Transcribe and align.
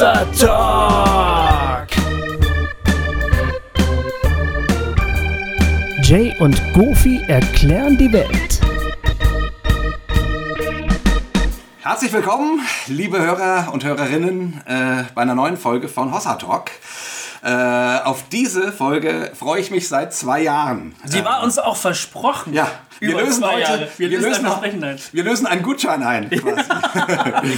Hossa 0.00 0.24
Talk. 0.38 1.88
Jay 6.02 6.34
und 6.40 6.58
Goofy 6.72 7.22
erklären 7.28 7.98
die 7.98 8.10
Welt. 8.10 8.60
Herzlich 11.82 12.14
willkommen, 12.14 12.62
liebe 12.86 13.20
Hörer 13.20 13.74
und 13.74 13.84
Hörerinnen, 13.84 14.62
äh, 14.64 15.04
bei 15.14 15.20
einer 15.20 15.34
neuen 15.34 15.58
Folge 15.58 15.88
von 15.88 16.14
Hossa 16.14 16.36
Talk. 16.36 16.70
Äh, 17.42 17.98
auf 18.04 18.24
diese 18.30 18.72
Folge 18.72 19.32
freue 19.38 19.60
ich 19.60 19.70
mich 19.70 19.86
seit 19.86 20.14
zwei 20.14 20.40
Jahren. 20.40 20.94
Sie 21.04 21.22
war 21.26 21.42
uns 21.42 21.58
auch 21.58 21.76
versprochen. 21.76 22.54
Ja, 22.54 22.70
wir 23.00 23.10
Über 23.12 23.22
lösen 23.22 23.44
heute, 23.44 23.60
Jahre. 23.60 23.88
Wir 23.96 24.08
lösen 24.08 24.46
ein 24.46 24.84
ein. 24.84 24.98
wir 25.12 25.24
lösen 25.24 25.46
einen 25.46 25.62
Gutschein 25.62 26.02
ein. 26.02 26.30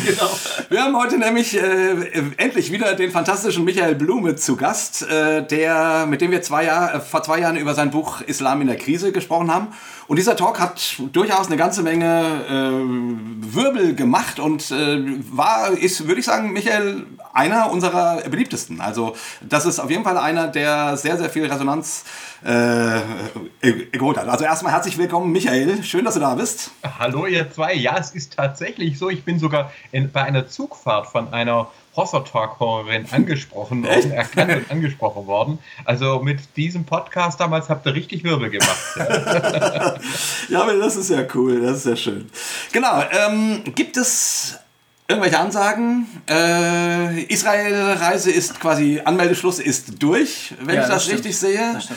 Genau. 0.02 0.30
Wir 0.68 0.82
haben 0.82 0.96
heute 0.96 1.18
nämlich 1.18 1.56
äh, 1.56 1.94
endlich 2.36 2.70
wieder 2.70 2.94
den 2.94 3.10
fantastischen 3.10 3.64
Michael 3.64 3.94
Blume 3.94 4.36
zu 4.36 4.56
Gast, 4.56 5.02
äh, 5.02 5.46
der, 5.46 6.06
mit 6.06 6.20
dem 6.20 6.30
wir 6.30 6.42
zwei 6.42 6.64
Jahr, 6.64 6.94
äh, 6.94 7.00
vor 7.00 7.22
zwei 7.22 7.40
Jahren 7.40 7.56
über 7.56 7.74
sein 7.74 7.90
Buch 7.90 8.20
Islam 8.20 8.60
in 8.60 8.68
der 8.68 8.76
Krise 8.76 9.12
gesprochen 9.12 9.52
haben. 9.52 9.68
Und 10.06 10.16
dieser 10.16 10.36
Talk 10.36 10.60
hat 10.60 10.96
durchaus 11.12 11.46
eine 11.46 11.56
ganze 11.56 11.82
Menge 11.82 12.44
äh, 12.48 13.54
Wirbel 13.54 13.94
gemacht 13.94 14.38
und 14.38 14.70
äh, 14.70 15.02
war, 15.30 15.70
ist, 15.70 16.06
würde 16.06 16.20
ich 16.20 16.26
sagen, 16.26 16.52
Michael, 16.52 17.06
einer 17.32 17.70
unserer 17.70 18.20
beliebtesten. 18.28 18.80
Also 18.80 19.16
das 19.40 19.66
ist 19.66 19.78
auf 19.78 19.90
jeden 19.90 20.04
Fall 20.04 20.18
einer, 20.18 20.48
der 20.48 20.96
sehr, 20.96 21.16
sehr 21.16 21.30
viel 21.30 21.46
Resonanz 21.46 22.04
äh, 22.44 22.98
äh, 22.98 23.02
geholt 23.92 24.18
hat. 24.18 24.28
Also 24.28 24.44
erstmal 24.44 24.72
herzlich 24.72 24.98
willkommen, 24.98 25.31
Michael. 25.32 25.82
Schön, 25.82 26.04
dass 26.04 26.14
du 26.14 26.20
da 26.20 26.34
bist. 26.34 26.72
Hallo 26.98 27.26
ihr 27.26 27.50
zwei. 27.50 27.72
Ja, 27.72 27.96
es 27.98 28.10
ist 28.10 28.34
tatsächlich 28.36 28.98
so. 28.98 29.08
Ich 29.08 29.24
bin 29.24 29.38
sogar 29.38 29.72
in, 29.90 30.12
bei 30.12 30.22
einer 30.22 30.46
Zugfahrt 30.46 31.06
von 31.06 31.32
einer 31.32 31.70
Hossa-Talk-Hörerin 31.96 33.06
angesprochen 33.10 33.82
worden, 33.82 34.12
erkannt 34.12 34.54
und 34.54 34.70
angesprochen 34.70 35.26
worden. 35.26 35.58
Also 35.86 36.20
mit 36.20 36.40
diesem 36.56 36.84
Podcast 36.84 37.40
damals 37.40 37.70
habt 37.70 37.86
ihr 37.86 37.94
richtig 37.94 38.24
Wirbel 38.24 38.50
gemacht. 38.50 38.96
Ja, 40.48 40.60
aber 40.62 40.74
das 40.76 40.96
ist 40.96 41.10
ja 41.10 41.24
cool, 41.34 41.62
das 41.62 41.78
ist 41.78 41.86
ja 41.86 41.96
schön. 41.96 42.30
Genau, 42.72 43.02
ähm, 43.10 43.62
gibt 43.74 43.96
es 43.96 44.58
irgendwelche 45.12 45.38
Ansagen? 45.38 46.06
Äh, 46.28 47.22
Israel-Reise 47.24 48.30
ist 48.30 48.58
quasi, 48.60 49.00
Anmeldeschluss 49.04 49.58
ist 49.58 50.02
durch, 50.02 50.54
wenn 50.60 50.74
Ja, 50.76 50.82
ich 50.82 50.88
das, 50.88 51.04
das 51.04 51.12
richtig 51.14 51.38
sehe. 51.38 51.60
Das. 51.74 51.88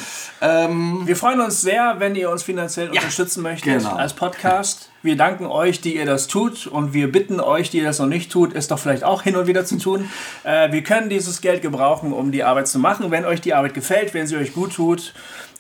Ähm, 0.41 1.01
Wir 1.05 1.15
freuen 1.15 1.41
uns 1.41 1.61
sehr, 1.61 1.95
wenn 1.99 2.15
ihr 2.15 2.29
uns 2.29 2.43
finanziell 2.43 2.89
unterstützen 2.89 3.41
möchtet 3.41 3.79
genau. 3.79 3.95
als 3.95 4.13
Podcast. 4.13 4.89
Wir 5.01 5.15
danken 5.15 5.45
euch, 5.45 5.81
die 5.81 5.95
ihr 5.97 6.05
das 6.05 6.27
tut 6.27 6.65
und 6.67 6.93
wir 6.93 7.11
bitten 7.11 7.39
euch, 7.39 7.69
die 7.69 7.77
ihr 7.77 7.83
das 7.85 7.99
noch 7.99 8.07
nicht 8.07 8.31
tut, 8.31 8.55
es 8.55 8.67
doch 8.67 8.79
vielleicht 8.79 9.03
auch 9.03 9.21
hin 9.21 9.35
und 9.35 9.45
wieder 9.47 9.63
zu 9.63 9.77
tun. 9.77 10.09
Äh, 10.43 10.71
wir 10.71 10.83
können 10.83 11.09
dieses 11.09 11.41
Geld 11.41 11.61
gebrauchen, 11.61 12.11
um 12.11 12.31
die 12.31 12.43
Arbeit 12.43 12.67
zu 12.67 12.79
machen. 12.79 13.11
Wenn 13.11 13.23
euch 13.25 13.39
die 13.39 13.53
Arbeit 13.53 13.73
gefällt, 13.75 14.13
wenn 14.13 14.25
sie 14.27 14.35
euch 14.35 14.53
gut 14.53 14.73
tut, 14.73 15.13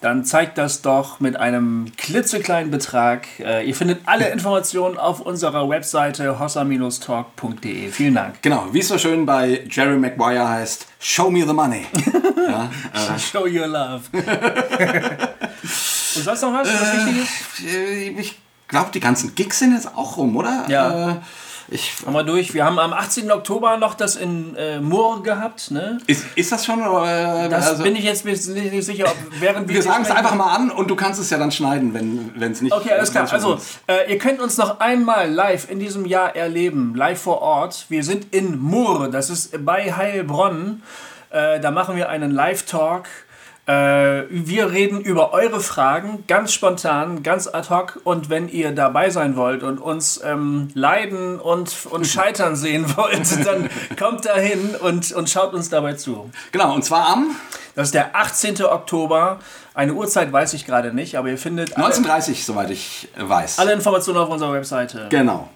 dann 0.05 0.23
zeigt 0.23 0.59
das 0.59 0.83
doch 0.83 1.19
mit 1.19 1.35
einem 1.35 1.91
klitzekleinen 1.97 2.69
Betrag. 2.69 3.25
Äh, 3.39 3.67
ihr 3.67 3.73
findet 3.73 4.01
alle 4.05 4.29
Informationen 4.31 4.99
auf 4.99 5.19
unserer 5.19 5.67
Webseite 5.67 6.39
hossa-talk.de. 6.39 7.89
Vielen 7.89 8.13
Dank. 8.13 8.39
genau, 8.43 8.67
wie 8.71 8.81
es 8.81 8.87
so 8.87 8.99
schön 8.99 9.25
bei 9.25 9.63
Jerry 9.67 9.97
Maguire 9.97 10.47
heißt, 10.47 10.85
Show 10.99 11.31
me 11.31 11.39
the 11.39 11.53
money. 11.53 11.87
ja, 12.47 12.69
äh, 12.93 13.19
Show 13.19 13.47
your 13.47 13.65
love. 13.65 14.01
und 14.13 14.23
sonst 16.23 16.43
noch 16.43 16.53
was, 16.53 16.67
was 16.67 17.07
wichtig 17.07 17.23
ist? 17.23 17.73
äh, 17.73 18.09
ich 18.09 18.37
glaube, 18.67 18.91
die 18.93 18.99
ganzen 18.99 19.33
Gigs 19.33 19.57
sind 19.57 19.73
jetzt 19.73 19.87
auch 19.95 20.17
rum, 20.17 20.35
oder? 20.35 20.65
Ja. 20.67 21.13
Äh, 21.13 21.15
ich, 21.67 22.05
wir 22.05 22.23
durch. 22.23 22.53
Wir 22.53 22.65
haben 22.65 22.79
am 22.79 22.93
18. 22.93 23.31
Oktober 23.31 23.77
noch 23.77 23.95
das 23.95 24.15
in 24.15 24.55
äh, 24.55 24.79
Murr 24.79 25.23
gehabt. 25.23 25.71
Ne? 25.71 25.99
ist, 26.07 26.25
ist 26.35 26.51
das 26.51 26.65
schon? 26.65 26.85
Oder, 26.85 27.49
Das 27.49 27.69
also, 27.69 27.83
bin 27.83 27.95
ich 27.95 28.03
jetzt 28.03 28.25
nicht, 28.25 28.47
nicht 28.47 28.85
sicher, 28.85 29.05
ob 29.05 29.17
während 29.39 29.67
wir 29.67 29.81
sagen 29.81 30.03
es 30.03 30.11
einfach 30.11 30.35
mal 30.35 30.53
an 30.55 30.71
und 30.71 30.89
du 30.89 30.95
kannst 30.95 31.19
es 31.19 31.29
ja 31.29 31.37
dann 31.37 31.51
schneiden, 31.51 31.93
wenn 31.93 32.51
es 32.51 32.61
nicht. 32.61 32.73
Okay, 32.73 32.91
alles 32.91 33.11
klar. 33.11 33.31
Also, 33.31 33.59
äh, 33.87 34.11
ihr 34.11 34.17
könnt 34.17 34.39
uns 34.39 34.57
noch 34.57 34.79
einmal 34.79 35.31
live 35.31 35.69
in 35.69 35.79
diesem 35.79 36.05
Jahr 36.05 36.35
erleben, 36.35 36.93
live 36.95 37.21
vor 37.21 37.41
Ort. 37.41 37.85
Wir 37.89 38.03
sind 38.03 38.33
in 38.33 38.59
Murr, 38.59 39.09
das 39.09 39.29
ist 39.29 39.65
bei 39.65 39.93
Heilbronn. 39.93 40.83
Äh, 41.31 41.59
da 41.59 41.71
machen 41.71 41.95
wir 41.95 42.09
einen 42.09 42.31
Live-Talk. 42.31 43.07
Äh, 43.67 44.25
wir 44.29 44.71
reden 44.71 45.01
über 45.01 45.33
eure 45.33 45.59
Fragen, 45.59 46.23
ganz 46.27 46.53
spontan, 46.53 47.23
ganz 47.23 47.47
ad 47.47 47.69
hoc. 47.69 47.99
Und 48.03 48.29
wenn 48.29 48.47
ihr 48.47 48.71
dabei 48.71 49.09
sein 49.09 49.35
wollt 49.35 49.63
und 49.63 49.79
uns 49.79 50.21
ähm, 50.23 50.69
leiden 50.75 51.39
und, 51.39 51.87
und 51.89 52.05
scheitern 52.07 52.55
sehen 52.55 52.85
wollt, 52.95 53.45
dann 53.45 53.69
kommt 53.97 54.25
dahin 54.25 54.75
und, 54.75 55.11
und 55.13 55.29
schaut 55.29 55.53
uns 55.53 55.69
dabei 55.69 55.93
zu. 55.93 56.29
Genau, 56.51 56.75
und 56.75 56.85
zwar 56.85 57.07
am 57.07 57.35
Das 57.73 57.87
ist 57.87 57.95
der 57.95 58.15
18. 58.15 58.63
Oktober. 58.65 59.39
Eine 59.73 59.93
Uhrzeit 59.93 60.31
weiß 60.31 60.53
ich 60.53 60.67
gerade 60.67 60.93
nicht, 60.93 61.17
aber 61.17 61.29
ihr 61.29 61.37
findet 61.39 61.75
alle, 61.75 61.85
1930, 61.87 62.45
soweit 62.45 62.69
ich 62.69 63.07
weiß. 63.17 63.57
alle 63.57 63.73
Informationen 63.73 64.19
auf 64.19 64.29
unserer 64.29 64.53
Webseite. 64.53 65.07
Genau. 65.09 65.49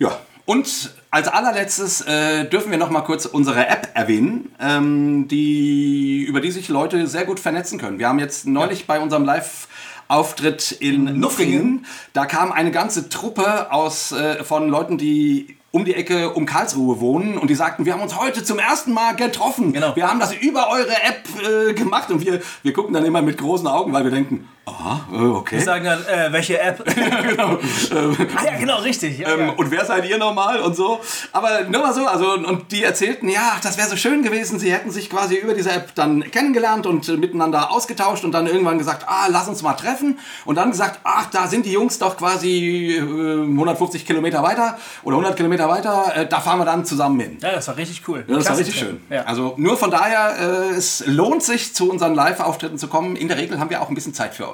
Ja. 0.00 0.18
Und 0.46 0.92
als 1.14 1.28
allerletztes 1.28 2.00
äh, 2.00 2.44
dürfen 2.46 2.72
wir 2.72 2.78
noch 2.78 2.90
mal 2.90 3.02
kurz 3.02 3.24
unsere 3.24 3.68
App 3.68 3.88
erwähnen, 3.94 4.52
ähm, 4.60 5.28
die, 5.28 6.24
über 6.24 6.40
die 6.40 6.50
sich 6.50 6.68
Leute 6.68 7.06
sehr 7.06 7.24
gut 7.24 7.38
vernetzen 7.38 7.78
können. 7.78 8.00
Wir 8.00 8.08
haben 8.08 8.18
jetzt 8.18 8.48
neulich 8.48 8.88
bei 8.88 8.98
unserem 8.98 9.24
Live 9.24 9.68
Auftritt 10.08 10.72
in 10.72 11.20
Nuffingen, 11.20 11.86
da 12.14 12.26
kam 12.26 12.50
eine 12.50 12.72
ganze 12.72 13.10
Truppe 13.10 13.70
aus, 13.70 14.10
äh, 14.10 14.42
von 14.42 14.68
Leuten, 14.68 14.98
die 14.98 15.56
um 15.70 15.84
die 15.84 15.94
Ecke 15.94 16.32
um 16.32 16.46
Karlsruhe 16.46 16.98
wohnen 16.98 17.38
und 17.38 17.48
die 17.48 17.54
sagten, 17.54 17.86
wir 17.86 17.92
haben 17.92 18.02
uns 18.02 18.18
heute 18.18 18.42
zum 18.42 18.58
ersten 18.58 18.92
Mal 18.92 19.14
getroffen. 19.14 19.72
Genau. 19.72 19.94
Wir 19.94 20.08
haben 20.08 20.18
das 20.18 20.34
über 20.34 20.68
eure 20.68 20.94
App 20.94 21.28
äh, 21.48 21.74
gemacht 21.74 22.10
und 22.10 22.26
wir, 22.26 22.40
wir 22.64 22.72
gucken 22.72 22.92
dann 22.92 23.04
immer 23.04 23.22
mit 23.22 23.38
großen 23.38 23.68
Augen, 23.68 23.92
weil 23.92 24.02
wir 24.02 24.10
denken, 24.10 24.48
aha, 24.66 25.06
äh, 25.12 25.16
okay. 25.16 25.56
Wir 25.56 25.64
sagen 25.64 25.84
dann, 25.84 26.04
äh, 26.06 26.32
welche 26.32 26.60
App? 26.60 26.84
genau. 27.28 27.58
Ah 28.36 28.44
ja, 28.44 28.58
genau, 28.58 28.78
richtig. 28.78 29.18
Ja, 29.18 29.28
ähm, 29.28 29.40
ja. 29.40 29.50
und 29.50 29.70
wer 29.70 29.84
seid 29.84 30.08
ihr 30.08 30.18
nochmal 30.18 30.60
und 30.60 30.74
so. 30.74 31.00
Aber 31.32 31.62
nur 31.64 31.82
mal 31.82 31.92
so, 31.92 32.06
also 32.06 32.32
und 32.32 32.72
die 32.72 32.82
erzählten, 32.82 33.28
ja, 33.28 33.56
das 33.62 33.78
wäre 33.78 33.88
so 33.88 33.96
schön 33.96 34.22
gewesen, 34.22 34.58
sie 34.58 34.72
hätten 34.72 34.90
sich 34.90 35.08
quasi 35.08 35.36
über 35.36 35.54
diese 35.54 35.70
App 35.70 35.94
dann 35.94 36.30
kennengelernt 36.30 36.86
und 36.86 37.06
miteinander 37.18 37.70
ausgetauscht 37.70 38.24
und 38.24 38.32
dann 38.32 38.46
irgendwann 38.46 38.78
gesagt, 38.78 39.04
ah, 39.06 39.26
lass 39.28 39.48
uns 39.48 39.62
mal 39.62 39.74
treffen. 39.74 40.18
Und 40.44 40.56
dann 40.56 40.70
gesagt, 40.70 41.00
ach, 41.04 41.26
da 41.30 41.46
sind 41.46 41.66
die 41.66 41.72
Jungs 41.72 41.98
doch 41.98 42.16
quasi 42.16 42.96
äh, 42.96 43.00
150 43.00 44.06
Kilometer 44.06 44.42
weiter 44.42 44.78
oder 45.02 45.16
100 45.16 45.36
Kilometer 45.36 45.68
weiter, 45.68 46.12
äh, 46.16 46.26
da 46.26 46.40
fahren 46.40 46.58
wir 46.58 46.64
dann 46.64 46.84
zusammen 46.84 47.20
hin. 47.20 47.38
ja, 47.40 47.52
das 47.52 47.68
war 47.68 47.76
richtig 47.76 48.02
cool. 48.08 48.24
Ja, 48.26 48.36
das 48.36 48.48
war 48.48 48.58
richtig 48.58 48.78
schön. 48.78 49.00
Also 49.26 49.54
nur 49.56 49.76
von 49.76 49.90
daher, 49.90 50.70
äh, 50.70 50.74
es 50.74 51.04
lohnt 51.06 51.42
sich, 51.42 51.74
zu 51.74 51.90
unseren 51.90 52.14
Live-Auftritten 52.14 52.78
zu 52.78 52.88
kommen. 52.88 53.16
In 53.16 53.28
der 53.28 53.36
Regel 53.36 53.58
haben 53.58 53.70
wir 53.70 53.82
auch 53.82 53.88
ein 53.88 53.94
bisschen 53.94 54.14
Zeit 54.14 54.34
für 54.34 54.50
euch. 54.50 54.53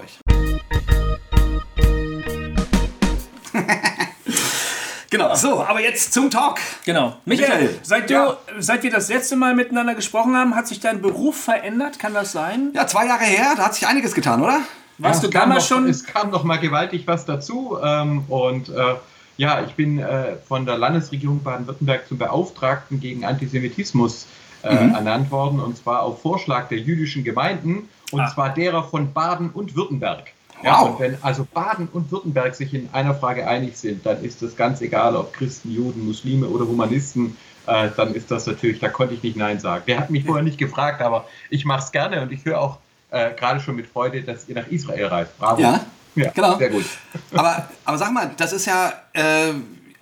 genau, 5.10 5.34
so, 5.34 5.62
aber 5.62 5.80
jetzt 5.80 6.12
zum 6.12 6.30
Talk. 6.30 6.58
Genau. 6.84 7.16
Michael, 7.24 7.48
Michael, 7.48 7.78
seit, 7.82 8.10
du, 8.10 8.14
ja. 8.14 8.36
seit 8.58 8.82
wir 8.82 8.90
das 8.90 9.08
letzte 9.08 9.36
Mal 9.36 9.54
miteinander 9.54 9.94
gesprochen 9.94 10.36
haben, 10.36 10.54
hat 10.54 10.66
sich 10.68 10.80
dein 10.80 11.02
Beruf 11.02 11.36
verändert? 11.36 11.98
Kann 11.98 12.14
das 12.14 12.32
sein? 12.32 12.70
Ja, 12.74 12.86
zwei 12.86 13.06
Jahre 13.06 13.24
her, 13.24 13.54
da 13.56 13.64
hat 13.66 13.74
sich 13.74 13.86
einiges 13.86 14.14
getan, 14.14 14.42
oder? 14.42 14.60
Warst 14.98 15.22
Ja, 15.22 15.28
du 15.28 15.34
es 15.34 15.40
kam 15.40 15.48
damals 15.48 15.70
noch, 15.70 15.76
schon? 15.76 15.88
Es 15.88 16.04
kam 16.04 16.30
noch 16.30 16.44
mal 16.44 16.58
gewaltig 16.58 17.06
was 17.06 17.24
dazu. 17.24 17.78
Ähm, 17.82 18.24
und 18.28 18.68
äh, 18.68 18.94
ja, 19.38 19.64
ich 19.64 19.72
bin 19.74 19.98
äh, 19.98 20.36
von 20.46 20.66
der 20.66 20.76
Landesregierung 20.76 21.42
Baden-Württemberg 21.42 22.06
zum 22.06 22.18
Beauftragten 22.18 23.00
gegen 23.00 23.24
Antisemitismus 23.24 24.26
äh, 24.62 24.68
ernannt 24.68 25.30
worden. 25.30 25.60
Und 25.60 25.76
zwar 25.76 26.02
auf 26.02 26.20
Vorschlag 26.22 26.68
der 26.68 26.78
jüdischen 26.78 27.24
Gemeinden. 27.24 27.88
Und 28.12 28.20
Ah. 28.20 28.30
zwar 28.34 28.50
derer 28.52 28.82
von 28.84 29.12
Baden 29.12 29.50
und 29.50 29.76
Württemberg. 29.76 30.32
Wow. 30.58 30.64
Ja, 30.64 30.80
und 30.80 30.98
wenn 31.00 31.16
also 31.22 31.46
Baden 31.54 31.88
und 31.92 32.10
Württemberg 32.10 32.54
sich 32.54 32.74
in 32.74 32.88
einer 32.92 33.14
Frage 33.14 33.46
einig 33.46 33.76
sind, 33.76 34.04
dann 34.04 34.22
ist 34.22 34.42
das 34.42 34.56
ganz 34.56 34.80
egal, 34.80 35.16
ob 35.16 35.32
Christen, 35.32 35.70
Juden, 35.70 36.04
Muslime 36.06 36.46
oder 36.46 36.66
Humanisten, 36.66 37.36
äh, 37.66 37.88
dann 37.96 38.14
ist 38.14 38.30
das 38.30 38.46
natürlich, 38.46 38.78
da 38.80 38.88
konnte 38.88 39.14
ich 39.14 39.22
nicht 39.22 39.36
Nein 39.36 39.58
sagen. 39.60 39.84
Der 39.86 40.00
hat 40.00 40.10
mich 40.10 40.24
vorher 40.24 40.42
nicht 40.42 40.58
gefragt, 40.58 41.00
aber 41.00 41.26
ich 41.50 41.64
mache 41.64 41.84
es 41.84 41.92
gerne 41.92 42.20
und 42.20 42.32
ich 42.32 42.44
höre 42.44 42.60
auch 42.60 42.78
äh, 43.10 43.30
gerade 43.34 43.60
schon 43.60 43.76
mit 43.76 43.86
Freude, 43.86 44.22
dass 44.22 44.48
ihr 44.48 44.54
nach 44.56 44.66
Israel 44.68 45.06
reist. 45.06 45.38
Bravo. 45.38 45.62
Ja, 45.62 45.80
ja 46.16 46.30
genau. 46.30 46.58
Sehr 46.58 46.70
gut. 46.70 46.84
Aber, 47.32 47.68
aber 47.84 47.98
sag 47.98 48.12
mal, 48.12 48.30
das 48.36 48.52
ist 48.52 48.66
ja, 48.66 48.92
äh, 49.12 49.52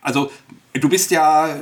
also 0.02 0.31
du 0.72 0.88
bist 0.88 1.10
ja 1.10 1.55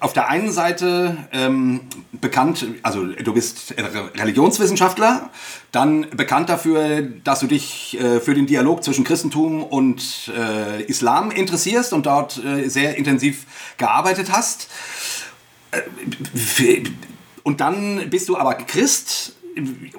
auf 0.00 0.12
der 0.12 0.28
einen 0.28 0.50
Seite 0.50 1.16
ähm, 1.32 1.82
bekannt, 2.12 2.66
also 2.82 3.04
du 3.04 3.32
bist 3.34 3.74
Re- 3.76 4.10
Religionswissenschaftler, 4.14 5.30
dann 5.72 6.08
bekannt 6.10 6.48
dafür, 6.48 7.02
dass 7.02 7.40
du 7.40 7.46
dich 7.46 8.00
äh, 8.00 8.20
für 8.20 8.34
den 8.34 8.46
Dialog 8.46 8.82
zwischen 8.82 9.04
Christentum 9.04 9.62
und 9.62 10.30
äh, 10.36 10.82
Islam 10.84 11.30
interessierst 11.30 11.92
und 11.92 12.06
dort 12.06 12.42
äh, 12.44 12.68
sehr 12.68 12.96
intensiv 12.96 13.44
gearbeitet 13.76 14.32
hast. 14.32 14.68
Äh, 15.70 15.82
und 17.42 17.60
dann 17.60 18.10
bist 18.10 18.28
du 18.28 18.36
aber 18.36 18.54
Christ 18.54 19.36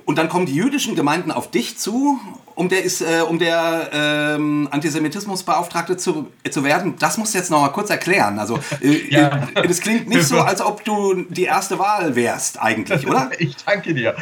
und 0.06 0.18
dann 0.18 0.30
kommen 0.30 0.46
die 0.46 0.56
jüdischen 0.56 0.96
Gemeinden 0.96 1.32
auf 1.32 1.52
dich 1.52 1.78
zu, 1.78 2.20
um 2.56 2.70
der, 2.70 2.84
ist, 2.84 3.02
äh, 3.02 3.22
um 3.28 3.40
der 3.40 3.90
ähm, 3.92 4.68
Antisemitismusbeauftragte 4.72 5.98
zu, 5.98 6.28
äh, 6.44 6.50
zu 6.50 6.64
werden. 6.64 6.96
Das 7.00 7.18
musst 7.18 7.34
du 7.34 7.38
jetzt 7.38 7.50
noch 7.50 7.62
mal 7.62 7.70
kurz 7.70 7.90
erklären. 7.90 8.40
Also, 8.40 8.60
äh, 8.82 9.14
ja. 9.14 9.48
äh, 9.56 9.68
das 9.68 9.82
klingt 9.82 10.08
nicht 10.08 10.24
so, 10.24 10.40
als 10.42 10.62
ob 10.62 10.84
du 10.86 11.26
die 11.30 11.44
erste 11.44 11.80
Wahl 11.80 12.16
wärst, 12.16 12.62
eigentlich, 12.62 13.08
oder? 13.08 13.32
Ich 13.40 13.56
danke 13.66 13.94
dir. 13.94 14.16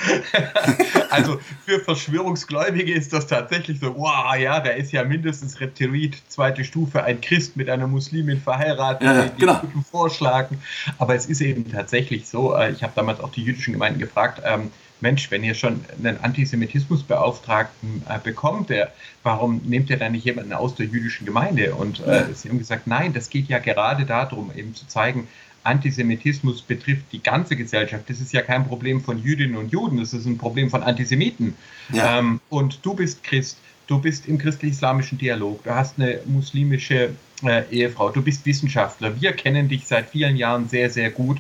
also, 1.10 1.40
für 1.66 1.80
Verschwörungsgläubige 1.82 2.94
ist 2.94 3.12
das 3.12 3.28
tatsächlich 3.28 3.80
so: 3.80 3.96
wow, 3.98 4.36
ja, 4.38 4.60
der 4.60 4.78
ist 4.78 4.92
ja 4.92 5.04
mindestens 5.04 5.60
Reptiloid, 5.60 6.22
zweite 6.30 6.64
Stufe, 6.64 7.04
ein 7.04 7.20
Christ 7.20 7.58
mit 7.58 7.70
einer 7.70 7.88
Muslimin 7.88 8.42
verheiratet, 8.42 9.04
ja, 9.04 9.24
die 9.24 9.40
genau. 9.40 9.62
vorschlagen. 9.92 10.62
Aber 10.98 11.16
es 11.16 11.26
ist 11.26 11.42
eben 11.42 11.70
tatsächlich 11.70 12.30
so, 12.30 12.56
äh, 12.56 12.72
ich 12.72 12.84
habe 12.84 12.94
damals 12.96 13.20
auch 13.20 13.32
die 13.32 13.44
jüdischen 13.44 13.74
Gemeinden 13.74 14.00
gefragt, 14.00 14.42
ähm, 14.46 14.72
Mensch, 15.02 15.32
wenn 15.32 15.44
ihr 15.44 15.54
schon 15.54 15.84
einen 16.04 16.20
Antisemitismusbeauftragten 16.20 18.04
äh, 18.10 18.20
bekommt, 18.22 18.70
der, 18.70 18.92
warum 19.24 19.62
nehmt 19.66 19.90
ihr 19.90 19.98
dann 19.98 20.12
nicht 20.12 20.26
jemanden 20.26 20.54
aus 20.54 20.76
der 20.76 20.88
jüdischen 20.88 21.26
Gemeinde? 21.26 21.76
Und 21.76 22.06
äh, 22.06 22.26
sie 22.34 22.50
haben 22.50 22.60
gesagt, 22.60 22.88
nein, 22.88 23.14
das 23.14 23.30
geht 23.30 23.48
ja 23.48 23.60
gerade 23.60 24.06
darum, 24.06 24.52
eben 24.56 24.76
zu 24.76 24.88
zeigen, 24.88 25.28
Antisemitismus 25.64 26.62
betrifft 26.62 27.06
die 27.12 27.22
ganze 27.22 27.56
Gesellschaft. 27.56 28.10
Das 28.10 28.20
ist 28.20 28.34
ja 28.34 28.42
kein 28.42 28.66
Problem 28.66 29.02
von 29.02 29.22
Jüdinnen 29.22 29.58
und 29.58 29.72
Juden, 29.72 29.98
das 29.98 30.14
ist 30.14 30.26
ein 30.26 30.38
Problem 30.38 30.70
von 30.70 30.84
Antisemiten. 30.84 31.56
Ja. 31.94 32.20
Ähm, 32.20 32.40
und 32.50 32.80
du 32.84 32.94
bist 32.94 33.24
Christ, 33.24 33.58
du 33.88 34.00
bist 34.00 34.28
im 34.28 34.38
christlich-islamischen 34.38 35.18
Dialog, 35.18 35.64
du 35.64 35.76
hast 35.76 36.00
eine 36.00 36.20
muslimische 36.26 37.12
äh, 37.44 37.64
Ehefrau, 37.72 38.10
du 38.10 38.22
bist 38.22 38.46
Wissenschaftler. 38.46 39.20
Wir 39.20 39.34
kennen 39.34 39.68
dich 39.68 39.86
seit 39.86 40.10
vielen 40.10 40.38
Jahren 40.38 40.70
sehr, 40.70 40.90
sehr 40.90 41.10
gut. 41.10 41.40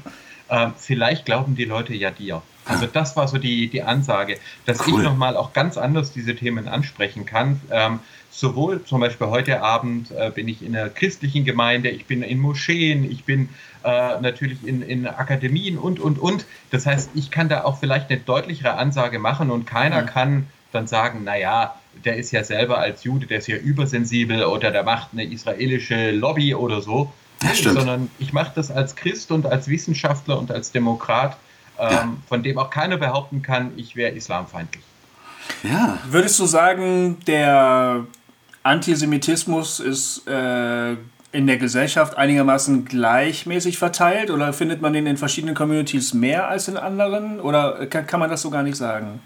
Ähm, 0.50 0.74
vielleicht 0.78 1.26
glauben 1.26 1.56
die 1.56 1.66
Leute 1.66 1.94
ja 1.94 2.12
dir. 2.12 2.42
Also 2.66 2.86
das 2.86 3.16
war 3.16 3.28
so 3.28 3.38
die, 3.38 3.68
die 3.68 3.82
Ansage, 3.82 4.38
dass 4.66 4.82
cool. 4.82 5.00
ich 5.00 5.04
nochmal 5.04 5.36
auch 5.36 5.54
ganz 5.54 5.78
anders 5.78 6.12
diese 6.12 6.36
Themen 6.36 6.68
ansprechen 6.68 7.26
kann. 7.26 7.60
Ähm, 7.72 8.00
sowohl 8.30 8.84
zum 8.84 9.02
Beispiel 9.02 9.28
heute 9.28 9.62
Abend 9.62 10.12
äh, 10.12 10.32
bin 10.34 10.48
ich 10.48 10.62
in 10.62 10.76
einer 10.76 10.90
christlichen 10.90 11.46
Gemeinde, 11.46 11.90
ich 11.90 12.06
bin 12.06 12.22
in 12.22 12.40
Moscheen, 12.40 13.10
ich 13.10 13.26
bin 13.26 13.50
äh, 13.84 14.20
natürlich 14.22 14.66
in, 14.66 14.82
in 14.82 15.08
Akademien 15.08 15.78
und, 15.78 16.00
und, 16.00 16.20
und. 16.20 16.46
Das 16.72 16.86
heißt, 16.86 17.12
ich 17.16 17.32
kann 17.32 17.50
da 17.50 17.64
auch 17.64 17.80
vielleicht 17.80 18.10
eine 18.10 18.20
deutlichere 18.20 18.74
Ansage 18.74 19.20
machen 19.20 19.50
und 19.50 19.66
keiner 19.66 20.04
mhm. 20.04 20.06
kann 20.06 20.48
dann 20.72 20.88
sagen, 20.88 21.24
naja, 21.24 21.76
der 22.06 22.18
ist 22.18 22.32
ja 22.32 22.44
selber 22.44 22.78
als 22.78 23.04
Jude, 23.04 23.26
der 23.26 23.40
ist 23.40 23.48
ja 23.48 23.58
übersensibel 23.58 24.44
oder 24.44 24.72
der 24.72 24.84
macht 24.84 25.10
eine 25.12 25.24
israelische 25.24 26.12
Lobby 26.12 26.54
oder 26.54 26.82
so. 26.82 27.12
Das 27.42 27.58
stimmt. 27.58 27.80
Sondern 27.80 28.12
ich 28.20 28.34
mache 28.34 28.52
das 28.54 28.70
als 28.70 28.96
Christ 28.96 29.32
und 29.32 29.46
als 29.46 29.68
Wissenschaftler 29.68 30.38
und 30.38 30.52
als 30.52 30.72
Demokrat 30.72 31.38
ähm, 31.80 32.22
von 32.28 32.44
dem 32.44 32.58
auch 32.58 32.70
keiner 32.70 32.98
behaupten 32.98 33.42
kann, 33.42 33.72
ich 33.76 33.96
wäre 33.96 34.12
islamfeindlich. 34.12 34.84
Ja. 35.64 35.98
Würdest 36.10 36.40
du 36.40 36.46
sagen, 36.46 37.18
der 37.26 38.06
Antisemitismus 38.64 39.80
ist 39.80 40.28
äh, 40.28 40.96
in 41.32 41.48
der 41.48 41.58
Gesellschaft 41.58 42.18
einigermaßen 42.18 42.86
gleichmäßig 42.86 43.78
verteilt 43.78 44.32
oder 44.32 44.52
findet 44.54 44.82
man 44.82 44.94
den 44.94 45.06
in 45.06 45.18
verschiedenen 45.18 45.56
Communities 45.56 46.14
mehr 46.14 46.48
als 46.48 46.68
in 46.68 46.78
anderen 46.78 47.40
oder 47.40 47.86
kann, 47.88 48.08
kann 48.08 48.20
man 48.20 48.30
das 48.30 48.42
so 48.42 48.50
gar 48.50 48.64
nicht 48.64 48.78
sagen? 48.78 49.20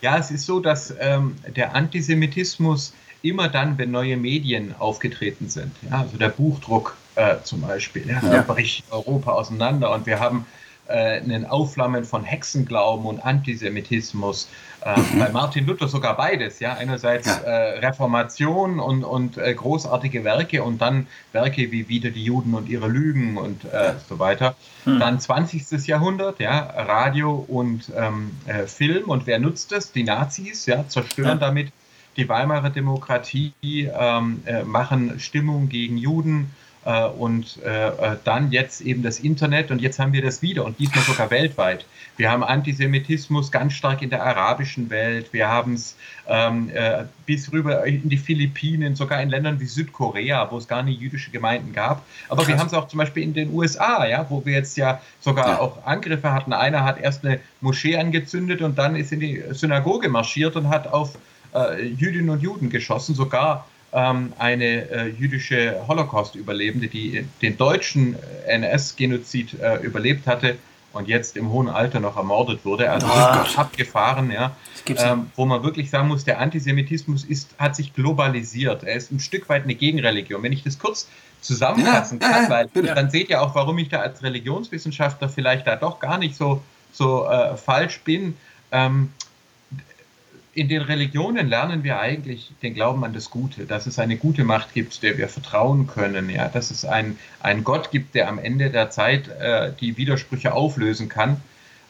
Ja, 0.00 0.18
es 0.18 0.30
ist 0.30 0.46
so, 0.46 0.60
dass 0.60 0.94
ähm, 1.00 1.36
der 1.54 1.74
Antisemitismus 1.74 2.92
immer 3.22 3.48
dann, 3.48 3.78
wenn 3.78 3.90
neue 3.90 4.16
Medien 4.16 4.74
aufgetreten 4.78 5.48
sind, 5.48 5.72
ja, 5.88 6.00
also 6.00 6.18
der 6.18 6.28
Buchdruck 6.28 6.96
äh, 7.14 7.36
zum 7.42 7.62
Beispiel, 7.62 8.08
ja, 8.08 8.20
da 8.20 8.42
bricht 8.42 8.84
Europa 8.90 9.32
auseinander 9.32 9.92
und 9.92 10.06
wir 10.06 10.20
haben 10.20 10.44
äh, 10.86 11.20
ein 11.20 11.46
Aufflammen 11.46 12.04
von 12.04 12.24
Hexenglauben 12.24 13.06
und 13.06 13.24
Antisemitismus. 13.24 14.48
Äh, 14.84 15.00
mhm. 15.00 15.18
Bei 15.18 15.30
Martin 15.30 15.66
Luther 15.66 15.88
sogar 15.88 16.16
beides, 16.16 16.60
ja. 16.60 16.74
Einerseits 16.74 17.26
ja. 17.26 17.36
Äh, 17.38 17.78
Reformation 17.78 18.78
und, 18.78 19.02
und 19.02 19.38
äh, 19.38 19.54
großartige 19.54 20.24
Werke 20.24 20.62
und 20.62 20.82
dann 20.82 21.06
Werke 21.32 21.72
wie 21.72 21.88
Wieder 21.88 22.10
die 22.10 22.24
Juden 22.24 22.54
und 22.54 22.68
ihre 22.68 22.88
Lügen 22.88 23.38
und 23.38 23.64
äh, 23.64 23.94
so 24.08 24.18
weiter. 24.18 24.56
Mhm. 24.84 24.98
Dann 25.00 25.20
20. 25.20 25.86
Jahrhundert, 25.86 26.38
ja, 26.38 26.58
Radio 26.58 27.32
und 27.48 27.90
ähm, 27.96 28.32
äh, 28.46 28.66
Film 28.66 29.04
und 29.08 29.26
wer 29.26 29.38
nutzt 29.38 29.72
es? 29.72 29.92
Die 29.92 30.04
Nazis, 30.04 30.66
ja, 30.66 30.86
zerstören 30.86 31.28
ja. 31.40 31.46
damit 31.46 31.72
die 32.16 32.28
Weimarer 32.28 32.70
Demokratie, 32.70 33.52
ähm, 33.64 34.42
machen 34.66 35.18
Stimmung 35.18 35.68
gegen 35.68 35.96
Juden 35.96 36.52
äh, 36.84 37.06
und 37.06 37.58
äh, 37.64 37.88
äh, 37.88 38.16
dann 38.24 38.52
jetzt 38.52 38.80
eben 38.80 39.02
das 39.02 39.20
Internet 39.20 39.70
und 39.70 39.80
jetzt 39.80 39.98
haben 39.98 40.12
wir 40.12 40.22
das 40.22 40.42
wieder 40.42 40.64
und 40.64 40.78
diesmal 40.78 41.04
sogar 41.04 41.30
weltweit. 41.30 41.86
Wir 42.16 42.30
haben 42.30 42.44
Antisemitismus 42.44 43.50
ganz 43.50 43.72
stark 43.72 44.02
in 44.02 44.10
der 44.10 44.24
arabischen 44.24 44.90
Welt, 44.90 45.32
wir 45.32 45.48
haben 45.48 45.74
es 45.74 45.96
ähm, 46.28 46.70
äh, 46.72 47.04
bis 47.26 47.52
rüber 47.52 47.84
in 47.84 48.08
die 48.08 48.16
Philippinen, 48.16 48.94
sogar 48.96 49.20
in 49.20 49.30
Ländern 49.30 49.60
wie 49.60 49.66
Südkorea, 49.66 50.50
wo 50.50 50.58
es 50.58 50.68
gar 50.68 50.82
nicht 50.82 51.00
jüdische 51.00 51.30
Gemeinden 51.30 51.72
gab. 51.72 52.04
Aber 52.28 52.42
Krass. 52.42 52.48
wir 52.48 52.58
haben 52.58 52.66
es 52.68 52.74
auch 52.74 52.88
zum 52.88 52.98
Beispiel 52.98 53.22
in 53.22 53.34
den 53.34 53.52
USA, 53.52 54.06
ja, 54.06 54.26
wo 54.28 54.44
wir 54.44 54.54
jetzt 54.54 54.76
ja 54.76 55.00
sogar 55.20 55.48
ja. 55.48 55.60
auch 55.60 55.84
Angriffe 55.84 56.32
hatten. 56.32 56.52
Einer 56.52 56.84
hat 56.84 57.00
erst 57.00 57.24
eine 57.24 57.40
Moschee 57.60 57.96
angezündet 57.96 58.62
und 58.62 58.78
dann 58.78 58.96
ist 58.96 59.12
in 59.12 59.20
die 59.20 59.42
Synagoge 59.50 60.08
marschiert 60.08 60.56
und 60.56 60.68
hat 60.68 60.86
auf 60.86 61.18
äh, 61.54 61.86
Jüdinnen 61.86 62.30
und 62.30 62.42
Juden 62.42 62.70
geschossen, 62.70 63.14
sogar 63.14 63.66
eine 63.96 64.90
äh, 64.90 65.06
jüdische 65.08 65.86
Holocaust-Überlebende, 65.86 66.88
die 66.88 67.26
den 67.42 67.56
deutschen 67.56 68.16
äh, 68.46 68.56
NS-Genozid 68.56 69.60
äh, 69.60 69.76
überlebt 69.82 70.26
hatte 70.26 70.56
und 70.92 71.08
jetzt 71.08 71.36
im 71.36 71.50
hohen 71.50 71.68
Alter 71.68 72.00
noch 72.00 72.16
ermordet 72.16 72.64
wurde. 72.64 72.90
Also 72.90 73.06
oh 73.06 73.60
abgefahren, 73.60 74.30
ja. 74.30 74.56
Ähm, 74.86 75.30
wo 75.36 75.44
man 75.44 75.62
wirklich 75.62 75.90
sagen 75.90 76.08
muss, 76.08 76.24
der 76.24 76.40
Antisemitismus 76.40 77.24
ist, 77.24 77.50
hat 77.58 77.74
sich 77.76 77.94
globalisiert. 77.94 78.84
Er 78.84 78.96
ist 78.96 79.10
ein 79.10 79.20
Stück 79.20 79.48
weit 79.48 79.64
eine 79.64 79.74
Gegenreligion. 79.74 80.42
Wenn 80.42 80.52
ich 80.52 80.62
das 80.62 80.78
kurz 80.78 81.08
zusammenfassen 81.40 82.20
ja, 82.20 82.28
kann, 82.28 82.50
weil 82.50 82.68
ja. 82.84 82.94
dann 82.94 83.10
seht 83.10 83.28
ihr 83.28 83.42
auch, 83.42 83.54
warum 83.54 83.78
ich 83.78 83.88
da 83.88 84.00
als 84.00 84.22
Religionswissenschaftler 84.22 85.28
vielleicht 85.28 85.66
da 85.66 85.76
doch 85.76 86.00
gar 86.00 86.18
nicht 86.18 86.36
so, 86.36 86.62
so 86.92 87.26
äh, 87.26 87.56
falsch 87.56 88.00
bin. 88.00 88.36
Ähm, 88.72 89.12
in 90.54 90.68
den 90.68 90.82
Religionen 90.82 91.48
lernen 91.48 91.82
wir 91.82 91.98
eigentlich 91.98 92.52
den 92.62 92.74
Glauben 92.74 93.04
an 93.04 93.12
das 93.12 93.30
Gute, 93.30 93.66
dass 93.66 93.86
es 93.86 93.98
eine 93.98 94.16
gute 94.16 94.44
Macht 94.44 94.72
gibt, 94.72 95.02
der 95.02 95.18
wir 95.18 95.28
vertrauen 95.28 95.86
können, 95.86 96.30
ja, 96.30 96.48
dass 96.48 96.70
es 96.70 96.84
einen, 96.84 97.18
Gott 97.64 97.90
gibt, 97.90 98.14
der 98.14 98.28
am 98.28 98.38
Ende 98.38 98.70
der 98.70 98.90
Zeit 98.90 99.28
äh, 99.28 99.72
die 99.80 99.96
Widersprüche 99.96 100.52
auflösen 100.52 101.08
kann. 101.08 101.40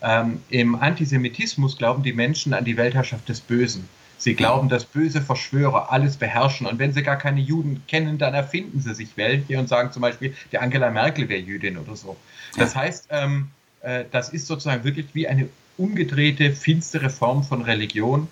Ähm, 0.02 0.42
Im 0.48 0.74
Antisemitismus 0.74 1.76
glauben 1.76 2.02
die 2.02 2.12
Menschen 2.12 2.54
an 2.54 2.64
die 2.64 2.76
Weltherrschaft 2.76 3.28
des 3.28 3.40
Bösen. 3.40 3.88
Sie 4.16 4.34
glauben, 4.34 4.70
dass 4.70 4.86
böse 4.86 5.20
Verschwörer 5.20 5.92
alles 5.92 6.16
beherrschen. 6.16 6.66
Und 6.66 6.78
wenn 6.78 6.92
sie 6.92 7.02
gar 7.02 7.16
keine 7.16 7.40
Juden 7.40 7.82
kennen, 7.86 8.16
dann 8.16 8.32
erfinden 8.32 8.80
sie 8.80 8.94
sich 8.94 9.08
welche 9.16 9.58
und 9.58 9.68
sagen 9.68 9.92
zum 9.92 10.00
Beispiel, 10.00 10.34
die 10.50 10.58
Angela 10.58 10.90
Merkel 10.90 11.28
wäre 11.28 11.40
Jüdin 11.40 11.76
oder 11.76 11.96
so. 11.96 12.16
Das 12.56 12.74
heißt, 12.74 13.08
ähm, 13.10 13.48
äh, 13.82 14.04
das 14.10 14.30
ist 14.30 14.46
sozusagen 14.46 14.84
wirklich 14.84 15.06
wie 15.12 15.28
eine 15.28 15.48
umgedrehte, 15.76 16.52
finstere 16.52 17.10
Form 17.10 17.42
von 17.42 17.62
Religion 17.62 18.28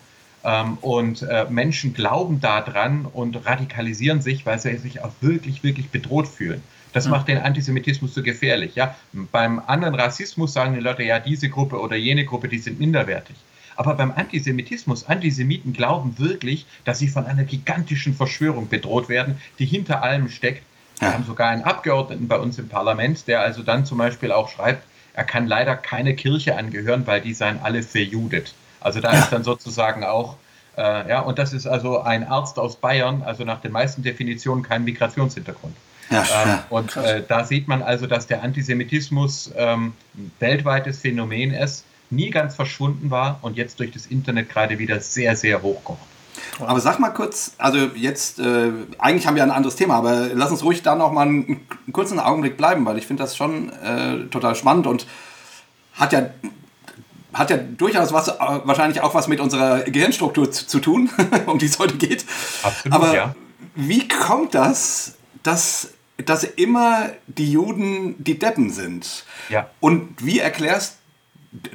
und 0.81 1.23
äh, 1.23 1.47
Menschen 1.49 1.95
glauben 1.95 2.41
daran 2.41 3.07
und 3.07 3.47
radikalisieren 3.47 4.23
sich, 4.23 4.45
weil 4.45 4.59
sie 4.59 4.77
sich 4.77 5.03
auch 5.03 5.13
wirklich, 5.21 5.63
wirklich 5.63 5.91
bedroht 5.91 6.27
fühlen. 6.27 6.63
Das 6.93 7.09
macht 7.09 7.29
den 7.29 7.39
Antisemitismus 7.39 8.15
so 8.15 8.23
gefährlich. 8.23 8.75
Ja? 8.75 8.95
Beim 9.13 9.63
anderen 9.67 9.95
Rassismus 9.95 10.53
sagen 10.53 10.75
die 10.75 10.81
Leute, 10.81 11.03
ja, 11.05 11.21
diese 11.21 11.49
Gruppe 11.49 11.81
oder 11.81 11.97
jene 11.97 12.25
Gruppe, 12.25 12.49
die 12.49 12.59
sind 12.59 12.79
minderwertig. 12.79 13.37
Aber 13.77 13.95
beim 13.95 14.13
Antisemitismus, 14.13 15.07
Antisemiten 15.07 15.73
glauben 15.73 16.19
wirklich, 16.19 16.67
dass 16.85 16.99
sie 16.99 17.09
von 17.09 17.25
einer 17.25 17.45
gigantischen 17.45 18.15
Verschwörung 18.15 18.69
bedroht 18.69 19.09
werden, 19.09 19.41
die 19.59 19.65
hinter 19.65 20.03
allem 20.03 20.29
steckt. 20.29 20.63
Wir 20.99 21.15
haben 21.15 21.25
sogar 21.25 21.49
einen 21.49 21.65
Abgeordneten 21.65 22.29
bei 22.29 22.39
uns 22.39 22.59
im 22.59 22.69
Parlament, 22.69 23.27
der 23.27 23.41
also 23.41 23.63
dann 23.63 23.87
zum 23.87 23.99
Beispiel 23.99 24.31
auch 24.31 24.51
schreibt, 24.51 24.85
er 25.15 25.25
kann 25.25 25.47
leider 25.47 25.77
keine 25.77 26.15
Kirche 26.15 26.57
angehören, 26.57 27.07
weil 27.07 27.21
die 27.21 27.35
seien 27.35 27.61
alle 27.63 27.83
verjudet. 27.83 28.55
Also 28.85 29.01
da 29.01 29.13
ja. 29.13 29.21
ist 29.21 29.33
dann 29.33 29.45
sozusagen 29.45 30.05
auch, 30.05 30.37
äh, 30.77 31.09
ja, 31.09 31.21
und 31.21 31.39
das 31.39 31.53
ist 31.53 31.67
also 31.67 32.01
ein 32.01 32.27
Arzt 32.27 32.59
aus 32.59 32.77
Bayern, 32.77 33.23
also 33.23 33.45
nach 33.45 33.61
den 33.61 33.73
meisten 33.73 34.03
Definitionen 34.03 34.63
kein 34.63 34.85
Migrationshintergrund. 34.85 35.75
Ja, 36.11 36.21
ähm, 36.21 36.49
ja, 36.49 36.65
und 36.71 36.97
äh, 36.97 37.23
da 37.27 37.45
sieht 37.45 37.69
man 37.69 37.83
also, 37.83 38.07
dass 38.07 38.27
der 38.27 38.43
Antisemitismus 38.43 39.51
ähm, 39.57 39.95
ein 40.15 40.33
weltweites 40.41 41.01
Phänomen 41.01 41.53
ist, 41.53 41.85
nie 42.11 42.31
ganz 42.31 42.55
verschwunden 42.55 43.11
war 43.11 43.39
und 43.43 43.57
jetzt 43.57 43.81
durch 43.81 43.91
das 43.91 44.07
Internet 44.07 44.51
gerade 44.51 44.79
wieder 44.79 45.01
sehr, 45.01 45.37
sehr 45.37 45.63
hochkocht. 45.63 46.01
Aber 46.61 46.81
sag 46.81 46.99
mal 46.99 47.11
kurz, 47.11 47.55
also 47.59 47.79
jetzt, 47.95 48.39
äh, 48.39 48.71
eigentlich 48.99 49.27
haben 49.27 49.37
wir 49.37 49.43
ein 49.43 49.51
anderes 49.51 49.77
Thema, 49.77 49.97
aber 49.97 50.29
lass 50.35 50.51
uns 50.51 50.63
ruhig 50.65 50.83
da 50.83 50.95
noch 50.95 51.13
mal 51.13 51.27
einen, 51.27 51.45
einen 51.87 51.93
kurzen 51.93 52.19
Augenblick 52.19 52.57
bleiben, 52.57 52.85
weil 52.85 52.99
ich 52.99 53.07
finde 53.07 53.23
das 53.23 53.37
schon 53.37 53.71
äh, 53.71 54.27
total 54.31 54.55
spannend 54.55 54.87
und 54.87 55.07
hat 55.95 56.13
ja 56.13 56.31
hat 57.33 57.51
ja 57.51 57.57
durchaus 57.57 58.13
was, 58.13 58.29
äh, 58.29 58.33
wahrscheinlich 58.65 59.01
auch 59.01 59.15
was 59.15 59.29
mit 59.29 59.41
unserer 59.41 59.81
Gehirnstruktur 59.83 60.51
zu, 60.51 60.67
zu 60.67 60.81
tun, 60.81 61.11
um 61.47 61.59
die 61.59 61.67
es 61.67 61.79
heute 61.79 61.97
geht. 61.97 62.25
Absolut, 62.63 62.95
Aber 62.95 63.15
ja. 63.15 63.35
wie 63.75 64.09
kommt 64.09 64.55
das, 64.55 65.15
dass, 65.43 65.93
dass 66.25 66.45
immer 66.45 67.11
die 67.27 67.51
Juden 67.51 68.17
die 68.23 68.39
Deppen 68.39 68.71
sind? 68.71 69.25
Ja. 69.49 69.71
Und 69.81 70.15
wie 70.25 70.39
erklärst 70.39 70.99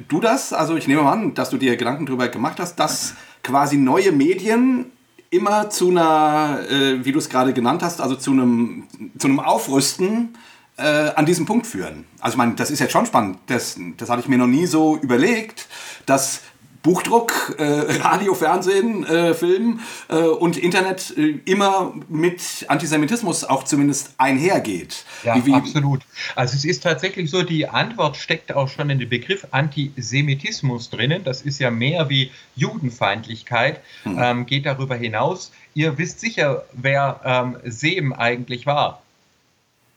du 0.08 0.20
das? 0.20 0.52
Also 0.52 0.76
ich 0.76 0.88
nehme 0.88 1.02
an, 1.02 1.34
dass 1.34 1.50
du 1.50 1.56
dir 1.56 1.76
Gedanken 1.76 2.06
darüber 2.06 2.28
gemacht 2.28 2.58
hast, 2.58 2.76
dass 2.76 3.14
quasi 3.42 3.76
neue 3.76 4.12
Medien 4.12 4.92
immer 5.30 5.70
zu 5.70 5.90
einer, 5.90 6.60
äh, 6.70 7.04
wie 7.04 7.12
du 7.12 7.18
es 7.18 7.28
gerade 7.28 7.52
genannt 7.52 7.82
hast, 7.82 8.00
also 8.00 8.16
zu 8.16 8.32
einem, 8.32 8.84
zu 9.18 9.28
einem 9.28 9.40
Aufrüsten 9.40 10.36
äh, 10.78 11.10
an 11.14 11.26
diesem 11.26 11.46
Punkt 11.46 11.66
führen. 11.66 12.04
Also 12.20 12.34
ich 12.34 12.38
meine, 12.38 12.54
das 12.54 12.70
ist 12.70 12.78
jetzt 12.78 12.92
schon 12.92 13.06
spannend. 13.06 13.38
Das, 13.46 13.78
das 13.96 14.08
hatte 14.08 14.20
ich 14.20 14.28
mir 14.28 14.38
noch 14.38 14.46
nie 14.46 14.66
so 14.66 14.96
überlegt, 14.96 15.68
dass 16.06 16.42
Buchdruck, 16.82 17.56
äh, 17.58 17.64
Radio, 18.00 18.34
Fernsehen, 18.34 19.04
äh, 19.04 19.34
Film 19.34 19.80
äh, 20.08 20.14
und 20.14 20.56
Internet 20.56 21.12
äh, 21.16 21.40
immer 21.44 21.92
mit 22.08 22.64
Antisemitismus 22.68 23.44
auch 23.44 23.64
zumindest 23.64 24.14
einhergeht. 24.16 25.04
Ja, 25.24 25.34
wie, 25.34 25.46
wie, 25.46 25.54
absolut. 25.54 26.02
Also 26.36 26.56
es 26.56 26.64
ist 26.64 26.84
tatsächlich 26.84 27.30
so, 27.30 27.42
die 27.42 27.68
Antwort 27.68 28.16
steckt 28.16 28.54
auch 28.54 28.68
schon 28.68 28.90
in 28.90 28.98
dem 29.00 29.08
Begriff 29.08 29.46
Antisemitismus 29.50 30.90
drinnen. 30.90 31.24
Das 31.24 31.42
ist 31.42 31.58
ja 31.58 31.70
mehr 31.70 32.08
wie 32.08 32.30
Judenfeindlichkeit, 32.54 33.80
hm. 34.04 34.18
ähm, 34.20 34.46
geht 34.46 34.64
darüber 34.64 34.94
hinaus. 34.94 35.50
Ihr 35.74 35.98
wisst 35.98 36.20
sicher, 36.20 36.64
wer 36.72 37.20
ähm, 37.24 37.56
Sem 37.64 38.12
eigentlich 38.12 38.66
war. 38.66 39.02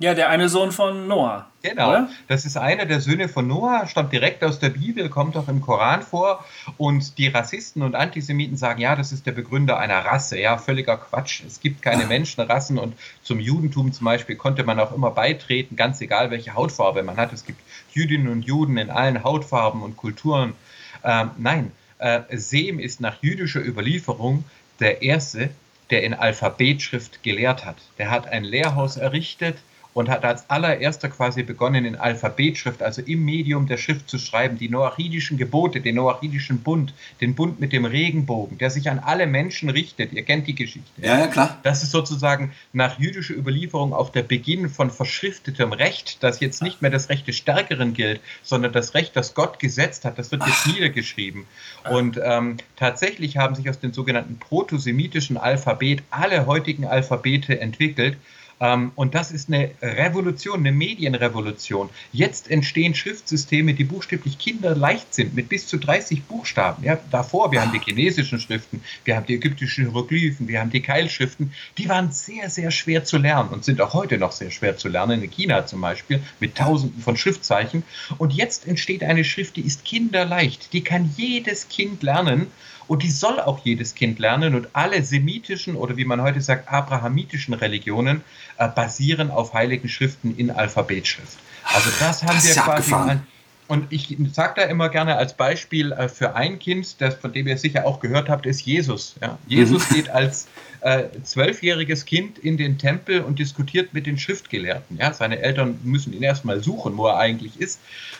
Ja, 0.01 0.15
der 0.15 0.29
eine 0.29 0.49
Sohn 0.49 0.71
von 0.71 1.07
Noah. 1.07 1.45
Genau, 1.61 1.89
oder? 1.89 2.09
das 2.27 2.45
ist 2.45 2.57
einer 2.57 2.87
der 2.87 3.01
Söhne 3.01 3.29
von 3.29 3.45
Noah, 3.45 3.85
stammt 3.85 4.11
direkt 4.11 4.43
aus 4.43 4.57
der 4.57 4.69
Bibel, 4.69 5.09
kommt 5.09 5.37
auch 5.37 5.47
im 5.47 5.61
Koran 5.61 6.01
vor. 6.01 6.43
Und 6.77 7.19
die 7.19 7.27
Rassisten 7.27 7.83
und 7.83 7.93
Antisemiten 7.93 8.57
sagen, 8.57 8.81
ja, 8.81 8.95
das 8.95 9.11
ist 9.11 9.27
der 9.27 9.33
Begründer 9.33 9.77
einer 9.77 9.99
Rasse. 9.99 10.39
Ja, 10.39 10.57
völliger 10.57 10.97
Quatsch. 10.97 11.43
Es 11.45 11.59
gibt 11.59 11.83
keine 11.83 12.07
Menschenrassen 12.07 12.79
und 12.79 12.95
zum 13.21 13.39
Judentum 13.39 13.93
zum 13.93 14.05
Beispiel 14.05 14.37
konnte 14.37 14.63
man 14.63 14.79
auch 14.79 14.91
immer 14.91 15.11
beitreten, 15.11 15.75
ganz 15.75 16.01
egal, 16.01 16.31
welche 16.31 16.55
Hautfarbe 16.55 17.03
man 17.03 17.17
hat. 17.17 17.31
Es 17.31 17.45
gibt 17.45 17.61
Jüdinnen 17.93 18.29
und 18.29 18.41
Juden 18.41 18.77
in 18.79 18.89
allen 18.89 19.23
Hautfarben 19.23 19.83
und 19.83 19.97
Kulturen. 19.97 20.55
Ähm, 21.03 21.29
nein, 21.37 21.71
äh, 21.99 22.21
Sem 22.31 22.79
ist 22.79 23.01
nach 23.01 23.21
jüdischer 23.21 23.63
Überlieferung 23.63 24.45
der 24.79 25.03
Erste, 25.03 25.51
der 25.91 26.01
in 26.01 26.15
Alphabetschrift 26.15 27.21
gelehrt 27.21 27.65
hat. 27.65 27.77
Der 27.99 28.09
hat 28.09 28.27
ein 28.27 28.43
Lehrhaus 28.43 28.97
errichtet 28.97 29.57
und 29.93 30.09
hat 30.09 30.23
als 30.23 30.49
allererster 30.49 31.09
quasi 31.09 31.43
begonnen, 31.43 31.85
in 31.85 31.95
Alphabetschrift, 31.95 32.81
also 32.81 33.01
im 33.01 33.25
Medium 33.25 33.67
der 33.67 33.77
Schrift 33.77 34.09
zu 34.09 34.17
schreiben, 34.17 34.57
die 34.57 34.69
noachidischen 34.69 35.37
Gebote, 35.37 35.81
den 35.81 35.95
noachidischen 35.95 36.61
Bund, 36.61 36.93
den 37.19 37.35
Bund 37.35 37.59
mit 37.59 37.73
dem 37.73 37.85
Regenbogen, 37.85 38.57
der 38.57 38.69
sich 38.69 38.89
an 38.89 38.99
alle 38.99 39.27
Menschen 39.27 39.69
richtet. 39.69 40.13
Ihr 40.13 40.23
kennt 40.23 40.47
die 40.47 40.55
Geschichte. 40.55 40.89
Ja, 40.97 41.19
ja, 41.19 41.27
klar. 41.27 41.59
Das 41.63 41.83
ist 41.83 41.91
sozusagen 41.91 42.51
nach 42.73 42.99
jüdischer 42.99 43.35
Überlieferung 43.35 43.93
auch 43.93 44.09
der 44.09 44.23
Beginn 44.23 44.69
von 44.69 44.91
verschriftetem 44.91 45.73
Recht, 45.73 46.23
das 46.23 46.39
jetzt 46.39 46.61
nicht 46.61 46.81
mehr 46.81 46.91
das 46.91 47.09
Recht 47.09 47.27
des 47.27 47.37
Stärkeren 47.37 47.93
gilt, 47.93 48.21
sondern 48.43 48.71
das 48.71 48.93
Recht, 48.93 49.15
das 49.15 49.33
Gott 49.33 49.59
gesetzt 49.59 50.05
hat. 50.05 50.17
Das 50.17 50.31
wird 50.31 50.45
jetzt 50.45 50.63
Ach. 50.63 50.73
niedergeschrieben. 50.73 51.45
Und 51.89 52.19
ähm, 52.23 52.57
tatsächlich 52.77 53.37
haben 53.37 53.55
sich 53.55 53.69
aus 53.69 53.79
dem 53.79 53.93
sogenannten 53.93 54.37
protosemitischen 54.39 55.37
Alphabet 55.37 56.03
alle 56.11 56.45
heutigen 56.45 56.85
Alphabete 56.85 57.59
entwickelt. 57.59 58.17
Ähm, 58.61 58.91
und 58.95 59.15
das 59.15 59.31
ist 59.31 59.49
eine 59.49 59.71
Revolution, 59.81 60.59
eine 60.59 60.71
Medienrevolution. 60.71 61.89
Jetzt 62.13 62.49
entstehen 62.49 62.93
Schriftsysteme, 62.93 63.73
die 63.73 63.83
buchstäblich 63.83 64.37
kinderleicht 64.37 65.13
sind, 65.13 65.33
mit 65.33 65.49
bis 65.49 65.67
zu 65.67 65.77
30 65.77 66.23
Buchstaben. 66.23 66.83
Ja, 66.83 66.99
davor, 67.09 67.51
wir 67.51 67.61
haben 67.61 67.73
die 67.73 67.79
chinesischen 67.79 68.39
Schriften, 68.39 68.83
wir 69.03 69.15
haben 69.15 69.25
die 69.25 69.35
ägyptischen 69.35 69.85
Hieroglyphen, 69.85 70.47
wir 70.47 70.61
haben 70.61 70.69
die 70.69 70.81
Keilschriften. 70.81 71.53
Die 71.77 71.89
waren 71.89 72.11
sehr, 72.11 72.49
sehr 72.49 72.69
schwer 72.69 73.03
zu 73.03 73.17
lernen 73.17 73.49
und 73.49 73.65
sind 73.65 73.81
auch 73.81 73.93
heute 73.93 74.19
noch 74.19 74.31
sehr 74.31 74.51
schwer 74.51 74.77
zu 74.77 74.87
lernen, 74.87 75.23
in 75.23 75.31
China 75.31 75.65
zum 75.65 75.81
Beispiel, 75.81 76.21
mit 76.39 76.55
tausenden 76.55 77.01
von 77.01 77.17
Schriftzeichen. 77.17 77.83
Und 78.19 78.33
jetzt 78.33 78.67
entsteht 78.67 79.03
eine 79.03 79.23
Schrift, 79.23 79.55
die 79.55 79.61
ist 79.61 79.83
kinderleicht, 79.83 80.73
die 80.73 80.83
kann 80.83 81.11
jedes 81.17 81.67
Kind 81.67 82.03
lernen. 82.03 82.47
Und 82.91 83.03
die 83.03 83.09
soll 83.09 83.39
auch 83.39 83.59
jedes 83.63 83.95
Kind 83.95 84.19
lernen. 84.19 84.53
Und 84.53 84.67
alle 84.73 85.01
semitischen 85.01 85.77
oder 85.77 85.95
wie 85.95 86.03
man 86.03 86.21
heute 86.21 86.41
sagt, 86.41 86.67
abrahamitischen 86.67 87.53
Religionen 87.53 88.21
äh, 88.57 88.67
basieren 88.67 89.31
auf 89.31 89.53
heiligen 89.53 89.87
Schriften 89.87 90.35
in 90.35 90.51
Alphabetschrift. 90.51 91.37
Also 91.63 91.89
das 92.01 92.21
haben 92.21 92.35
das 92.35 92.53
wir 92.53 92.61
quasi. 92.61 92.93
An, 92.93 93.25
und 93.69 93.93
ich 93.93 94.17
sage 94.33 94.55
da 94.57 94.63
immer 94.63 94.89
gerne 94.89 95.15
als 95.15 95.35
Beispiel 95.35 95.93
äh, 95.93 96.09
für 96.09 96.35
ein 96.35 96.59
Kind, 96.59 96.99
das, 96.99 97.15
von 97.15 97.31
dem 97.31 97.47
ihr 97.47 97.57
sicher 97.57 97.85
auch 97.85 98.01
gehört 98.01 98.27
habt, 98.27 98.45
ist 98.45 98.59
Jesus. 98.63 99.15
Ja? 99.21 99.37
Jesus 99.47 99.89
mhm. 99.89 99.95
geht 99.95 100.09
als 100.09 100.49
äh, 100.81 101.03
zwölfjähriges 101.23 102.03
Kind 102.03 102.39
in 102.39 102.57
den 102.57 102.77
Tempel 102.77 103.21
und 103.21 103.39
diskutiert 103.39 103.93
mit 103.93 104.05
den 104.05 104.17
Schriftgelehrten. 104.17 104.97
Ja? 104.97 105.13
Seine 105.13 105.39
Eltern 105.39 105.79
müssen 105.85 106.11
ihn 106.11 106.23
erstmal 106.23 106.61
suchen, 106.61 106.97
wo 106.97 107.07
er 107.07 107.19
eigentlich 107.19 107.61
ist. 107.61 107.79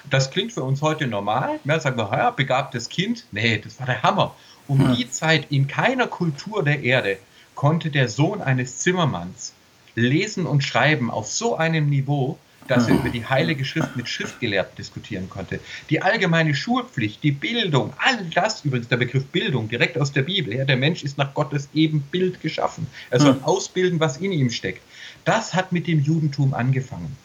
Das 0.10 0.32
klingt 0.32 0.54
für 0.54 0.64
uns 0.64 0.82
heute 0.82 1.08
normal. 1.08 1.60
Ja, 1.66 1.78
sagen 1.82 1.98
wir, 1.98 2.10
ja, 2.14 2.30
begabtes 2.30 2.88
Kind. 2.88 3.26
Nee, 3.34 3.58
das 3.62 3.78
war 3.78 3.88
der 3.88 4.02
Hammer. 4.02 4.34
Um 4.72 4.88
hm. 4.88 4.96
die 4.96 5.10
Zeit 5.10 5.48
in 5.50 5.68
keiner 5.68 6.08
Kultur 6.08 6.64
der 6.64 6.82
Erde 6.82 7.18
konnte 7.56 7.90
der 7.90 8.08
Sohn 8.08 8.42
eines 8.42 8.78
Zimmermanns 8.78 9.52
lesen 9.96 10.46
und 10.46 10.64
schreiben 10.64 11.12
auf 11.12 11.28
so 11.28 11.58
einem 11.58 11.90
Niveau, 11.90 12.38
dass 12.70 12.88
er 12.88 12.96
über 12.96 13.10
die 13.10 13.26
Heilige 13.26 13.66
Schrift 13.66 13.98
mit 13.98 14.08
Schriftgelehrten 14.08 14.78
diskutieren 14.78 15.30
konnte. 15.30 15.60
Die 15.90 16.02
allgemeine 16.02 16.56
Schulpflicht, 16.56 17.22
die 17.22 17.34
Bildung, 17.34 17.92
all 17.98 18.24
das, 18.34 18.64
übrigens 18.64 18.88
der 18.88 18.96
Begriff 18.96 19.26
Bildung, 19.26 19.68
direkt 19.68 19.98
aus 19.98 20.14
der 20.14 20.22
Bibel, 20.22 20.56
ja, 20.56 20.64
der 20.64 20.78
Mensch 20.78 21.04
ist 21.04 21.18
nach 21.18 21.34
Gottes 21.34 21.68
Ebenbild 21.74 22.40
geschaffen. 22.40 22.88
Er 23.10 23.20
soll 23.20 23.42
ausbilden, 23.42 24.00
was 24.00 24.20
in 24.20 24.32
ihm 24.32 24.52
steckt. 24.52 24.84
Das 25.26 25.54
hat 25.54 25.74
mit 25.74 25.86
dem 25.86 26.00
Judentum 26.00 26.54
angefangen. 26.54 27.18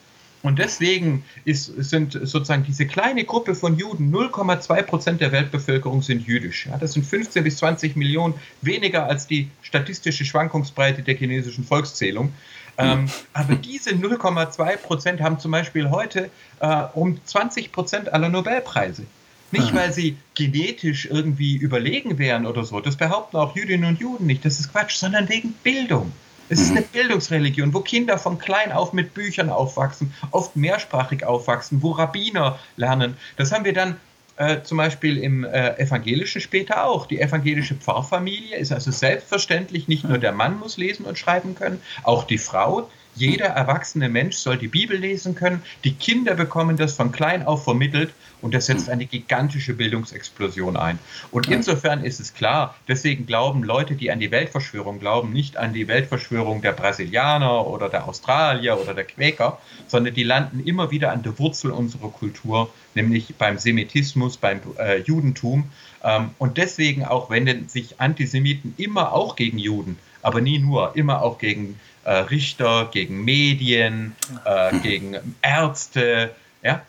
Und 0.47 0.59
deswegen 0.59 1.25
ist, 1.45 1.67
sind 1.67 2.13
sozusagen 2.13 2.65
diese 2.65 2.87
kleine 2.87 3.25
Gruppe 3.25 3.55
von 3.55 3.77
Juden, 3.77 4.15
0,2 4.15 4.83
Prozent 4.83 5.21
der 5.21 5.33
Weltbevölkerung 5.33 6.03
sind 6.03 6.27
jüdisch. 6.27 6.67
Ja, 6.67 6.77
das 6.79 6.93
sind 6.93 7.05
15 7.05 7.45
bis 7.45 7.57
20 7.59 7.97
Millionen, 7.97 8.35
weniger 8.63 9.07
als 9.07 9.27
die 9.27 9.49
statistische 9.63 10.25
Schwankungsbreite 10.25 11.03
der 11.03 11.17
chinesischen 11.17 11.65
Volkszählung. 11.65 12.33
Ähm, 12.79 13.09
aber 13.33 13.55
diese 13.55 13.91
0,2 13.91 14.77
Prozent 14.77 15.21
haben 15.21 15.39
zum 15.39 15.51
Beispiel 15.51 15.91
heute 15.91 16.31
äh, 16.61 16.85
um 16.95 17.19
20 17.25 17.73
Prozent 17.73 18.13
aller 18.13 18.29
Nobelpreise. 18.29 19.05
Nicht, 19.53 19.75
weil 19.75 19.93
sie 19.93 20.17
genetisch 20.35 21.07
irgendwie 21.07 21.57
überlegen 21.57 22.19
wären 22.19 22.47
oder 22.47 22.65
so. 22.65 22.81
Das 22.81 22.97
behaupten 22.97 23.37
auch 23.37 23.57
Jüdinnen 23.57 23.89
und 23.89 24.01
Juden 24.01 24.27
nicht. 24.27 24.45
Das 24.45 24.59
ist 24.59 24.73
Quatsch, 24.73 24.97
sondern 24.97 25.29
wegen 25.29 25.53
Bildung. 25.63 26.13
Es 26.49 26.61
ist 26.61 26.71
eine 26.71 26.83
Bildungsreligion, 26.83 27.75
wo 27.75 27.81
Kinder 27.81 28.19
von 28.19 28.39
klein 28.39 28.71
auf 28.73 28.93
mit 28.93 29.15
Büchern 29.15 29.51
aufwachsen, 29.51 30.15
oft 30.31 30.55
mehrsprachig 30.55 31.25
aufwachsen, 31.25 31.83
wo 31.83 31.91
Rabbiner 31.91 32.59
lernen. 32.77 33.17
Das 33.37 33.51
haben 33.51 33.65
wir 33.65 33.73
dann 33.73 33.97
äh, 34.37 34.63
zum 34.63 34.79
Beispiel 34.79 35.19
im 35.19 35.45
äh, 35.45 35.77
Evangelischen 35.79 36.41
später 36.41 36.85
auch. 36.85 37.07
Die 37.07 37.21
evangelische 37.21 37.75
Pfarrfamilie 37.75 38.57
ist 38.57 38.71
also 38.71 38.91
selbstverständlich, 38.91 39.89
nicht 39.89 40.05
nur 40.05 40.19
der 40.19 40.33
Mann 40.33 40.59
muss 40.59 40.77
lesen 40.77 41.05
und 41.05 41.19
schreiben 41.19 41.55
können, 41.55 41.81
auch 42.03 42.25
die 42.25 42.39
Frau. 42.39 42.89
Jeder 43.17 43.47
erwachsene 43.47 44.11
Mensch 44.11 44.37
soll 44.37 44.59
die 44.59 44.69
Bibel 44.69 44.97
lesen 44.97 45.35
können. 45.35 45.63
Die 45.85 45.95
Kinder 45.95 46.35
bekommen 46.35 46.77
das 46.77 46.95
von 46.95 47.13
klein 47.13 47.47
auf 47.47 47.65
vermittelt 47.65 48.13
und 48.43 48.55
das 48.55 48.67
setzt 48.67 48.91
eine 48.91 49.07
gigantische 49.07 49.73
Bildungsexplosion 49.73 50.77
ein. 50.77 50.99
Und 51.31 51.49
insofern 51.49 52.05
ist 52.05 52.21
es 52.21 52.35
klar, 52.35 52.77
deswegen 52.87 53.25
glauben 53.25 53.63
Leute, 53.63 53.95
die 53.95 54.11
an 54.11 54.21
die 54.21 54.31
Weltverschwörung 54.31 55.01
glauben, 55.01 55.33
nicht 55.33 55.57
an 55.57 55.73
die 55.73 55.89
Weltverschwörung 55.89 56.61
der 56.61 56.73
Brasilianer 56.73 57.67
oder 57.67 57.89
der 57.89 58.07
Australier 58.07 58.79
oder 58.79 58.93
der 58.93 59.05
Quäker, 59.05 59.59
sondern 59.89 60.13
die 60.13 60.23
landen 60.23 60.61
immer 60.61 60.91
wieder 60.91 61.13
an 61.13 61.23
der 61.23 61.39
Wurzel 61.39 61.71
unserer 61.71 62.11
Kultur, 62.11 62.71
nämlich 62.95 63.35
beim 63.37 63.57
Semitismus, 63.57 64.37
beim 64.37 64.61
äh, 64.79 65.01
Judentum. 65.01 65.71
Ähm, 66.05 66.31
und 66.39 66.59
deswegen 66.59 67.05
auch 67.05 67.31
wenden 67.31 67.69
sich 67.69 67.99
Antisemiten 67.99 68.75
immer 68.77 69.13
auch 69.13 69.37
gegen 69.37 69.59
Juden, 69.59 69.99
aber 70.21 70.43
nie 70.43 70.59
nur, 70.59 70.95
immer 70.95 71.23
auch 71.23 71.39
gegen 71.39 71.81
Richter, 72.11 72.89
gegen 72.93 73.25
Medien, 73.25 74.15
äh, 74.45 74.79
gegen 74.83 75.17
Ärzte. 75.43 76.35
Ja? 76.63 76.83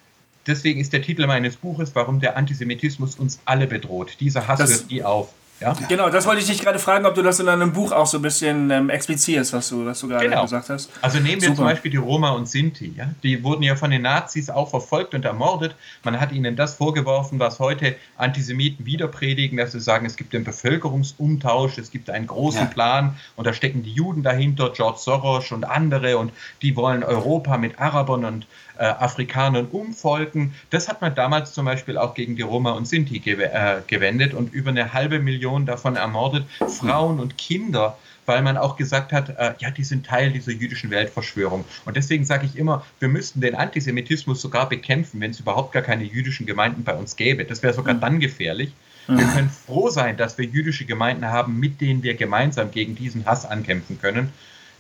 Deswegen 0.45 0.79
ist 0.79 0.93
der 0.93 1.01
Titel 1.01 1.27
meines 1.27 1.57
Buches, 1.57 1.91
warum 1.93 2.19
der 2.19 2.37
Antisemitismus 2.37 3.15
uns 3.15 3.39
alle 3.45 3.67
bedroht. 3.67 4.17
Dieser 4.19 4.47
Hass 4.47 4.59
das, 4.59 4.71
hört 4.71 4.91
nie 4.91 5.03
auf. 5.03 5.33
Ja? 5.59 5.75
Genau, 5.89 6.09
das 6.09 6.25
wollte 6.27 6.41
ich 6.41 6.47
dich 6.47 6.61
gerade 6.61 6.77
fragen, 6.77 7.05
ob 7.05 7.15
du 7.15 7.23
das 7.23 7.39
in 7.39 7.49
einem 7.49 7.73
Buch 7.73 7.91
auch 7.91 8.05
so 8.05 8.19
ein 8.19 8.21
bisschen 8.21 8.69
ähm, 8.69 8.89
explizierst, 8.89 9.53
was 9.53 9.69
du, 9.69 9.85
was 9.85 9.99
du 9.99 10.07
gerade 10.07 10.29
genau. 10.29 10.43
gesagt 10.43 10.69
hast. 10.69 10.89
Also 11.01 11.19
nehmen 11.19 11.41
wir 11.41 11.49
Super. 11.49 11.55
zum 11.55 11.65
Beispiel 11.65 11.91
die 11.91 11.97
Roma 11.97 12.31
und 12.31 12.47
Sinti. 12.47 12.93
Ja? 12.95 13.09
Die 13.23 13.43
wurden 13.43 13.63
ja 13.63 13.75
von 13.75 13.89
den 13.89 14.03
Nazis 14.03 14.49
auch 14.49 14.69
verfolgt 14.69 15.15
und 15.15 15.25
ermordet. 15.25 15.75
Man 16.03 16.19
hat 16.19 16.31
ihnen 16.31 16.55
das 16.55 16.75
vorgeworfen, 16.75 17.39
was 17.39 17.59
heute 17.59 17.95
Antisemiten 18.17 18.85
wieder 18.85 19.07
predigen, 19.07 19.57
dass 19.57 19.71
sie 19.71 19.79
sagen, 19.79 20.05
es 20.05 20.15
gibt 20.15 20.35
einen 20.35 20.43
Bevölkerungsumtausch, 20.43 21.77
es 21.79 21.91
gibt 21.91 22.09
einen 22.09 22.27
großen 22.27 22.61
ja. 22.61 22.65
Plan 22.67 23.17
und 23.35 23.47
da 23.47 23.53
stecken 23.53 23.81
die 23.83 23.93
Juden 23.93 24.23
dahinter, 24.23 24.71
George 24.75 24.99
Soros 24.99 25.51
und 25.51 25.63
andere 25.63 26.17
und 26.17 26.31
die 26.61 26.75
wollen 26.75 27.03
Europa 27.03 27.57
mit 27.57 27.79
Arabern 27.79 28.25
und 28.25 28.47
äh, 28.79 28.83
Afrikanern 28.83 29.67
umfolgen. 29.67 30.53
Das 30.69 30.87
hat 30.87 31.01
man 31.01 31.15
damals 31.15 31.53
zum 31.53 31.65
Beispiel 31.65 31.97
auch 31.97 32.13
gegen 32.13 32.35
die 32.35 32.41
Roma 32.41 32.71
und 32.71 32.87
Sinti 32.87 33.19
gew 33.19 33.41
äh, 33.41 33.81
gewendet 33.87 34.33
und 34.33 34.53
über 34.53 34.69
eine 34.71 34.93
halbe 34.93 35.19
Million 35.19 35.65
davon 35.65 35.95
ermordet. 35.95 36.45
Frauen 36.67 37.19
und 37.19 37.37
Kinder 37.37 37.97
weil 38.27 38.41
man 38.41 38.57
auch 38.57 38.75
gesagt 38.75 39.13
hat, 39.13 39.29
äh, 39.29 39.53
ja, 39.59 39.71
die 39.71 39.85
sind 39.85 40.05
Teil 40.05 40.31
dieser 40.31 40.51
jüdischen 40.51 40.91
Weltverschwörung. 40.91 41.63
Und 41.85 41.95
deswegen 41.95 42.25
sage 42.25 42.45
ich 42.45 42.57
immer, 42.57 42.85
wir 42.99 43.07
müssten 43.07 43.39
den 43.39 43.55
Antisemitismus 43.55 44.41
sogar 44.41 44.67
bekämpfen, 44.67 45.21
wenn 45.21 45.31
es 45.31 45.39
überhaupt 45.39 45.71
gar 45.71 45.81
keine 45.81 46.03
jüdischen 46.03 46.45
Gemeinden 46.45 46.83
bei 46.83 46.93
uns 46.93 47.15
gäbe. 47.15 47.45
Das 47.45 47.63
wäre 47.63 47.73
sogar 47.73 47.93
mhm. 47.93 48.01
dann 48.01 48.19
gefährlich. 48.19 48.73
Wir 49.07 49.25
können 49.25 49.49
froh 49.49 49.89
sein, 49.89 50.17
dass 50.17 50.37
wir 50.37 50.43
jüdische 50.43 50.83
Gemeinden 50.83 51.25
haben, 51.27 51.57
mit 51.59 51.79
denen 51.79 52.03
wir 52.03 52.15
gemeinsam 52.15 52.71
gegen 52.71 52.93
diesen 52.95 53.25
Hass 53.25 53.45
ankämpfen 53.45 54.01
können. 54.01 54.33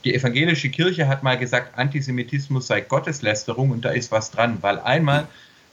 Die 0.07 0.15
evangelische 0.15 0.69
Kirche 0.69 1.09
hat 1.09 1.23
mal 1.23 1.37
gesagt, 1.37 1.77
Antisemitismus 1.77 2.67
sei 2.67 2.79
Gotteslästerung 2.79 3.71
und 3.71 3.83
da 3.83 3.89
ist 3.89 4.09
was 4.09 4.31
dran, 4.31 4.59
weil 4.61 4.79
einmal 4.79 5.27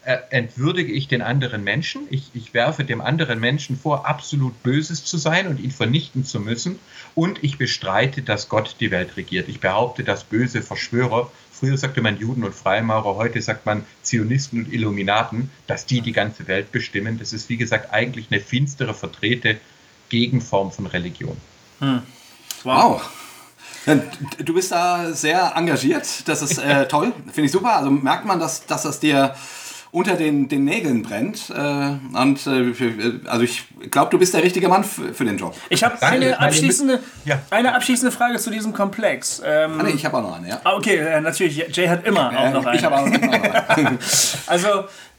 äh, 0.04 0.16
entwürdige 0.30 0.90
ich 0.92 1.06
den 1.06 1.22
anderen 1.22 1.62
Menschen, 1.62 2.08
ich, 2.10 2.32
ich 2.34 2.52
werfe 2.52 2.82
dem 2.82 3.00
anderen 3.00 3.38
Menschen 3.38 3.78
vor, 3.78 4.08
absolut 4.08 4.60
Böses 4.64 5.04
zu 5.04 5.18
sein 5.18 5.46
und 5.46 5.60
ihn 5.60 5.70
vernichten 5.70 6.24
zu 6.24 6.40
müssen 6.40 6.80
und 7.14 7.44
ich 7.44 7.58
bestreite, 7.58 8.22
dass 8.22 8.48
Gott 8.48 8.74
die 8.80 8.90
Welt 8.90 9.16
regiert. 9.16 9.48
Ich 9.48 9.60
behaupte, 9.60 10.02
dass 10.02 10.24
böse 10.24 10.62
Verschwörer, 10.62 11.30
früher 11.52 11.78
sagte 11.78 12.02
man 12.02 12.18
Juden 12.18 12.42
und 12.42 12.56
Freimaurer, 12.56 13.14
heute 13.14 13.40
sagt 13.40 13.66
man 13.66 13.86
Zionisten 14.02 14.64
und 14.64 14.72
Illuminaten, 14.72 15.48
dass 15.68 15.86
die 15.86 16.00
die 16.00 16.10
ganze 16.10 16.48
Welt 16.48 16.72
bestimmen. 16.72 17.20
Das 17.20 17.32
ist, 17.32 17.48
wie 17.50 17.56
gesagt, 17.56 17.92
eigentlich 17.92 18.32
eine 18.32 18.40
finstere, 18.40 18.94
verdrehte 18.94 19.58
Gegenform 20.08 20.72
von 20.72 20.86
Religion. 20.86 21.36
Hm. 21.78 22.02
Wow. 22.64 23.00
Du 24.44 24.54
bist 24.54 24.72
da 24.72 25.12
sehr 25.12 25.52
engagiert, 25.56 26.26
das 26.26 26.42
ist 26.42 26.58
äh, 26.58 26.88
toll, 26.88 27.12
finde 27.32 27.46
ich 27.46 27.52
super. 27.52 27.76
Also 27.76 27.90
merkt 27.90 28.24
man, 28.24 28.40
dass, 28.40 28.66
dass 28.66 28.82
das 28.82 29.00
dir 29.00 29.34
unter 29.94 30.16
den, 30.16 30.48
den 30.48 30.64
Nägeln 30.64 31.02
brennt. 31.02 31.50
Äh, 31.50 32.18
und 32.18 32.46
äh, 32.48 33.20
also 33.26 33.44
ich 33.44 33.64
glaube, 33.92 34.10
du 34.10 34.18
bist 34.18 34.34
der 34.34 34.42
richtige 34.42 34.68
Mann 34.68 34.82
für, 34.82 35.24
den 35.24 35.38
Job. 35.38 35.54
Ich 35.68 35.84
habe 35.84 36.02
eine 36.02 36.40
abschließende, 36.40 36.98
ja. 37.24 37.40
eine 37.50 37.76
abschließende 37.76 38.10
Frage 38.10 38.38
zu 38.38 38.50
diesem 38.50 38.72
Komplex. 38.72 39.40
Ähm, 39.44 39.78
ah, 39.78 39.82
nee, 39.84 39.90
ich 39.90 40.04
habe 40.04 40.16
auch 40.16 40.22
noch 40.22 40.36
eine, 40.36 40.48
ja. 40.48 40.60
Ah, 40.64 40.74
okay, 40.74 40.96
äh, 40.96 41.20
natürlich, 41.20 41.64
Jay 41.76 41.86
hat 41.86 42.04
immer 42.04 42.36
auch 42.36 42.52
noch 42.52 42.66
eine. 42.66 42.76
Ich 42.76 42.84
habe 42.84 42.96
auch 42.96 43.06
noch 43.08 43.22
eine. 43.68 43.98
also, 44.48 44.68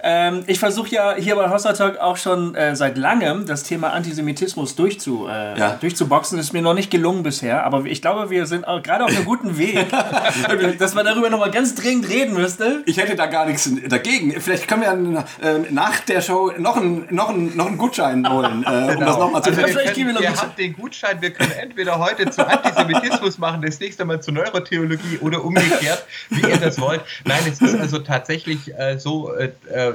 ähm, 0.08 0.44
ich 0.46 0.60
versuche 0.60 0.90
ja 0.90 1.16
hier 1.16 1.36
bei 1.36 1.50
Hossa 1.50 1.74
Talk 1.74 1.98
auch 1.98 2.16
schon 2.16 2.54
äh, 2.54 2.76
seit 2.76 2.96
langem 2.96 3.48
das 3.48 3.64
Thema 3.64 3.92
Antisemitismus 3.92 4.76
durchzu, 4.76 5.28
äh, 5.28 5.58
ja. 5.58 5.78
durchzuboxen. 5.82 6.38
Das 6.38 6.48
ist 6.48 6.54
mir 6.54 6.62
noch 6.62 6.76
nicht 6.76 6.92
gelungen 6.92 7.24
bisher, 7.24 7.66
aber 7.66 7.86
ich 7.86 8.04
glaube, 8.04 8.30
wir 8.30 8.46
sind 8.46 8.66
gerade 8.84 9.04
auf 9.04 9.10
einem 9.10 9.26
guten 9.26 9.58
Weg, 9.58 9.88
dass 10.78 10.94
man 10.94 11.06
darüber 11.06 11.32
nochmal 11.32 11.50
ganz 11.50 11.74
dringend 11.74 12.08
reden 12.08 12.36
müsste. 12.36 12.84
Ich 12.86 12.98
hätte 12.98 13.16
da 13.16 13.26
gar 13.26 13.48
nichts 13.48 13.68
dagegen. 13.88 14.40
Vielleicht 14.40 14.68
können 14.68 14.84
wir 14.84 15.26
äh, 15.42 15.72
nach 15.72 16.00
der 16.02 16.22
Show 16.22 16.52
noch 16.60 16.78
einen, 16.78 17.08
noch 17.10 17.30
einen, 17.30 17.58
noch 17.58 17.66
einen 17.66 17.80
Gutschein 17.80 18.30
holen, 18.32 18.64
äh, 18.64 18.70
um 18.70 18.88
genau. 18.88 19.06
das 19.08 19.18
nochmal 19.18 19.42
zu 19.42 19.50
also 19.50 19.62
wir, 19.62 19.92
können, 19.92 20.20
wir 20.20 20.36
haben 20.40 20.56
den 20.56 20.74
Gutschein, 20.74 21.20
wir 21.20 21.32
können 21.32 21.52
entweder 21.52 21.98
heute 21.98 22.30
zu 22.30 22.48
Antisemitismus 22.48 23.40
machen, 23.40 23.64
das 23.64 23.80
nächste 23.80 24.06
Mal 24.06 24.22
zu 24.22 24.32
Neurotheologie 24.32 25.18
oder 25.22 25.44
umgekehrt, 25.44 26.06
wie 26.30 26.48
ihr 26.48 26.58
das 26.58 26.80
wollt. 26.80 27.02
Nein, 27.24 27.42
es 27.52 27.60
ist 27.60 27.74
also 27.80 27.98
tatsächlich 27.98 28.72
äh, 28.78 29.00
so, 29.00 29.34
äh, 29.34 29.50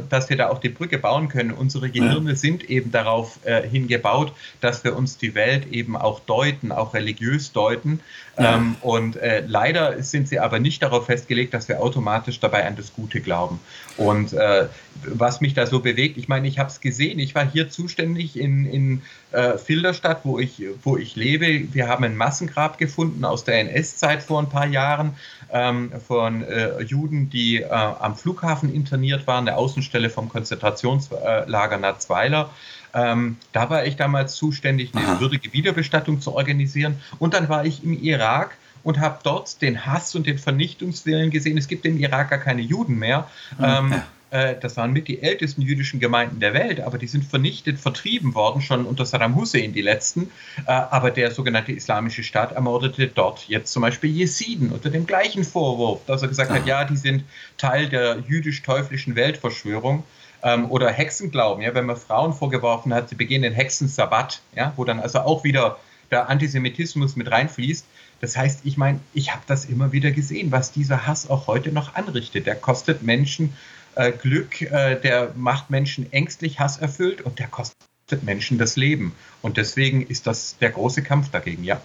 dass 0.09 0.31
wir 0.31 0.37
da 0.37 0.49
auch 0.49 0.59
die 0.59 0.69
Brücke 0.69 0.99
bauen 0.99 1.29
können. 1.29 1.53
Unsere 1.53 1.91
Gehirne 1.91 2.31
ja. 2.31 2.37
sind 2.37 2.69
eben 2.69 2.91
darauf 2.91 3.39
äh, 3.45 3.67
hingebaut, 3.69 4.33
dass 4.61 4.85
wir 4.85 4.97
uns 4.97 5.19
die 5.19 5.35
Welt 5.35 5.71
eben 5.73 5.97
auch 5.97 6.21
deuten, 6.21 6.73
auch 6.73 6.95
religiös 6.95 7.53
deuten. 7.53 8.01
Ja. 8.39 8.57
Ähm, 8.57 8.77
und 8.81 9.17
äh, 9.17 9.43
leider 9.47 10.03
sind 10.03 10.29
sie 10.29 10.39
aber 10.39 10.59
nicht 10.59 10.83
darauf 10.83 11.07
festgelegt, 11.07 11.53
dass 11.53 11.69
wir 11.69 11.81
automatisch 11.81 12.41
dabei 12.41 12.67
an 12.67 12.77
das 12.77 12.93
Gute 12.95 13.21
glauben. 13.21 13.61
Und 13.97 14.33
äh, 14.33 14.67
was 15.05 15.41
mich 15.41 15.55
da 15.55 15.67
so 15.67 15.81
bewegt, 15.81 16.17
ich 16.17 16.29
meine, 16.29 16.49
ich 16.49 16.59
habe 16.59 16.71
es 16.71 16.81
gesehen, 16.81 17.19
ich 17.19 17.35
war 17.35 17.49
hier 17.49 17.71
zuständig 17.71 18.39
in, 18.39 18.65
in 18.67 19.03
äh, 19.33 19.59
Filderstadt, 19.59 20.21
wo 20.25 20.39
ich, 20.39 20.63
wo 20.83 20.97
ich 20.97 21.17
lebe. 21.17 21.73
Wir 21.73 21.89
haben 21.89 22.05
ein 22.05 22.17
Massengrab 22.17 22.79
gefunden 22.79 23.25
aus 23.25 23.45
der 23.45 23.61
NS-Zeit 23.61 24.23
vor 24.23 24.41
ein 24.41 24.49
paar 24.49 24.67
Jahren 24.67 25.15
ähm, 25.53 25.93
von 26.07 26.43
äh, 26.43 26.81
Juden, 26.83 27.31
die 27.31 27.63
äh, 27.63 27.69
am 27.69 28.17
Flughafen 28.17 28.73
interniert 28.73 29.27
waren, 29.27 29.47
der 29.47 29.59
Außenstelle 29.59 30.11
vom 30.11 30.29
Konzentrationslager 30.29 31.77
Natzweiler. 31.79 32.51
Ähm, 32.93 33.37
da 33.53 33.71
war 33.71 33.85
ich 33.85 33.97
damals 33.97 34.35
zuständig, 34.35 34.95
eine 34.95 35.07
Aha. 35.07 35.21
würdige 35.21 35.53
Wiederbestattung 35.53 36.21
zu 36.21 36.35
organisieren. 36.35 37.01
Und 37.19 37.35
dann 37.35 37.49
war 37.49 37.65
ich 37.65 37.85
im 37.85 37.93
Irak 37.93 38.57
und 38.83 38.99
habe 38.99 39.19
dort 39.23 39.61
den 39.63 39.87
Hass 39.87 40.15
und 40.15 40.27
den 40.27 40.39
Vernichtungswillen 40.39 41.31
gesehen. 41.31 41.59
Es 41.59 41.69
gibt 41.69 41.85
im 41.85 41.99
Irak 41.99 42.31
gar 42.31 42.39
keine 42.39 42.63
Juden 42.63 42.99
mehr. 42.99 43.29
Mhm. 43.59 43.65
Ähm, 43.65 44.03
äh, 44.31 44.57
das 44.61 44.77
waren 44.77 44.93
mit 44.93 45.09
die 45.09 45.23
ältesten 45.23 45.63
jüdischen 45.63 46.01
Gemeinden 46.01 46.41
der 46.41 46.55
Welt, 46.55 46.81
aber 46.81 46.99
die 46.99 47.07
sind 47.07 47.25
vernichtet, 47.25 47.79
vertrieben 47.79 48.35
worden, 48.35 48.63
schon 48.63 48.87
unter 48.87 49.05
Saddam 49.05 49.35
Hussein 49.35 49.73
die 49.73 49.83
letzten. 49.83 50.31
Äh, 50.67 50.73
aber 50.73 51.11
der 51.11 51.31
sogenannte 51.31 51.73
Islamische 51.73 52.23
Staat 52.23 52.53
ermordete 52.53 53.09
dort 53.09 53.49
jetzt 53.49 53.73
zum 53.73 53.83
Beispiel 53.83 54.11
Jesiden 54.11 54.71
unter 54.71 54.91
dem 54.91 55.07
gleichen 55.07 55.45
Vorwurf, 55.45 56.01
dass 56.07 56.23
er 56.23 56.29
gesagt 56.29 56.51
ah. 56.51 56.55
hat, 56.55 56.67
ja, 56.67 56.85
die 56.85 56.97
sind 56.97 57.25
Teil 57.59 57.89
der 57.89 58.19
jüdisch-teuflischen 58.29 59.17
Weltverschwörung 59.17 60.05
ähm, 60.43 60.71
oder 60.71 60.91
Hexenglauben, 60.91 61.63
ja, 61.63 61.75
wenn 61.75 61.87
man 61.87 61.97
Frauen 61.97 62.33
vorgeworfen 62.33 62.95
hat, 62.95 63.09
sie 63.09 63.17
begehen 63.17 63.43
den 63.43 63.53
Hexensabbat, 63.53 64.41
ja, 64.55 64.73
wo 64.77 64.85
dann 64.85 65.01
also 65.01 65.21
auch 65.21 65.45
wieder 65.45 65.79
der 66.11 66.29
Antisemitismus 66.29 67.17
mit 67.17 67.31
reinfließt. 67.31 67.87
Das 68.21 68.37
heißt, 68.37 68.61
ich 68.65 68.77
meine, 68.77 69.01
ich 69.15 69.33
habe 69.33 69.43
das 69.47 69.65
immer 69.65 69.93
wieder 69.93 70.11
gesehen, 70.11 70.53
was 70.53 70.73
dieser 70.73 71.07
Hass 71.07 71.31
auch 71.31 71.47
heute 71.47 71.73
noch 71.73 71.95
anrichtet. 71.95 72.47
Der 72.47 72.55
kostet 72.55 73.03
Menschen 73.03 73.55
äh, 73.95 74.13
Glück, 74.13 74.63
äh, 74.63 74.97
der 75.01 75.33
macht 75.37 75.71
Menschen 75.71 76.13
ängstlich, 76.13 76.61
hasserfüllt 76.61 77.23
und 77.23 77.39
der 77.39 77.49
kostet 77.49 77.79
Menschen 78.23 78.59
das 78.59 78.77
Leben. 78.77 79.15
Und 79.43 79.57
deswegen 79.57 80.07
ist 80.07 80.27
das 80.27 80.57
der 80.59 80.71
große 80.71 81.03
Kampf 81.03 81.31
dagegen, 81.31 81.65
ja. 81.65 81.81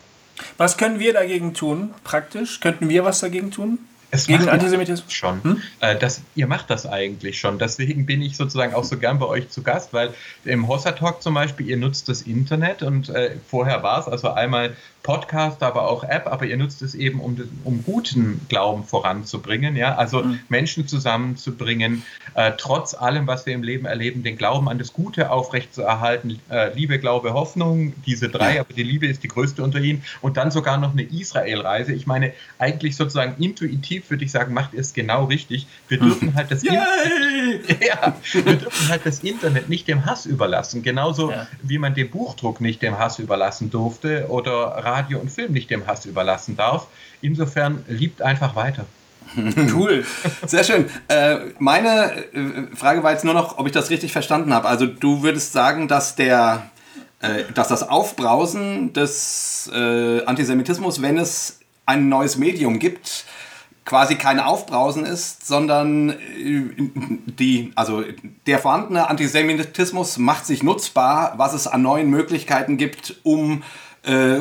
Was 0.57 0.77
können 0.77 0.99
wir 0.99 1.13
dagegen 1.13 1.53
tun, 1.53 1.93
praktisch? 2.03 2.59
Könnten 2.59 2.89
wir 2.89 3.05
was 3.05 3.19
dagegen 3.19 3.51
tun? 3.51 3.79
Es 4.11 4.27
Gegen 4.27 4.47
Antisemitismus 4.47 5.11
schon. 5.11 5.43
Hm? 5.43 5.61
Äh, 5.81 5.95
das, 5.97 6.21
ihr 6.35 6.47
macht 6.47 6.69
das 6.69 6.85
eigentlich 6.85 7.39
schon. 7.39 7.59
Deswegen 7.59 8.05
bin 8.05 8.21
ich 8.21 8.37
sozusagen 8.37 8.73
auch 8.73 8.83
so 8.83 8.97
gern 8.97 9.19
bei 9.19 9.25
euch 9.25 9.49
zu 9.49 9.61
Gast, 9.61 9.93
weil 9.93 10.13
im 10.45 10.67
Hossa 10.67 10.93
Talk 10.93 11.21
zum 11.21 11.33
Beispiel, 11.33 11.67
ihr 11.67 11.77
nutzt 11.77 12.07
das 12.07 12.21
Internet 12.21 12.81
und 12.81 13.09
äh, 13.09 13.35
vorher 13.47 13.83
war 13.83 13.99
es 13.99 14.07
also 14.07 14.29
einmal 14.29 14.75
Podcast, 15.05 15.61
aber 15.61 15.87
auch 15.87 16.03
App, 16.03 16.25
aber 16.25 16.47
ihr 16.47 16.57
nutzt 16.57 16.81
es 16.81 16.95
eben, 16.95 17.19
um, 17.19 17.37
um 17.63 17.83
guten 17.83 18.41
Glauben 18.49 18.83
voranzubringen, 18.83 19.75
ja, 19.75 19.93
also 19.95 20.23
mhm. 20.23 20.39
Menschen 20.49 20.87
zusammenzubringen, 20.87 22.01
äh, 22.33 22.53
trotz 22.57 22.95
allem, 22.95 23.27
was 23.27 23.45
wir 23.45 23.53
im 23.53 23.61
Leben 23.61 23.85
erleben, 23.85 24.23
den 24.23 24.35
Glauben 24.35 24.67
an 24.67 24.79
das 24.79 24.93
Gute 24.93 25.29
aufrechtzuerhalten, 25.29 26.39
äh, 26.49 26.73
Liebe, 26.73 26.97
Glaube, 26.97 27.33
Hoffnung, 27.33 27.93
diese 28.07 28.29
drei, 28.29 28.59
aber 28.59 28.73
die 28.73 28.81
Liebe 28.81 29.05
ist 29.05 29.21
die 29.21 29.27
größte 29.27 29.61
unter 29.61 29.79
ihnen 29.79 30.03
und 30.21 30.37
dann 30.37 30.49
sogar 30.49 30.79
noch 30.79 30.93
eine 30.93 31.03
Israel-Reise. 31.03 31.93
Ich 31.93 32.07
meine, 32.07 32.33
eigentlich 32.57 32.95
sozusagen 32.95 33.41
intuitiv 33.43 34.09
würde 34.09 34.25
ich 34.25 34.31
sagen, 34.31 34.55
macht 34.55 34.73
ihr 34.73 34.79
es 34.79 34.95
genau 34.95 35.25
richtig. 35.25 35.67
Wir 35.87 35.99
dürfen 35.99 36.33
halt 36.33 36.49
das, 36.49 36.63
ja, 36.63 36.83
wir 38.33 38.55
dürfen 38.55 38.89
halt 38.89 39.01
das 39.05 39.19
Internet 39.19 39.69
nicht 39.69 39.87
dem 39.87 40.07
Hass 40.07 40.25
überlassen, 40.25 40.81
genauso 40.81 41.29
ja. 41.29 41.45
wie 41.61 41.77
man 41.77 41.93
den 41.93 42.09
Buchdruck 42.09 42.59
nicht 42.59 42.81
dem 42.81 42.97
Hass 42.97 43.19
überlassen 43.19 43.69
durfte 43.69 44.29
oder 44.29 44.83
Radio 44.95 45.19
und 45.19 45.29
Film 45.29 45.51
nicht 45.51 45.69
dem 45.69 45.87
Hass 45.87 46.05
überlassen 46.05 46.55
darf. 46.55 46.87
Insofern 47.21 47.83
liebt 47.87 48.21
einfach 48.21 48.55
weiter. 48.55 48.85
Cool, 49.73 50.05
sehr 50.45 50.63
schön. 50.63 50.85
Äh, 51.07 51.37
meine 51.59 52.13
äh, 52.33 52.75
Frage 52.75 53.03
war 53.03 53.11
jetzt 53.11 53.25
nur 53.25 53.33
noch, 53.33 53.57
ob 53.57 53.65
ich 53.65 53.73
das 53.73 53.89
richtig 53.89 54.13
verstanden 54.13 54.53
habe. 54.53 54.67
Also 54.67 54.85
du 54.85 55.23
würdest 55.23 55.51
sagen, 55.51 55.87
dass 55.87 56.15
der, 56.15 56.69
äh, 57.21 57.43
dass 57.53 57.67
das 57.67 57.89
Aufbrausen 57.89 58.93
des 58.93 59.69
äh, 59.73 60.23
Antisemitismus, 60.25 61.01
wenn 61.01 61.17
es 61.17 61.59
ein 61.85 62.07
neues 62.07 62.37
Medium 62.37 62.79
gibt, 62.79 63.25
quasi 63.83 64.15
kein 64.15 64.39
Aufbrausen 64.39 65.05
ist, 65.05 65.45
sondern 65.45 66.11
äh, 66.11 66.15
die, 67.25 67.73
also 67.75 68.03
der 68.45 68.59
vorhandene 68.59 69.09
Antisemitismus 69.09 70.17
macht 70.17 70.45
sich 70.45 70.63
nutzbar, 70.63 71.33
was 71.37 71.53
es 71.53 71.67
an 71.67 71.81
neuen 71.81 72.09
Möglichkeiten 72.09 72.77
gibt, 72.77 73.15
um 73.23 73.63
äh, 73.63 73.84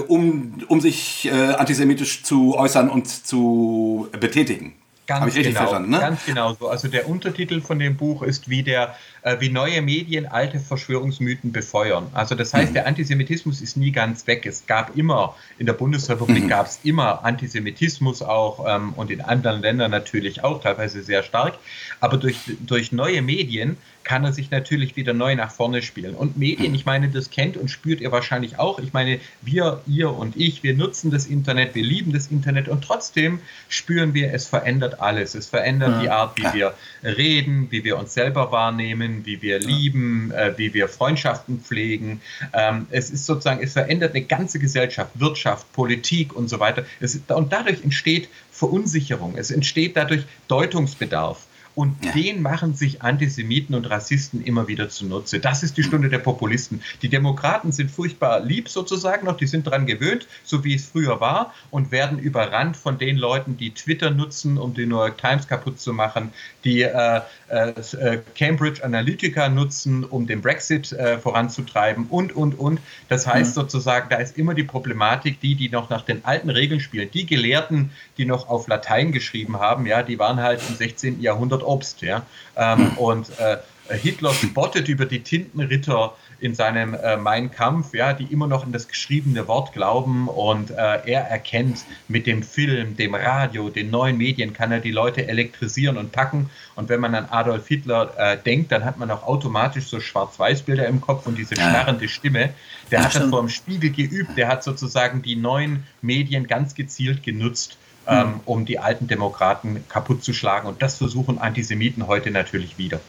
um, 0.08 0.62
um 0.68 0.80
sich 0.80 1.26
äh, 1.26 1.30
antisemitisch 1.30 2.22
zu 2.22 2.56
äußern 2.56 2.88
und 2.90 3.08
zu 3.08 4.08
betätigen. 4.18 4.74
Ganz 5.06 5.26
ich 5.26 5.36
richtig 5.36 5.54
genau, 5.54 5.60
verstanden, 5.60 5.90
ne? 5.90 6.00
Ganz 6.00 6.24
genau 6.24 6.54
so. 6.54 6.68
Also 6.68 6.88
der 6.88 7.08
Untertitel 7.08 7.60
von 7.60 7.78
dem 7.78 7.96
Buch 7.96 8.22
ist 8.22 8.48
wie 8.48 8.62
der 8.62 8.94
äh, 9.24 9.38
wie 9.38 9.50
neue 9.50 9.82
Medien 9.82 10.26
alte 10.26 10.60
Verschwörungsmythen 10.60 11.52
befeuern. 11.52 12.06
Also 12.12 12.34
das 12.34 12.54
heißt, 12.54 12.70
mhm. 12.70 12.74
der 12.74 12.86
Antisemitismus 12.86 13.60
ist 13.60 13.76
nie 13.76 13.90
ganz 13.90 14.26
weg. 14.26 14.46
Es 14.46 14.66
gab 14.66 14.96
immer, 14.96 15.34
in 15.58 15.66
der 15.66 15.74
Bundesrepublik 15.74 16.44
mhm. 16.44 16.48
gab 16.48 16.66
es 16.66 16.80
immer 16.84 17.24
Antisemitismus 17.24 18.22
auch 18.22 18.64
ähm, 18.66 18.94
und 18.96 19.10
in 19.10 19.20
anderen 19.20 19.60
Ländern 19.60 19.90
natürlich 19.90 20.42
auch, 20.42 20.62
teilweise 20.62 21.02
sehr 21.02 21.22
stark. 21.22 21.54
Aber 22.00 22.16
durch, 22.16 22.38
durch 22.60 22.92
neue 22.92 23.20
Medien 23.20 23.76
kann 24.04 24.24
er 24.24 24.32
sich 24.32 24.50
natürlich 24.50 24.96
wieder 24.96 25.14
neu 25.14 25.34
nach 25.34 25.50
vorne 25.50 25.82
spielen. 25.82 26.14
Und 26.14 26.36
Medien, 26.36 26.74
ich 26.74 26.84
meine, 26.84 27.08
das 27.08 27.30
kennt 27.30 27.56
und 27.56 27.68
spürt 27.68 28.00
ihr 28.00 28.12
wahrscheinlich 28.12 28.58
auch. 28.58 28.78
Ich 28.78 28.92
meine, 28.92 29.18
wir, 29.42 29.80
ihr 29.86 30.10
und 30.10 30.36
ich, 30.36 30.62
wir 30.62 30.74
nutzen 30.74 31.10
das 31.10 31.26
Internet, 31.26 31.74
wir 31.74 31.82
lieben 31.82 32.12
das 32.12 32.28
Internet 32.28 32.68
und 32.68 32.84
trotzdem 32.84 33.40
spüren 33.68 34.14
wir, 34.14 34.32
es 34.32 34.46
verändert 34.46 35.00
alles. 35.00 35.34
Es 35.34 35.48
verändert 35.48 35.90
ja. 35.90 36.00
die 36.02 36.10
Art, 36.10 36.38
wie 36.38 36.58
wir 36.58 36.74
reden, 37.02 37.70
wie 37.70 37.82
wir 37.84 37.98
uns 37.98 38.14
selber 38.14 38.52
wahrnehmen, 38.52 39.24
wie 39.24 39.40
wir 39.42 39.58
lieben, 39.58 40.30
äh, 40.32 40.52
wie 40.56 40.74
wir 40.74 40.88
Freundschaften 40.88 41.60
pflegen. 41.60 42.20
Ähm, 42.52 42.86
es 42.90 43.10
ist 43.10 43.26
sozusagen, 43.26 43.62
es 43.62 43.72
verändert 43.72 44.14
eine 44.14 44.24
ganze 44.24 44.58
Gesellschaft, 44.58 45.10
Wirtschaft, 45.14 45.72
Politik 45.72 46.36
und 46.36 46.48
so 46.48 46.60
weiter. 46.60 46.84
Ist, 47.00 47.30
und 47.30 47.52
dadurch 47.52 47.82
entsteht 47.82 48.28
Verunsicherung, 48.50 49.36
es 49.36 49.50
entsteht 49.50 49.96
dadurch 49.96 50.24
Deutungsbedarf. 50.48 51.46
Und 51.74 52.04
ja. 52.04 52.12
den 52.12 52.42
machen 52.42 52.74
sich 52.74 53.02
Antisemiten 53.02 53.74
und 53.74 53.90
Rassisten 53.90 54.44
immer 54.44 54.68
wieder 54.68 54.88
zunutze. 54.88 55.40
Das 55.40 55.62
ist 55.62 55.76
die 55.76 55.82
Stunde 55.82 56.08
der 56.08 56.18
Populisten. 56.18 56.82
Die 57.02 57.08
Demokraten 57.08 57.72
sind 57.72 57.90
furchtbar 57.90 58.40
lieb 58.40 58.68
sozusagen 58.68 59.26
noch, 59.26 59.36
die 59.36 59.46
sind 59.46 59.66
daran 59.66 59.86
gewöhnt, 59.86 60.26
so 60.44 60.64
wie 60.64 60.74
es 60.74 60.86
früher 60.86 61.20
war, 61.20 61.52
und 61.70 61.90
werden 61.90 62.18
überrannt 62.18 62.76
von 62.76 62.98
den 62.98 63.16
Leuten, 63.16 63.56
die 63.56 63.72
Twitter 63.72 64.10
nutzen, 64.10 64.58
um 64.58 64.74
die 64.74 64.86
New 64.86 64.96
York 64.96 65.18
Times 65.18 65.48
kaputt 65.48 65.80
zu 65.80 65.92
machen, 65.92 66.32
die 66.64 66.82
äh, 66.82 67.20
äh, 67.48 68.18
Cambridge 68.36 68.84
Analytica 68.84 69.48
nutzen, 69.48 70.04
um 70.04 70.26
den 70.26 70.40
Brexit 70.40 70.92
äh, 70.92 71.18
voranzutreiben 71.18 72.06
und, 72.06 72.34
und, 72.34 72.58
und. 72.58 72.80
Das 73.08 73.26
heißt 73.26 73.56
mhm. 73.56 73.60
sozusagen, 73.62 74.08
da 74.10 74.16
ist 74.16 74.38
immer 74.38 74.54
die 74.54 74.62
Problematik, 74.62 75.40
die, 75.40 75.54
die 75.54 75.68
noch 75.68 75.90
nach 75.90 76.02
den 76.02 76.24
alten 76.24 76.50
Regeln 76.50 76.80
spielen. 76.80 77.10
Die 77.12 77.26
Gelehrten, 77.26 77.90
die 78.16 78.24
noch 78.24 78.48
auf 78.48 78.68
Latein 78.68 79.12
geschrieben 79.12 79.58
haben, 79.58 79.86
ja, 79.86 80.02
die 80.02 80.18
waren 80.18 80.40
halt 80.40 80.60
im 80.68 80.76
16. 80.76 81.20
Jahrhundert 81.20 81.62
Obst, 81.66 82.02
ja. 82.02 82.22
Ähm, 82.56 82.80
mhm. 82.80 82.98
Und 82.98 83.30
äh, 83.38 83.58
Hitler 83.90 84.32
spottet 84.32 84.88
über 84.88 85.04
die 85.04 85.20
Tintenritter 85.20 86.14
in 86.40 86.54
seinem 86.54 86.94
äh, 86.94 87.16
Mein 87.16 87.50
Kampf, 87.50 87.94
ja, 87.94 88.12
die 88.12 88.24
immer 88.24 88.46
noch 88.46 88.66
in 88.66 88.72
das 88.72 88.88
geschriebene 88.88 89.46
Wort 89.46 89.72
glauben 89.72 90.28
und 90.28 90.70
äh, 90.70 90.74
er 90.74 91.22
erkennt 91.22 91.84
mit 92.08 92.26
dem 92.26 92.42
Film, 92.42 92.96
dem 92.96 93.14
Radio, 93.14 93.70
den 93.70 93.90
neuen 93.90 94.16
Medien 94.16 94.52
kann 94.52 94.72
er 94.72 94.80
die 94.80 94.90
Leute 94.90 95.26
elektrisieren 95.26 95.96
und 95.96 96.12
packen 96.12 96.50
und 96.76 96.88
wenn 96.88 97.00
man 97.00 97.14
an 97.14 97.26
Adolf 97.30 97.68
Hitler 97.68 98.12
äh, 98.16 98.38
denkt, 98.38 98.72
dann 98.72 98.84
hat 98.84 98.98
man 98.98 99.10
auch 99.10 99.22
automatisch 99.22 99.86
so 99.86 100.00
Schwarz-Weiß-Bilder 100.00 100.86
im 100.86 101.00
Kopf 101.00 101.26
und 101.26 101.38
diese 101.38 101.54
schnarrende 101.54 102.08
Stimme. 102.08 102.50
Der 102.90 103.04
hat 103.04 103.14
das 103.14 103.28
vor 103.28 103.40
dem 103.40 103.48
Spiegel 103.48 103.90
geübt, 103.90 104.36
der 104.36 104.48
hat 104.48 104.64
sozusagen 104.64 105.22
die 105.22 105.36
neuen 105.36 105.84
Medien 106.02 106.46
ganz 106.46 106.74
gezielt 106.74 107.22
genutzt. 107.22 107.78
Ähm, 108.06 108.34
hm. 108.34 108.40
um 108.44 108.64
die 108.66 108.78
alten 108.78 109.06
Demokraten 109.06 109.82
kaputt 109.88 110.22
zu 110.22 110.34
schlagen. 110.34 110.68
Und 110.68 110.82
das 110.82 110.98
versuchen 110.98 111.38
Antisemiten 111.38 112.06
heute 112.06 112.30
natürlich 112.30 112.76
wieder. 112.76 113.00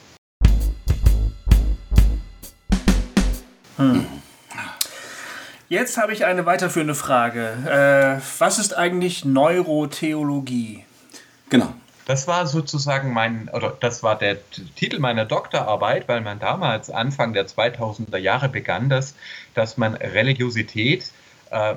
Hm. 3.78 4.06
Jetzt 5.68 5.98
habe 5.98 6.14
ich 6.14 6.24
eine 6.24 6.46
weiterführende 6.46 6.96
Frage. 6.96 8.22
Äh, 8.22 8.22
was 8.40 8.60
ist 8.60 8.78
eigentlich 8.78 9.26
Neurotheologie? 9.26 10.86
Genau. 11.50 11.74
Das 12.06 12.28
war 12.28 12.46
sozusagen 12.46 13.14
mein, 13.14 13.50
oder 13.52 13.76
das 13.80 14.04
war 14.04 14.16
der 14.16 14.38
Titel 14.76 15.00
meiner 15.00 15.26
Doktorarbeit, 15.26 16.08
weil 16.08 16.22
man 16.22 16.40
damals 16.40 16.92
Anfang 16.92 17.34
der 17.34 17.48
2000er 17.48 18.18
Jahre 18.18 18.48
begann, 18.48 18.90
das, 18.90 19.16
dass 19.56 19.76
man 19.78 19.96
Religiosität 19.96 21.02
äh, 21.02 21.25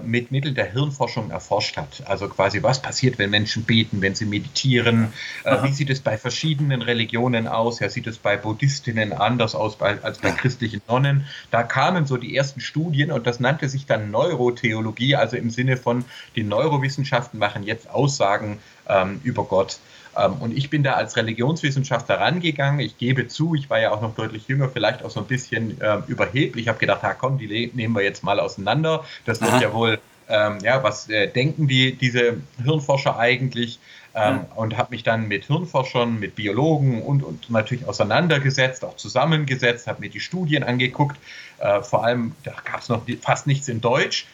mit 0.03 0.31
Mitteln 0.31 0.55
der 0.55 0.73
Hirnforschung 0.73 1.31
erforscht 1.31 1.77
hat. 1.77 2.03
Also 2.07 2.29
quasi, 2.29 2.63
was 2.63 2.81
passiert, 2.81 3.19
wenn 3.19 3.31
Menschen 3.31 3.65
beten, 3.65 4.01
wenn 4.01 4.15
sie 4.15 4.25
meditieren? 4.25 5.13
Äh, 5.45 5.63
wie 5.63 5.73
sieht 5.73 5.91
es 5.91 6.01
bei 6.01 6.17
verschiedenen 6.17 6.83
Religionen 6.83 7.47
aus? 7.47 7.81
Ja, 7.81 7.89
sieht 7.89 8.07
es 8.07 8.19
bei 8.19 8.37
Buddhistinnen 8.37 9.13
anders 9.13 9.55
aus 9.55 9.81
als 9.81 10.19
bei 10.19 10.31
christlichen 10.33 10.81
Nonnen? 10.89 11.27
Da 11.51 11.63
kamen 11.63 12.07
so 12.07 12.17
die 12.17 12.37
ersten 12.37 12.61
Studien 12.61 13.13
und 13.13 13.27
das 13.27 13.41
nannte 13.41 13.69
sich 13.69 13.87
dann 13.87 14.11
Neurotheologie, 14.11 15.17
also 15.17 15.37
im 15.37 15.51
Sinne 15.51 15.77
von, 15.77 16.05
die 16.35 16.45
Neurowissenschaften 16.45 17.39
machen 17.39 17.63
jetzt 17.63 17.91
Aussagen 17.91 18.59
ähm, 18.89 19.21
über 19.23 19.45
Gott. 19.45 19.79
Ähm, 20.19 20.35
und 20.41 20.57
ich 20.57 20.71
bin 20.71 20.83
da 20.83 20.95
als 20.95 21.17
Religionswissenschaftler 21.17 22.21
rangegangen. 22.21 22.81
Ich 22.81 22.99
gebe 22.99 23.29
zu, 23.29 23.55
ich 23.55 23.71
war 23.71 23.79
ja 23.79 23.93
auch 23.93 24.01
noch 24.01 24.15
deutlich 24.15 24.49
jünger, 24.49 24.69
vielleicht 24.69 25.05
auch 25.05 25.11
so 25.11 25.21
ein 25.21 25.27
bisschen 25.27 25.81
äh, 25.81 25.99
überheblich. 26.07 26.65
Ich 26.65 26.69
habe 26.69 26.79
gedacht, 26.79 27.03
ha, 27.03 27.15
komm, 27.15 27.39
die 27.39 27.71
nehmen 27.75 27.95
wir 27.95 28.03
jetzt 28.03 28.25
mal 28.25 28.41
auseinander. 28.41 29.05
Das 29.25 29.41
wird 29.41 29.61
ja 29.61 29.73
wohl, 29.73 29.99
ähm, 30.29 30.59
ja, 30.63 30.83
was 30.83 31.09
äh, 31.09 31.29
denken 31.29 31.69
die, 31.69 31.95
diese 31.95 32.39
Hirnforscher 32.63 33.19
eigentlich? 33.19 33.79
Ähm, 34.15 34.35
mhm. 34.35 34.41
Und 34.57 34.77
habe 34.77 34.91
mich 34.91 35.05
dann 35.05 35.29
mit 35.29 35.45
Hirnforschern, 35.45 36.19
mit 36.19 36.35
Biologen 36.35 37.03
und, 37.03 37.23
und 37.23 37.51
natürlich 37.51 37.87
auseinandergesetzt, 37.87 38.85
auch 38.85 38.97
zusammengesetzt, 38.97 39.87
habe 39.87 40.01
mir 40.01 40.11
die 40.11 40.21
Studien 40.21 40.65
angeguckt. 40.65 41.17
Äh, 41.59 41.83
vor 41.83 42.05
allem, 42.05 42.33
da 42.43 42.53
gab 42.65 42.81
es 42.81 42.89
noch 42.89 43.03
fast 43.21 43.47
nichts 43.47 43.69
in 43.69 43.81
Deutsch. 43.81 44.27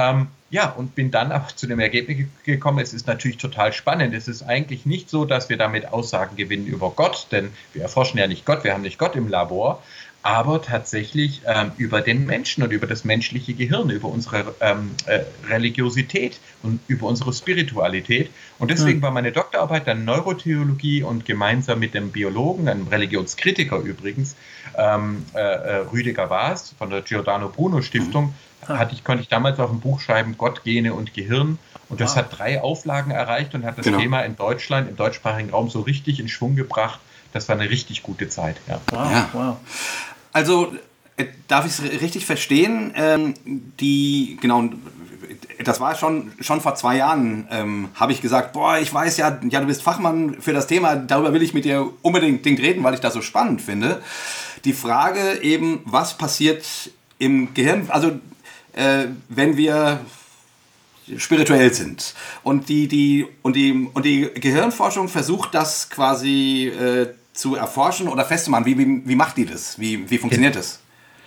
Ähm, 0.00 0.28
ja, 0.48 0.70
und 0.70 0.94
bin 0.94 1.10
dann 1.10 1.30
auch 1.30 1.52
zu 1.52 1.66
dem 1.66 1.78
Ergebnis 1.78 2.26
gekommen, 2.42 2.80
es 2.80 2.92
ist 2.92 3.06
natürlich 3.06 3.36
total 3.36 3.72
spannend. 3.72 4.14
Es 4.14 4.26
ist 4.26 4.42
eigentlich 4.42 4.84
nicht 4.86 5.08
so, 5.08 5.24
dass 5.24 5.48
wir 5.48 5.56
damit 5.56 5.92
Aussagen 5.92 6.36
gewinnen 6.36 6.66
über 6.66 6.90
Gott, 6.90 7.28
denn 7.30 7.52
wir 7.72 7.82
erforschen 7.82 8.18
ja 8.18 8.26
nicht 8.26 8.46
Gott, 8.46 8.64
wir 8.64 8.72
haben 8.72 8.82
nicht 8.82 8.98
Gott 8.98 9.14
im 9.14 9.28
Labor, 9.28 9.82
aber 10.22 10.60
tatsächlich 10.60 11.42
ähm, 11.46 11.72
über 11.78 12.02
den 12.02 12.26
Menschen 12.26 12.62
und 12.62 12.72
über 12.72 12.86
das 12.86 13.04
menschliche 13.04 13.54
Gehirn, 13.54 13.90
über 13.90 14.08
unsere 14.08 14.54
ähm, 14.60 14.90
äh, 15.06 15.20
Religiosität 15.48 16.38
und 16.62 16.80
über 16.88 17.06
unsere 17.06 17.32
Spiritualität. 17.32 18.30
Und 18.58 18.70
deswegen 18.70 18.98
mhm. 18.98 19.02
war 19.02 19.10
meine 19.12 19.32
Doktorarbeit 19.32 19.86
dann 19.86 20.04
Neurotheologie 20.04 21.02
und 21.02 21.24
gemeinsam 21.24 21.78
mit 21.78 21.94
dem 21.94 22.10
Biologen, 22.10 22.68
einem 22.68 22.88
Religionskritiker 22.88 23.78
übrigens, 23.78 24.36
ähm, 24.76 25.24
äh, 25.34 25.38
äh 25.38 25.76
Rüdiger 25.90 26.28
Waas 26.28 26.74
von 26.78 26.90
der 26.90 27.00
Giordano 27.00 27.48
Bruno 27.48 27.80
Stiftung, 27.80 28.26
mhm 28.26 28.34
hatte 28.68 28.94
ich, 28.94 29.04
konnte 29.04 29.22
ich 29.22 29.28
damals 29.28 29.58
auch 29.58 29.70
ein 29.70 29.80
Buch 29.80 30.00
schreiben, 30.00 30.36
Gott, 30.36 30.64
Gene 30.64 30.94
und 30.94 31.14
Gehirn. 31.14 31.58
Und 31.88 32.00
das 32.00 32.10
wow. 32.10 32.18
hat 32.18 32.38
drei 32.38 32.60
Auflagen 32.60 33.10
erreicht 33.10 33.54
und 33.54 33.64
hat 33.64 33.78
das 33.78 33.86
genau. 33.86 33.98
Thema 33.98 34.20
in 34.20 34.36
Deutschland, 34.36 34.88
im 34.88 34.96
deutschsprachigen 34.96 35.50
Raum 35.50 35.70
so 35.70 35.80
richtig 35.80 36.20
in 36.20 36.28
Schwung 36.28 36.56
gebracht. 36.56 37.00
Das 37.32 37.48
war 37.48 37.56
eine 37.56 37.70
richtig 37.70 38.02
gute 38.02 38.28
Zeit. 38.28 38.56
Ja. 38.68 38.80
Wow, 38.90 39.10
ja. 39.10 39.28
wow. 39.32 39.56
Also, 40.32 40.72
äh, 41.16 41.26
darf 41.48 41.66
ich 41.66 41.72
es 41.72 42.00
richtig 42.00 42.26
verstehen? 42.26 42.92
Ähm, 42.94 43.34
die, 43.44 44.38
genau, 44.40 44.70
das 45.64 45.80
war 45.80 45.94
schon, 45.94 46.32
schon 46.40 46.60
vor 46.60 46.74
zwei 46.74 46.96
Jahren, 46.96 47.46
ähm, 47.50 47.88
habe 47.94 48.12
ich 48.12 48.20
gesagt, 48.20 48.52
boah, 48.52 48.78
ich 48.78 48.92
weiß 48.92 49.16
ja, 49.18 49.38
ja, 49.48 49.60
du 49.60 49.66
bist 49.66 49.82
Fachmann 49.82 50.36
für 50.40 50.52
das 50.52 50.66
Thema, 50.66 50.96
darüber 50.96 51.32
will 51.32 51.42
ich 51.42 51.54
mit 51.54 51.64
dir 51.64 51.90
unbedingt 52.02 52.46
reden, 52.46 52.82
weil 52.82 52.94
ich 52.94 53.00
das 53.00 53.14
so 53.14 53.22
spannend 53.22 53.60
finde. 53.60 54.02
Die 54.64 54.72
Frage 54.72 55.42
eben, 55.42 55.80
was 55.84 56.16
passiert 56.16 56.64
im 57.18 57.52
Gehirn, 57.54 57.86
also 57.88 58.12
äh, 58.72 59.06
wenn 59.28 59.56
wir 59.56 60.00
spirituell 61.16 61.72
sind. 61.74 62.14
Und 62.42 62.68
die, 62.68 62.88
die, 62.88 63.26
und 63.42 63.56
die, 63.56 63.88
und 63.92 64.04
die 64.04 64.30
Gehirnforschung 64.34 65.08
versucht 65.08 65.54
das 65.54 65.90
quasi 65.90 66.68
äh, 66.68 67.08
zu 67.40 67.56
erforschen 67.56 68.08
oder 68.08 68.24
festzumachen. 68.24 68.66
Wie, 68.66 68.78
wie, 68.78 69.02
wie 69.04 69.14
macht 69.14 69.36
die 69.36 69.46
das? 69.46 69.78
Wie, 69.78 70.08
wie 70.10 70.18
funktioniert 70.18 70.56
das? 70.56 70.80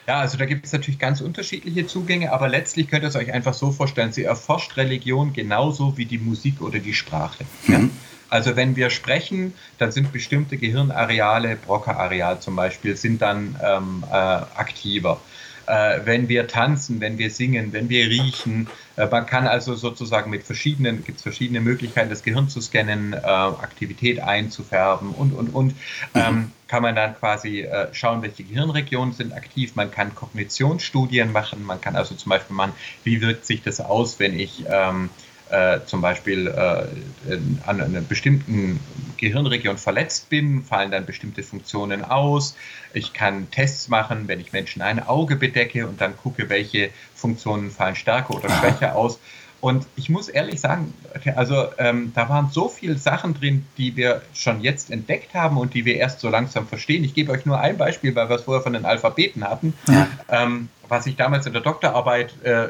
Ja, 0.07 0.19
also 0.19 0.37
da 0.37 0.45
gibt 0.45 0.65
es 0.65 0.73
natürlich 0.73 0.99
ganz 0.99 1.21
unterschiedliche 1.21 1.87
Zugänge, 1.87 2.33
aber 2.33 2.49
letztlich 2.49 2.89
könnt 2.89 3.03
ihr 3.03 3.09
es 3.09 3.15
euch 3.15 3.31
einfach 3.31 3.53
so 3.53 3.71
vorstellen, 3.71 4.11
sie 4.11 4.23
erforscht 4.23 4.75
Religion 4.75 5.31
genauso 5.31 5.97
wie 5.97 6.05
die 6.05 6.17
Musik 6.17 6.61
oder 6.61 6.79
die 6.79 6.93
Sprache. 6.93 7.45
Mhm. 7.67 7.73
Ja? 7.73 7.81
Also 8.29 8.55
wenn 8.55 8.75
wir 8.75 8.89
sprechen, 8.89 9.53
dann 9.77 9.91
sind 9.91 10.11
bestimmte 10.11 10.57
Gehirnareale, 10.57 11.55
Broca-Areal 11.55 12.39
zum 12.39 12.55
Beispiel, 12.55 12.97
sind 12.97 13.21
dann 13.21 13.55
ähm, 13.63 14.03
äh, 14.09 14.13
aktiver 14.13 15.19
äh, 15.65 15.99
wenn 16.05 16.29
wir 16.29 16.47
tanzen, 16.47 16.99
wenn 17.01 17.17
wir 17.17 17.29
singen, 17.29 17.73
wenn 17.73 17.89
wir 17.89 18.07
riechen. 18.07 18.67
Äh, 18.95 19.07
man 19.07 19.25
kann 19.25 19.47
also 19.47 19.75
sozusagen 19.75 20.29
mit 20.29 20.43
verschiedenen, 20.43 21.03
gibt 21.03 21.17
es 21.17 21.23
verschiedene 21.23 21.61
Möglichkeiten, 21.61 22.09
das 22.09 22.23
Gehirn 22.23 22.49
zu 22.49 22.61
scannen, 22.61 23.13
äh, 23.13 23.17
Aktivität 23.17 24.19
einzufärben 24.19 25.09
und, 25.09 25.33
und, 25.33 25.49
und. 25.49 25.73
Mhm. 25.73 25.75
Ähm, 26.13 26.51
kann 26.67 26.81
man 26.81 26.95
dann 26.95 27.15
quasi 27.15 27.61
äh, 27.61 27.93
schauen, 27.93 28.23
welche 28.23 28.43
Gehirnregionen 28.43 29.13
sind 29.13 29.33
aktiv. 29.33 29.75
Man 29.75 29.91
kann 29.91 30.15
Kognitionsstudien 30.15 31.31
machen. 31.31 31.63
Man 31.63 31.79
kann 31.79 31.95
also 31.95 32.15
zum 32.15 32.31
Beispiel 32.31 32.55
machen, 32.55 32.73
wie 33.03 33.21
wirkt 33.21 33.45
sich 33.45 33.61
das 33.61 33.79
aus, 33.79 34.19
wenn 34.19 34.39
ich 34.39 34.65
ähm, 34.67 35.09
äh, 35.49 35.79
zum 35.85 36.01
Beispiel 36.01 36.47
äh, 36.47 37.37
an 37.65 37.81
einer 37.81 38.01
bestimmten 38.01 38.79
Gehirnregion 39.17 39.77
verletzt 39.77 40.29
bin, 40.29 40.63
fallen 40.63 40.91
dann 40.91 41.05
bestimmte 41.05 41.43
Funktionen 41.43 42.03
aus. 42.03 42.55
Ich 42.93 43.13
kann 43.13 43.49
Tests 43.51 43.87
machen, 43.87 44.27
wenn 44.27 44.39
ich 44.39 44.51
Menschen 44.53 44.81
ein 44.81 45.05
Auge 45.05 45.35
bedecke 45.35 45.87
und 45.87 46.01
dann 46.01 46.17
gucke, 46.17 46.49
welche 46.49 46.89
Funktionen 47.15 47.71
fallen 47.71 47.95
stärker 47.95 48.35
oder 48.35 48.49
schwächer 48.49 48.95
aus. 48.95 49.19
Und 49.63 49.87
ich 49.95 50.09
muss 50.09 50.27
ehrlich 50.27 50.59
sagen, 50.59 50.93
also 51.37 51.67
ähm, 51.77 52.11
da 52.13 52.27
waren 52.27 52.49
so 52.51 52.67
viele 52.67 52.97
Sachen 52.97 53.33
drin, 53.33 53.65
die 53.77 53.95
wir 53.95 54.21
schon 54.33 54.59
jetzt 54.59 54.91
entdeckt 54.91 55.33
haben 55.33 55.57
und 55.57 55.73
die 55.73 55.85
wir 55.85 55.95
erst 55.95 56.19
so 56.19 56.27
langsam 56.27 56.67
verstehen. 56.67 57.05
Ich 57.05 57.13
gebe 57.13 57.31
euch 57.31 57.45
nur 57.45 57.61
ein 57.61 57.77
Beispiel, 57.77 58.13
weil 58.13 58.27
wir 58.27 58.35
es 58.35 58.41
vorher 58.41 58.61
von 58.61 58.73
den 58.73 58.83
Alphabeten 58.83 59.45
hatten, 59.45 59.73
ja. 59.87 60.09
ähm, 60.27 60.67
was 60.89 61.05
ich 61.05 61.15
damals 61.15 61.45
in 61.45 61.53
der 61.53 61.61
Doktorarbeit 61.61 62.43
äh, 62.43 62.67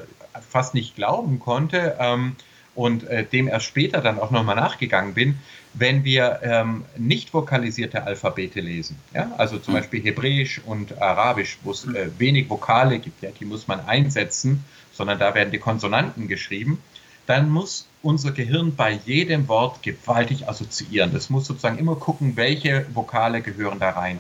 fast 0.48 0.76
nicht 0.76 0.96
glauben 0.96 1.40
konnte. 1.40 1.96
Ähm, 1.98 2.36
und 2.76 3.04
äh, 3.06 3.24
dem 3.24 3.48
erst 3.48 3.66
später 3.66 4.02
dann 4.02 4.20
auch 4.20 4.32
nochmal 4.32 4.56
nachgegangen 4.56 5.14
bin, 5.14 5.40
wenn 5.74 6.04
wir 6.04 6.40
ähm, 6.44 6.86
nicht 6.98 7.34
vokalisierte 7.34 8.04
Alphabete 8.04 8.62
lesen, 8.62 8.98
ja, 9.14 9.32
also 9.38 9.58
zum 9.58 9.74
Beispiel 9.74 10.02
Hebräisch 10.04 10.62
und 10.66 11.02
Arabisch, 11.02 11.58
wo 11.64 11.72
es 11.72 11.86
äh, 11.86 12.10
wenig 12.18 12.50
Vokale 12.50 13.00
gibt, 13.00 13.24
ja, 13.24 13.30
die 13.32 13.46
muss 13.46 13.68
man 13.68 13.86
einsetzen, 13.86 14.64
sondern 14.92 15.20
da 15.20 15.34
werden 15.34 15.52
die 15.52 15.60
Konsonanten 15.60 16.28
geschrieben, 16.28 16.80
dann 17.26 17.50
muss 17.50 17.88
unser 18.02 18.32
Gehirn 18.32 18.76
bei 18.76 19.00
jedem 19.06 19.48
Wort 19.48 19.82
gewaltig 19.82 20.48
assoziieren. 20.48 21.16
Es 21.16 21.30
muss 21.30 21.46
sozusagen 21.46 21.78
immer 21.78 21.96
gucken, 21.96 22.36
welche 22.36 22.86
Vokale 22.94 23.42
gehören 23.42 23.80
da 23.80 23.92
rein. 23.92 24.20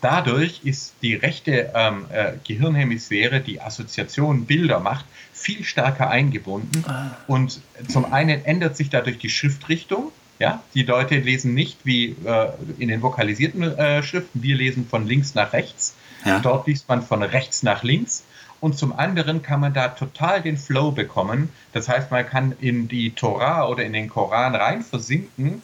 Dadurch 0.00 0.62
ist 0.64 0.94
die 1.02 1.14
rechte 1.14 1.72
ähm, 1.74 2.06
äh, 2.10 2.32
Gehirnhemisphäre, 2.46 3.40
die 3.40 3.60
Assoziation 3.60 4.46
Bilder 4.46 4.80
macht, 4.80 5.04
viel 5.40 5.64
stärker 5.64 6.10
eingebunden. 6.10 6.84
Ah. 6.86 7.16
Und 7.26 7.60
zum 7.88 8.12
einen 8.12 8.44
ändert 8.44 8.76
sich 8.76 8.90
dadurch 8.90 9.18
die 9.18 9.30
Schriftrichtung. 9.30 10.12
Ja, 10.38 10.62
die 10.74 10.84
Leute 10.84 11.16
lesen 11.16 11.52
nicht 11.52 11.78
wie 11.84 12.16
äh, 12.24 12.48
in 12.78 12.88
den 12.88 13.02
vokalisierten 13.02 13.62
äh, 13.62 14.02
Schriften. 14.02 14.42
Wir 14.42 14.56
lesen 14.56 14.86
von 14.88 15.06
links 15.06 15.34
nach 15.34 15.52
rechts. 15.52 15.94
Ja. 16.24 16.38
Dort 16.38 16.66
liest 16.66 16.88
man 16.88 17.02
von 17.02 17.22
rechts 17.22 17.62
nach 17.62 17.82
links. 17.82 18.24
Und 18.60 18.76
zum 18.76 18.92
anderen 18.92 19.42
kann 19.42 19.60
man 19.60 19.72
da 19.72 19.88
total 19.88 20.42
den 20.42 20.58
Flow 20.58 20.92
bekommen. 20.92 21.48
Das 21.72 21.88
heißt, 21.88 22.10
man 22.10 22.26
kann 22.26 22.54
in 22.60 22.88
die 22.88 23.10
Torah 23.10 23.66
oder 23.66 23.84
in 23.84 23.92
den 23.92 24.08
Koran 24.08 24.54
rein 24.54 24.82
versinken 24.82 25.62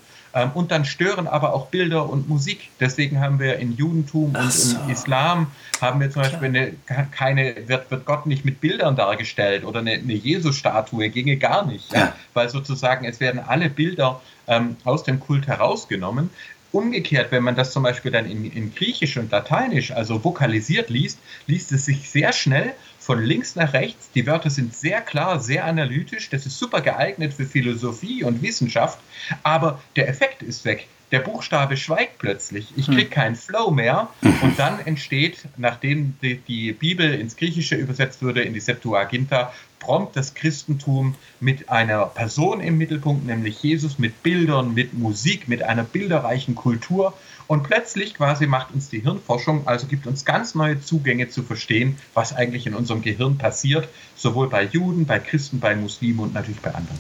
und 0.55 0.71
dann 0.71 0.85
stören 0.85 1.27
aber 1.27 1.55
auch 1.55 1.69
Bilder 1.69 2.09
und 2.09 2.29
Musik. 2.29 2.69
Deswegen 2.79 3.21
haben 3.21 3.39
wir 3.39 3.59
im 3.59 3.75
Judentum 3.75 4.35
und 4.35 4.53
so. 4.53 4.79
im 4.79 4.91
Islam 4.91 5.47
haben 5.81 6.01
wir 6.01 6.11
zum 6.11 6.23
Beispiel 6.23 6.49
eine, 6.49 6.73
keine, 7.11 7.69
wird, 7.69 7.91
wird 7.91 8.05
Gott 8.05 8.27
nicht 8.27 8.45
mit 8.45 8.61
Bildern 8.61 8.97
dargestellt 8.97 9.65
oder 9.65 9.81
eine, 9.81 9.93
eine 9.93 10.13
Jesus-Statue 10.13 11.09
ginge 11.09 11.37
gar 11.37 11.65
nicht. 11.65 11.93
Ja. 11.93 11.99
Ja? 11.99 12.17
Weil 12.35 12.51
sozusagen 12.51 13.07
es 13.07 13.21
werden 13.21 13.41
alle 13.41 13.71
Bilder 13.71 14.21
ähm, 14.47 14.77
aus 14.85 15.05
dem 15.05 15.21
Kult 15.21 15.47
herausgenommen. 15.47 16.31
Umgekehrt, 16.73 17.33
wenn 17.33 17.43
man 17.43 17.55
das 17.55 17.73
zum 17.73 17.85
Beispiel 17.85 18.11
dann 18.11 18.31
in, 18.31 18.51
in 18.51 18.75
Griechisch 18.75 19.17
und 19.17 19.31
Lateinisch, 19.31 19.93
also 19.93 20.23
vokalisiert 20.23 20.91
liest, 20.91 21.19
liest 21.47 21.73
es 21.73 21.87
sich 21.87 22.11
sehr 22.11 22.33
schnell 22.33 22.75
von 23.07 23.23
links 23.23 23.55
nach 23.55 23.73
rechts. 23.73 24.11
Die 24.17 24.27
Wörter 24.27 24.51
sind 24.51 24.75
sehr 24.75 25.01
klar, 25.01 25.39
sehr 25.39 25.65
analytisch. 25.65 26.29
Das 26.29 26.45
ist 26.45 26.59
super 26.59 26.81
geeignet 26.81 27.33
für 27.33 27.47
Philosophie 27.47 28.25
und 28.25 28.43
Wissenschaft. 28.43 28.99
Aber 29.45 29.81
der 29.95 30.09
Effekt 30.09 30.43
ist 30.43 30.65
weg. 30.65 30.89
Der 31.13 31.21
Buchstabe 31.21 31.77
schweigt 31.77 32.19
plötzlich. 32.19 32.73
Ich 32.75 32.87
kriege 32.87 33.03
hm. 33.03 33.11
keinen 33.11 33.37
Flow 33.37 33.71
mehr. 33.71 34.09
Und 34.43 34.59
dann 34.59 34.81
entsteht, 34.81 35.47
nachdem 35.57 36.17
die, 36.21 36.39
die 36.39 36.73
Bibel 36.73 37.15
ins 37.15 37.37
Griechische 37.37 37.77
übersetzt 37.77 38.23
wurde, 38.23 38.43
in 38.43 38.55
die 38.55 38.61
Septuaginta, 38.61 39.53
prompt 39.79 40.17
das 40.17 40.35
Christentum 40.35 41.15
mit 41.39 41.69
einer 41.69 42.07
Person 42.07 42.61
im 42.61 42.77
Mittelpunkt, 42.77 43.25
nämlich 43.25 43.63
Jesus, 43.63 44.01
mit 44.01 44.25
Bildern, 44.25 44.75
mit 44.75 44.95
Musik, 44.95 45.47
mit 45.47 45.63
einer 45.63 45.85
bilderreichen 45.85 46.57
Kultur. 46.57 47.17
Und 47.49 47.63
plötzlich 47.63 48.15
quasi 48.15 48.47
macht 48.47 48.75
uns 48.75 48.89
die 48.89 49.01
Hirnforschung, 49.01 49.69
also 49.69 49.87
gibt 49.87 50.07
uns 50.07 50.25
ganz 50.25 50.55
neue 50.55 50.81
Zugänge 50.81 51.29
zu 51.29 51.43
verstehen, 51.43 51.99
was 52.15 52.35
eigentlich 52.35 52.67
in 52.67 52.75
unserem 52.75 53.03
Gehirn 53.03 53.37
passiert, 53.39 53.89
sowohl 54.17 54.49
bei 54.49 54.65
Juden, 54.65 55.07
bei 55.07 55.21
Christen, 55.21 55.61
bei 55.61 55.77
Muslimen 55.77 56.21
und 56.21 56.35
natürlich 56.35 56.61
bei 56.61 56.75
anderen. 56.75 56.99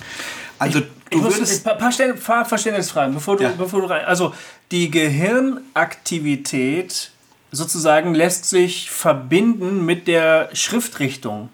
Also 0.59 0.80
du 0.80 0.87
ich 1.11 1.22
würdest 1.22 1.66
ein 1.66 1.78
paar, 1.78 1.92
paar 2.14 2.44
Verständnisfragen, 2.44 3.14
bevor 3.14 3.37
du, 3.37 3.44
ja. 3.44 3.52
bevor 3.56 3.80
du 3.80 3.87
rein. 3.88 4.04
Also 4.04 4.35
die 4.70 4.90
Gehirnaktivität 4.90 7.11
sozusagen 7.50 8.14
lässt 8.14 8.44
sich 8.46 8.90
verbinden 8.90 9.85
mit 9.85 10.09
der 10.09 10.48
Schriftrichtung. 10.52 11.48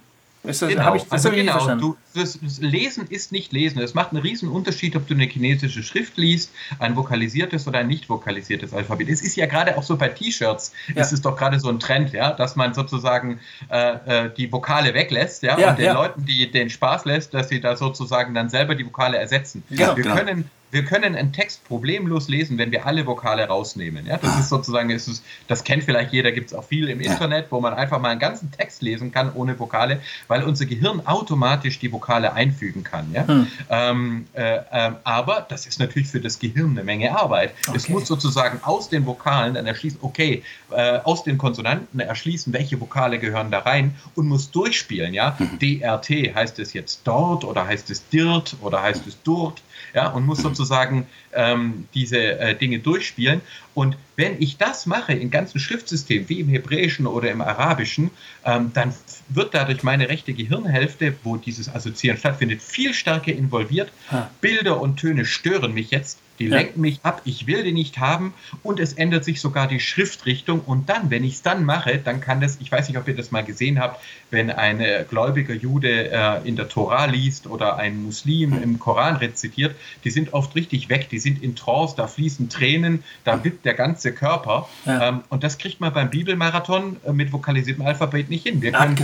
Ist 0.45 0.61
das, 0.61 0.71
genau. 0.71 0.95
ich, 0.97 1.03
das 1.03 1.13
also 1.13 1.31
genau, 1.31 1.77
du, 1.77 1.97
das, 2.15 2.39
das, 2.43 2.59
Lesen 2.59 3.07
ist 3.07 3.31
nicht 3.31 3.53
Lesen. 3.53 3.81
Es 3.81 3.95
macht 3.95 4.11
einen 4.11 4.23
riesen 4.23 4.49
Unterschied, 4.49 4.97
ob 4.97 5.07
du 5.07 5.15
eine 5.15 5.25
chinesische 5.25 5.85
Schrift 5.85 6.17
liest, 6.17 6.51
ein 6.81 6.97
vokalisiertes 6.97 7.69
oder 7.69 7.79
ein 7.79 7.87
nicht 7.87 8.09
vokalisiertes 8.09 8.75
Alphabet. 8.75 9.09
Es 9.09 9.23
ist 9.23 9.37
ja 9.37 9.47
gerade 9.47 9.79
auch 9.79 9.85
so 9.85 9.97
bei 9.97 10.09
T-Shirts, 10.09 10.73
ja. 10.95 11.01
ist 11.01 11.13
es 11.13 11.23
doch 11.23 11.37
gerade 11.37 11.61
so 11.61 11.69
ein 11.69 11.79
Trend, 11.79 12.13
ja, 12.13 12.33
dass 12.33 12.57
man 12.57 12.75
sozusagen 12.75 13.39
äh, 13.71 14.25
äh 14.27 14.31
die 14.37 14.51
Vokale 14.51 14.95
weglässt, 14.95 15.45
ja, 15.45 15.59
ja 15.59 15.71
und 15.71 15.79
den 15.79 15.87
ja. 15.87 15.95
Leuten, 15.95 16.25
die 16.25 16.51
den 16.51 16.71
Spaß 16.71 17.05
lässt, 17.05 17.35
dass 17.35 17.49
sie 17.49 17.61
da 17.61 17.77
sozusagen 17.77 18.35
dann 18.35 18.49
selber 18.49 18.75
die 18.75 18.85
Vokale 18.85 19.19
ersetzen. 19.19 19.63
Ja, 19.69 19.97
wir 19.97 20.03
genau. 20.03 20.17
können 20.17 20.51
wir 20.73 20.87
können 20.87 21.15
einen 21.15 21.33
Text 21.33 21.65
problemlos 21.65 22.29
lesen, 22.29 22.57
wenn 22.57 22.73
wir 22.73 22.87
alle 22.87 23.07
Vokale 23.07 23.47
rausnehmen. 23.47 24.07
Ja, 24.07 24.17
das 24.17 24.41
ist 24.41 24.49
sozusagen, 24.49 24.89
ist 24.89 25.07
es, 25.07 25.23
das 25.47 25.65
kennt 25.65 25.85
vielleicht 25.85 26.13
jeder, 26.15 26.33
gibt 26.33 26.51
es 26.51 26.55
auch 26.55 26.65
viel 26.65 26.89
im 26.89 27.01
Internet, 27.01 27.49
wo 27.51 27.61
man 27.61 27.75
einfach 27.75 28.01
mal 28.01 28.09
einen 28.09 28.21
ganzen 28.21 28.51
Text 28.51 28.81
lesen 28.81 29.13
kann 29.13 29.33
ohne 29.35 29.59
Vokale, 29.59 30.01
weil 30.29 30.43
unser 30.43 30.65
Gehirn 30.65 31.07
automatisch 31.07 31.79
die 31.79 31.93
Vokale 31.93 32.33
einfügen 32.33 32.85
kann. 32.85 33.13
Ja? 33.13 33.29
Hm. 33.29 33.47
Ähm, 33.69 34.27
äh, 34.33 34.57
äh, 34.57 34.93
aber 35.05 35.47
das 35.47 35.67
ist 35.67 35.79
natürlich 35.79 36.09
für 36.09 36.21
das 36.21 36.39
Gehirn 36.39 36.71
eine 36.71 36.85
Menge 36.85 37.19
Arbeit. 37.19 37.53
Okay. 37.69 37.77
Es 37.77 37.89
muss 37.91 38.07
sozusagen 38.07 38.61
aus 38.63 38.89
den 38.89 39.05
Vokalen 39.05 39.53
dann 39.55 39.67
erschließen, 39.67 39.99
okay, 40.01 40.43
äh, 40.71 41.01
aus 41.01 41.23
den 41.23 41.37
Konsonanten 41.37 42.01
erschließen, 42.01 42.51
welche 42.55 42.81
Vokale 42.81 43.19
gehören 43.19 43.51
da 43.51 43.59
rein 43.59 43.95
und 44.15 44.27
muss 44.27 44.51
durchspielen. 44.51 45.13
Ja? 45.13 45.37
Mhm. 45.39 45.59
DRT 45.59 46.35
heißt 46.35 46.59
es 46.61 46.73
jetzt 46.73 47.03
dort 47.05 47.45
oder 47.45 47.67
heißt 47.67 47.91
es 47.91 48.09
dirt 48.09 48.57
oder 48.63 48.83
heißt 48.83 49.07
es 49.07 49.19
dort 49.23 49.63
ja, 49.95 50.09
und 50.09 50.27
muss 50.27 50.39
sozusagen 50.39 51.07
ähm, 51.33 51.87
diese 51.95 52.39
äh, 52.39 52.55
Dinge 52.55 52.79
durchspielen. 52.79 53.41
Und 53.75 53.97
wenn 54.17 54.41
ich 54.41 54.59
das 54.59 54.87
mache 54.87 55.13
in 55.13 55.31
ganzen 55.31 55.59
Schriftsystemen, 55.59 56.29
wie 56.29 56.41
im 56.41 56.49
Hebräischen 56.49 57.07
oder 57.07 57.31
im 57.31 57.41
Arabischen, 57.41 58.11
ähm, 58.45 58.71
dann 58.75 58.95
wird 59.29 59.55
dadurch 59.55 59.83
meine 59.83 60.09
rechte 60.09 60.33
Gehirnhälfte, 60.35 61.15
wo 61.23 61.37
dieses 61.37 61.69
Assoziieren 61.69 62.19
stattfindet, 62.19 62.63
viel 62.63 62.93
stärker 62.95 63.33
involviert. 63.33 63.91
Ha. 64.11 64.31
Bilder 64.41 64.81
und 64.81 64.99
Töne 64.99 65.25
stören 65.25 65.73
mich 65.73 65.91
jetzt 65.91 66.19
die 66.43 66.49
ja. 66.49 66.57
lenken 66.57 66.81
mich 66.81 67.01
ab, 67.05 67.23
ich 67.25 67.47
will 67.47 67.63
die 67.63 67.73
nicht 67.73 67.99
haben 67.99 68.35
und 68.63 68.81
es 68.81 68.95
ändert 68.95 69.25
sich 69.25 69.41
sogar 69.41 69.69
die 69.69 69.79
Schriftrichtung. 69.79 70.61
Und 70.61 70.89
dann, 70.89 71.11
wenn 71.11 71.23
ich 71.23 71.35
es 71.35 71.43
dann 71.43 71.65
mache, 71.65 71.99
dann 71.99 72.21
kann 72.21 72.41
das, 72.41 72.59
ich 72.61 72.71
weiß 72.71 72.89
nicht, 72.89 72.99
ob 72.99 73.07
ihr 73.07 73.15
das 73.15 73.31
mal 73.31 73.45
gesehen 73.45 73.79
habt, 73.79 74.03
wenn 74.31 74.51
ein 74.51 74.83
gläubiger 75.09 75.55
Jude 75.55 76.11
äh, 76.11 76.49
in 76.49 76.57
der 76.57 76.69
Tora 76.69 77.05
liest 77.05 77.47
oder 77.47 77.77
ein 77.77 78.03
Muslim 78.03 78.61
im 78.61 78.79
Koran 78.79 79.17
rezitiert, 79.17 79.77
die 80.05 80.11
sind 80.11 80.33
oft 80.33 80.55
richtig 80.57 80.89
weg, 80.89 81.09
die 81.11 81.19
sind 81.19 81.43
in 81.43 81.55
Trance, 81.55 81.95
da 81.97 82.07
fließen 82.09 82.49
Tränen, 82.49 83.05
da 83.25 83.45
wippt 83.45 83.65
der 83.65 83.75
ganze 83.75 84.13
Körper. 84.13 84.69
Ja. 84.85 85.09
Ähm, 85.09 85.21
und 85.29 85.45
das 85.45 85.59
kriegt 85.59 85.81
man 85.81 85.93
beim 85.93 86.11
Bibelmarathon 86.11 86.97
äh, 87.05 87.13
mit 87.13 87.33
vokalisiertem 87.33 87.87
Alphabet 87.87 88.31
nicht 88.31 88.47
hin. 88.47 88.61
Wir 88.63 88.73
können 88.73 88.97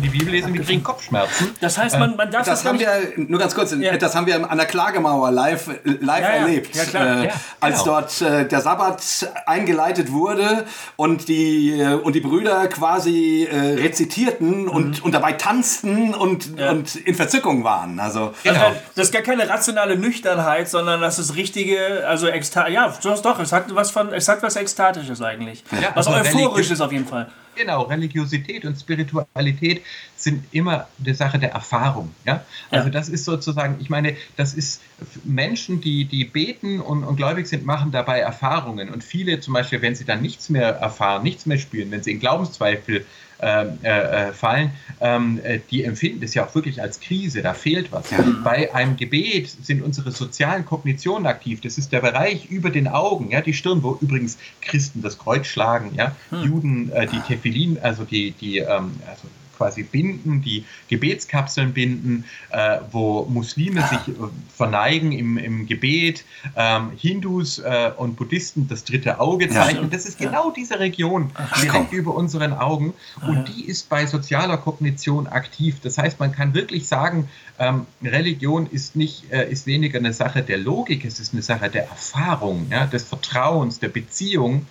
die 0.00 0.08
Bibel 0.08 0.30
lesen, 0.30 0.54
wir 0.54 0.62
kriegen 0.62 0.82
Kopfschmerzen. 0.84 1.50
Das 1.60 1.76
heißt, 1.76 1.98
man, 1.98 2.16
man 2.16 2.30
darf 2.30 2.46
das, 2.46 2.62
das 2.62 2.68
haben 2.68 2.78
wir, 2.78 2.88
nur 3.16 3.40
ganz 3.40 3.54
kurz, 3.54 3.74
ja. 3.74 3.96
das 3.96 4.14
haben 4.14 4.26
wir 4.26 4.48
an 4.48 4.56
der 4.56 4.66
Klagemauer 4.66 5.32
live, 5.32 5.70
live 5.84 6.24
erlebt. 6.24 6.76
Ja, 6.92 7.00
klar. 7.00 7.22
Äh, 7.22 7.26
ja, 7.26 7.32
als 7.60 7.82
genau. 7.82 8.00
dort 8.00 8.22
äh, 8.22 8.46
der 8.46 8.60
Sabbat 8.60 9.02
eingeleitet 9.46 10.12
wurde 10.12 10.64
und 10.96 11.28
die, 11.28 11.78
äh, 11.80 11.94
und 11.94 12.14
die 12.14 12.20
Brüder 12.20 12.66
quasi 12.68 13.48
äh, 13.50 13.80
rezitierten 13.80 14.62
mhm. 14.62 14.68
und, 14.68 15.04
und 15.04 15.12
dabei 15.12 15.32
tanzten 15.32 16.14
und, 16.14 16.58
ja. 16.58 16.70
und 16.70 16.96
in 16.96 17.14
Verzückung 17.14 17.64
waren. 17.64 18.00
Also, 18.00 18.34
genau. 18.42 18.60
also, 18.60 18.80
das 18.94 19.06
ist 19.06 19.12
gar 19.12 19.22
keine 19.22 19.48
rationale 19.48 19.96
Nüchternheit, 19.96 20.68
sondern 20.68 21.00
das 21.00 21.18
ist 21.18 21.36
richtige, 21.36 22.06
also 22.06 22.28
ja, 22.28 22.94
doch, 23.22 23.38
es 23.40 23.52
hat 23.52 23.74
was 23.74 23.90
von, 23.90 24.12
es 24.12 24.28
hat 24.28 24.42
was 24.42 24.56
Ekstatisches 24.56 25.20
eigentlich. 25.22 25.64
Ja, 25.72 25.90
was 25.94 26.06
also 26.06 26.18
Euphorisches 26.18 26.80
auf 26.80 26.92
jeden 26.92 27.06
Fall. 27.06 27.28
Genau, 27.56 27.82
Religiosität 27.82 28.64
und 28.64 28.76
Spiritualität 28.78 29.82
sind 30.16 30.44
immer 30.52 30.88
eine 31.02 31.14
Sache 31.14 31.38
der 31.38 31.52
Erfahrung. 31.52 32.14
Ja? 32.26 32.44
Also 32.70 32.86
ja. 32.86 32.92
das 32.92 33.08
ist 33.08 33.24
sozusagen, 33.24 33.76
ich 33.80 33.90
meine, 33.90 34.16
das 34.36 34.54
ist 34.54 34.82
Menschen, 35.24 35.80
die, 35.80 36.04
die 36.04 36.24
beten 36.24 36.80
und, 36.80 37.04
und 37.04 37.16
gläubig 37.16 37.46
sind, 37.46 37.64
machen 37.64 37.92
dabei 37.92 38.20
Erfahrungen. 38.20 38.90
Und 38.90 39.04
viele 39.04 39.40
zum 39.40 39.54
Beispiel, 39.54 39.82
wenn 39.82 39.94
sie 39.94 40.04
dann 40.04 40.22
nichts 40.22 40.48
mehr 40.48 40.68
erfahren, 40.68 41.22
nichts 41.22 41.46
mehr 41.46 41.58
spüren, 41.58 41.90
wenn 41.90 42.02
sie 42.02 42.12
in 42.12 42.20
Glaubenszweifel 42.20 43.06
äh, 43.44 44.28
äh, 44.28 44.32
fallen, 44.32 44.70
ähm, 45.00 45.40
äh, 45.42 45.60
die 45.70 45.84
empfinden 45.84 46.20
das 46.20 46.34
ja 46.34 46.46
auch 46.46 46.54
wirklich 46.54 46.80
als 46.80 47.00
Krise, 47.00 47.42
da 47.42 47.54
fehlt 47.54 47.92
was. 47.92 48.10
Ja. 48.10 48.24
Bei 48.42 48.74
einem 48.74 48.96
Gebet 48.96 49.48
sind 49.62 49.82
unsere 49.82 50.10
sozialen 50.12 50.64
Kognitionen 50.64 51.26
aktiv, 51.26 51.60
das 51.60 51.78
ist 51.78 51.92
der 51.92 52.00
Bereich 52.00 52.50
über 52.50 52.70
den 52.70 52.88
Augen, 52.88 53.30
ja, 53.30 53.40
die 53.40 53.54
Stirn, 53.54 53.82
wo 53.82 53.98
übrigens 54.00 54.38
Christen 54.60 55.02
das 55.02 55.18
Kreuz 55.18 55.46
schlagen, 55.46 55.92
ja, 55.94 56.16
hm. 56.30 56.42
Juden 56.42 56.92
äh, 56.92 57.06
die 57.06 57.20
Tefillin, 57.20 57.78
also 57.80 58.04
die, 58.04 58.32
die 58.32 58.58
ähm, 58.58 58.92
also 59.08 59.28
quasi 59.56 59.82
binden, 59.82 60.42
die 60.42 60.64
Gebetskapseln 60.88 61.72
binden, 61.72 62.24
äh, 62.50 62.78
wo 62.90 63.24
Muslime 63.24 63.86
sich 63.88 64.14
äh, 64.14 64.28
verneigen 64.56 65.12
im, 65.12 65.38
im 65.38 65.66
Gebet, 65.66 66.24
ähm, 66.56 66.92
Hindus 66.96 67.58
äh, 67.58 67.90
und 67.96 68.16
Buddhisten 68.16 68.68
das 68.68 68.84
dritte 68.84 69.20
Auge 69.20 69.48
zeichnen. 69.48 69.90
Das 69.90 70.06
ist 70.06 70.18
genau 70.18 70.50
diese 70.50 70.78
Region 70.78 71.30
direkt 71.62 71.92
über 71.92 72.14
unseren 72.14 72.52
Augen 72.52 72.94
und 73.26 73.48
die 73.48 73.64
ist 73.64 73.88
bei 73.88 74.06
sozialer 74.06 74.56
Kognition 74.56 75.26
aktiv. 75.26 75.76
Das 75.82 75.98
heißt, 75.98 76.20
man 76.20 76.32
kann 76.32 76.54
wirklich 76.54 76.88
sagen, 76.88 77.28
ähm, 77.58 77.86
Religion 78.02 78.66
ist 78.66 78.96
nicht 78.96 79.30
äh, 79.30 79.50
ist 79.50 79.66
weniger 79.66 79.98
eine 79.98 80.12
Sache 80.12 80.42
der 80.42 80.58
Logik, 80.58 81.04
es 81.04 81.20
ist 81.20 81.32
eine 81.32 81.42
Sache 81.42 81.70
der 81.70 81.88
Erfahrung, 81.88 82.66
ja, 82.70 82.86
des 82.86 83.04
Vertrauens, 83.04 83.78
der 83.78 83.88
Beziehung 83.88 84.66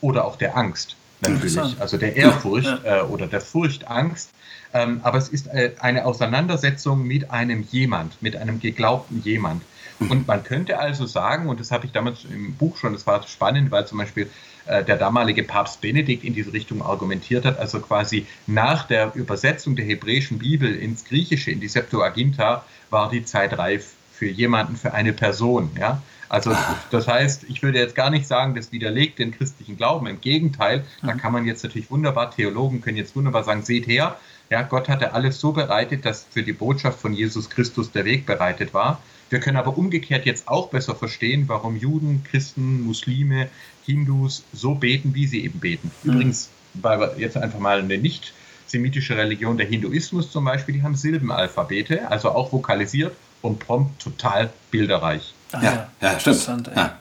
oder 0.00 0.24
auch 0.24 0.36
der 0.36 0.56
Angst. 0.56 0.96
Natürlich, 1.28 1.80
also 1.80 1.96
der 1.96 2.16
Ehrfurcht 2.16 2.80
ja. 2.84 3.00
äh, 3.00 3.02
oder 3.02 3.26
der 3.26 3.40
Furchtangst. 3.40 4.30
Ähm, 4.72 5.00
aber 5.04 5.18
es 5.18 5.28
ist 5.28 5.46
äh, 5.48 5.72
eine 5.78 6.04
Auseinandersetzung 6.04 7.06
mit 7.06 7.30
einem 7.30 7.64
jemand, 7.70 8.20
mit 8.20 8.36
einem 8.36 8.58
geglaubten 8.58 9.22
jemand. 9.22 9.62
Und 10.00 10.26
man 10.26 10.42
könnte 10.42 10.78
also 10.78 11.06
sagen, 11.06 11.48
und 11.48 11.60
das 11.60 11.70
habe 11.70 11.86
ich 11.86 11.92
damals 11.92 12.24
im 12.24 12.54
Buch 12.54 12.76
schon, 12.76 12.92
das 12.92 13.06
war 13.06 13.22
spannend, 13.26 13.70
weil 13.70 13.86
zum 13.86 13.98
Beispiel 13.98 14.28
äh, 14.66 14.82
der 14.82 14.96
damalige 14.96 15.44
Papst 15.44 15.80
Benedikt 15.80 16.24
in 16.24 16.34
diese 16.34 16.52
Richtung 16.52 16.82
argumentiert 16.82 17.44
hat, 17.44 17.58
also 17.58 17.80
quasi 17.80 18.26
nach 18.46 18.86
der 18.86 19.14
Übersetzung 19.14 19.76
der 19.76 19.84
hebräischen 19.84 20.38
Bibel 20.38 20.74
ins 20.74 21.04
Griechische, 21.04 21.50
in 21.50 21.60
die 21.60 21.68
Septuaginta, 21.68 22.64
war 22.90 23.10
die 23.10 23.24
Zeit 23.24 23.56
reif 23.56 23.92
für 24.12 24.26
jemanden, 24.26 24.76
für 24.76 24.94
eine 24.94 25.12
Person. 25.12 25.70
Ja? 25.78 26.02
Also 26.28 26.54
das 26.90 27.08
heißt, 27.08 27.44
ich 27.44 27.62
würde 27.62 27.78
jetzt 27.78 27.94
gar 27.94 28.10
nicht 28.10 28.26
sagen, 28.26 28.54
das 28.54 28.72
widerlegt 28.72 29.18
den 29.18 29.30
christlichen 29.30 29.76
Glauben. 29.76 30.06
Im 30.06 30.20
Gegenteil, 30.20 30.84
da 31.02 31.14
mhm. 31.14 31.18
kann 31.18 31.32
man 31.32 31.46
jetzt 31.46 31.64
natürlich 31.64 31.90
wunderbar, 31.90 32.30
Theologen 32.30 32.80
können 32.80 32.96
jetzt 32.96 33.14
wunderbar 33.16 33.44
sagen, 33.44 33.62
seht 33.62 33.86
her, 33.86 34.18
ja, 34.50 34.62
Gott 34.62 34.88
hatte 34.88 35.14
alles 35.14 35.40
so 35.40 35.52
bereitet, 35.52 36.04
dass 36.04 36.26
für 36.30 36.42
die 36.42 36.52
Botschaft 36.52 37.00
von 37.00 37.14
Jesus 37.14 37.48
Christus 37.48 37.90
der 37.90 38.04
Weg 38.04 38.26
bereitet 38.26 38.74
war. 38.74 39.00
Wir 39.30 39.40
können 39.40 39.56
aber 39.56 39.76
umgekehrt 39.76 40.26
jetzt 40.26 40.48
auch 40.48 40.68
besser 40.68 40.94
verstehen, 40.94 41.44
warum 41.48 41.76
Juden, 41.76 42.22
Christen, 42.24 42.82
Muslime, 42.82 43.48
Hindus 43.84 44.44
so 44.52 44.74
beten, 44.74 45.14
wie 45.14 45.26
sie 45.26 45.44
eben 45.44 45.60
beten. 45.60 45.90
Mhm. 46.02 46.12
Übrigens, 46.12 46.50
weil 46.74 47.00
wir 47.00 47.14
jetzt 47.18 47.36
einfach 47.36 47.58
mal 47.58 47.78
eine 47.78 47.98
nicht 47.98 48.34
semitische 48.66 49.16
Religion, 49.16 49.56
der 49.56 49.66
Hinduismus 49.66 50.30
zum 50.30 50.44
Beispiel, 50.44 50.74
die 50.74 50.82
haben 50.82 50.94
Silbenalphabete, 50.94 52.10
also 52.10 52.30
auch 52.30 52.52
vokalisiert 52.52 53.14
und 53.42 53.58
prompt 53.58 54.02
total 54.02 54.52
bilderreich. 54.70 55.33
Ah, 55.54 55.62
ja, 55.62 55.88
ja, 56.00 56.20
stimmt. 56.20 56.70
Ja. 56.74 56.96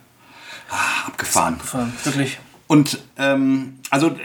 Ah, 0.69 1.07
abgefahren. 1.07 1.55
abgefahren. 1.55 1.93
Wirklich. 2.03 2.39
Und 2.67 2.99
ähm, 3.17 3.79
also 3.89 4.09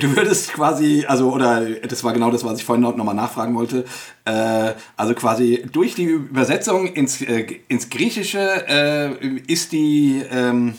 du 0.00 0.16
würdest 0.16 0.52
quasi, 0.52 1.04
also 1.06 1.32
oder 1.32 1.68
das 1.80 2.02
war 2.04 2.12
genau 2.12 2.30
das, 2.30 2.44
was 2.44 2.58
ich 2.58 2.64
vorhin 2.64 2.82
noch 2.82 2.96
mal 2.96 3.12
nachfragen 3.12 3.54
wollte. 3.54 3.84
Äh, 4.24 4.72
also 4.96 5.14
quasi 5.14 5.66
durch 5.70 5.94
die 5.94 6.04
Übersetzung 6.04 6.86
ins, 6.86 7.20
äh, 7.20 7.60
ins 7.68 7.90
Griechische 7.90 8.66
äh, 8.66 9.26
ist 9.46 9.72
die 9.72 10.22
ähm, 10.30 10.74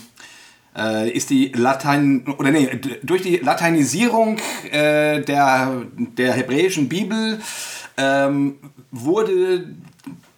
äh, 0.75 1.09
ist 1.09 1.29
die 1.29 1.49
Latein 1.49 2.25
oder 2.37 2.51
nee, 2.51 2.79
durch 3.03 3.21
die 3.21 3.37
Lateinisierung 3.37 4.37
äh, 4.71 5.21
der, 5.21 5.83
der 5.97 6.33
hebräischen 6.33 6.89
Bibel 6.89 7.39
ähm, 7.97 8.55
wurde 8.91 9.67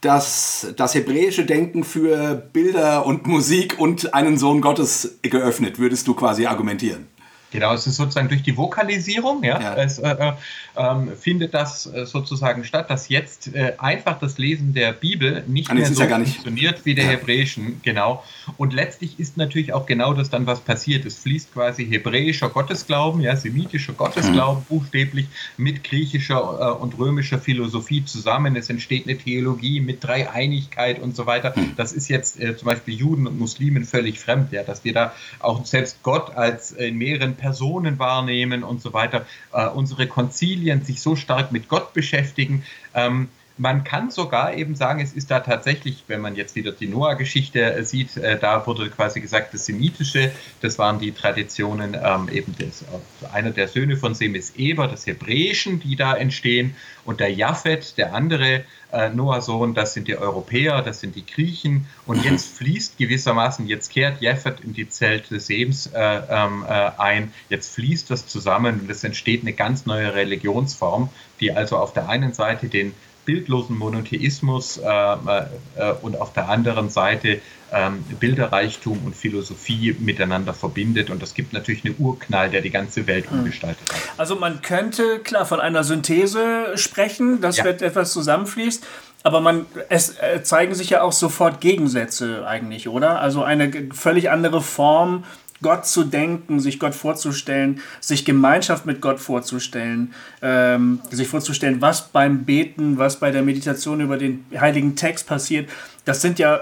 das, 0.02 0.74
das 0.78 0.96
hebräische 0.96 1.46
Denken 1.46 1.84
für 1.84 2.36
Bilder 2.36 3.06
und 3.06 3.28
Musik 3.28 3.80
und 3.80 4.14
einen 4.14 4.38
Sohn 4.38 4.62
Gottes 4.62 5.20
geöffnet, 5.22 5.80
würdest 5.80 6.08
du 6.08 6.14
quasi 6.14 6.46
argumentieren? 6.46 7.08
Genau, 7.52 7.74
es 7.74 7.88
ist 7.88 7.96
sozusagen 7.96 8.28
durch 8.28 8.44
die 8.44 8.58
Vokalisierung, 8.58 9.44
ja, 9.44 9.62
ja. 9.62 9.76
Es, 9.76 10.00
äh, 10.00 10.10
äh 10.10 10.34
ähm, 10.78 11.12
findet 11.20 11.54
das 11.54 11.88
äh, 11.88 12.06
sozusagen 12.06 12.64
statt, 12.64 12.90
dass 12.90 13.10
jetzt 13.10 13.54
äh, 13.56 13.74
einfach 13.78 14.20
das 14.20 14.38
Lesen 14.38 14.74
der 14.74 14.94
Bibel 14.94 15.44
nicht 15.48 15.74
mehr 15.74 15.86
so 15.86 16.04
ja 16.04 16.18
nicht. 16.18 16.34
funktioniert 16.34 16.86
wie 16.86 16.94
der 16.94 17.06
ja. 17.06 17.12
hebräischen, 17.12 17.82
genau. 17.84 18.24
Und 18.58 18.74
letztlich 18.74 19.20
ist 19.20 19.38
natürlich 19.38 19.74
auch 19.74 19.86
genau 19.86 20.14
das 20.14 20.30
dann, 20.30 20.46
was 20.46 20.60
passiert. 20.60 21.06
Es 21.06 21.18
fließt 21.18 21.54
quasi 21.54 21.86
hebräischer 21.86 22.50
Gottesglauben, 22.50 23.22
ja, 23.22 23.36
semitischer 23.36 23.94
Gottesglauben 23.94 24.62
mhm. 24.62 24.66
buchstäblich 24.66 25.28
mit 25.58 25.84
griechischer 25.84 26.76
äh, 26.78 26.82
und 26.82 26.98
römischer 26.98 27.40
Philosophie 27.40 28.06
zusammen. 28.06 28.56
Es 28.56 28.70
entsteht 28.70 29.08
eine 29.08 29.18
Theologie 29.18 29.80
mit 29.80 30.04
Dreieinigkeit 30.04 31.02
und 31.02 31.16
so 31.16 31.26
weiter. 31.26 31.54
Mhm. 31.56 31.74
Das 31.76 31.94
ist 31.94 32.08
jetzt 32.08 32.40
äh, 32.40 32.56
zum 32.56 32.68
Beispiel 32.68 32.94
Juden 32.94 33.26
und 33.28 33.40
Muslimen 33.40 33.86
völlig 33.86 34.20
fremd, 34.20 34.52
ja, 34.52 34.64
dass 34.64 34.84
wir 34.84 34.94
da 34.94 35.14
auch 35.40 35.66
selbst 35.66 36.04
Gott 36.04 36.36
als 36.36 36.72
in 36.72 36.98
mehreren 36.98 37.37
Personen 37.38 38.00
wahrnehmen 38.00 38.64
und 38.64 38.82
so 38.82 38.94
weiter. 38.94 39.26
Äh, 39.54 39.68
unsere 39.68 40.08
Konzilien 40.08 40.84
sich 40.84 41.02
so 41.02 41.16
stark 41.16 41.52
mit 41.52 41.70
Gott 41.70 41.94
beschäftigen. 41.94 42.64
Ähm, 42.94 43.30
man 43.58 43.84
kann 43.84 44.12
sogar 44.12 44.54
eben 44.54 44.76
sagen, 44.76 45.02
es 45.02 45.14
ist 45.14 45.32
da 45.32 45.40
tatsächlich, 45.40 46.04
wenn 46.08 46.22
man 46.22 46.36
jetzt 46.36 46.56
wieder 46.56 46.72
die 46.72 46.88
Noah-Geschichte 46.88 47.62
äh, 47.62 47.84
sieht, 47.84 48.16
äh, 48.18 48.38
da 48.38 48.66
wurde 48.68 48.90
quasi 48.90 49.20
gesagt, 49.20 49.54
das 49.54 49.66
Semitische, 49.66 50.32
das 50.62 50.78
waren 50.78 51.00
die 51.00 51.12
Traditionen 51.12 51.98
ähm, 52.02 52.30
eben 52.32 52.56
des, 52.56 52.84
äh, 52.84 53.28
einer 53.34 53.52
der 53.52 53.68
Söhne 53.68 53.98
von 53.98 54.14
Sem 54.14 54.36
ist 54.36 54.58
Eber, 54.58 54.88
des 54.88 55.08
Hebräischen, 55.08 55.80
die 55.80 55.96
da 55.96 56.16
entstehen, 56.16 56.76
und 57.04 57.20
der 57.20 57.34
Japhet, 57.34 57.98
der 57.98 58.14
andere 58.14 58.64
äh, 58.92 59.10
Noah-Sohn, 59.10 59.74
das 59.74 59.94
sind 59.94 60.08
die 60.08 60.18
Europäer, 60.18 60.82
das 60.82 61.00
sind 61.00 61.16
die 61.16 61.26
Griechen, 61.26 61.88
und 62.06 62.24
jetzt 62.24 62.48
fließt 62.58 62.98
gewissermaßen, 62.98 63.68
jetzt 63.68 63.92
kehrt 63.92 64.22
Japhet 64.22 64.60
in 64.62 64.74
die 64.74 64.90
Zelte 64.90 65.40
Sems 65.40 65.88
äh, 65.88 66.22
ähm, 66.30 66.66
äh, 66.68 66.92
ein, 66.98 67.34
jetzt 67.50 67.74
fließt 67.76 68.10
das 68.10 68.28
zusammen 68.28 68.82
und 68.82 68.90
es 68.90 69.04
entsteht 69.04 69.42
eine 69.42 69.54
ganz 69.54 69.86
neue 69.86 70.14
Religionsform, 70.14 71.10
die 71.40 71.52
also 71.52 71.78
auf 71.78 71.94
der 71.94 72.10
einen 72.10 72.34
Seite 72.34 72.68
den 72.68 72.94
bildlosen 73.28 73.78
Monotheismus 73.78 74.78
äh, 74.78 74.88
äh, 74.88 75.94
und 76.02 76.20
auf 76.20 76.34
der 76.34 76.50
anderen 76.50 76.90
Seite 76.90 77.42
ähm, 77.74 78.04
Bilderreichtum 78.20 79.02
und 79.06 79.16
Philosophie 79.16 79.96
miteinander 80.00 80.54
verbindet. 80.54 81.10
Und 81.10 81.22
das 81.22 81.34
gibt 81.34 81.52
natürlich 81.52 81.84
einen 81.84 81.96
Urknall, 82.00 82.50
der 82.50 82.62
die 82.62 82.70
ganze 82.70 83.06
Welt 83.06 83.30
hm. 83.30 83.40
umgestaltet 83.40 83.94
hat. 83.94 84.00
Also 84.18 84.38
man 84.38 84.62
könnte 84.62 85.20
klar 85.20 85.46
von 85.46 85.60
einer 85.60 85.84
Synthese 85.84 86.78
sprechen, 86.78 87.42
dass 87.42 87.58
ja. 87.58 87.66
etwas 87.66 88.14
zusammenfließt. 88.14 88.86
Aber 89.24 89.42
man, 89.42 89.66
es 89.90 90.18
äh, 90.20 90.42
zeigen 90.44 90.74
sich 90.74 90.92
ja 90.92 91.02
auch 91.02 91.12
sofort 91.12 91.60
Gegensätze 91.60 92.48
eigentlich, 92.48 92.88
oder? 92.88 93.20
Also 93.20 93.44
eine 93.44 93.90
völlig 93.92 94.30
andere 94.30 94.62
Form 94.62 95.26
Gott 95.62 95.86
zu 95.86 96.04
denken, 96.04 96.60
sich 96.60 96.80
Gott 96.80 96.94
vorzustellen, 96.94 97.82
sich 98.00 98.26
Gemeinschaft 98.26 98.86
mit 98.86 99.02
Gott 99.02 99.20
vorzustellen, 99.20 100.14
ähm, 100.42 101.00
sich 101.10 101.28
vorzustellen, 101.28 101.82
was 101.82 102.10
beim 102.10 102.46
Beten, 102.46 102.98
was 102.98 103.20
bei 103.20 103.32
der 103.32 103.42
Meditation 103.42 104.02
über 104.02 104.18
den 104.18 104.46
heiligen 104.58 104.96
Text 104.96 105.28
passiert, 105.28 105.70
das 106.06 106.22
sind 106.22 106.40
ja, 106.40 106.62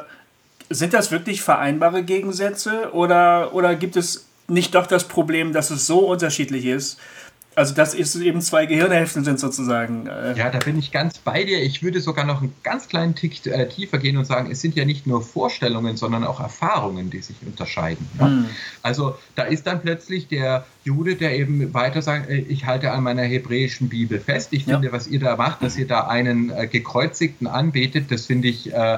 sind 0.70 0.94
das 0.94 1.12
wirklich 1.12 1.42
vereinbare 1.42 2.04
Gegensätze 2.04 2.94
oder, 2.94 3.54
oder 3.54 3.76
gibt 3.76 3.98
es 3.98 4.26
nicht 4.48 4.76
doch 4.76 4.88
das 4.88 5.08
Problem, 5.08 5.54
dass 5.54 5.72
es 5.72 5.88
so 5.88 6.00
unterschiedlich 6.00 6.66
ist, 6.66 7.00
also, 7.56 7.74
dass 7.74 7.94
es 7.94 8.16
eben 8.16 8.42
zwei 8.42 8.66
Gehirnhälften 8.66 9.24
sind 9.24 9.40
sozusagen. 9.40 10.08
Äh. 10.08 10.38
Ja, 10.38 10.50
da 10.50 10.60
bin 10.60 10.78
ich 10.78 10.92
ganz 10.92 11.18
bei 11.20 11.44
dir. 11.44 11.64
Ich 11.64 11.84
würde 11.84 12.02
sogar 12.02 12.26
noch 12.26 12.42
einen 12.42 12.54
ganz 12.64 12.88
kleinen 12.88 13.16
Tick 13.16 13.46
äh, 13.46 13.68
tiefer 13.68 13.98
gehen 13.98 14.18
und 14.18 14.26
sagen, 14.26 14.52
es 14.52 14.62
sind 14.62 14.76
ja 14.76 14.84
nicht 14.84 15.08
nur 15.08 15.22
Vorstellungen, 15.22 15.96
sondern 15.96 16.26
auch 16.26 16.40
Erfahrungen, 16.40 17.10
die 17.10 17.22
sich 17.22 17.38
unterscheiden. 17.46 18.08
Ja? 18.20 18.28
Mhm. 18.28 18.46
Also, 18.82 19.18
da 19.36 19.44
ist 19.44 19.66
dann 19.68 19.82
plötzlich 19.82 20.28
der 20.28 20.66
Jude, 20.84 21.16
der 21.16 21.38
eben 21.38 21.74
weiter 21.74 22.02
sagt, 22.02 22.30
äh, 22.30 22.40
ich 22.40 22.66
halte 22.66 22.92
an 22.92 23.04
meiner 23.04 23.24
hebräischen 23.24 23.88
Bibel 23.88 24.20
fest. 24.20 24.50
Ich 24.52 24.66
finde, 24.66 24.88
ja. 24.88 24.94
was 24.94 25.08
ihr 25.08 25.20
da 25.20 25.38
macht, 25.38 25.64
dass 25.64 25.78
ihr 25.78 25.88
da 25.88 26.08
einen 26.08 26.50
äh, 26.50 26.68
gekreuzigten 26.68 27.48
anbetet, 27.48 28.12
das 28.12 28.26
finde 28.26 28.50
ich 28.50 28.74
äh, 28.74 28.98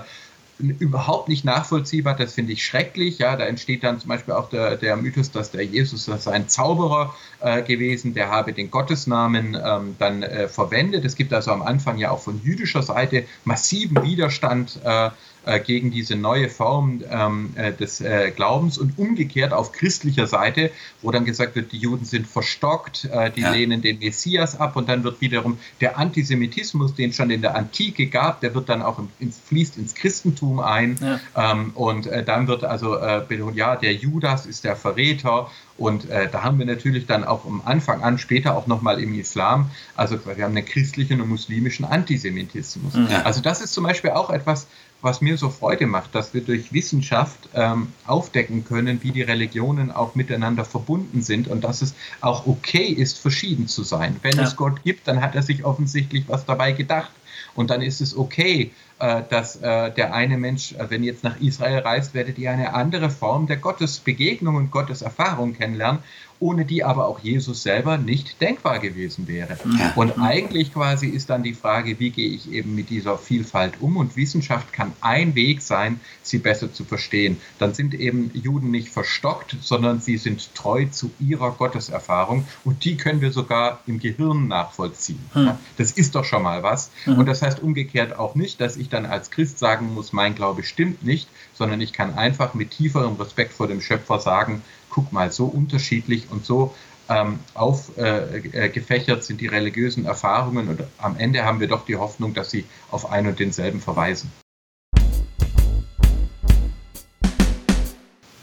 überhaupt 0.59 1.29
nicht 1.29 1.45
nachvollziehbar. 1.45 2.15
Das 2.15 2.33
finde 2.33 2.53
ich 2.53 2.65
schrecklich. 2.65 3.19
Ja, 3.19 3.35
da 3.35 3.45
entsteht 3.45 3.83
dann 3.83 3.99
zum 3.99 4.09
Beispiel 4.09 4.33
auch 4.33 4.49
der, 4.49 4.75
der 4.75 4.95
Mythos, 4.97 5.31
dass 5.31 5.51
der 5.51 5.63
Jesus 5.63 6.05
das 6.05 6.23
sei 6.23 6.31
ein 6.31 6.49
Zauberer 6.49 7.13
äh, 7.41 7.61
gewesen, 7.61 8.13
der 8.13 8.29
habe 8.29 8.53
den 8.53 8.71
Gottesnamen 8.71 9.57
ähm, 9.63 9.95
dann 9.99 10.23
äh, 10.23 10.47
verwendet. 10.47 11.05
Es 11.05 11.15
gibt 11.15 11.33
also 11.33 11.51
am 11.51 11.61
Anfang 11.61 11.97
ja 11.97 12.11
auch 12.11 12.21
von 12.21 12.41
jüdischer 12.43 12.83
Seite 12.83 13.25
massiven 13.45 14.03
Widerstand 14.03 14.79
äh, 14.83 15.09
äh, 15.47 15.59
gegen 15.59 15.91
diese 15.91 16.15
neue 16.15 16.49
Form 16.49 17.01
ähm, 17.09 17.51
äh, 17.55 17.71
des 17.73 18.01
äh, 18.01 18.31
Glaubens 18.35 18.77
und 18.77 18.97
umgekehrt 18.97 19.53
auf 19.53 19.71
christlicher 19.71 20.27
Seite, 20.27 20.71
wo 21.01 21.11
dann 21.11 21.25
gesagt 21.25 21.55
wird, 21.55 21.71
die 21.71 21.77
Juden 21.77 22.05
sind 22.05 22.27
verstockt, 22.27 23.05
äh, 23.05 23.31
die 23.31 23.41
ja. 23.41 23.51
lehnen 23.51 23.81
den 23.81 23.99
Messias 23.99 24.59
ab 24.59 24.75
und 24.75 24.89
dann 24.89 25.03
wird 25.03 25.21
wiederum 25.21 25.57
der 25.81 25.97
Antisemitismus, 25.97 26.95
den 26.95 27.11
es 27.11 27.15
schon 27.15 27.29
in 27.29 27.41
der 27.41 27.55
Antike 27.55 28.07
gab, 28.07 28.41
der 28.41 28.53
wird 28.53 28.69
dann 28.69 28.81
auch 28.81 28.99
ins, 29.19 29.39
fließt 29.39 29.77
ins 29.77 29.95
Christentum 29.95 30.59
ein 30.59 30.97
ja. 31.01 31.51
ähm, 31.51 31.71
und 31.75 32.07
äh, 32.07 32.23
dann 32.23 32.47
wird 32.47 32.63
also 32.63 32.97
betont, 33.27 33.55
ja, 33.55 33.75
der 33.75 33.93
Judas 33.93 34.45
ist 34.45 34.63
der 34.63 34.75
Verräter 34.75 35.49
und 35.77 36.09
äh, 36.09 36.27
da 36.29 36.43
haben 36.43 36.57
wir 36.57 36.65
natürlich 36.65 37.05
dann 37.05 37.23
auch 37.23 37.45
am 37.45 37.61
Anfang 37.63 38.01
an, 38.01 38.17
später 38.17 38.55
auch 38.55 38.67
nochmal 38.67 38.99
im 38.99 39.17
Islam, 39.17 39.69
also 39.95 40.17
wir 40.25 40.43
haben 40.43 40.57
einen 40.57 40.65
christlichen 40.65 41.21
und 41.21 41.29
muslimischen 41.29 41.85
Antisemitismus. 41.85 42.95
Ja. 42.95 43.21
Also 43.23 43.41
das 43.41 43.61
ist 43.61 43.73
zum 43.73 43.83
Beispiel 43.83 44.09
auch 44.11 44.29
etwas, 44.29 44.67
was 45.01 45.21
mir 45.21 45.37
so 45.37 45.49
Freude 45.49 45.85
macht, 45.85 46.15
dass 46.15 46.33
wir 46.33 46.41
durch 46.41 46.73
Wissenschaft 46.73 47.49
ähm, 47.53 47.93
aufdecken 48.05 48.65
können, 48.65 49.03
wie 49.03 49.11
die 49.11 49.21
Religionen 49.21 49.91
auch 49.91 50.15
miteinander 50.15 50.65
verbunden 50.65 51.21
sind 51.21 51.47
und 51.47 51.63
dass 51.63 51.81
es 51.81 51.93
auch 52.21 52.47
okay 52.47 52.87
ist, 52.87 53.19
verschieden 53.19 53.67
zu 53.67 53.83
sein. 53.83 54.17
Wenn 54.21 54.37
ja. 54.37 54.43
es 54.43 54.55
Gott 54.55 54.83
gibt, 54.83 55.07
dann 55.07 55.21
hat 55.21 55.35
er 55.35 55.43
sich 55.43 55.63
offensichtlich 55.65 56.25
was 56.27 56.45
dabei 56.45 56.71
gedacht. 56.71 57.11
Und 57.53 57.69
dann 57.71 57.81
ist 57.81 58.01
es 58.01 58.15
okay, 58.15 58.71
äh, 58.99 59.23
dass 59.29 59.57
äh, 59.57 59.91
der 59.91 60.13
eine 60.13 60.37
Mensch, 60.37 60.73
äh, 60.73 60.89
wenn 60.89 61.03
ihr 61.03 61.11
jetzt 61.11 61.23
nach 61.23 61.39
Israel 61.39 61.79
reist, 61.79 62.13
werdet 62.13 62.37
ihr 62.37 62.51
eine 62.51 62.73
andere 62.73 63.09
Form 63.09 63.47
der 63.47 63.57
Gottesbegegnung 63.57 64.55
und 64.55 64.71
Gotteserfahrung 64.71 65.53
kennenlernen 65.53 65.99
ohne 66.39 66.65
die 66.65 66.83
aber 66.83 67.07
auch 67.07 67.19
Jesus 67.19 67.63
selber 67.63 67.97
nicht 67.97 68.39
denkbar 68.41 68.79
gewesen 68.79 69.27
wäre. 69.27 69.57
Ja. 69.77 69.93
Und 69.95 70.19
eigentlich 70.19 70.73
quasi 70.73 71.07
ist 71.07 71.29
dann 71.29 71.43
die 71.43 71.53
Frage, 71.53 71.99
wie 71.99 72.11
gehe 72.11 72.29
ich 72.29 72.51
eben 72.51 72.75
mit 72.75 72.89
dieser 72.89 73.17
Vielfalt 73.17 73.81
um? 73.81 73.97
Und 73.97 74.15
Wissenschaft 74.15 74.71
kann 74.71 74.93
ein 75.01 75.35
Weg 75.35 75.61
sein, 75.61 75.99
sie 76.21 76.37
besser 76.37 76.71
zu 76.71 76.83
verstehen. 76.85 77.37
Dann 77.59 77.73
sind 77.73 77.93
eben 77.93 78.31
Juden 78.33 78.71
nicht 78.71 78.89
verstockt, 78.89 79.57
sondern 79.61 79.99
sie 79.99 80.17
sind 80.17 80.53
treu 80.55 80.85
zu 80.85 81.11
ihrer 81.19 81.51
Gotteserfahrung 81.51 82.45
und 82.63 82.85
die 82.85 82.97
können 82.97 83.21
wir 83.21 83.31
sogar 83.31 83.81
im 83.87 83.99
Gehirn 83.99 84.47
nachvollziehen. 84.47 85.23
Hm. 85.33 85.51
Das 85.77 85.91
ist 85.91 86.15
doch 86.15 86.25
schon 86.25 86.43
mal 86.43 86.63
was. 86.63 86.91
Hm. 87.05 87.17
Und 87.17 87.25
das 87.25 87.41
heißt 87.41 87.61
umgekehrt 87.61 88.17
auch 88.17 88.35
nicht, 88.35 88.61
dass 88.61 88.77
ich 88.77 88.89
dann 88.89 89.05
als 89.05 89.31
Christ 89.31 89.59
sagen 89.59 89.93
muss, 89.93 90.13
mein 90.13 90.35
Glaube 90.35 90.63
stimmt 90.63 91.03
nicht, 91.03 91.27
sondern 91.53 91.81
ich 91.81 91.93
kann 91.93 92.13
einfach 92.15 92.53
mit 92.53 92.71
tieferem 92.71 93.15
Respekt 93.15 93.53
vor 93.53 93.67
dem 93.67 93.81
Schöpfer 93.81 94.19
sagen, 94.19 94.61
guck 94.97 95.13
mal, 95.13 95.31
so 95.31 95.45
unterschiedlich 95.45 96.31
und 96.31 96.43
so 96.43 96.73
ähm, 97.07 97.37
aufgefächert 97.53 99.19
äh, 99.19 99.21
sind 99.21 99.39
die 99.39 99.45
religiösen 99.45 100.05
Erfahrungen 100.05 100.69
und 100.69 100.81
am 100.97 101.15
Ende 101.17 101.45
haben 101.45 101.59
wir 101.59 101.67
doch 101.67 101.85
die 101.85 101.97
Hoffnung, 101.97 102.33
dass 102.33 102.49
sie 102.49 102.65
auf 102.89 103.11
ein 103.11 103.27
und 103.27 103.39
denselben 103.39 103.79
verweisen. 103.79 104.31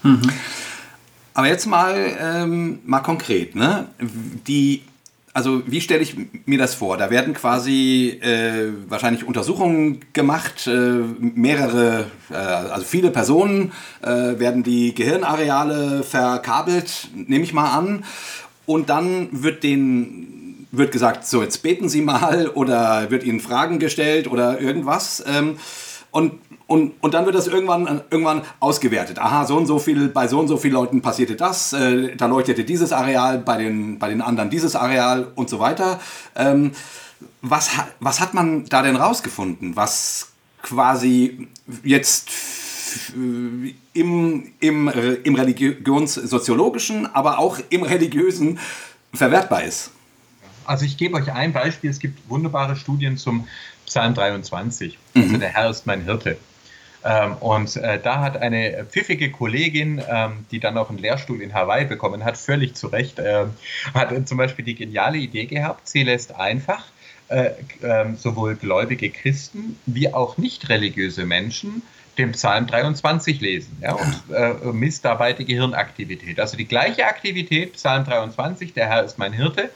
Mhm. 0.04 0.30
Aber 1.34 1.48
jetzt 1.48 1.66
mal, 1.66 2.16
ähm, 2.20 2.78
mal 2.84 3.00
konkret, 3.00 3.56
ne? 3.56 3.88
Die 4.46 4.84
also 5.34 5.62
wie 5.66 5.80
stelle 5.80 6.00
ich 6.00 6.14
mir 6.46 6.58
das 6.58 6.76
vor? 6.76 6.96
Da 6.96 7.10
werden 7.10 7.34
quasi 7.34 8.20
äh, 8.22 8.68
wahrscheinlich 8.88 9.26
Untersuchungen 9.26 10.00
gemacht, 10.12 10.68
äh, 10.68 10.70
mehrere, 11.18 12.06
äh, 12.30 12.34
also 12.34 12.86
viele 12.86 13.10
Personen 13.10 13.72
äh, 14.00 14.38
werden 14.38 14.62
die 14.62 14.94
Gehirnareale 14.94 16.04
verkabelt, 16.04 17.08
nehme 17.14 17.42
ich 17.42 17.52
mal 17.52 17.76
an, 17.76 18.04
und 18.64 18.88
dann 18.88 19.28
wird 19.32 19.64
den 19.64 20.66
wird 20.70 20.92
gesagt, 20.92 21.26
so 21.26 21.42
jetzt 21.42 21.62
beten 21.62 21.88
Sie 21.88 22.00
mal 22.00 22.48
oder 22.54 23.10
wird 23.10 23.24
Ihnen 23.24 23.40
Fragen 23.40 23.78
gestellt 23.78 24.30
oder 24.30 24.60
irgendwas. 24.60 25.22
Ähm, 25.26 25.58
und 26.10 26.34
und, 26.74 26.92
und 27.00 27.14
dann 27.14 27.24
wird 27.24 27.36
das 27.36 27.46
irgendwann, 27.46 28.02
irgendwann 28.10 28.42
ausgewertet. 28.58 29.20
Aha, 29.20 29.46
so 29.46 29.56
und 29.56 29.66
so 29.66 29.78
viel, 29.78 30.08
bei 30.08 30.26
so 30.26 30.40
und 30.40 30.48
so 30.48 30.56
vielen 30.56 30.74
Leuten 30.74 31.02
passierte 31.02 31.36
das, 31.36 31.72
äh, 31.72 32.16
da 32.16 32.26
leuchtete 32.26 32.64
dieses 32.64 32.92
Areal, 32.92 33.38
bei 33.38 33.58
den, 33.58 34.00
bei 34.00 34.08
den 34.08 34.20
anderen 34.20 34.50
dieses 34.50 34.74
Areal 34.74 35.28
und 35.36 35.48
so 35.48 35.60
weiter. 35.60 36.00
Ähm, 36.34 36.72
was, 37.42 37.70
was 38.00 38.18
hat 38.18 38.34
man 38.34 38.64
da 38.64 38.82
denn 38.82 38.96
rausgefunden, 38.96 39.76
was 39.76 40.32
quasi 40.62 41.46
jetzt 41.84 42.28
im, 43.14 44.50
im, 44.58 44.88
im 45.22 45.34
religionssoziologischen, 45.36 47.06
aber 47.14 47.38
auch 47.38 47.60
im 47.70 47.84
religiösen 47.84 48.58
verwertbar 49.12 49.62
ist? 49.62 49.92
Also 50.64 50.86
ich 50.86 50.96
gebe 50.96 51.14
euch 51.14 51.30
ein 51.30 51.52
Beispiel. 51.52 51.90
Es 51.90 52.00
gibt 52.00 52.28
wunderbare 52.28 52.74
Studien 52.74 53.16
zum 53.16 53.46
Psalm 53.86 54.14
23. 54.14 54.98
Also 55.14 55.28
mhm. 55.28 55.38
der 55.38 55.50
Herr 55.50 55.70
ist 55.70 55.86
mein 55.86 56.02
Hirte. 56.02 56.36
Ähm, 57.04 57.34
und 57.40 57.76
äh, 57.76 58.00
da 58.02 58.20
hat 58.20 58.38
eine 58.38 58.86
pfiffige 58.90 59.30
Kollegin, 59.30 60.02
ähm, 60.08 60.46
die 60.50 60.58
dann 60.58 60.78
auch 60.78 60.88
einen 60.88 60.98
Lehrstuhl 60.98 61.42
in 61.42 61.52
Hawaii 61.52 61.84
bekommen 61.84 62.24
hat, 62.24 62.38
völlig 62.38 62.74
zu 62.74 62.86
Recht, 62.88 63.18
äh, 63.18 63.44
hat 63.92 64.28
zum 64.28 64.38
Beispiel 64.38 64.64
die 64.64 64.74
geniale 64.74 65.18
Idee 65.18 65.44
gehabt, 65.44 65.86
sie 65.86 66.02
lässt 66.02 66.34
einfach 66.34 66.84
äh, 67.28 67.50
ähm, 67.82 68.16
sowohl 68.16 68.54
gläubige 68.54 69.10
Christen 69.10 69.78
wie 69.86 70.12
auch 70.12 70.38
nicht 70.38 70.68
religiöse 70.68 71.26
Menschen 71.26 71.82
den 72.16 72.32
Psalm 72.32 72.66
23 72.66 73.40
lesen 73.40 73.76
ja, 73.82 73.92
und 73.94 74.22
äh, 74.32 74.54
misst 74.72 75.04
dabei 75.04 75.32
die 75.32 75.44
Gehirnaktivität. 75.44 76.38
Also 76.38 76.56
die 76.56 76.66
gleiche 76.66 77.06
Aktivität, 77.06 77.72
Psalm 77.74 78.04
23, 78.04 78.72
der 78.72 78.86
Herr 78.86 79.04
ist 79.04 79.18
mein 79.18 79.32
Hirte, 79.32 79.70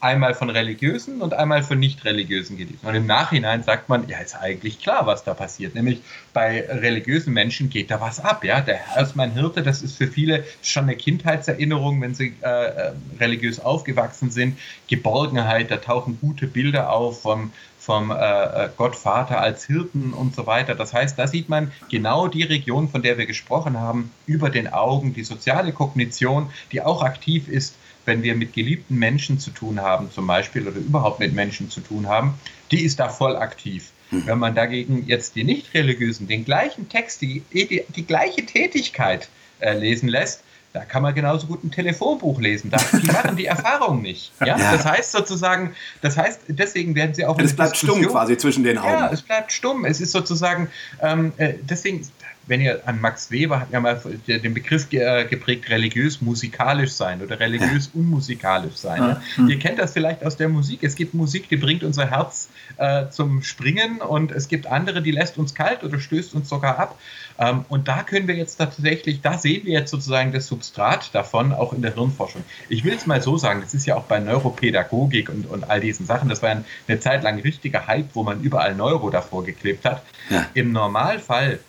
einmal 0.00 0.34
von 0.34 0.48
religiösen 0.48 1.20
und 1.20 1.34
einmal 1.34 1.62
von 1.62 1.78
nicht 1.78 2.04
religiösen 2.04 2.56
gelesen. 2.56 2.80
Und 2.82 2.94
im 2.94 3.06
Nachhinein 3.06 3.62
sagt 3.62 3.90
man, 3.90 4.08
ja, 4.08 4.18
ist 4.18 4.34
eigentlich 4.34 4.80
klar, 4.80 5.06
was 5.06 5.24
da 5.24 5.34
passiert. 5.34 5.74
Nämlich 5.74 6.00
bei 6.32 6.66
religiösen 6.68 7.34
Menschen 7.34 7.68
geht 7.68 7.90
da 7.90 8.00
was 8.00 8.18
ab. 8.18 8.42
Ja, 8.44 8.62
der 8.62 8.76
Herr 8.76 9.02
ist 9.02 9.14
mein 9.14 9.32
Hirte, 9.32 9.62
das 9.62 9.82
ist 9.82 9.98
für 9.98 10.06
viele 10.06 10.44
schon 10.62 10.84
eine 10.84 10.96
Kindheitserinnerung, 10.96 12.00
wenn 12.00 12.14
sie 12.14 12.34
äh, 12.42 12.48
äh 12.48 12.92
religiös 13.18 13.60
aufgewachsen 13.60 14.30
sind. 14.30 14.58
Geborgenheit, 14.88 15.70
da 15.70 15.76
tauchen 15.76 16.18
gute 16.20 16.46
Bilder 16.46 16.90
auf 16.92 17.20
vom, 17.22 17.52
vom 17.78 18.10
äh, 18.10 18.14
äh, 18.14 18.68
Gottvater 18.76 19.40
als 19.40 19.66
Hirten 19.66 20.14
und 20.14 20.34
so 20.34 20.46
weiter. 20.46 20.74
Das 20.74 20.94
heißt, 20.94 21.18
da 21.18 21.26
sieht 21.26 21.50
man 21.50 21.72
genau 21.90 22.28
die 22.28 22.42
Region, 22.42 22.88
von 22.88 23.02
der 23.02 23.18
wir 23.18 23.26
gesprochen 23.26 23.78
haben, 23.78 24.10
über 24.26 24.48
den 24.48 24.72
Augen, 24.72 25.12
die 25.12 25.24
soziale 25.24 25.72
Kognition, 25.72 26.50
die 26.72 26.80
auch 26.80 27.02
aktiv 27.02 27.48
ist 27.48 27.74
wenn 28.10 28.24
wir 28.24 28.34
mit 28.34 28.52
geliebten 28.52 28.96
Menschen 28.98 29.38
zu 29.38 29.52
tun 29.52 29.80
haben, 29.80 30.10
zum 30.10 30.26
Beispiel, 30.26 30.66
oder 30.66 30.78
überhaupt 30.78 31.20
mit 31.20 31.32
Menschen 31.32 31.70
zu 31.70 31.80
tun 31.80 32.08
haben, 32.08 32.34
die 32.72 32.82
ist 32.82 32.98
da 32.98 33.08
voll 33.08 33.36
aktiv. 33.36 33.92
Mhm. 34.10 34.26
Wenn 34.26 34.38
man 34.40 34.54
dagegen 34.56 35.04
jetzt 35.06 35.36
die 35.36 35.44
Nicht-Religiösen 35.44 36.26
den 36.26 36.44
gleichen 36.44 36.88
Text, 36.88 37.22
die, 37.22 37.42
die, 37.52 37.84
die 37.88 38.04
gleiche 38.04 38.44
Tätigkeit 38.44 39.28
äh, 39.60 39.78
lesen 39.78 40.08
lässt, 40.08 40.42
da 40.72 40.84
kann 40.84 41.02
man 41.02 41.14
genauso 41.14 41.46
gut 41.46 41.64
ein 41.64 41.70
Telefonbuch 41.70 42.40
lesen. 42.40 42.72
die 42.92 43.06
machen 43.12 43.36
die 43.36 43.46
Erfahrung 43.46 44.02
nicht. 44.02 44.32
Ja? 44.40 44.58
ja? 44.58 44.72
Das 44.72 44.84
heißt 44.84 45.12
sozusagen, 45.12 45.74
das 46.00 46.16
heißt, 46.16 46.40
desegen 46.48 46.96
werden 46.96 47.14
sie 47.14 47.24
auch. 47.24 47.38
Es 47.38 47.54
bleibt 47.54 47.76
stumm 47.76 48.02
quasi 48.06 48.36
zwischen 48.36 48.64
den 48.64 48.78
Augen. 48.78 48.88
Ja, 48.88 49.10
es 49.12 49.22
bleibt 49.22 49.52
stumm. 49.52 49.84
Es 49.84 50.00
ist 50.00 50.12
sozusagen, 50.12 50.68
ähm, 51.00 51.32
äh, 51.36 51.54
deswegen, 51.62 52.06
wenn 52.50 52.60
ihr 52.60 52.82
an 52.84 53.00
Max 53.00 53.30
Weber 53.30 53.60
hat 53.60 53.70
ja 53.70 53.78
mal 53.78 54.02
den 54.26 54.54
Begriff 54.54 54.92
äh, 54.92 55.24
geprägt, 55.24 55.70
religiös 55.70 56.20
musikalisch 56.20 56.90
sein 56.90 57.22
oder 57.22 57.38
religiös 57.38 57.92
unmusikalisch 57.94 58.74
sein. 58.74 59.00
Ja. 59.00 59.22
Hm. 59.36 59.48
Ihr 59.48 59.58
kennt 59.60 59.78
das 59.78 59.92
vielleicht 59.92 60.26
aus 60.26 60.36
der 60.36 60.48
Musik. 60.48 60.80
Es 60.82 60.96
gibt 60.96 61.14
Musik, 61.14 61.48
die 61.48 61.56
bringt 61.56 61.84
unser 61.84 62.10
Herz 62.10 62.48
äh, 62.76 63.08
zum 63.10 63.44
Springen 63.44 64.00
und 64.00 64.32
es 64.32 64.48
gibt 64.48 64.66
andere, 64.66 65.00
die 65.00 65.12
lässt 65.12 65.38
uns 65.38 65.54
kalt 65.54 65.84
oder 65.84 66.00
stößt 66.00 66.34
uns 66.34 66.48
sogar 66.48 66.76
ab. 66.76 66.98
Ähm, 67.38 67.64
und 67.68 67.86
da 67.86 68.02
können 68.02 68.26
wir 68.26 68.34
jetzt 68.34 68.56
tatsächlich, 68.56 69.20
da 69.20 69.38
sehen 69.38 69.64
wir 69.64 69.74
jetzt 69.74 69.92
sozusagen 69.92 70.32
das 70.32 70.48
Substrat 70.48 71.14
davon, 71.14 71.52
auch 71.52 71.72
in 71.72 71.82
der 71.82 71.94
Hirnforschung. 71.94 72.42
Ich 72.68 72.82
will 72.84 72.94
es 72.94 73.06
mal 73.06 73.22
so 73.22 73.38
sagen, 73.38 73.60
das 73.60 73.74
ist 73.74 73.86
ja 73.86 73.94
auch 73.94 74.04
bei 74.04 74.18
Neuropädagogik 74.18 75.28
und, 75.28 75.46
und 75.48 75.70
all 75.70 75.80
diesen 75.80 76.04
Sachen, 76.04 76.28
das 76.28 76.42
war 76.42 76.50
eine 76.50 76.98
Zeit 76.98 77.22
lang 77.22 77.38
richtiger 77.38 77.86
Hype, 77.86 78.08
wo 78.14 78.24
man 78.24 78.40
überall 78.40 78.74
Neuro 78.74 79.08
davor 79.08 79.44
geklebt 79.44 79.84
hat. 79.84 80.02
Ja. 80.30 80.46
Im 80.54 80.72
Normalfall 80.72 81.60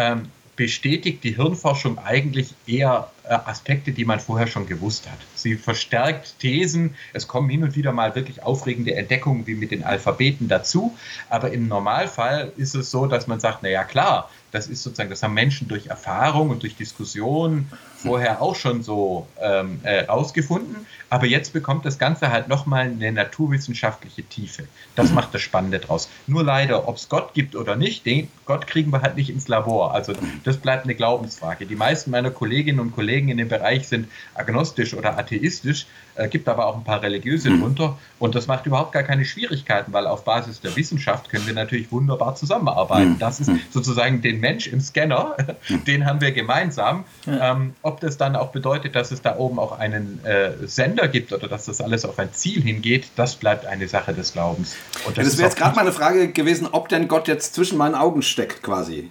ähm, 0.00 0.30
bestätigt 0.56 1.24
die 1.24 1.36
Hirnforschung 1.36 1.98
eigentlich 1.98 2.54
eher 2.66 3.10
äh, 3.24 3.32
Aspekte, 3.32 3.92
die 3.92 4.04
man 4.04 4.20
vorher 4.20 4.46
schon 4.46 4.66
gewusst 4.66 5.08
hat. 5.10 5.18
Sie 5.34 5.56
verstärkt 5.56 6.38
Thesen, 6.38 6.94
es 7.12 7.28
kommen 7.28 7.48
hin 7.48 7.62
und 7.62 7.76
wieder 7.76 7.92
mal 7.92 8.14
wirklich 8.14 8.42
aufregende 8.42 8.94
Entdeckungen 8.94 9.46
wie 9.46 9.54
mit 9.54 9.70
den 9.70 9.84
Alphabeten 9.84 10.48
dazu, 10.48 10.96
aber 11.28 11.52
im 11.52 11.68
Normalfall 11.68 12.52
ist 12.56 12.74
es 12.74 12.90
so, 12.90 13.06
dass 13.06 13.26
man 13.26 13.40
sagt, 13.40 13.62
naja 13.62 13.84
klar, 13.84 14.30
das 14.52 14.66
ist 14.66 14.82
sozusagen, 14.82 15.10
das 15.10 15.22
haben 15.22 15.34
Menschen 15.34 15.68
durch 15.68 15.86
Erfahrung 15.86 16.50
und 16.50 16.62
durch 16.62 16.76
Diskussion 16.76 17.70
vorher 18.02 18.42
auch 18.42 18.56
schon 18.56 18.82
so 18.82 19.26
ähm, 19.40 19.80
äh, 19.82 20.04
rausgefunden. 20.04 20.86
Aber 21.10 21.26
jetzt 21.26 21.52
bekommt 21.52 21.84
das 21.84 21.98
Ganze 21.98 22.30
halt 22.30 22.48
nochmal 22.48 22.82
eine 22.82 23.10
naturwissenschaftliche 23.10 24.22
Tiefe. 24.22 24.64
Das 24.94 25.10
macht 25.10 25.34
das 25.34 25.42
Spannende 25.42 25.80
draus. 25.80 26.08
Nur 26.26 26.44
leider, 26.44 26.86
ob 26.88 26.96
es 26.96 27.08
Gott 27.08 27.34
gibt 27.34 27.56
oder 27.56 27.74
nicht, 27.74 28.06
den 28.06 28.28
Gott 28.46 28.66
kriegen 28.66 28.92
wir 28.92 29.02
halt 29.02 29.16
nicht 29.16 29.30
ins 29.30 29.48
Labor. 29.48 29.94
Also 29.94 30.12
das 30.44 30.56
bleibt 30.56 30.84
eine 30.84 30.94
Glaubensfrage. 30.94 31.66
Die 31.66 31.76
meisten 31.76 32.10
meiner 32.10 32.30
Kolleginnen 32.30 32.80
und 32.80 32.92
Kollegen 32.92 33.28
in 33.28 33.38
dem 33.38 33.48
Bereich 33.48 33.88
sind 33.88 34.08
agnostisch 34.34 34.94
oder 34.94 35.18
atheistisch, 35.18 35.86
äh, 36.14 36.28
gibt 36.28 36.48
aber 36.48 36.66
auch 36.66 36.76
ein 36.76 36.84
paar 36.84 37.02
religiöse 37.02 37.50
mhm. 37.50 37.60
drunter. 37.60 37.98
Und 38.18 38.34
das 38.34 38.46
macht 38.46 38.66
überhaupt 38.66 38.92
gar 38.92 39.02
keine 39.02 39.24
Schwierigkeiten, 39.24 39.92
weil 39.92 40.06
auf 40.06 40.24
Basis 40.24 40.60
der 40.60 40.74
Wissenschaft 40.76 41.28
können 41.28 41.46
wir 41.46 41.54
natürlich 41.54 41.92
wunderbar 41.92 42.34
zusammenarbeiten. 42.34 43.12
Mhm. 43.12 43.18
Das 43.18 43.40
ist 43.40 43.48
mhm. 43.48 43.60
sozusagen 43.70 44.20
den 44.22 44.40
Mensch 44.40 44.66
im 44.66 44.80
Scanner, 44.80 45.36
den 45.86 46.06
haben 46.06 46.20
wir 46.20 46.32
gemeinsam. 46.32 47.04
Ähm, 47.26 47.74
ob 47.90 48.00
das 48.00 48.16
dann 48.16 48.36
auch 48.36 48.52
bedeutet, 48.52 48.94
dass 48.94 49.10
es 49.10 49.20
da 49.20 49.36
oben 49.36 49.58
auch 49.58 49.78
einen 49.78 50.24
äh, 50.24 50.52
Sender 50.66 51.08
gibt 51.08 51.32
oder 51.32 51.48
dass 51.48 51.66
das 51.66 51.80
alles 51.80 52.04
auf 52.04 52.18
ein 52.18 52.32
Ziel 52.32 52.62
hingeht, 52.62 53.08
das 53.16 53.34
bleibt 53.36 53.66
eine 53.66 53.88
Sache 53.88 54.14
des 54.14 54.32
Glaubens. 54.32 54.76
Und 55.06 55.18
das, 55.18 55.26
das 55.26 55.38
wäre 55.38 55.48
jetzt 55.48 55.58
gerade 55.58 55.74
meine 55.74 55.92
Frage 55.92 56.28
gewesen, 56.28 56.68
ob 56.70 56.88
denn 56.88 57.08
Gott 57.08 57.26
jetzt 57.26 57.54
zwischen 57.54 57.76
meinen 57.76 57.94
Augen 57.94 58.22
steckt 58.22 58.62
quasi 58.62 59.10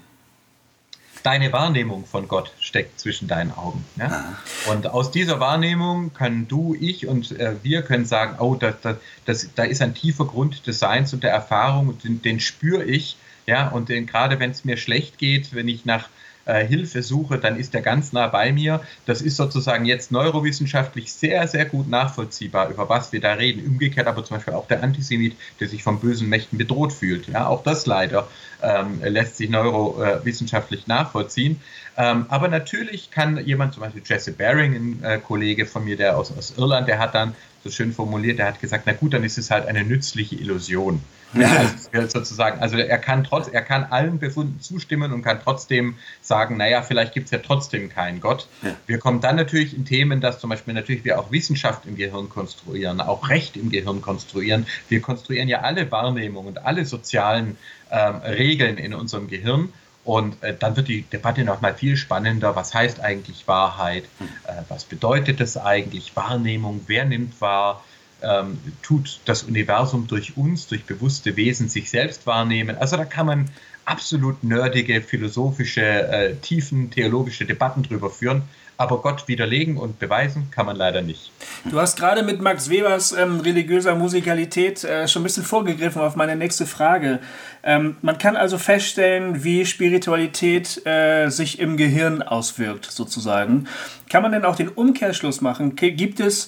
deine 1.23 1.51
Wahrnehmung 1.51 2.05
von 2.05 2.27
Gott 2.27 2.53
steckt 2.59 2.99
zwischen 2.99 3.27
deinen 3.27 3.51
Augen. 3.51 3.83
Ja? 3.97 4.07
Ah. 4.07 4.71
Und 4.71 4.87
aus 4.87 5.11
dieser 5.11 5.39
Wahrnehmung 5.39 6.13
können 6.13 6.47
du, 6.47 6.75
ich 6.79 7.07
und 7.07 7.37
äh, 7.39 7.55
wir 7.61 7.81
können 7.81 8.05
sagen, 8.05 8.37
oh, 8.39 8.55
da, 8.55 8.71
da, 8.71 8.97
das, 9.25 9.49
da 9.55 9.63
ist 9.63 9.81
ein 9.81 9.93
tiefer 9.93 10.25
Grund 10.25 10.65
des 10.67 10.79
Seins 10.79 11.13
und 11.13 11.23
der 11.23 11.31
Erfahrung, 11.31 11.97
den, 11.99 12.21
den 12.21 12.39
spüre 12.39 12.83
ich. 12.83 13.17
Ja, 13.45 13.69
und 13.69 13.87
gerade 13.87 14.39
wenn 14.39 14.51
es 14.51 14.63
mir 14.63 14.77
schlecht 14.77 15.17
geht, 15.17 15.55
wenn 15.55 15.67
ich 15.67 15.83
nach 15.83 16.07
äh, 16.49 16.65
Hilfe 16.65 17.03
suche, 17.03 17.37
dann 17.37 17.57
ist 17.57 17.75
er 17.75 17.81
ganz 17.81 18.11
nah 18.11 18.27
bei 18.27 18.51
mir. 18.51 18.81
Das 19.05 19.21
ist 19.21 19.37
sozusagen 19.37 19.85
jetzt 19.85 20.11
neurowissenschaftlich 20.11 21.13
sehr, 21.13 21.47
sehr 21.47 21.65
gut 21.65 21.87
nachvollziehbar, 21.87 22.69
über 22.69 22.89
was 22.89 23.11
wir 23.11 23.21
da 23.21 23.33
reden. 23.33 23.65
Umgekehrt 23.65 24.07
aber 24.07 24.25
zum 24.25 24.37
Beispiel 24.37 24.55
auch 24.55 24.67
der 24.67 24.83
Antisemit, 24.83 25.35
der 25.59 25.67
sich 25.67 25.83
von 25.83 25.99
bösen 25.99 26.27
Mächten 26.27 26.57
bedroht 26.57 26.91
fühlt. 26.91 27.27
Ja, 27.27 27.47
auch 27.47 27.63
das 27.63 27.85
leider 27.85 28.27
ähm, 28.61 29.01
lässt 29.03 29.37
sich 29.37 29.49
neurowissenschaftlich 29.49 30.87
nachvollziehen. 30.87 31.61
Ähm, 31.97 32.25
aber 32.29 32.47
natürlich 32.47 33.11
kann 33.11 33.45
jemand, 33.45 33.73
zum 33.73 33.83
Beispiel 33.83 34.01
Jesse 34.05 34.31
Baring, 34.31 34.73
ein 34.73 35.03
äh, 35.03 35.19
Kollege 35.19 35.65
von 35.65 35.83
mir, 35.83 35.97
der 35.97 36.17
aus, 36.17 36.35
aus 36.35 36.53
Irland, 36.57 36.87
der 36.87 36.99
hat 36.99 37.13
dann 37.13 37.35
so 37.63 37.69
schön 37.69 37.91
formuliert, 37.91 38.39
der 38.39 38.47
hat 38.47 38.61
gesagt, 38.61 38.83
na 38.85 38.93
gut, 38.93 39.13
dann 39.13 39.23
ist 39.23 39.37
es 39.37 39.51
halt 39.51 39.67
eine 39.67 39.83
nützliche 39.83 40.35
Illusion. 40.35 41.01
Ja. 41.33 42.07
Sozusagen, 42.07 42.59
also 42.59 42.77
er 42.77 42.97
kann 42.97 43.23
trotz, 43.23 43.47
er 43.47 43.61
kann 43.61 43.83
allen 43.83 44.19
Befunden 44.19 44.59
zustimmen 44.61 45.13
und 45.13 45.21
kann 45.21 45.39
trotzdem 45.43 45.95
sagen, 46.21 46.57
naja, 46.57 46.81
vielleicht 46.81 47.13
gibt 47.13 47.25
es 47.25 47.31
ja 47.31 47.39
trotzdem 47.39 47.89
keinen 47.89 48.19
Gott. 48.19 48.47
Ja. 48.61 48.75
Wir 48.87 48.97
kommen 48.97 49.21
dann 49.21 49.35
natürlich 49.35 49.75
in 49.75 49.85
Themen, 49.85 50.21
dass 50.21 50.39
zum 50.39 50.49
Beispiel 50.49 50.73
natürlich 50.73 51.03
wir 51.05 51.19
auch 51.19 51.31
Wissenschaft 51.31 51.85
im 51.85 51.95
Gehirn 51.95 52.29
konstruieren, 52.29 53.01
auch 53.01 53.29
Recht 53.29 53.57
im 53.57 53.69
Gehirn 53.69 54.01
konstruieren. 54.01 54.65
Wir 54.87 55.01
konstruieren 55.01 55.47
ja 55.47 55.61
alle 55.61 55.91
Wahrnehmungen 55.91 56.49
und 56.49 56.65
alle 56.65 56.85
sozialen 56.85 57.57
ähm, 57.91 58.15
Regeln 58.17 58.77
in 58.77 58.93
unserem 58.93 59.27
Gehirn. 59.27 59.71
Und 60.03 60.41
äh, 60.41 60.55
dann 60.57 60.75
wird 60.75 60.87
die 60.87 61.03
Debatte 61.03 61.43
nochmal 61.43 61.75
viel 61.75 61.95
spannender. 61.95 62.55
Was 62.55 62.73
heißt 62.73 62.99
eigentlich 63.01 63.47
Wahrheit? 63.47 64.05
Hm. 64.17 64.27
Äh, 64.45 64.51
was 64.69 64.85
bedeutet 64.85 65.39
das 65.39 65.57
eigentlich? 65.57 66.15
Wahrnehmung, 66.15 66.81
wer 66.87 67.05
nimmt 67.05 67.39
wahr? 67.41 67.83
Ähm, 68.21 68.57
tut 68.81 69.19
das 69.25 69.43
Universum 69.43 70.07
durch 70.07 70.37
uns, 70.37 70.67
durch 70.67 70.85
bewusste 70.85 71.35
Wesen 71.35 71.69
sich 71.69 71.89
selbst 71.89 72.25
wahrnehmen. 72.25 72.77
Also 72.77 72.97
da 72.97 73.05
kann 73.05 73.25
man 73.25 73.49
absolut 73.85 74.43
nerdige, 74.43 75.01
philosophische, 75.01 75.81
äh, 75.81 76.35
tiefen, 76.35 76.91
theologische 76.91 77.45
Debatten 77.45 77.83
drüber 77.83 78.09
führen. 78.09 78.43
Aber 78.77 79.01
Gott 79.01 79.27
widerlegen 79.27 79.75
und 79.75 79.99
beweisen 79.99 80.51
kann 80.51 80.65
man 80.65 80.77
leider 80.77 81.01
nicht. 81.01 81.33
Du 81.69 81.81
hast 81.81 81.97
gerade 81.97 82.23
mit 82.23 82.39
Max 82.39 82.69
Webers 82.69 83.11
ähm, 83.11 83.41
religiöser 83.41 83.93
Musikalität 83.93 84.85
äh, 84.85 85.05
schon 85.05 85.21
ein 85.21 85.23
bisschen 85.23 85.43
vorgegriffen 85.43 86.01
auf 86.01 86.15
meine 86.15 86.37
nächste 86.37 86.65
Frage. 86.65 87.19
Ähm, 87.61 87.97
man 88.01 88.17
kann 88.17 88.37
also 88.37 88.57
feststellen, 88.57 89.43
wie 89.43 89.65
Spiritualität 89.65 90.85
äh, 90.85 91.27
sich 91.27 91.59
im 91.59 91.75
Gehirn 91.75 92.21
auswirkt, 92.21 92.85
sozusagen. 92.85 93.67
Kann 94.09 94.21
man 94.21 94.31
denn 94.31 94.45
auch 94.45 94.55
den 94.55 94.69
Umkehrschluss 94.69 95.41
machen? 95.41 95.75
Gibt 95.75 96.21
es 96.21 96.47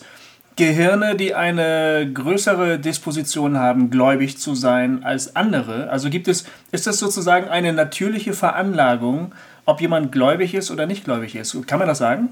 Gehirne, 0.62 1.16
die 1.16 1.34
eine 1.34 2.07
größere 2.14 2.78
Disposition 2.78 3.57
haben, 3.57 3.89
gläubig 3.89 4.38
zu 4.38 4.53
sein 4.53 5.03
als 5.03 5.36
andere? 5.36 5.89
Also 5.89 6.12
gibt 6.12 6.28
es, 6.28 6.45
ist 6.72 6.86
das 6.86 6.99
sozusagen 6.99 7.47
eine 7.47 7.74
natürliche 7.74 8.34
Veranlagung, 8.34 9.34
ob 9.66 9.82
jemand 9.82 10.12
gläubig 10.12 10.53
ist 10.53 10.70
oder 10.70 10.86
nicht 10.86 11.03
gläubig 11.03 11.36
ist? 11.36 11.66
Kann 11.66 11.80
man 11.80 11.88
das 11.88 11.97
sagen? 11.97 12.30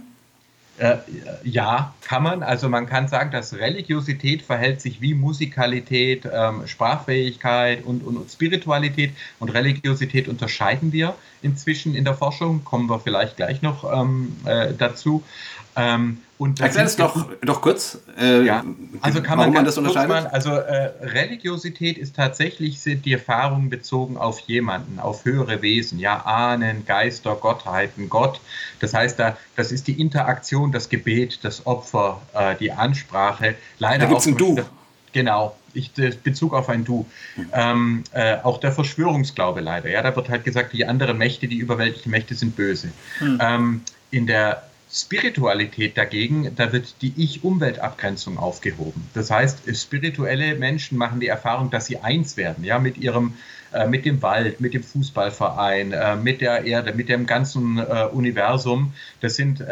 Äh, 0.77 0.97
ja, 1.43 1.93
kann 2.01 2.21
man. 2.21 2.43
Also 2.43 2.69
man 2.69 2.85
kann 2.85 3.07
sagen, 3.07 3.31
dass 3.31 3.53
Religiosität 3.53 4.43
verhält 4.43 4.79
sich 4.79 5.01
wie 5.01 5.15
Musikalität, 5.15 6.29
ähm, 6.31 6.67
Sprachfähigkeit 6.67 7.83
und, 7.83 8.01
und, 8.01 8.29
Spiritualität. 8.29 9.11
Und 9.39 9.49
Religiosität 9.49 10.27
unterscheiden 10.27 10.93
wir 10.93 11.15
inzwischen 11.41 11.95
in 11.95 12.05
der 12.05 12.13
Forschung, 12.13 12.63
kommen 12.63 12.87
wir 12.89 12.99
vielleicht 12.99 13.37
gleich 13.37 13.63
noch 13.63 13.91
ähm, 13.91 14.37
äh, 14.45 14.73
dazu. 14.77 15.23
Ähm, 15.75 16.19
und 16.39 16.61
Erklär 16.61 16.85
es 16.85 16.95
doch, 16.95 17.27
doch 17.41 17.61
kurz, 17.61 17.99
äh, 18.17 18.45
ja. 18.45 18.63
also 19.01 19.21
kann 19.21 19.37
man, 19.37 19.51
man 19.51 19.65
das 19.65 19.77
unterscheiden? 19.77 20.07
Mal, 20.07 20.27
also 20.27 20.51
äh, 20.51 20.91
Religiosität 21.01 21.97
ist 21.97 22.15
tatsächlich 22.15 22.79
sind 22.79 23.05
die 23.05 23.11
Erfahrungen 23.11 23.69
bezogen 23.69 24.15
auf 24.15 24.39
jemanden, 24.41 24.99
auf 24.99 25.25
höhere 25.25 25.61
Wesen, 25.61 25.99
ja, 25.99 26.25
Ahnen, 26.25 26.85
Geister, 26.85 27.35
Gottheiten, 27.35 28.09
Gott. 28.09 28.39
Das 28.79 28.93
heißt, 28.93 29.19
da, 29.19 29.35
das 29.57 29.73
ist 29.73 29.87
die 29.87 29.99
Interaktion, 29.99 30.71
das 30.71 30.87
Gebet, 30.87 31.39
das 31.43 31.67
Opfer, 31.67 32.21
äh, 32.33 32.55
die 32.55 32.71
Ansprache. 32.71 33.55
Leider 33.77 34.05
da 34.05 34.05
gibt 34.05 34.21
es 34.21 34.27
ein 34.27 34.37
Du. 34.37 34.57
Genau, 35.11 35.57
ich 35.73 35.91
Bezug 36.23 36.53
auf 36.53 36.69
ein 36.69 36.85
Du. 36.85 37.05
Ähm, 37.51 38.05
äh, 38.13 38.37
auch 38.43 38.59
der 38.59 38.71
Verschwörungsglaube 38.71 39.59
leider. 39.59 39.89
Ja, 39.89 40.01
da 40.01 40.15
wird 40.15 40.29
halt 40.29 40.45
gesagt, 40.45 40.71
die 40.71 40.85
anderen 40.85 41.17
Mächte, 41.17 41.49
die 41.49 41.57
überweltlichen 41.57 42.11
Mächte 42.11 42.33
sind 42.35 42.55
böse. 42.55 42.89
Hm. 43.17 43.39
Ähm, 43.41 43.81
in 44.11 44.25
der 44.25 44.68
Spiritualität 44.91 45.97
dagegen, 45.97 46.55
da 46.55 46.71
wird 46.73 47.01
die 47.01 47.13
Ich-Umwelt-Abgrenzung 47.15 48.39
aufgehoben. 48.39 49.07
Das 49.13 49.29
heißt, 49.29 49.59
spirituelle 49.75 50.55
Menschen 50.55 50.97
machen 50.97 51.19
die 51.19 51.27
Erfahrung, 51.27 51.69
dass 51.69 51.85
sie 51.85 51.99
eins 51.99 52.37
werden, 52.37 52.63
ja, 52.63 52.79
mit 52.79 52.97
ihrem 52.97 53.35
äh, 53.71 53.85
mit 53.85 54.03
dem 54.05 54.23
Wald, 54.23 54.59
mit 54.61 54.73
dem 54.73 54.81
Fußballverein, 54.81 55.91
äh, 55.91 56.15
mit 56.15 56.41
der 56.41 56.65
Erde, 56.65 56.91
mit 56.93 57.07
dem 57.07 57.27
ganzen 57.27 57.77
äh, 57.77 58.07
Universum. 58.11 58.93
Das 59.21 59.35
sind 59.35 59.63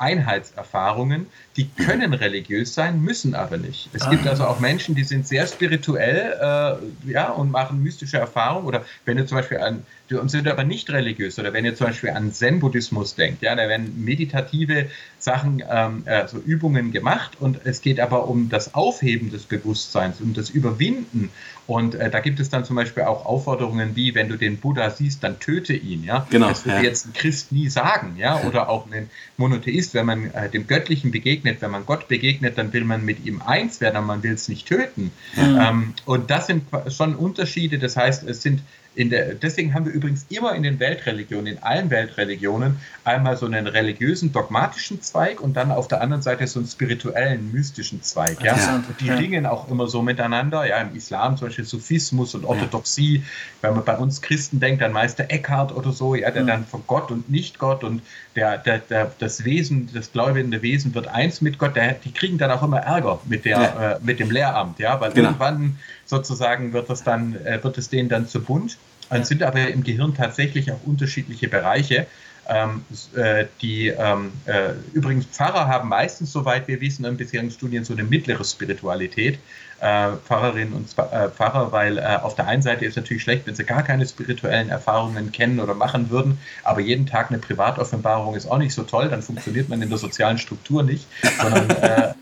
Einheitserfahrungen, 0.00 1.26
die 1.56 1.68
können 1.68 2.14
religiös 2.14 2.74
sein, 2.74 3.00
müssen 3.02 3.34
aber 3.34 3.56
nicht. 3.56 3.90
Es 3.92 4.08
gibt 4.08 4.26
ah. 4.26 4.30
also 4.30 4.44
auch 4.46 4.60
Menschen, 4.60 4.94
die 4.94 5.04
sind 5.04 5.26
sehr 5.26 5.46
spirituell 5.46 6.80
ja, 7.06 7.30
und 7.30 7.50
machen 7.50 7.82
mystische 7.82 8.18
Erfahrungen. 8.18 8.66
Oder 8.66 8.84
wenn 9.04 9.16
du 9.16 9.26
zum 9.26 9.36
Beispiel 9.38 9.58
an 9.58 9.84
sind 10.26 10.48
aber 10.48 10.64
nicht 10.64 10.90
religiös. 10.90 11.38
Oder 11.38 11.52
wenn 11.52 11.64
ihr 11.64 11.74
zum 11.74 11.88
Beispiel 11.88 12.10
an 12.10 12.32
Zen-Buddhismus 12.32 13.14
denkt, 13.14 13.42
ja, 13.42 13.54
da 13.54 13.68
werden 13.68 14.04
meditative 14.04 14.86
Sachen, 15.18 15.62
ähm, 15.70 16.02
also 16.06 16.38
Übungen 16.38 16.92
gemacht 16.92 17.36
und 17.40 17.60
es 17.64 17.80
geht 17.80 18.00
aber 18.00 18.28
um 18.28 18.48
das 18.48 18.74
Aufheben 18.74 19.30
des 19.30 19.44
Bewusstseins, 19.44 20.20
um 20.20 20.34
das 20.34 20.50
Überwinden. 20.50 21.30
Und 21.66 21.94
äh, 21.94 22.10
da 22.10 22.18
gibt 22.18 22.40
es 22.40 22.50
dann 22.50 22.64
zum 22.64 22.74
Beispiel 22.74 23.04
auch 23.04 23.26
Aufforderungen 23.26 23.94
wie, 23.94 24.14
wenn 24.16 24.28
du 24.28 24.36
den 24.36 24.56
Buddha 24.56 24.90
siehst, 24.90 25.22
dann 25.22 25.38
töte 25.38 25.74
ihn. 25.74 26.02
Ja? 26.02 26.26
Genau, 26.30 26.48
das 26.48 26.64
würde 26.64 26.78
ja. 26.78 26.84
jetzt 26.84 27.06
ein 27.06 27.12
Christ 27.12 27.52
nie 27.52 27.68
sagen. 27.68 28.16
Ja? 28.16 28.40
Oder 28.46 28.68
auch 28.68 28.90
ein 28.90 29.08
Monotheist, 29.36 29.89
wenn 29.94 30.06
man 30.06 30.30
äh, 30.32 30.48
dem 30.48 30.66
Göttlichen 30.66 31.10
begegnet, 31.10 31.60
wenn 31.60 31.70
man 31.70 31.86
Gott 31.86 32.08
begegnet, 32.08 32.58
dann 32.58 32.72
will 32.72 32.84
man 32.84 33.04
mit 33.04 33.24
ihm 33.24 33.42
eins 33.42 33.80
werden, 33.80 33.96
aber 33.96 34.06
man 34.06 34.22
will 34.22 34.32
es 34.32 34.48
nicht 34.48 34.66
töten. 34.66 35.10
Ja. 35.36 35.70
Ähm, 35.70 35.94
und 36.04 36.30
das 36.30 36.46
sind 36.46 36.64
schon 36.88 37.14
Unterschiede. 37.14 37.78
Das 37.78 37.96
heißt, 37.96 38.24
es 38.24 38.42
sind 38.42 38.62
der, 38.96 39.34
deswegen 39.34 39.72
haben 39.72 39.86
wir 39.86 39.92
übrigens 39.92 40.26
immer 40.28 40.54
in 40.54 40.64
den 40.64 40.80
Weltreligionen, 40.80 41.54
in 41.54 41.62
allen 41.62 41.90
Weltreligionen, 41.90 42.76
einmal 43.04 43.36
so 43.36 43.46
einen 43.46 43.66
religiösen, 43.66 44.32
dogmatischen 44.32 45.00
Zweig 45.00 45.40
und 45.40 45.54
dann 45.54 45.70
auf 45.70 45.86
der 45.86 46.00
anderen 46.00 46.22
Seite 46.22 46.46
so 46.46 46.58
einen 46.58 46.68
spirituellen, 46.68 47.52
mystischen 47.52 48.02
Zweig. 48.02 48.42
Ja? 48.42 48.56
ja. 48.56 48.84
die 48.98 49.06
ja. 49.06 49.14
ringen 49.14 49.46
auch 49.46 49.70
immer 49.70 49.86
so 49.86 50.02
miteinander. 50.02 50.66
Ja, 50.66 50.78
im 50.78 50.96
Islam 50.96 51.36
zum 51.36 51.48
Beispiel 51.48 51.64
Sufismus 51.64 52.34
und 52.34 52.44
Orthodoxie. 52.44 53.18
Ja. 53.18 53.22
Wenn 53.62 53.74
man 53.74 53.84
bei 53.84 53.96
uns 53.96 54.22
Christen 54.22 54.58
denkt, 54.58 54.82
dann 54.82 54.92
Meister 54.92 55.26
Eckhart 55.28 55.74
oder 55.74 55.92
so, 55.92 56.14
ja, 56.16 56.30
der 56.30 56.42
dann 56.42 56.66
von 56.66 56.82
Gott 56.86 57.10
und 57.10 57.30
nicht 57.30 57.58
Gott 57.58 57.84
und 57.84 58.02
der, 58.34 58.58
der, 58.58 58.78
der, 58.78 59.12
das 59.18 59.44
Wesen, 59.44 59.79
das 59.92 60.12
gläubende 60.12 60.62
Wesen 60.62 60.94
wird 60.94 61.08
eins 61.08 61.40
mit 61.40 61.58
Gott. 61.58 61.76
Der, 61.76 61.94
die 61.94 62.12
kriegen 62.12 62.38
dann 62.38 62.50
auch 62.50 62.62
immer 62.62 62.78
Ärger 62.78 63.20
mit, 63.26 63.44
der, 63.44 63.98
äh, 64.00 64.04
mit 64.04 64.20
dem 64.20 64.30
Lehramt, 64.30 64.78
ja, 64.78 65.00
weil 65.00 65.12
genau. 65.12 65.28
irgendwann 65.28 65.78
sozusagen 66.04 66.72
wird 66.72 66.90
es 66.90 67.02
dann, 67.02 67.34
äh, 67.44 67.62
wird 67.62 67.78
es 67.78 67.88
denen 67.88 68.08
dann 68.08 68.26
zu 68.26 68.40
bunt. 68.40 68.78
Dann 69.08 69.24
sind 69.24 69.42
aber 69.42 69.68
im 69.68 69.82
Gehirn 69.82 70.14
tatsächlich 70.14 70.70
auch 70.70 70.78
unterschiedliche 70.84 71.48
Bereiche. 71.48 72.06
Ähm, 72.52 72.84
äh, 73.14 73.46
die 73.62 73.88
ähm, 73.88 74.32
äh, 74.46 74.72
übrigens 74.92 75.26
Pfarrer 75.26 75.68
haben 75.68 75.88
meistens, 75.88 76.32
soweit 76.32 76.66
wir 76.66 76.80
wissen, 76.80 77.04
in 77.04 77.16
bisherigen 77.16 77.52
Studien 77.52 77.84
so 77.84 77.92
eine 77.92 78.02
mittlere 78.02 78.44
Spiritualität. 78.44 79.38
Äh, 79.80 80.16
Pfarrerinnen 80.26 80.74
und 80.74 80.88
äh, 80.98 81.28
Pfarrer, 81.28 81.70
weil 81.70 81.96
äh, 81.98 82.18
auf 82.20 82.34
der 82.34 82.48
einen 82.48 82.60
Seite 82.60 82.84
ist 82.84 82.90
es 82.90 82.96
natürlich 82.96 83.22
schlecht, 83.22 83.46
wenn 83.46 83.54
sie 83.54 83.64
gar 83.64 83.84
keine 83.84 84.04
spirituellen 84.04 84.68
Erfahrungen 84.68 85.30
kennen 85.30 85.60
oder 85.60 85.74
machen 85.74 86.10
würden, 86.10 86.38
aber 86.64 86.80
jeden 86.80 87.06
Tag 87.06 87.30
eine 87.30 87.38
Privatoffenbarung 87.38 88.34
ist 88.34 88.50
auch 88.50 88.58
nicht 88.58 88.74
so 88.74 88.82
toll, 88.82 89.08
dann 89.08 89.22
funktioniert 89.22 89.70
man 89.70 89.80
in 89.80 89.88
der 89.88 89.96
sozialen 89.96 90.36
Struktur 90.36 90.82
nicht, 90.82 91.06
sondern 91.40 91.70
äh, 91.70 92.12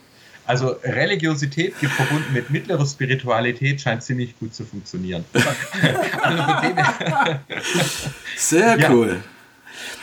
also 0.46 0.76
Religiosität 0.84 1.74
verbunden 1.74 2.32
mit 2.32 2.50
mittlerer 2.50 2.86
Spiritualität 2.86 3.80
scheint 3.80 4.02
ziemlich 4.02 4.38
gut 4.38 4.54
zu 4.54 4.64
funktionieren. 4.64 5.24
also 6.22 6.42
Sehr 8.36 8.90
cool. 8.90 9.20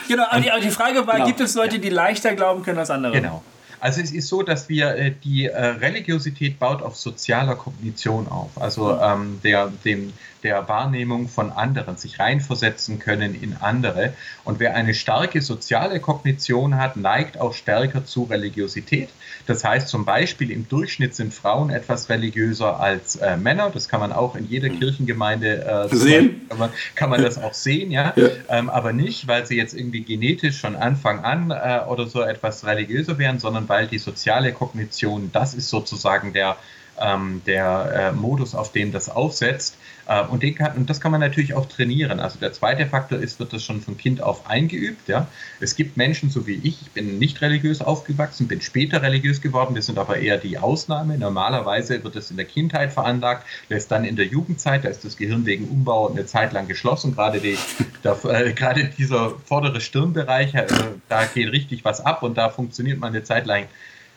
Genau, 0.07 0.23
aber 0.29 0.41
die, 0.41 0.51
aber 0.51 0.61
die 0.61 0.69
Frage 0.69 1.05
war, 1.07 1.15
genau. 1.15 1.27
gibt 1.27 1.39
es 1.39 1.55
Leute, 1.55 1.79
die 1.79 1.89
leichter 1.89 2.35
glauben 2.35 2.63
können 2.63 2.79
als 2.79 2.89
andere? 2.89 3.13
Genau. 3.13 3.43
Also 3.79 4.01
es 4.01 4.11
ist 4.11 4.29
so, 4.29 4.41
dass 4.41 4.67
wir 4.67 4.95
äh, 4.95 5.11
die 5.23 5.45
äh, 5.45 5.63
Religiosität 5.63 6.57
baut 6.57 6.81
auf 6.81 6.95
sozialer 6.95 7.55
Kognition 7.55 8.27
auf, 8.27 8.49
also 8.59 8.99
ähm, 8.99 9.39
der, 9.43 9.71
dem, 9.83 10.13
der 10.43 10.67
Wahrnehmung 10.67 11.27
von 11.27 11.51
anderen, 11.51 11.97
sich 11.97 12.19
reinversetzen 12.19 12.99
können 12.99 13.39
in 13.39 13.57
andere. 13.59 14.13
Und 14.43 14.59
wer 14.59 14.75
eine 14.75 14.93
starke 14.93 15.41
soziale 15.41 15.99
Kognition 15.99 16.77
hat, 16.77 16.97
neigt 16.97 17.39
auch 17.39 17.53
stärker 17.53 18.05
zu 18.05 18.23
Religiosität. 18.23 19.09
Das 19.45 19.63
heißt 19.63 19.87
zum 19.87 20.05
Beispiel 20.05 20.51
im 20.51 20.67
Durchschnitt 20.67 21.15
sind 21.15 21.33
Frauen 21.33 21.69
etwas 21.69 22.09
religiöser 22.09 22.79
als 22.79 23.15
äh, 23.17 23.37
Männer. 23.37 23.69
Das 23.73 23.87
kann 23.87 23.99
man 23.99 24.11
auch 24.11 24.35
in 24.35 24.47
jeder 24.47 24.69
Kirchengemeinde 24.69 25.87
äh, 25.91 25.95
sehen. 25.95 26.47
Kann 26.49 26.57
man, 26.57 26.69
kann 26.95 27.09
man, 27.09 27.21
das 27.21 27.37
auch 27.37 27.53
sehen, 27.53 27.91
ja. 27.91 28.13
ja. 28.15 28.27
Ähm, 28.49 28.69
aber 28.69 28.93
nicht, 28.93 29.27
weil 29.27 29.45
sie 29.45 29.55
jetzt 29.55 29.73
irgendwie 29.73 30.01
genetisch 30.01 30.59
schon 30.59 30.75
Anfang 30.75 31.23
an 31.23 31.51
äh, 31.51 31.81
oder 31.87 32.07
so 32.07 32.21
etwas 32.21 32.65
religiöser 32.65 33.17
wären, 33.17 33.39
sondern 33.39 33.69
weil 33.69 33.87
die 33.87 33.99
soziale 33.99 34.51
Kognition, 34.51 35.29
das 35.31 35.53
ist 35.53 35.69
sozusagen 35.69 36.33
der 36.33 36.57
ähm, 36.99 37.41
der 37.45 38.11
äh, 38.11 38.11
Modus, 38.13 38.55
auf 38.55 38.71
dem 38.71 38.91
das 38.91 39.09
aufsetzt. 39.09 39.77
Äh, 40.07 40.23
und, 40.25 40.43
den 40.43 40.55
kann, 40.55 40.75
und 40.75 40.89
das 40.89 41.01
kann 41.01 41.11
man 41.11 41.21
natürlich 41.21 41.53
auch 41.53 41.65
trainieren. 41.65 42.19
Also 42.19 42.39
der 42.39 42.53
zweite 42.53 42.85
Faktor 42.85 43.19
ist, 43.19 43.39
wird 43.39 43.53
das 43.53 43.63
schon 43.63 43.81
von 43.81 43.97
Kind 43.97 44.21
auf 44.21 44.49
eingeübt. 44.49 45.07
Ja? 45.07 45.27
Es 45.59 45.75
gibt 45.75 45.97
Menschen, 45.97 46.29
so 46.29 46.47
wie 46.47 46.55
ich, 46.55 46.81
ich 46.81 46.91
bin 46.91 47.17
nicht 47.17 47.41
religiös 47.41 47.81
aufgewachsen, 47.81 48.47
bin 48.47 48.61
später 48.61 49.01
religiös 49.01 49.41
geworden, 49.41 49.75
wir 49.75 49.81
sind 49.81 49.97
aber 49.97 50.17
eher 50.17 50.37
die 50.37 50.57
Ausnahme. 50.57 51.17
Normalerweise 51.17 52.03
wird 52.03 52.15
es 52.15 52.29
in 52.31 52.37
der 52.37 52.45
Kindheit 52.45 52.93
veranlagt, 52.93 53.45
lässt 53.69 53.91
dann 53.91 54.05
in 54.05 54.15
der 54.15 54.25
Jugendzeit, 54.25 54.85
da 54.85 54.89
ist 54.89 55.03
das 55.03 55.17
Gehirn 55.17 55.45
wegen 55.45 55.67
Umbau 55.67 56.09
eine 56.09 56.25
Zeit 56.25 56.53
lang 56.53 56.67
geschlossen, 56.67 57.15
gerade, 57.15 57.39
die, 57.39 57.57
der, 58.03 58.17
äh, 58.25 58.53
gerade 58.53 58.85
dieser 58.85 59.31
vordere 59.45 59.81
Stirnbereich, 59.81 60.53
äh, 60.53 60.67
da 61.09 61.25
geht 61.25 61.51
richtig 61.51 61.83
was 61.83 62.01
ab 62.01 62.23
und 62.23 62.37
da 62.37 62.49
funktioniert 62.49 62.99
man 62.99 63.09
eine 63.09 63.23
Zeit 63.23 63.45
lang 63.45 63.65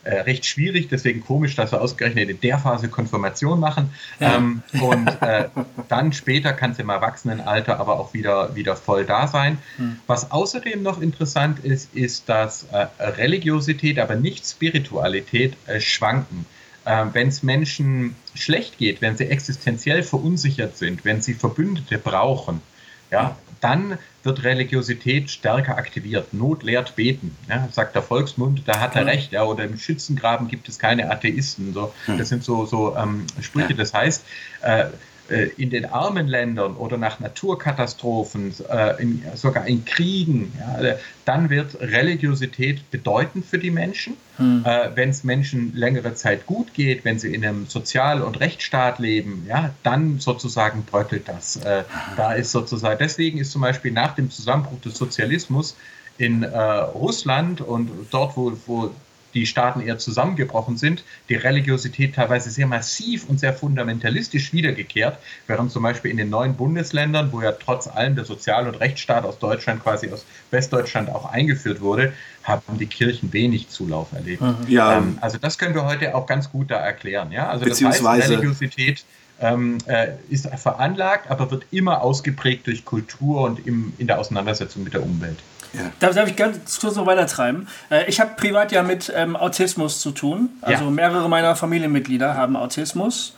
äh, 0.08 0.20
recht 0.20 0.46
schwierig, 0.46 0.88
deswegen 0.88 1.20
komisch, 1.20 1.54
dass 1.54 1.70
wir 1.72 1.82
ausgerechnet 1.82 2.30
in 2.30 2.40
der 2.40 2.58
Phase 2.58 2.88
Konfirmation 2.88 3.60
machen. 3.60 3.90
Ja. 4.20 4.36
Ähm, 4.36 4.62
und 4.80 5.08
äh, 5.20 5.48
dann 5.88 6.14
später 6.14 6.54
kann 6.54 6.70
es 6.70 6.78
im 6.78 6.88
Erwachsenenalter 6.88 7.78
aber 7.78 8.00
auch 8.00 8.14
wieder, 8.14 8.54
wieder 8.54 8.74
voll 8.74 9.04
da 9.04 9.28
sein. 9.28 9.58
Hm. 9.76 9.98
Was 10.06 10.30
außerdem 10.30 10.82
noch 10.82 11.02
interessant 11.02 11.58
ist, 11.58 11.94
ist, 11.94 12.28
dass 12.28 12.64
äh, 12.72 12.86
Religiosität, 12.98 13.98
aber 13.98 14.14
nicht 14.14 14.46
Spiritualität 14.46 15.56
äh, 15.66 15.78
schwanken. 15.78 16.46
Äh, 16.86 17.04
wenn 17.12 17.28
es 17.28 17.42
Menschen 17.42 18.16
schlecht 18.34 18.78
geht, 18.78 19.02
wenn 19.02 19.14
sie 19.16 19.26
existenziell 19.26 20.02
verunsichert 20.02 20.78
sind, 20.78 21.04
wenn 21.04 21.20
sie 21.20 21.34
Verbündete 21.34 21.98
brauchen, 21.98 22.62
ja, 23.10 23.36
dann 23.60 23.98
wird 24.22 24.44
Religiosität 24.44 25.30
stärker 25.30 25.76
aktiviert. 25.76 26.34
Not 26.34 26.62
lehrt 26.62 26.96
beten, 26.96 27.36
ja, 27.48 27.68
sagt 27.72 27.94
der 27.94 28.02
Volksmund, 28.02 28.62
da 28.66 28.80
hat 28.80 28.96
er 28.96 29.06
recht. 29.06 29.32
Ja, 29.32 29.44
oder 29.44 29.64
im 29.64 29.78
Schützengraben 29.78 30.48
gibt 30.48 30.68
es 30.68 30.78
keine 30.78 31.10
Atheisten. 31.10 31.72
So. 31.72 31.92
Hm. 32.06 32.18
Das 32.18 32.28
sind 32.28 32.44
so, 32.44 32.66
so 32.66 32.96
ähm, 32.96 33.26
Sprüche. 33.40 33.74
Das 33.74 33.94
heißt, 33.94 34.24
äh, 34.62 34.86
in 35.30 35.70
den 35.70 35.84
armen 35.84 36.26
Ländern 36.26 36.76
oder 36.76 36.96
nach 36.96 37.20
Naturkatastrophen, 37.20 38.54
äh, 38.70 39.02
in, 39.02 39.22
sogar 39.34 39.66
in 39.66 39.84
Kriegen, 39.84 40.52
ja, 40.58 40.80
äh, 40.80 40.96
dann 41.24 41.50
wird 41.50 41.80
Religiosität 41.80 42.90
bedeutend 42.90 43.44
für 43.44 43.58
die 43.58 43.70
Menschen. 43.70 44.16
Hm. 44.38 44.64
Äh, 44.64 44.90
wenn 44.94 45.10
es 45.10 45.24
Menschen 45.24 45.74
längere 45.74 46.14
Zeit 46.14 46.46
gut 46.46 46.72
geht, 46.72 47.04
wenn 47.04 47.18
sie 47.18 47.34
in 47.34 47.44
einem 47.44 47.66
Sozial- 47.66 48.22
und 48.22 48.40
Rechtsstaat 48.40 48.98
leben, 48.98 49.44
ja, 49.48 49.74
dann 49.82 50.20
sozusagen 50.20 50.84
bröckelt 50.84 51.28
das. 51.28 51.56
Äh, 51.56 51.84
da 52.16 52.32
ist 52.32 52.52
sozusagen, 52.52 52.98
deswegen 52.98 53.38
ist 53.38 53.50
zum 53.50 53.62
Beispiel 53.62 53.92
nach 53.92 54.14
dem 54.14 54.30
Zusammenbruch 54.30 54.80
des 54.80 54.96
Sozialismus 54.96 55.76
in 56.18 56.42
äh, 56.42 56.58
Russland 56.58 57.60
und 57.60 57.90
dort, 58.10 58.36
wo, 58.36 58.52
wo 58.66 58.90
die 59.38 59.46
Staaten 59.46 59.80
eher 59.80 59.98
zusammengebrochen 59.98 60.76
sind, 60.76 61.04
die 61.28 61.34
Religiosität 61.34 62.14
teilweise 62.14 62.50
sehr 62.50 62.66
massiv 62.66 63.28
und 63.28 63.40
sehr 63.40 63.52
fundamentalistisch 63.52 64.52
wiedergekehrt, 64.52 65.18
während 65.46 65.70
zum 65.70 65.82
Beispiel 65.82 66.10
in 66.10 66.16
den 66.16 66.30
neuen 66.30 66.54
Bundesländern, 66.54 67.32
wo 67.32 67.40
ja 67.40 67.52
trotz 67.52 67.86
allem 67.88 68.14
der 68.14 68.24
Sozial- 68.24 68.66
und 68.66 68.76
Rechtsstaat 68.76 69.24
aus 69.24 69.38
Deutschland 69.38 69.82
quasi 69.82 70.10
aus 70.10 70.24
Westdeutschland 70.50 71.10
auch 71.10 71.30
eingeführt 71.30 71.80
wurde, 71.80 72.12
haben 72.42 72.78
die 72.78 72.86
Kirchen 72.86 73.32
wenig 73.32 73.68
Zulauf 73.68 74.12
erlebt. 74.12 74.40
Mhm. 74.40 74.56
Ja. 74.68 74.98
Ähm, 74.98 75.18
also 75.20 75.38
das 75.38 75.58
können 75.58 75.74
wir 75.74 75.84
heute 75.84 76.14
auch 76.14 76.26
ganz 76.26 76.50
gut 76.50 76.70
da 76.70 76.76
erklären. 76.76 77.30
Ja? 77.32 77.48
Also 77.48 77.64
das 77.64 77.82
heißt, 77.82 78.04
Religiosität 78.04 79.04
ähm, 79.40 79.78
äh, 79.86 80.08
ist 80.28 80.48
veranlagt, 80.48 81.30
aber 81.30 81.50
wird 81.50 81.66
immer 81.70 82.02
ausgeprägt 82.02 82.66
durch 82.66 82.84
Kultur 82.84 83.42
und 83.42 83.66
im, 83.66 83.92
in 83.98 84.06
der 84.06 84.18
Auseinandersetzung 84.18 84.84
mit 84.84 84.94
der 84.94 85.02
Umwelt. 85.02 85.38
Ja. 85.72 85.80
Darf, 86.00 86.14
darf, 86.14 86.28
ich 86.28 86.36
ganz 86.36 86.80
kurz 86.80 86.96
noch 86.96 87.06
weiter 87.06 87.26
treiben? 87.26 87.68
Äh, 87.90 88.08
ich 88.08 88.20
habe 88.20 88.30
privat 88.36 88.72
ja 88.72 88.82
mit 88.82 89.12
ähm, 89.14 89.36
Autismus 89.36 90.00
zu 90.00 90.12
tun. 90.12 90.50
Also 90.62 90.84
ja. 90.84 90.90
mehrere 90.90 91.28
meiner 91.28 91.56
Familienmitglieder 91.56 92.34
haben 92.34 92.56
Autismus. 92.56 93.34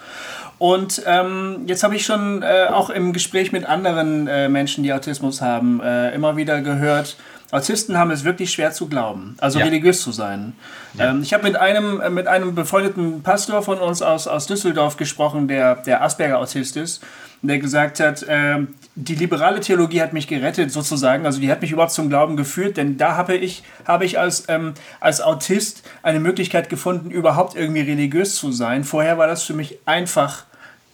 Und 0.58 1.02
ähm, 1.06 1.62
jetzt 1.66 1.82
habe 1.82 1.96
ich 1.96 2.04
schon 2.04 2.42
äh, 2.42 2.66
auch 2.70 2.90
im 2.90 3.12
Gespräch 3.12 3.50
mit 3.50 3.64
anderen 3.64 4.28
äh, 4.28 4.48
Menschen, 4.48 4.84
die 4.84 4.92
Autismus 4.92 5.40
haben, 5.40 5.80
äh, 5.80 6.14
immer 6.14 6.36
wieder 6.36 6.60
gehört, 6.60 7.16
Autisten 7.50 7.98
haben 7.98 8.10
es 8.10 8.24
wirklich 8.24 8.52
schwer 8.52 8.70
zu 8.70 8.86
glauben, 8.86 9.36
also 9.40 9.58
ja. 9.58 9.64
religiös 9.64 10.02
zu 10.02 10.12
sein. 10.12 10.52
Ja. 10.94 11.10
Ähm, 11.10 11.22
ich 11.22 11.34
habe 11.34 11.42
mit 11.44 11.56
einem, 11.56 12.00
äh, 12.00 12.10
mit 12.10 12.26
einem 12.26 12.54
befreundeten 12.54 13.22
Pastor 13.22 13.62
von 13.62 13.78
uns 13.78 14.02
aus, 14.02 14.28
aus 14.28 14.46
Düsseldorf 14.46 14.96
gesprochen, 14.96 15.48
der, 15.48 15.76
der 15.76 16.02
Asperger-Autist 16.02 16.76
ist, 16.76 17.02
der 17.42 17.58
gesagt 17.58 18.00
hat, 18.00 18.22
äh, 18.24 18.58
die 18.94 19.14
liberale 19.14 19.60
Theologie 19.60 20.02
hat 20.02 20.12
mich 20.12 20.26
gerettet 20.26 20.70
sozusagen, 20.72 21.24
also 21.24 21.40
die 21.40 21.50
hat 21.50 21.62
mich 21.62 21.72
überhaupt 21.72 21.92
zum 21.92 22.08
Glauben 22.08 22.36
geführt, 22.36 22.76
denn 22.76 22.98
da 22.98 23.16
habe 23.16 23.36
ich, 23.36 23.62
habe 23.86 24.04
ich 24.04 24.18
als, 24.18 24.44
ähm, 24.48 24.74
als 25.00 25.20
Autist 25.20 25.88
eine 26.02 26.20
Möglichkeit 26.20 26.68
gefunden, 26.68 27.10
überhaupt 27.10 27.56
irgendwie 27.56 27.80
religiös 27.80 28.36
zu 28.36 28.52
sein. 28.52 28.84
Vorher 28.84 29.16
war 29.16 29.26
das 29.26 29.42
für 29.42 29.54
mich 29.54 29.78
einfach 29.86 30.44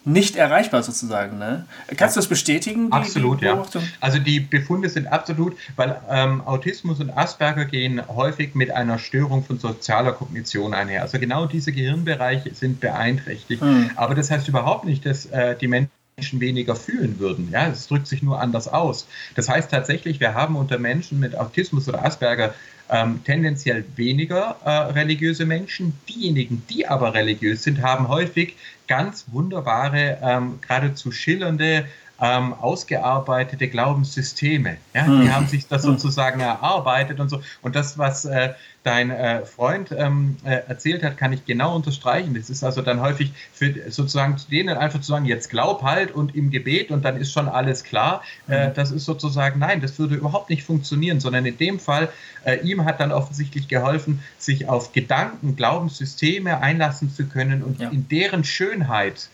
nicht 0.07 0.37
erreichbar 0.37 0.85
sozusagen. 0.85 1.39
Ne? 1.39 1.67
Kannst 1.97 2.15
du 2.15 2.21
das 2.21 2.29
bestätigen? 2.29 2.87
Die, 2.87 2.93
absolut, 2.93 3.41
die 3.41 3.47
ja. 3.47 3.65
Also 4.01 4.21
die 4.21 4.39
Befunde 4.39 4.89
sind 4.89 5.09
absolut, 5.09 5.57
weil 5.75 6.01
ähm, 6.09 6.43
Autismus 6.47 7.01
und 7.01 7.11
Asperger 7.11 7.65
gehen 7.65 8.01
häufig 8.07 8.55
mit 8.55 8.71
einer 8.71 9.01
Störung 9.01 9.43
von 9.43 9.59
sozialer 9.59 10.13
Kognition 10.13 10.75
einher. 10.75 11.03
Also 11.03 11.19
genau 11.19 11.47
diese 11.47 11.73
Gehirnbereiche 11.73 12.55
sind 12.55 12.79
beeinträchtigt. 12.79 13.61
Hm. 13.61 13.91
Aber 13.97 14.15
das 14.15 14.31
heißt 14.31 14.47
überhaupt 14.47 14.85
nicht, 14.85 15.05
dass 15.05 15.27
äh, 15.27 15.57
die 15.57 15.67
Menschen 15.67 15.91
Menschen 16.19 16.41
weniger 16.41 16.75
fühlen 16.75 17.19
würden. 17.19 17.51
Ja, 17.51 17.69
es 17.69 17.89
drückt 17.89 18.07
sich 18.07 18.23
nur 18.23 18.41
anders 18.41 18.69
aus. 18.69 19.07
Das 19.35 19.51
heißt 19.51 19.71
tatsächlich, 19.71 20.19
wir 20.19 20.33
haben 20.33 20.57
unter 20.57 20.79
Menschen 20.79 21.21
mit 21.21 21.37
Autismus 21.37 21.91
oder 21.91 22.03
Asperger 22.07 22.55
ähm, 22.89 23.21
tendenziell 23.23 23.85
weniger 23.97 24.57
äh, 24.65 24.71
religiöse 24.71 25.45
Menschen. 25.45 25.93
Diejenigen, 26.09 26.63
die 26.71 26.87
aber 26.87 27.13
religiös 27.13 27.65
sind, 27.65 27.83
haben 27.83 28.09
häufig 28.09 28.57
ganz 28.89 29.27
wunderbare, 29.31 30.17
ähm, 30.23 30.59
geradezu 30.63 31.13
schillernde, 31.13 31.85
ähm, 32.21 32.55
ausgearbeitete 32.55 33.69
Glaubenssysteme. 33.69 34.79
Ja? 34.95 35.05
Die 35.05 35.11
hm. 35.11 35.35
haben 35.35 35.47
sich 35.47 35.69
das 35.69 35.83
sozusagen 35.83 36.41
erarbeitet 36.41 37.21
und 37.21 37.29
so. 37.29 37.43
Und 37.63 37.77
das, 37.77 37.99
was 37.99 38.25
äh, 38.25 38.55
dein 38.85 39.11
äh, 39.11 39.45
Freund 39.45 39.93
ähm, 39.97 40.37
äh, 40.45 40.61
erzählt 40.69 41.03
hat, 41.03 41.17
kann 41.19 41.33
ich 41.33 41.45
genau 41.45 41.75
unterstreichen. 41.75 42.35
Das 42.35 42.49
ist 42.49 42.63
also 42.63 42.83
dann 42.83 43.01
häufig 43.01 43.33
für 43.53 43.91
sozusagen 43.91 44.39
zu 44.39 44.49
denen 44.49 44.79
einfach 44.79 45.01
zu 45.01 45.09
sagen, 45.09 45.25
jetzt 45.25 45.51
glaub 45.51 45.83
halt 45.83 46.13
und 46.13 46.37
im 46.37 46.51
Gebet 46.51 46.91
und 46.91 47.05
dann 47.05 47.17
ist 47.17 47.33
schon 47.33 47.49
alles 47.49 47.83
klar. 47.83 48.23
Mhm. 48.47 48.73
das 48.75 48.93
ist 48.93 49.05
sozusagen, 49.05 49.59
nein, 49.59 49.81
das 49.81 49.99
würde 49.99 50.15
überhaupt 50.15 50.51
nicht 50.51 50.63
funktionieren, 50.63 51.19
sondern 51.19 51.45
in 51.47 51.59
dem 51.59 51.81
Fall, 51.81 52.09
äh, 52.45 52.61
ihm 52.61 52.85
hat 52.85 53.01
dann 53.01 53.11
offensichtlich 53.11 53.67
geholfen, 53.67 54.23
sich 54.39 54.69
auf 54.69 54.93
Gedanken, 54.93 55.57
Glaubenssysteme 55.57 56.61
einlassen 56.61 57.13
zu 57.13 57.27
können 57.27 57.63
und 57.65 57.81
ja. 57.81 57.91
in 57.91 58.09
deren 58.09 58.45
Schönheit 58.45 59.29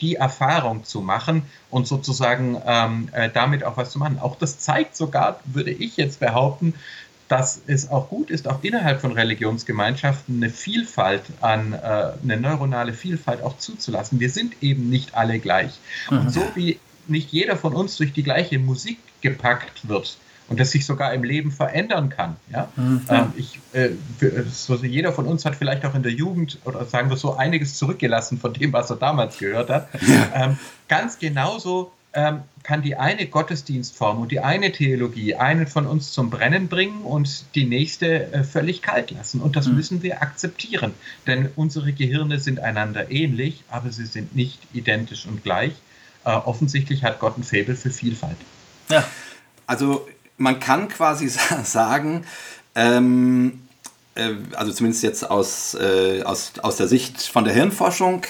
die 0.00 0.16
Erfahrung 0.16 0.84
zu 0.84 1.00
machen 1.00 1.42
und 1.70 1.86
sozusagen 1.86 2.60
ähm, 2.66 3.08
äh, 3.12 3.30
damit 3.32 3.64
auch 3.64 3.76
was 3.76 3.90
zu 3.90 3.98
machen. 3.98 4.18
Auch 4.18 4.36
das 4.36 4.58
zeigt 4.58 4.96
sogar, 4.96 5.40
würde 5.44 5.70
ich 5.70 5.96
jetzt 5.96 6.20
behaupten, 6.20 6.74
dass 7.28 7.60
es 7.66 7.90
auch 7.90 8.10
gut 8.10 8.30
ist, 8.30 8.46
auch 8.46 8.62
innerhalb 8.62 9.00
von 9.00 9.12
Religionsgemeinschaften 9.12 10.36
eine 10.36 10.50
Vielfalt 10.50 11.22
an, 11.40 11.72
äh, 11.72 12.12
eine 12.22 12.36
neuronale 12.36 12.92
Vielfalt 12.92 13.42
auch 13.42 13.58
zuzulassen. 13.58 14.20
Wir 14.20 14.30
sind 14.30 14.62
eben 14.62 14.90
nicht 14.90 15.14
alle 15.14 15.38
gleich. 15.38 15.72
Mhm. 16.10 16.18
Und 16.18 16.30
so 16.30 16.42
wie 16.54 16.78
nicht 17.06 17.32
jeder 17.32 17.56
von 17.56 17.74
uns 17.74 17.96
durch 17.96 18.12
die 18.12 18.22
gleiche 18.22 18.58
Musik 18.58 18.98
gepackt 19.20 19.88
wird, 19.88 20.18
und 20.48 20.60
das 20.60 20.70
sich 20.70 20.84
sogar 20.84 21.14
im 21.14 21.24
Leben 21.24 21.50
verändern 21.50 22.10
kann. 22.10 22.36
Ja? 22.50 22.68
Mhm. 22.76 23.02
Ähm, 23.08 23.32
ich, 23.36 23.60
äh, 23.72 23.90
so, 24.52 24.74
jeder 24.76 25.12
von 25.12 25.26
uns 25.26 25.44
hat 25.44 25.56
vielleicht 25.56 25.84
auch 25.84 25.94
in 25.94 26.02
der 26.02 26.12
Jugend 26.12 26.58
oder 26.64 26.84
sagen 26.84 27.08
wir 27.10 27.16
so 27.16 27.36
einiges 27.36 27.76
zurückgelassen 27.76 28.38
von 28.38 28.52
dem, 28.52 28.72
was 28.72 28.90
er 28.90 28.96
damals 28.96 29.38
gehört 29.38 29.70
hat. 29.70 29.88
Ja. 30.04 30.30
Ähm, 30.34 30.58
ganz 30.86 31.18
genauso 31.18 31.90
ähm, 32.12 32.42
kann 32.62 32.82
die 32.82 32.96
eine 32.96 33.26
Gottesdienstform 33.26 34.20
und 34.20 34.32
die 34.32 34.40
eine 34.40 34.70
Theologie 34.70 35.34
einen 35.34 35.66
von 35.66 35.86
uns 35.86 36.12
zum 36.12 36.30
Brennen 36.30 36.68
bringen 36.68 37.02
und 37.02 37.44
die 37.54 37.64
nächste 37.64 38.32
äh, 38.32 38.44
völlig 38.44 38.82
kalt 38.82 39.10
lassen. 39.10 39.40
Und 39.40 39.56
das 39.56 39.66
mhm. 39.66 39.76
müssen 39.76 40.02
wir 40.02 40.22
akzeptieren, 40.22 40.92
denn 41.26 41.48
unsere 41.56 41.92
Gehirne 41.92 42.38
sind 42.38 42.60
einander 42.60 43.10
ähnlich, 43.10 43.64
aber 43.70 43.90
sie 43.90 44.06
sind 44.06 44.36
nicht 44.36 44.60
identisch 44.72 45.26
und 45.26 45.42
gleich. 45.42 45.72
Äh, 46.24 46.30
offensichtlich 46.30 47.02
hat 47.02 47.18
Gott 47.18 47.36
ein 47.36 47.44
Faible 47.44 47.76
für 47.76 47.90
Vielfalt. 47.90 48.36
Ja. 48.88 49.04
Also 49.66 50.06
man 50.36 50.60
kann 50.60 50.88
quasi 50.88 51.28
sagen, 51.64 52.24
ähm, 52.74 53.62
äh, 54.14 54.30
also 54.56 54.72
zumindest 54.72 55.02
jetzt 55.02 55.28
aus, 55.30 55.74
äh, 55.74 56.22
aus, 56.22 56.52
aus 56.62 56.76
der 56.76 56.88
Sicht 56.88 57.22
von 57.22 57.44
der 57.44 57.54
Hirnforschung, 57.54 58.22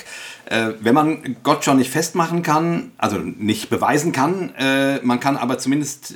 äh, 0.47 0.71
wenn 0.81 0.95
man 0.95 1.37
Gott 1.43 1.65
schon 1.65 1.79
nicht 1.79 1.91
festmachen 1.91 2.43
kann, 2.43 2.93
also 2.99 3.19
nicht 3.19 3.71
beweisen 3.71 4.13
kann, 4.13 4.55
äh, 4.57 5.01
man 5.03 5.21
kann 5.21 5.37
aber 5.37 5.59
zumindest 5.59 6.15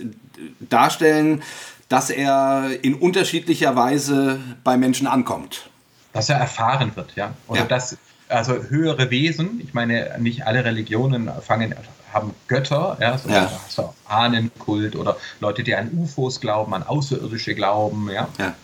darstellen, 0.60 1.42
dass 1.88 2.10
er 2.10 2.70
in 2.82 2.94
unterschiedlicher 2.94 3.74
Weise 3.74 4.40
bei 4.62 4.76
Menschen 4.76 5.06
ankommt. 5.06 5.70
Dass 6.12 6.28
er 6.28 6.36
erfahren 6.36 6.92
wird, 6.94 7.14
ja. 7.16 7.34
Oder 7.46 7.60
ja. 7.60 7.66
dass 7.66 7.96
also 8.28 8.54
höhere 8.68 9.10
Wesen, 9.10 9.60
ich 9.62 9.72
meine, 9.72 10.14
nicht 10.18 10.46
alle 10.46 10.64
Religionen 10.64 11.30
fangen, 11.40 11.74
haben 12.12 12.34
Götter, 12.46 12.96
ja, 13.00 13.18
so 13.18 13.28
ja. 13.28 13.50
hast 13.50 13.78
du 13.78 13.94
Ahnenkult 14.06 14.96
oder 14.96 15.16
Leute, 15.40 15.62
die 15.62 15.74
an 15.74 15.90
UFOs 15.92 16.40
glauben, 16.40 16.74
an 16.74 16.82
Außerirdische 16.82 17.54
glauben, 17.54 18.10
ja. 18.10 18.28
ja. 18.38 18.54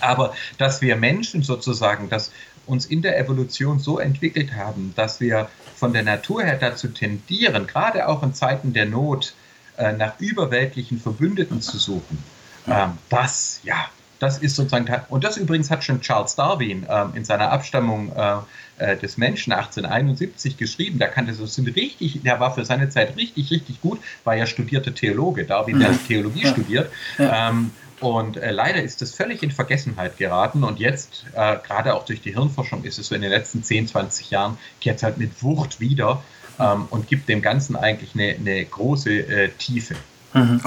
Aber 0.00 0.34
dass 0.58 0.80
wir 0.80 0.96
Menschen 0.96 1.42
sozusagen, 1.42 2.08
dass 2.08 2.32
uns 2.66 2.86
in 2.86 3.02
der 3.02 3.18
Evolution 3.18 3.78
so 3.78 3.98
entwickelt 3.98 4.54
haben, 4.54 4.92
dass 4.96 5.20
wir 5.20 5.48
von 5.76 5.92
der 5.92 6.02
Natur 6.02 6.42
her 6.42 6.56
dazu 6.58 6.88
tendieren, 6.88 7.66
gerade 7.66 8.08
auch 8.08 8.22
in 8.22 8.34
Zeiten 8.34 8.72
der 8.72 8.86
Not, 8.86 9.34
äh, 9.76 9.92
nach 9.92 10.18
überweltlichen 10.18 11.00
Verbündeten 11.00 11.60
zu 11.60 11.78
suchen, 11.78 12.22
ähm, 12.66 12.98
das, 13.08 13.60
ja, 13.62 13.86
das 14.18 14.38
ist 14.38 14.56
sozusagen, 14.56 14.86
und 15.08 15.24
das 15.24 15.36
übrigens 15.36 15.70
hat 15.70 15.84
schon 15.84 16.00
Charles 16.00 16.36
Darwin 16.36 16.86
ähm, 16.88 17.12
in 17.14 17.24
seiner 17.24 17.52
Abstammung 17.52 18.12
äh, 18.16 18.36
äh 18.78 18.96
des 18.96 19.16
Menschen 19.16 19.52
1871 19.52 20.56
geschrieben. 20.56 20.98
Da 20.98 21.06
kannte 21.06 21.34
so 21.34 21.46
sind 21.46 21.74
richtig, 21.76 22.22
der 22.22 22.40
war 22.40 22.54
für 22.54 22.64
seine 22.64 22.88
Zeit 22.88 23.16
richtig, 23.16 23.50
richtig 23.50 23.80
gut, 23.80 24.00
war 24.24 24.34
ja 24.34 24.46
studierter 24.46 24.94
Theologe. 24.94 25.44
Darwin 25.44 25.80
ja. 25.80 25.88
hat 25.88 26.06
Theologie 26.06 26.44
ja. 26.44 26.52
studiert. 26.52 26.90
Ja. 27.18 27.50
Ähm, 27.50 27.70
und 28.00 28.36
äh, 28.36 28.50
leider 28.50 28.82
ist 28.82 29.00
das 29.00 29.14
völlig 29.14 29.42
in 29.42 29.50
Vergessenheit 29.50 30.18
geraten. 30.18 30.64
Und 30.64 30.78
jetzt, 30.78 31.24
äh, 31.34 31.56
gerade 31.66 31.94
auch 31.94 32.04
durch 32.04 32.20
die 32.20 32.32
Hirnforschung, 32.32 32.84
ist 32.84 32.98
es 32.98 33.08
so 33.08 33.14
in 33.14 33.22
den 33.22 33.30
letzten 33.30 33.62
10, 33.62 33.88
20 33.88 34.30
Jahren, 34.30 34.58
kehrt 34.80 34.98
es 34.98 35.02
halt 35.02 35.18
mit 35.18 35.42
Wucht 35.42 35.80
wieder 35.80 36.22
ähm, 36.58 36.86
und 36.90 37.06
gibt 37.08 37.28
dem 37.28 37.42
Ganzen 37.42 37.76
eigentlich 37.76 38.14
eine, 38.14 38.36
eine 38.38 38.64
große 38.64 39.10
äh, 39.10 39.48
Tiefe. 39.58 39.94
Mhm. 40.34 40.60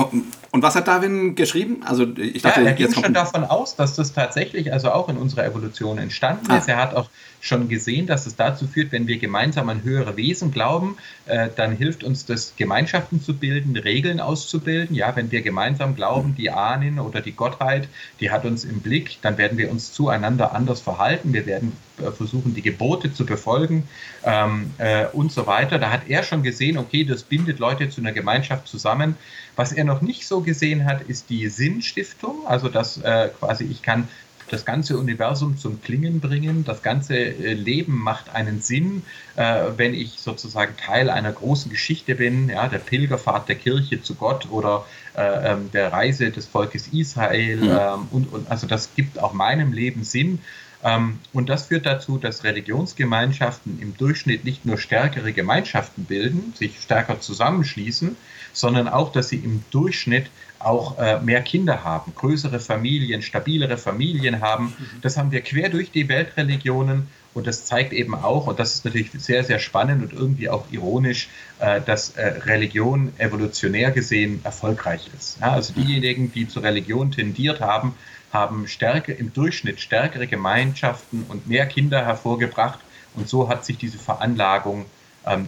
Und 0.52 0.64
was 0.64 0.76
hat 0.76 0.88
Darwin 0.88 1.36
geschrieben? 1.36 1.84
Also 1.86 2.08
ich 2.18 2.42
dachte, 2.42 2.62
ja, 2.62 2.68
er 2.68 2.74
ging 2.74 2.92
schon 2.92 3.14
davon 3.14 3.44
aus, 3.44 3.76
dass 3.76 3.96
das 3.96 4.14
tatsächlich 4.14 4.74
also 4.74 4.92
auch 4.92 5.08
in 5.10 5.18
unserer 5.18 5.46
Evolution 5.46 5.98
entstanden 6.00 6.50
ah. 6.50 6.58
ist. 6.58 6.68
Er 6.68 6.78
hat 6.78 6.96
auch 6.96 7.10
schon 7.42 7.70
gesehen, 7.70 8.08
dass 8.08 8.26
es 8.26 8.36
dazu 8.36 8.68
führt, 8.68 8.92
wenn 8.92 9.08
wir 9.08 9.18
gemeinsam 9.18 9.70
an 9.70 9.84
höhere 9.84 10.18
Wesen 10.18 10.52
glauben, 10.52 10.98
äh, 11.26 11.50
dann 11.56 11.76
hilft 11.76 12.04
uns 12.04 12.26
das, 12.26 12.54
Gemeinschaften 12.58 13.22
zu 13.22 13.34
bilden, 13.34 13.78
Regeln 13.78 14.20
auszubilden. 14.20 14.96
Ja, 14.96 15.16
wenn 15.16 15.32
wir 15.32 15.42
gemeinsam 15.42 15.96
glauben, 15.96 16.36
die 16.36 16.50
Ahnen 16.50 17.00
oder 17.00 17.22
die 17.22 17.32
Gottheit, 17.32 17.88
die 18.20 18.32
hat 18.32 18.46
uns 18.46 18.66
im 18.66 18.82
Blick, 18.82 19.20
dann 19.22 19.38
werden 19.38 19.58
wir 19.58 19.72
uns 19.72 19.94
zueinander 19.94 20.54
anders 20.54 20.82
verhalten. 20.82 21.34
Wir 21.34 21.46
werden 21.46 21.72
äh, 22.00 22.12
versuchen, 22.12 22.54
die 22.54 22.62
Gebote 22.62 23.14
zu 23.14 23.26
befolgen 23.26 23.88
ähm, 24.24 24.72
äh, 24.78 25.06
und 25.08 25.32
so 25.32 25.48
weiter. 25.48 25.80
Da 25.80 25.92
hat 25.92 26.02
er 26.08 26.24
schon 26.24 26.44
gesehen, 26.44 26.78
okay, 26.78 27.04
das 27.04 27.24
bindet 27.24 27.60
Leute 27.60 27.90
zu 27.90 28.02
einer 28.02 28.12
Gemeinschaft 28.12 28.68
zusammen. 28.68 29.16
Was 29.56 29.72
er 29.74 29.84
noch 29.84 30.02
nicht 30.02 30.26
so 30.26 30.39
gesehen 30.42 30.86
hat, 30.86 31.04
ist 31.04 31.30
die 31.30 31.48
Sinnstiftung, 31.50 32.46
also 32.48 32.70
dass 32.70 32.98
äh, 32.98 33.30
quasi 33.40 33.66
ich 33.66 33.82
kann 33.82 34.08
das 34.52 34.66
ganze 34.66 34.98
Universum 34.98 35.58
zum 35.58 35.82
Klingen 35.82 36.20
bringen. 36.20 36.64
Das 36.66 36.82
ganze 36.82 37.16
äh, 37.16 37.54
Leben 37.54 37.98
macht 37.98 38.34
einen 38.34 38.62
Sinn, 38.62 39.04
äh, 39.36 39.66
wenn 39.78 39.94
ich 39.94 40.20
sozusagen 40.20 40.76
Teil 40.78 41.10
einer 41.10 41.32
großen 41.32 41.72
Geschichte 41.72 42.16
bin, 42.16 42.50
ja, 42.50 42.68
der 42.68 42.80
Pilgerfahrt 42.80 43.48
der 43.48 43.56
Kirche 43.56 44.02
zu 44.02 44.16
Gott 44.16 44.50
oder 44.50 44.86
äh, 45.16 45.52
ähm, 45.52 45.70
der 45.72 45.92
Reise 45.94 46.32
des 46.32 46.48
Volkes 46.48 46.88
Israel. 46.88 47.58
Mhm. 47.58 47.70
Ähm, 47.70 48.08
und, 48.12 48.34
und 48.34 48.52
also 48.52 48.68
das 48.68 48.90
gibt 48.96 49.20
auch 49.20 49.34
meinem 49.34 49.74
Leben 49.74 50.04
Sinn. 50.04 50.40
Ähm, 50.84 51.20
und 51.34 51.50
das 51.50 51.68
führt 51.68 51.86
dazu, 51.86 52.18
dass 52.18 52.44
Religionsgemeinschaften 52.44 53.80
im 53.82 53.98
Durchschnitt 53.98 54.46
nicht 54.46 54.66
nur 54.66 54.78
stärkere 54.78 55.34
Gemeinschaften 55.34 56.06
bilden, 56.06 56.54
sich 56.58 56.80
stärker 56.80 57.20
zusammenschließen, 57.20 58.16
sondern 58.60 58.88
auch, 58.88 59.12
dass 59.12 59.30
sie 59.30 59.38
im 59.38 59.64
Durchschnitt 59.72 60.28
auch 60.60 60.98
äh, 60.98 61.20
mehr 61.20 61.42
Kinder 61.42 61.84
haben, 61.84 62.14
größere 62.16 62.60
Familien, 62.60 63.22
stabilere 63.22 63.78
Familien 63.78 64.42
haben. 64.42 64.66
Mhm. 64.78 65.02
Das 65.02 65.18
haben 65.18 65.32
wir 65.32 65.42
quer 65.42 65.70
durch 65.70 65.92
die 65.92 66.10
Weltreligionen 66.10 67.08
und 67.34 67.48
das 67.48 67.66
zeigt 67.66 67.94
eben 67.94 68.16
auch, 68.16 68.48
und 68.48 68.60
das 68.60 68.74
ist 68.74 68.86
natürlich 68.86 69.12
sehr, 69.14 69.44
sehr 69.44 69.60
spannend 69.60 70.04
und 70.04 70.20
irgendwie 70.20 70.50
auch 70.50 70.66
ironisch, 70.72 71.30
äh, 71.60 71.80
dass 71.80 72.12
äh, 72.12 72.26
Religion 72.46 73.14
evolutionär 73.18 73.92
gesehen 73.92 74.42
erfolgreich 74.44 75.10
ist. 75.18 75.40
Ja, 75.40 75.54
also 75.54 75.74
mhm. 75.76 75.86
diejenigen, 75.86 76.32
die 76.34 76.48
zur 76.48 76.64
Religion 76.64 77.12
tendiert 77.12 77.62
haben, 77.62 77.94
haben 78.34 78.68
stärker 78.68 79.16
im 79.16 79.34
Durchschnitt 79.34 79.80
stärkere 79.80 80.28
Gemeinschaften 80.28 81.26
und 81.30 81.48
mehr 81.48 81.66
Kinder 81.66 82.06
hervorgebracht. 82.06 82.80
Und 83.16 83.28
so 83.28 83.50
hat 83.50 83.66
sich 83.66 83.78
diese 83.78 83.98
Veranlagung 83.98 84.82
ähm, 84.82 84.86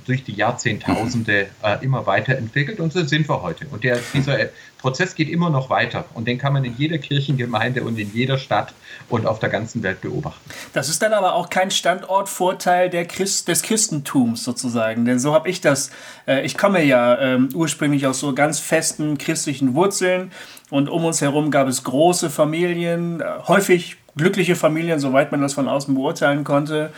durch 0.06 0.24
die 0.24 0.34
Jahrzehntausende 0.34 1.48
äh, 1.64 1.84
immer 1.84 2.06
weiterentwickelt 2.06 2.80
und 2.80 2.94
so 2.94 3.04
sind 3.04 3.28
wir 3.30 3.42
heute. 3.42 3.68
Und 3.72 3.84
der, 3.84 4.00
dieser 4.14 4.38
Prozess 4.78 5.16
geht 5.16 5.30
immer 5.30 5.50
noch 5.50 5.70
weiter 5.70 6.06
und 6.14 6.28
den 6.28 6.38
kann 6.38 6.54
man 6.54 6.66
in 6.66 6.76
jeder 6.78 6.98
Kirchengemeinde 6.98 7.84
und 7.84 7.98
in 7.98 8.14
jeder 8.14 8.38
Stadt 8.38 8.74
und 9.10 9.26
auf 9.26 9.40
der 9.40 9.50
ganzen 9.50 9.82
Welt 9.84 10.02
beobachten. 10.02 10.42
Das 10.74 10.90
ist 10.90 11.02
dann 11.02 11.14
aber 11.14 11.36
auch 11.36 11.50
kein 11.50 11.72
Standortvorteil 11.72 12.90
der 12.90 13.06
Christ, 13.06 13.48
des 13.48 13.62
Christentums 13.62 14.44
sozusagen, 14.44 15.06
denn 15.06 15.20
so 15.20 15.34
habe 15.34 15.50
ich 15.50 15.62
das. 15.62 15.92
Äh, 16.28 16.46
ich 16.46 16.58
komme 16.58 16.84
ja 16.84 17.18
ähm, 17.20 17.50
ursprünglich 17.54 18.08
aus 18.08 18.20
so 18.20 18.34
ganz 18.34 18.60
festen 18.60 19.18
christlichen 19.18 19.74
Wurzeln 19.74 20.32
und 20.70 20.90
um 20.90 21.06
uns 21.06 21.22
herum 21.22 21.52
gab 21.52 21.68
es 21.68 21.84
große 21.84 22.30
Familien, 22.30 23.22
äh, 23.22 23.26
häufig 23.48 23.98
glückliche 24.18 24.56
Familien, 24.56 25.00
soweit 25.00 25.32
man 25.32 25.42
das 25.42 25.54
von 25.54 25.68
außen 25.68 25.94
beurteilen 25.96 26.44
konnte. 26.44 26.92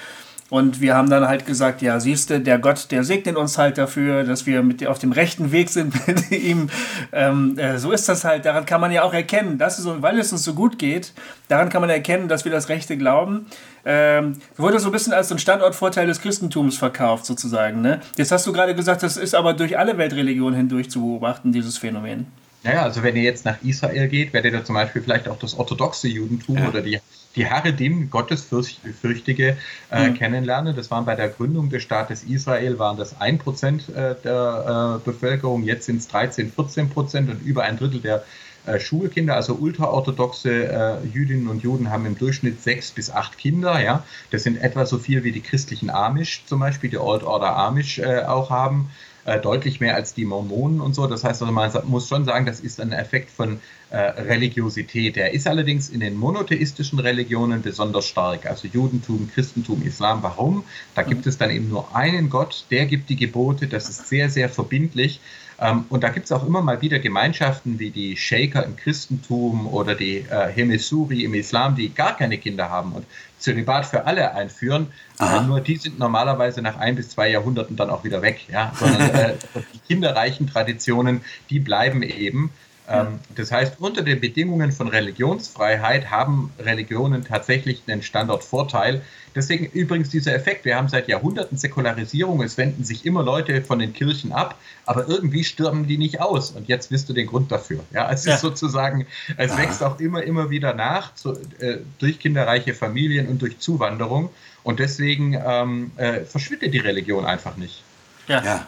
Und 0.53 0.81
wir 0.81 0.93
haben 0.93 1.09
dann 1.09 1.27
halt 1.27 1.47
gesagt, 1.47 1.81
ja, 1.81 1.99
siehst 1.99 2.29
du, 2.29 2.39
der 2.39 2.59
Gott, 2.59 2.91
der 2.91 3.03
segnet 3.03 3.37
uns 3.37 3.57
halt 3.57 3.79
dafür, 3.79 4.23
dass 4.23 4.45
wir 4.45 4.61
mit 4.61 4.85
auf 4.85 4.99
dem 4.99 5.11
rechten 5.11 5.51
Weg 5.51 5.71
sind 5.71 6.07
mit 6.07 6.29
ihm. 6.29 6.69
Ähm, 7.11 7.57
äh, 7.57 7.79
so 7.79 7.91
ist 7.91 8.07
das 8.07 8.23
halt. 8.23 8.45
Daran 8.45 8.67
kann 8.67 8.79
man 8.79 8.91
ja 8.91 9.01
auch 9.01 9.15
erkennen, 9.15 9.57
dass 9.57 9.79
es, 9.79 9.87
weil 9.87 10.19
es 10.19 10.31
uns 10.31 10.43
so 10.43 10.53
gut 10.53 10.77
geht, 10.77 11.11
daran 11.47 11.69
kann 11.69 11.81
man 11.81 11.89
erkennen, 11.89 12.27
dass 12.27 12.45
wir 12.45 12.51
das 12.51 12.69
Rechte 12.69 12.97
glauben. 12.97 13.47
Ähm, 13.83 14.37
wurde 14.55 14.77
so 14.77 14.89
ein 14.89 14.91
bisschen 14.91 15.11
als 15.11 15.29
so 15.29 15.33
ein 15.33 15.39
Standortvorteil 15.39 16.05
des 16.05 16.21
Christentums 16.21 16.77
verkauft, 16.77 17.25
sozusagen. 17.25 17.81
Ne? 17.81 18.01
Jetzt 18.15 18.31
hast 18.31 18.45
du 18.45 18.53
gerade 18.53 18.75
gesagt, 18.75 19.01
das 19.01 19.17
ist 19.17 19.33
aber 19.33 19.55
durch 19.55 19.79
alle 19.79 19.97
Weltreligionen 19.97 20.55
hindurch 20.55 20.91
zu 20.91 21.01
beobachten, 21.01 21.51
dieses 21.51 21.79
Phänomen. 21.79 22.27
Naja, 22.61 22.83
also 22.83 23.01
wenn 23.01 23.15
ihr 23.15 23.23
jetzt 23.23 23.43
nach 23.43 23.57
Israel 23.63 24.07
geht, 24.07 24.33
werdet 24.33 24.53
ihr 24.53 24.63
zum 24.63 24.75
Beispiel 24.75 25.01
vielleicht 25.01 25.27
auch 25.27 25.39
das 25.39 25.57
orthodoxe 25.57 26.09
Judentum 26.09 26.59
ja. 26.59 26.67
oder 26.67 26.81
die 26.81 26.99
die 27.35 27.49
Haredim, 27.49 28.09
Gottesfürchtige, 28.09 29.57
äh, 29.91 30.09
mhm. 30.09 30.13
kennenlernen. 30.15 30.75
Das 30.75 30.91
waren 30.91 31.05
bei 31.05 31.15
der 31.15 31.29
Gründung 31.29 31.69
des 31.69 31.83
Staates 31.83 32.23
Israel, 32.23 32.79
waren 32.79 32.97
das 32.97 33.19
1% 33.19 33.93
äh, 33.93 34.15
der 34.23 34.99
äh, 35.01 35.05
Bevölkerung, 35.05 35.63
jetzt 35.63 35.85
sind 35.85 35.97
es 35.97 36.07
13, 36.07 36.51
14 36.51 36.89
Prozent 36.89 37.29
und 37.29 37.41
über 37.43 37.63
ein 37.63 37.77
Drittel 37.77 38.01
der 38.01 38.23
äh, 38.65 38.79
Schulkinder, 38.79 39.35
also 39.35 39.55
ultraorthodoxe 39.55 40.49
äh, 40.49 41.05
Jüdinnen 41.07 41.49
und 41.49 41.63
Juden 41.63 41.89
haben 41.89 42.05
im 42.05 42.17
Durchschnitt 42.17 42.63
sechs 42.63 42.91
bis 42.91 43.11
acht 43.11 43.37
Kinder. 43.37 43.81
Ja, 43.81 44.03
das 44.31 44.43
sind 44.43 44.61
etwa 44.61 44.85
so 44.85 44.99
viel 44.99 45.25
wie 45.25 45.33
die 45.33 45.41
christlichen 45.41 45.89
Amish 45.89 46.45
zum 46.45 46.61
Beispiel, 46.61 46.89
die 46.89 46.97
Old 46.97 47.23
Order 47.23 47.57
Amish 47.57 47.99
äh, 47.99 48.23
auch 48.23 48.49
haben. 48.49 48.89
Äh, 49.25 49.39
deutlich 49.39 49.79
mehr 49.79 49.95
als 49.95 50.13
die 50.13 50.25
Mormonen 50.25 50.81
und 50.81 50.93
so. 50.93 51.07
Das 51.07 51.23
heißt 51.23 51.41
also, 51.41 51.53
man 51.53 51.71
muss 51.85 52.09
schon 52.09 52.25
sagen, 52.25 52.45
das 52.45 52.59
ist 52.59 52.81
ein 52.81 52.91
Effekt 52.91 53.31
von 53.31 53.61
äh, 53.89 53.97
Religiosität. 53.97 55.15
Er 55.15 55.33
ist 55.33 55.47
allerdings 55.47 55.87
in 55.89 56.01
den 56.01 56.17
monotheistischen 56.17 56.99
Religionen 56.99 57.61
besonders 57.61 58.05
stark, 58.05 58.45
also 58.45 58.67
Judentum, 58.67 59.29
Christentum, 59.33 59.81
Islam. 59.83 60.23
Warum? 60.23 60.65
Da 60.93 61.03
gibt 61.03 61.25
es 61.25 61.37
dann 61.37 61.51
eben 61.51 61.69
nur 61.69 61.95
einen 61.95 62.29
Gott, 62.29 62.65
der 62.69 62.85
gibt 62.85 63.09
die 63.09 63.15
Gebote, 63.15 63.67
das 63.67 63.89
ist 63.89 64.09
sehr, 64.09 64.29
sehr 64.29 64.49
verbindlich. 64.49 65.21
Ähm, 65.59 65.85
und 65.89 66.03
da 66.03 66.09
gibt 66.09 66.25
es 66.25 66.31
auch 66.31 66.45
immer 66.45 66.61
mal 66.61 66.81
wieder 66.81 66.99
Gemeinschaften 66.99 67.79
wie 67.79 67.91
die 67.91 68.17
Shaker 68.17 68.65
im 68.65 68.75
Christentum 68.75 69.67
oder 69.67 69.95
die 69.95 70.19
äh, 70.19 70.51
Hemesuri 70.53 71.23
im 71.23 71.33
Islam, 71.33 71.75
die 71.75 71.93
gar 71.93 72.17
keine 72.17 72.37
Kinder 72.37 72.69
haben 72.69 72.93
und 72.93 73.05
Zölibat 73.39 73.85
für 73.85 74.05
alle 74.05 74.33
einführen. 74.33 74.87
Äh, 75.19 75.41
nur 75.41 75.59
die 75.59 75.75
sind 75.75 75.99
normalerweise 75.99 76.61
nach 76.61 76.77
ein 76.77 76.95
bis 76.95 77.09
zwei 77.09 77.29
Jahrhunderten 77.29 77.75
dann 77.75 77.89
auch 77.89 78.03
wieder 78.03 78.21
weg. 78.21 78.45
Ja? 78.49 78.71
Sondern 78.79 79.09
äh, 79.09 79.33
die 79.73 79.79
kinderreichen 79.79 80.47
Traditionen, 80.47 81.21
die 81.49 81.59
bleiben 81.59 82.03
eben. 82.03 82.51
Ähm, 82.89 83.19
das 83.35 83.51
heißt, 83.51 83.79
unter 83.79 84.01
den 84.01 84.19
Bedingungen 84.19 84.71
von 84.71 84.87
Religionsfreiheit 84.87 86.11
haben 86.11 86.51
Religionen 86.59 87.23
tatsächlich 87.23 87.81
einen 87.87 88.03
Standortvorteil. 88.03 89.01
Deswegen 89.35 89.65
übrigens 89.65 90.09
dieser 90.09 90.35
Effekt. 90.35 90.65
Wir 90.65 90.75
haben 90.75 90.89
seit 90.89 91.07
Jahrhunderten 91.07 91.57
Säkularisierung. 91.57 92.41
Es 92.43 92.57
wenden 92.57 92.83
sich 92.83 93.05
immer 93.05 93.23
Leute 93.23 93.61
von 93.61 93.79
den 93.79 93.93
Kirchen 93.93 94.31
ab, 94.31 94.55
aber 94.85 95.07
irgendwie 95.07 95.43
stürmen 95.43 95.87
die 95.87 95.97
nicht 95.97 96.21
aus. 96.21 96.51
Und 96.51 96.67
jetzt 96.67 96.91
wisst 96.91 97.09
du 97.09 97.13
den 97.13 97.27
Grund 97.27 97.51
dafür. 97.51 97.79
Ja, 97.91 98.11
es 98.11 98.25
ja. 98.25 98.35
ist 98.35 98.41
sozusagen, 98.41 99.07
es 99.37 99.51
Aha. 99.51 99.57
wächst 99.59 99.81
auch 99.81 99.99
immer, 99.99 100.21
immer 100.23 100.49
wieder 100.49 100.73
nach 100.73 101.15
zu, 101.15 101.33
äh, 101.59 101.77
durch 101.99 102.19
kinderreiche 102.19 102.73
Familien 102.73 103.27
und 103.27 103.41
durch 103.41 103.59
Zuwanderung. 103.59 104.29
Und 104.63 104.79
deswegen 104.79 105.33
ähm, 105.45 105.91
äh, 105.97 106.21
verschwindet 106.21 106.73
die 106.73 106.79
Religion 106.79 107.25
einfach 107.25 107.57
nicht. 107.57 107.81
Ja. 108.27 108.43
ja. 108.43 108.65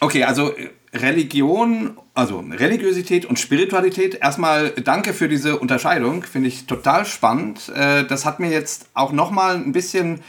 Okay, 0.00 0.24
also 0.24 0.56
äh, 0.56 0.70
Religion, 0.94 1.98
also 2.14 2.38
Religiosität 2.38 3.26
und 3.26 3.38
Spiritualität. 3.38 4.14
Erstmal 4.14 4.70
danke 4.70 5.12
für 5.12 5.28
diese 5.28 5.58
Unterscheidung, 5.58 6.22
finde 6.22 6.48
ich 6.48 6.66
total 6.66 7.04
spannend. 7.04 7.70
Äh, 7.74 8.04
das 8.04 8.24
hat 8.24 8.40
mir 8.40 8.50
jetzt 8.50 8.88
auch 8.94 9.12
nochmal 9.12 9.56
ein 9.56 9.72
bisschen 9.72 10.20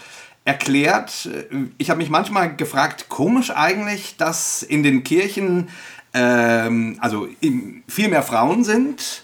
erklärt. 0.46 1.30
Ich 1.78 1.90
habe 1.90 2.00
mich 2.00 2.10
manchmal 2.10 2.56
gefragt, 2.56 3.08
komisch 3.10 3.52
eigentlich, 3.52 4.18
dass 4.18 4.64
in 4.64 4.82
den 4.82 5.04
Kirchen 5.04 5.70
ähm, 6.14 6.98
also 7.00 7.28
viel 7.88 8.10
mehr 8.10 8.24
Frauen 8.24 8.64
sind, 8.64 9.24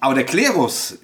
aber 0.00 0.14
der 0.14 0.24
Klerus 0.24 0.98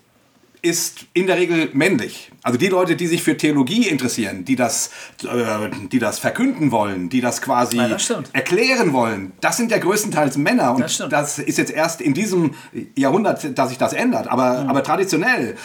ist 0.63 1.07
in 1.15 1.27
der 1.27 1.37
Regel 1.37 1.71
männlich. 1.73 2.31
Also 2.43 2.59
die 2.59 2.69
Leute, 2.69 2.97
die 2.97 3.07
sich 3.07 3.23
für 3.23 3.37
Theologie 3.37 3.89
interessieren, 3.89 4.45
die 4.45 4.57
das, 4.57 4.91
äh, 5.23 5.69
die 5.91 5.99
das 5.99 6.19
verkünden 6.19 6.71
wollen, 6.71 7.09
die 7.09 7.21
das 7.21 7.43
quasi 7.43 7.77
Ja, 7.77 7.89
das 7.89 8.13
erklären 8.33 8.93
wollen, 8.93 9.33
das 9.41 9.57
sind 9.57 9.71
ja 9.71 9.79
größtenteils 9.79 10.37
Männer. 10.37 10.75
Und 10.75 10.81
Das 10.81 10.99
das 11.09 11.39
ist 11.39 11.59
jetzt 11.59 11.73
erst 11.73 12.01
in 12.01 12.15
diesem 12.15 12.55
Jahrhundert, 12.95 13.59
dass 13.59 13.69
sich 13.69 13.79
das 13.79 13.93
ändert. 13.93 14.29
Aber, 14.29 14.67
aber 14.69 14.83
traditionell. 14.83 15.57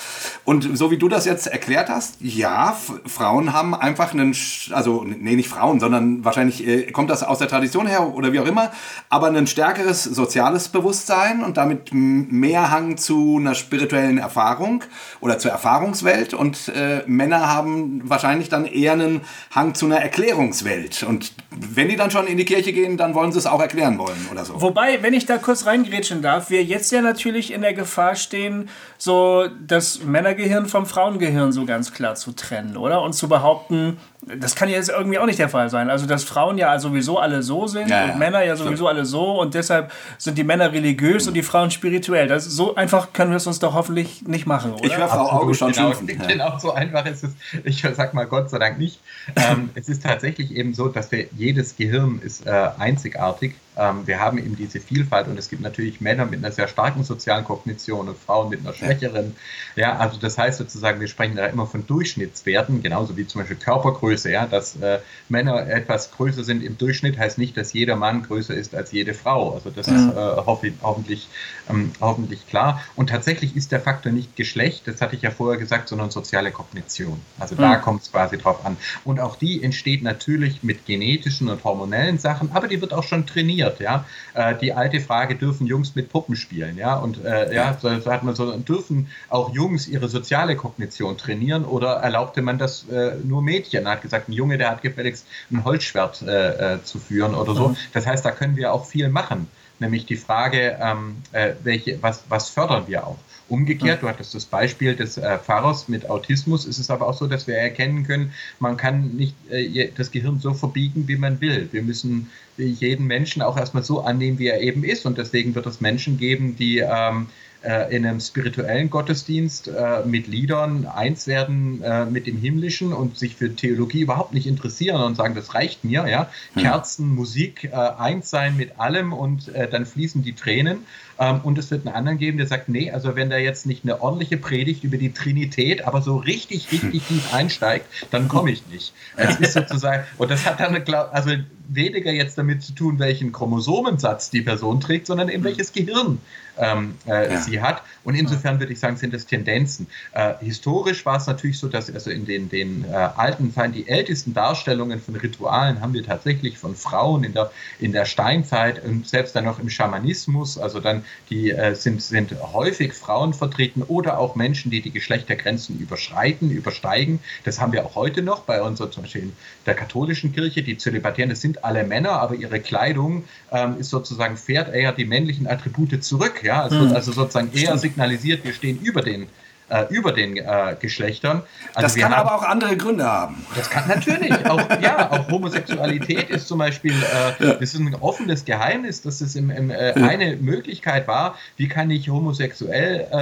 Und 0.46 0.78
so 0.78 0.91
wie 0.91 0.98
du 0.98 1.08
das 1.10 1.26
jetzt 1.26 1.48
erklärt 1.48 1.89
hast, 1.89 2.18
ja, 2.20 2.76
Frauen 3.06 3.54
haben 3.54 3.76
einfach 3.76 4.14
einen, 4.14 4.36
also 4.72 5.04
nee, 5.06 5.36
nicht 5.36 5.50
Frauen, 5.50 5.80
sondern 5.80 6.26
wahrscheinlich 6.26 6.68
äh, 6.68 6.91
kommt 6.91 7.10
das 7.10 7.24
aus 7.24 7.39
der 7.39 7.48
Tradition 7.48 7.88
her 7.88 8.14
oder 8.14 8.34
wie 8.34 8.39
auch 8.39 8.48
immer, 8.48 8.72
aber 9.10 9.28
ein 9.28 9.48
stärkeres 9.48 10.04
soziales 10.04 10.70
Bewusstsein 10.70 11.44
und 11.44 11.58
damit 11.58 11.94
mehr 11.94 12.72
Hang 12.72 12.98
zu 12.98 13.38
einer 13.39 13.56
spirituellen 13.56 14.18
Erfahrung 14.18 14.82
oder 15.19 15.39
zur 15.39 15.51
Erfahrungswelt. 15.51 16.34
Und 16.34 16.69
äh, 16.69 17.03
Männer 17.05 17.47
haben 17.47 18.01
wahrscheinlich 18.09 18.49
dann 18.49 18.65
eher 18.65 18.93
einen 18.93 19.21
Hang 19.53 19.75
zu 19.75 19.86
einer 19.86 19.97
Erklärungswelt. 19.97 21.03
Und 21.03 21.34
wenn 21.49 21.89
die 21.89 21.95
dann 21.95 22.11
schon 22.11 22.27
in 22.27 22.38
die 22.38 22.45
Kirche 22.45 22.73
gehen, 22.73 22.97
dann 22.97 23.13
wollen 23.13 23.31
sie 23.31 23.39
es 23.39 23.45
auch 23.45 23.61
erklären 23.61 23.97
wollen 23.97 24.27
oder 24.31 24.45
so. 24.45 24.61
Wobei, 24.61 25.01
wenn 25.01 25.13
ich 25.13 25.25
da 25.25 25.38
kurz 25.38 25.65
reingrätschen 25.65 26.21
darf, 26.21 26.49
wir 26.49 26.63
jetzt 26.63 26.91
ja 26.91 27.01
natürlich 27.01 27.53
in 27.53 27.61
der 27.61 27.73
Gefahr 27.73 28.15
stehen, 28.15 28.69
so 28.97 29.47
das 29.65 30.03
Männergehirn 30.03 30.67
vom 30.67 30.86
Frauengehirn 30.86 31.51
so 31.51 31.65
ganz 31.65 31.93
klar 31.93 32.15
zu 32.15 32.31
trennen, 32.31 32.77
oder? 32.77 33.01
Und 33.01 33.13
zu 33.13 33.27
behaupten, 33.27 33.97
das 34.39 34.55
kann 34.55 34.69
ja 34.69 34.76
jetzt 34.76 34.89
irgendwie 34.89 35.19
auch 35.19 35.26
nicht 35.26 35.39
der 35.39 35.49
Fall 35.49 35.69
sein. 35.69 35.89
Also, 35.89 36.05
dass 36.05 36.24
Frauen 36.24 36.57
ja 36.57 36.78
sowieso 36.80 37.19
alle 37.19 37.43
so 37.43 37.67
sind 37.67 37.89
Ja, 37.89 38.05
und 38.05 38.19
Männer 38.19 38.43
ja 38.43 38.55
sowieso 38.55 38.88
alle 38.88 39.05
so 39.05 39.39
und 39.41 39.53
deshalb 39.53 39.91
sind 40.17 40.38
die 40.38 40.43
Männer 40.43 40.71
religiös 40.71 41.28
und 41.28 41.34
die 41.34 41.43
Frauen 41.43 41.71
spirituell. 41.71 42.28
Das 42.28 42.45
so 42.45 42.76
einfach 42.76 43.13
können 43.13 43.32
wir 43.32 43.38
es 43.38 43.47
uns 43.47 43.59
doch 43.59 43.74
hoffentlich 43.74 44.24
nicht 44.24 44.45
machen, 44.45 44.74
oder? 44.74 44.86
Ich 44.86 44.97
höre 44.97 45.07
Frau 45.07 45.30
Auge 45.30 45.53
schon 45.53 45.71
genau, 45.71 45.93
schimpfen. 45.93 46.19
Ja. 46.19 46.28
genau, 46.28 46.59
so 46.59 46.74
einfach 46.74 47.05
ist 47.05 47.24
es. 47.24 47.32
Ich 47.63 47.82
sag 47.95 48.13
mal 48.13 48.26
Gott 48.26 48.49
sei 48.49 48.59
Dank 48.59 48.78
nicht. 48.78 48.99
ähm, 49.36 49.69
es 49.76 49.89
ist 49.89 50.03
tatsächlich 50.03 50.55
eben 50.55 50.74
so, 50.74 50.88
dass 50.88 51.11
wir 51.11 51.28
jedes 51.38 51.76
Gehirn 51.76 52.19
ist 52.24 52.45
äh, 52.45 52.69
einzigartig. 52.78 53.55
Ähm, 53.78 54.05
wir 54.07 54.19
haben 54.19 54.38
eben 54.38 54.55
diese 54.55 54.80
Vielfalt 54.80 55.28
und 55.28 55.38
es 55.38 55.49
gibt 55.49 55.61
natürlich 55.61 56.01
Männer 56.01 56.26
mit 56.26 56.39
einer 56.39 56.51
sehr 56.51 56.67
starken 56.67 57.03
sozialen 57.03 57.43
Kognition 57.43 58.09
und 58.09 58.17
Frauen 58.17 58.49
mit 58.49 58.61
einer 58.61 58.74
schwächeren. 58.74 59.36
Ja, 59.76 59.97
also 59.97 60.17
das 60.19 60.38
heißt 60.38 60.57
sozusagen, 60.57 60.99
wir 60.99 61.07
sprechen 61.07 61.36
da 61.36 61.45
immer 61.47 61.67
von 61.67 61.86
Durchschnittswerten, 61.86 62.82
genauso 62.84 63.17
wie 63.17 63.28
zum 63.28 63.41
Beispiel 63.41 63.57
Körpergröße. 63.57 64.32
Ja, 64.32 64.47
dass 64.47 64.76
äh, 64.78 64.99
Männer 65.30 65.67
etwas 65.67 66.11
größer 66.11 66.43
sind 66.43 66.63
im 66.63 66.78
Durchschnitt, 66.78 67.17
heißt 67.17 67.38
nicht, 67.38 67.57
dass 67.57 67.74
jeder 67.74 67.95
Mann 67.95 68.24
größer 68.24 68.53
ist 68.53 68.76
als 68.76 68.91
jede 68.91 69.13
Frau. 69.13 69.53
Also 69.53 69.69
das 69.69 69.88
ist 69.88 70.09
äh, 70.11 70.15
hoff 70.15 70.63
hoffentlich, 70.82 71.28
ähm, 71.69 71.91
hoffentlich 71.99 72.47
klar. 72.47 72.82
Und 72.95 73.09
tatsächlich 73.09 73.55
ist 73.55 73.71
der 73.71 73.80
Faktor 73.80 74.11
nicht 74.11 74.36
Geschlecht, 74.36 74.88
das 74.88 75.01
hatte 75.01 75.15
ich 75.15 75.21
ja 75.21 75.32
vorher 75.32 75.59
gesagt, 75.59 75.89
sondern 75.89 76.11
soziale 76.11 76.51
Kognition. 76.51 77.19
Also 77.39 77.55
da 77.55 77.76
kommt 77.76 78.03
es 78.03 78.11
quasi 78.11 78.38
drauf 78.38 78.65
an. 78.65 78.78
Und 79.03 79.19
auch 79.19 79.36
die 79.36 79.63
entsteht 79.63 80.03
natürlich 80.03 80.63
mit 80.63 80.86
genetischen 80.86 81.49
und 81.49 81.63
hormonellen 81.63 82.19
Sachen, 82.19 82.51
aber 82.53 82.67
die 82.67 82.82
wird 82.82 82.93
auch 82.93 83.03
schon 83.03 83.26
trainiert. 83.26 83.62
Ja, 83.80 84.05
äh, 84.34 84.55
die 84.55 84.74
alte 84.74 84.99
Frage: 84.99 85.36
Dürfen 85.36 85.68
Jungs 85.68 85.95
mit 85.95 86.09
Puppen 86.11 86.36
spielen? 86.36 86.78
Ja, 86.78 86.95
und 86.95 87.24
äh, 87.24 87.53
ja, 87.53 87.78
so, 87.82 87.99
so 87.99 88.11
hat 88.11 88.24
man 88.24 88.36
so 88.36 88.57
dürfen 88.57 89.09
auch 89.30 89.53
Jungs 89.53 89.88
ihre 89.88 90.09
soziale 90.09 90.55
Kognition 90.55 91.18
trainieren 91.18 91.66
oder 91.66 91.93
erlaubte 91.97 92.41
man 92.41 92.57
das 92.57 92.88
äh, 92.89 93.16
nur 93.24 93.41
Mädchen? 93.41 93.84
Man 93.84 93.93
hat 93.93 94.01
gesagt, 94.01 94.30
ein 94.30 94.34
Junge, 94.34 94.57
der 94.57 94.72
hat 94.72 94.82
gefälligst 94.82 95.26
ein 95.51 95.64
Holzschwert 95.64 96.22
äh, 96.22 96.76
äh, 96.76 96.84
zu 96.84 96.99
führen 96.99 97.36
oder 97.36 97.53
so. 97.53 97.76
Das 97.93 98.05
heißt, 98.05 98.26
da 98.26 98.32
können 98.32 98.55
wir 98.55 98.74
auch 98.74 98.86
viel 98.86 99.09
machen. 99.09 99.47
Nämlich 99.84 100.05
die 100.05 100.15
Frage, 100.15 100.77
ähm, 100.81 101.17
äh, 101.34 101.55
welche, 101.61 102.01
was, 102.01 102.23
was 102.29 102.49
fördern 102.49 102.88
wir 102.88 103.05
auch? 103.05 103.17
Umgekehrt, 103.49 104.01
du 104.01 104.07
hattest 104.07 104.34
das 104.34 104.45
Beispiel 104.45 104.95
des 104.95 105.17
äh, 105.17 105.38
Pfarrers 105.38 105.89
mit 105.89 106.09
Autismus, 106.09 106.65
ist 106.65 106.79
es 106.79 106.89
aber 106.89 107.05
auch 107.05 107.13
so, 107.13 107.27
dass 107.27 107.47
wir 107.47 107.57
erkennen 107.57 108.07
können, 108.07 108.31
man 108.59 108.77
kann 108.77 109.09
nicht 109.17 109.36
äh, 109.51 109.91
das 109.93 110.09
Gehirn 110.11 110.39
so 110.39 110.53
verbiegen, 110.53 111.09
wie 111.09 111.17
man 111.17 111.41
will. 111.41 111.67
Wir 111.73 111.84
müssen 111.84 112.31
jeden 112.55 113.07
Menschen 113.07 113.41
auch 113.41 113.57
erstmal 113.57 113.84
so 113.84 113.99
annehmen, 114.01 114.39
wie 114.39 114.47
er 114.47 114.61
eben 114.61 114.86
ist. 114.86 115.05
Und 115.05 115.17
deswegen 115.17 115.53
wird 115.53 115.65
es 115.65 115.81
Menschen 115.81 116.17
geben, 116.17 116.55
die 116.55 116.77
ähm, 116.77 117.27
äh, 117.64 117.95
in 117.95 118.05
einem 118.05 118.20
spirituellen 118.20 118.89
Gottesdienst 118.89 119.68
äh, 119.68 120.05
mit 120.05 120.28
Liedern 120.28 120.86
eins 120.86 121.28
werden 121.28 121.82
äh, 121.82 122.05
mit 122.05 122.28
dem 122.28 122.38
Himmlischen 122.38 122.93
und 122.93 123.18
sich 123.18 123.36
für 123.36 123.55
Theologie 123.55 124.01
überhaupt 124.01 124.34
nicht 124.34 124.47
interessieren 124.47 125.01
und 125.01 125.16
sagen, 125.16 125.36
das 125.36 125.53
reicht 125.53 125.84
mir, 125.84 126.07
ja. 126.07 126.30
Kerzen, 126.57 127.16
Musik, 127.16 127.66
äh, 127.66 127.76
eins 127.76 128.30
sein 128.30 128.57
mit 128.57 128.80
allem 128.80 129.14
und 129.14 129.47
äh, 129.49 129.70
dann 129.70 129.86
fließen 129.86 130.24
die 130.24 130.34
Tränen. 130.34 130.86
Ähm, 131.24 131.41
und 131.43 131.57
es 131.57 131.71
wird 131.71 131.88
einen 131.88 131.95
anderen 131.95 132.17
geben, 132.17 132.38
der 132.38 132.47
sagt, 132.47 132.67
nee, 132.69 132.91
also 132.91 133.15
wenn 133.15 133.30
da 133.30 133.38
jetzt 133.38 133.65
nicht 133.65 133.84
eine 133.84 134.01
ordentliche 134.01 134.38
Predigt 134.38 134.84
über 134.84 134.97
die 134.97 135.13
Trinität, 135.13 135.86
aber 135.86 136.01
so 136.01 136.17
richtig, 136.17 136.71
richtig 136.71 137.03
tief 137.07 137.34
einsteigt, 137.34 137.86
dann 138.11 138.28
komme 138.28 138.51
ich 138.51 138.65
nicht. 138.67 138.93
Das 139.15 139.39
ist 139.39 139.53
sozusagen, 139.53 140.03
und 140.17 140.30
das 140.30 140.45
hat 140.45 140.59
dann, 140.59 140.76
also 141.11 141.32
weniger 141.69 142.11
jetzt 142.11 142.38
damit 142.38 142.61
zu 142.63 142.74
tun, 142.74 142.99
welchen 142.99 143.32
Chromosomensatz 143.32 144.30
die 144.30 144.41
Person 144.41 144.82
trägt, 144.82 145.07
sondern 145.07 145.30
in 145.30 145.43
welches 145.43 145.71
Gehirn 145.71 146.19
ähm, 146.57 146.95
äh, 147.07 147.34
Ja. 147.34 147.41
sie 147.41 147.61
hat. 147.61 147.82
Und 148.03 148.15
insofern 148.15 148.59
würde 148.59 148.74
ich 148.74 148.80
sagen, 148.80 148.97
sind 148.97 149.13
das 149.13 149.26
Tendenzen. 149.26 149.88
Äh, 150.11 150.34
historisch 150.41 151.05
war 151.05 151.17
es 151.17 151.28
natürlich 151.28 151.57
so, 151.57 151.67
dass 151.67 151.91
also 151.91 152.11
in 152.11 152.26
den, 152.26 152.49
den 152.49 152.86
äh, 152.86 152.93
alten 152.93 153.53
Zeiten 153.53 153.74
die 153.74 153.88
ältesten 153.88 154.34
Darstellungen 154.34 155.01
von 155.01 155.15
Ritualen 155.15 155.82
haben 155.82 155.93
wir 155.93 156.03
tatsächlich 156.03 156.57
von 156.57 156.76
Frauen 156.76 157.24
in 157.24 157.34
der, 157.34 157.51
in 157.80 157.91
der 157.91 158.05
Steinzeit 158.05 158.84
und 158.84 159.07
selbst 159.07 159.36
dann 159.36 159.45
noch 159.45 159.59
im 159.59 159.69
Schamanismus. 159.69 160.57
Also 160.57 160.80
dann 160.80 161.05
die 161.30 161.51
äh, 161.51 161.76
sind, 161.76 162.01
sind 162.01 162.36
häufig 162.53 162.93
Frauen 162.93 163.34
vertreten 163.34 163.84
oder 163.84 164.20
auch 164.20 164.36
Menschen, 164.36 164.72
die 164.72 164.82
die 164.82 164.91
Geschlechtergrenzen 164.91 165.80
überschreiten, 165.80 166.51
übersteigen. 166.51 167.20
Das 167.43 167.59
haben 167.59 167.74
wir 167.74 167.86
auch 167.86 167.95
heute 167.95 168.22
noch 168.22 168.41
bei 168.41 168.61
unserer 168.61 168.91
zum 168.91 169.03
Beispiel 169.03 169.24
in 169.24 169.34
der 169.66 169.74
katholischen 169.74 170.34
Kirche. 170.34 170.64
Die 170.64 170.78
Zölibatären, 170.78 171.30
das 171.30 171.41
sind 171.41 171.64
alle 171.64 171.84
Männer, 171.84 172.11
aber 172.11 172.36
ihre 172.36 172.59
Kleidung 172.59 173.24
ähm, 173.51 173.78
ist 173.80 173.89
sozusagen 173.89 174.38
fährt 174.38 174.74
eher 174.74 174.91
die 174.91 175.05
männlichen 175.05 175.47
Attribute 175.47 176.03
zurück. 176.03 176.43
Ja, 176.43 176.68
es 176.68 176.74
wird 176.74 176.93
also 176.93 177.11
sozusagen 177.11 177.51
eher 177.53 177.78
signalisiert, 177.78 178.43
wir 178.43 178.53
stehen 178.53 178.80
über 178.82 179.01
den 179.01 179.28
äh, 179.74 179.86
über 179.89 180.11
den 180.11 180.38
äh, 180.38 180.76
Geschlechtern. 180.80 181.41
Also 181.74 181.88
Das 181.88 181.95
kann 181.95 182.15
haben- 182.15 182.28
aber 182.28 182.36
auch 182.36 182.43
andere 182.43 182.78
Gründe 182.78 183.05
haben. 183.05 183.43
das 183.55 183.69
kann 183.69 183.88
natürlich 183.88 184.34
auch, 184.49 184.61
ja, 184.82 185.11
auch 185.11 185.28
Homosexualität 185.30 186.30
ist 186.30 186.47
zum 186.47 186.59
Beispiel, 186.59 186.93
äh, 186.93 187.57
das 187.59 187.74
ist 187.74 187.80
ein 187.80 187.95
offenes 187.95 188.45
Geheimnis, 188.45 189.01
dass 189.01 189.21
es 189.21 189.36
im, 189.36 189.49
im, 189.49 189.71
äh, 189.71 189.93
eine 189.93 190.36
Möglichkeit 190.36 191.07
war, 191.07 191.36
wie 191.57 191.67
kann 191.67 191.89
ich 191.89 192.09
homosexuell 192.09 193.07
äh, 193.11 193.15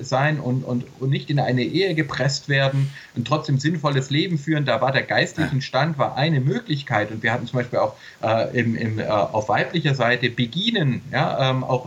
äh, 0.00 0.02
sein 0.02 0.40
und, 0.40 0.64
und, 0.64 0.84
und 1.00 1.10
nicht 1.10 1.28
in 1.28 1.38
eine 1.38 1.62
Ehe 1.62 1.94
gepresst 1.94 2.48
werden 2.48 2.90
und 3.14 3.26
trotzdem 3.26 3.58
sinnvolles 3.58 4.08
Leben 4.10 4.38
führen. 4.38 4.64
Da 4.64 4.80
war 4.80 4.92
der 4.92 5.02
geistlichen 5.02 5.60
Stand 5.60 5.98
war 5.98 6.16
eine 6.16 6.40
Möglichkeit 6.40 7.10
und 7.10 7.22
wir 7.22 7.32
hatten 7.32 7.46
zum 7.46 7.58
Beispiel 7.58 7.78
auch 7.78 7.94
im, 8.52 8.76
im, 8.76 9.00
auf 9.00 9.48
weiblicher 9.48 9.94
Seite 9.94 10.30
Beginen, 10.30 11.02
ja, 11.12 11.50
ähm, 11.50 11.64
auch 11.64 11.86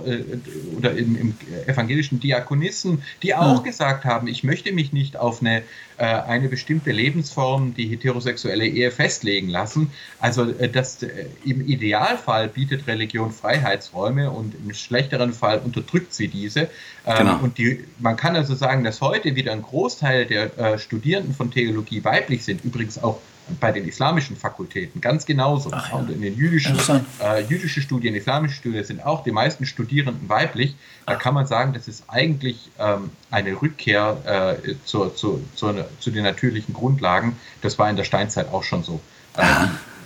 oder 0.78 0.92
im, 0.92 1.16
im 1.16 1.38
evangelischen 1.68 2.20
Diakonissen, 2.20 3.02
die 3.22 3.34
auch 3.36 3.64
gesagt 3.64 4.03
haben, 4.06 4.28
ich 4.28 4.44
möchte 4.44 4.72
mich 4.72 4.94
nicht 4.94 5.18
auf 5.18 5.42
eine, 5.42 5.64
äh, 5.98 6.06
eine 6.06 6.50
bestimmte 6.50 6.92
Lebensform, 6.92 7.74
die 7.74 7.88
heterosexuelle 7.88 8.66
Ehe 8.66 8.92
festlegen 8.92 9.50
lassen. 9.50 9.92
Also 10.20 10.50
äh, 10.50 10.70
das, 10.70 11.04
äh, 11.04 11.28
im 11.46 11.68
Idealfall 11.68 12.48
bietet 12.48 12.88
Religion 12.88 13.32
Freiheitsräume 13.32 14.32
und 14.32 14.56
im 14.56 14.74
schlechteren 14.74 15.34
Fall 15.34 15.60
unterdrückt 15.60 16.14
sie 16.14 16.28
diese. 16.28 16.70
Ähm, 17.06 17.24
Genau. 17.24 17.40
Und 17.42 17.58
die, 17.58 17.86
man 18.00 18.18
kann 18.18 18.36
also 18.36 18.54
sagen, 18.54 18.84
dass 18.84 19.00
heute 19.00 19.36
wieder 19.36 19.52
ein 19.54 19.62
Großteil 19.62 20.26
der 20.26 20.78
Studierenden 20.78 21.34
von 21.34 21.52
Theologie 21.52 22.04
weiblich 22.04 22.44
sind, 22.44 22.66
übrigens 22.66 23.02
auch 23.02 23.20
bei 23.60 23.72
den 23.72 23.88
islamischen 23.88 24.36
Fakultäten 24.38 25.02
ganz 25.02 25.26
genauso. 25.26 25.70
Ach 25.74 25.90
ja. 25.90 25.98
Und 25.98 26.10
in 26.10 26.22
den 26.22 26.36
jüdischen, 26.36 26.78
äh, 27.22 27.44
jüdische 27.44 27.82
Studien, 27.82 28.16
islamische 28.16 28.56
Studien 28.56 28.84
sind 28.84 29.06
auch 29.06 29.24
die 29.24 29.32
meisten 29.32 29.66
Studierenden 29.66 30.30
weiblich. 30.30 30.76
Da 31.06 31.16
kann 31.16 31.34
man 31.34 31.46
sagen, 31.46 31.74
das 31.74 31.88
ist 31.88 32.06
eigentlich 32.08 32.72
ähm, 32.80 33.12
eine 33.32 33.62
Rückkehr 33.62 34.60
äh, 34.64 34.76
zur, 34.86 35.16
zur, 35.16 35.42
zur, 35.56 35.86
zu 36.00 36.12
den 36.12 36.24
natürlichen 36.24 36.74
Grundlagen. 36.74 37.38
Das 37.62 37.78
war 37.78 37.90
in 37.90 37.96
der 37.96 38.06
Steinzeit 38.06 38.48
auch 38.52 38.64
schon 38.64 38.84
so. 38.84 39.02
Äh, 39.36 39.44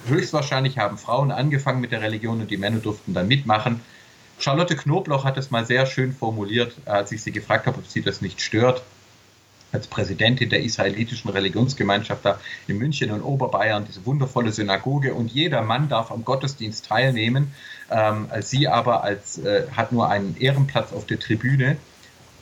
höchstwahrscheinlich 0.08 0.78
haben 0.78 0.98
Frauen 0.98 1.32
angefangen 1.32 1.82
mit 1.82 1.92
der 1.92 2.02
Religion 2.02 2.42
und 2.42 2.50
die 2.50 2.58
Männer 2.58 2.80
durften 2.80 3.14
dann 3.14 3.28
mitmachen. 3.28 3.82
Charlotte 4.40 4.76
Knobloch 4.76 5.26
hat 5.26 5.38
es 5.38 5.52
mal 5.52 5.66
sehr 5.66 5.86
schön 5.86 6.14
formuliert, 6.14 6.76
als 6.86 7.12
ich 7.12 7.24
sie 7.24 7.32
gefragt 7.32 7.66
habe, 7.66 7.80
ob 7.80 7.88
sie 7.88 8.02
das 8.02 8.22
nicht 8.22 8.42
stört 8.42 8.84
als 9.72 9.88
Präsidentin 9.88 10.50
der 10.50 10.64
israelitischen 10.64 11.30
Religionsgemeinschaft 11.30 12.24
da 12.26 12.40
in 12.68 12.78
München 12.78 13.12
und 13.12 13.22
Oberbayern, 13.22 13.86
diese 13.86 14.06
wundervolle 14.06 14.52
Synagoge 14.52 15.14
und 15.14 15.32
jeder 15.32 15.62
Mann 15.62 15.90
darf 15.90 16.12
am 16.12 16.24
Gottesdienst 16.24 16.86
teilnehmen. 16.86 17.54
Ähm, 17.90 18.28
sie 18.42 18.68
aber 18.68 19.04
als, 19.04 19.38
äh, 19.40 19.68
hat 19.76 19.92
nur 19.92 20.10
einen 20.10 20.38
Ehrenplatz 20.40 20.94
auf 20.94 21.06
der 21.06 21.20
Tribüne. 21.20 21.78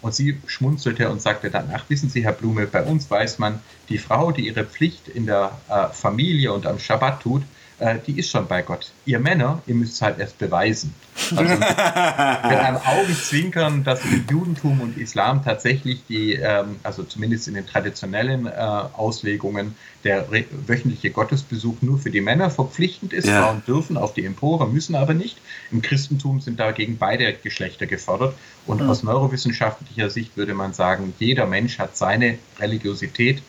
Und 0.02 0.14
sie 0.14 0.40
schmunzelte 0.46 1.10
und 1.10 1.20
sagte 1.20 1.50
dann, 1.50 1.72
ach 1.74 1.86
wissen 1.88 2.10
Sie, 2.10 2.24
Herr 2.24 2.34
Blume, 2.34 2.68
bei 2.68 2.84
uns 2.84 3.10
weiß 3.10 3.40
man, 3.40 3.60
die 3.90 3.98
Frau, 3.98 4.32
die 4.32 4.46
ihre 4.46 4.64
Pflicht 4.64 5.08
in 5.08 5.26
der 5.26 5.58
äh, 5.68 5.88
Familie 5.88 6.54
und 6.54 6.68
am 6.68 6.78
Schabbat 6.78 7.24
tut, 7.24 7.42
äh, 7.80 7.98
die 8.06 8.20
ist 8.20 8.30
schon 8.30 8.48
bei 8.48 8.62
Gott. 8.62 8.92
Ihr 9.06 9.20
Männer, 9.20 9.62
ihr 9.68 9.76
müsst 9.76 9.96
es 9.96 10.02
halt 10.02 10.20
erst 10.20 10.38
beweisen. 10.38 10.94
Also 11.36 11.54
mit 11.54 12.60
einem 12.60 12.78
Augenzwinkern, 12.78 13.84
dass 13.84 14.04
im 14.04 14.26
Judentum 14.30 14.82
und 14.82 14.98
Islam 14.98 15.44
tatsächlich 15.44 16.04
die, 16.08 16.34
ähm, 16.34 16.76
also 16.84 17.04
zumindest 17.04 17.48
in 17.48 17.56
den 17.56 17.66
traditionellen 17.66 18.46
äh, 18.46 18.52
Auslegungen, 18.52 19.76
der 20.04 20.28
wöchentliche 20.30 21.10
Gottesbesuch 21.10 21.78
nur 21.82 21.98
für 21.98 22.12
die 22.12 22.22
Männer 22.22 22.52
verpflichtend 22.52 23.14
ist. 23.14 23.28
Ja. 23.28 23.44
Frauen 23.44 23.64
dürfen 23.66 23.98
auf 23.98 24.14
die 24.14 24.26
Empore, 24.26 24.68
müssen 24.68 24.96
aber 24.96 25.14
nicht. 25.14 25.38
Im 25.72 25.82
Christentum 25.82 26.42
sind 26.42 26.60
dagegen 26.60 26.98
beide 26.98 27.34
Geschlechter 27.34 27.88
gefordert. 27.88 28.36
Und 28.68 28.82
mhm. 28.82 28.90
aus 28.90 29.02
neurowissenschaftlicher 29.02 30.10
Sicht 30.10 30.38
würde 30.38 30.54
man 30.54 30.74
sagen, 30.74 31.14
jeder 31.18 31.48
Mensch 31.48 31.80
hat 31.80 31.98
seine 31.98 32.38
Religiosität 32.60 33.42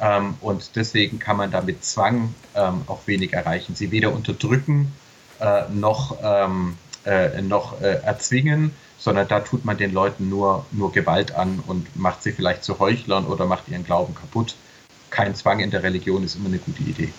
ähm, 0.00 0.34
und 0.40 0.76
deswegen 0.76 1.18
kann 1.18 1.36
man 1.36 1.50
da 1.50 1.60
mit 1.60 1.84
Zwang 1.84 2.34
ähm, 2.54 2.82
auch 2.86 3.06
wenig 3.06 3.32
erreichen. 3.32 3.74
Sie 3.74 3.90
weder 3.90 4.12
unterdrücken 4.12 4.92
äh, 5.40 5.62
noch, 5.72 6.16
ähm, 6.22 6.76
äh, 7.04 7.42
noch 7.42 7.80
äh, 7.80 8.00
erzwingen, 8.02 8.72
sondern 8.98 9.28
da 9.28 9.40
tut 9.40 9.64
man 9.64 9.76
den 9.78 9.92
Leuten 9.92 10.28
nur, 10.28 10.66
nur 10.72 10.92
Gewalt 10.92 11.34
an 11.34 11.62
und 11.66 11.96
macht 11.96 12.22
sie 12.22 12.32
vielleicht 12.32 12.64
zu 12.64 12.78
Heuchlern 12.78 13.26
oder 13.26 13.46
macht 13.46 13.68
ihren 13.68 13.84
Glauben 13.84 14.14
kaputt. 14.14 14.56
Kein 15.10 15.34
Zwang 15.34 15.60
in 15.60 15.70
der 15.70 15.82
Religion 15.82 16.22
ist 16.22 16.36
immer 16.36 16.48
eine 16.48 16.58
gute 16.58 16.82
Idee. 16.82 17.12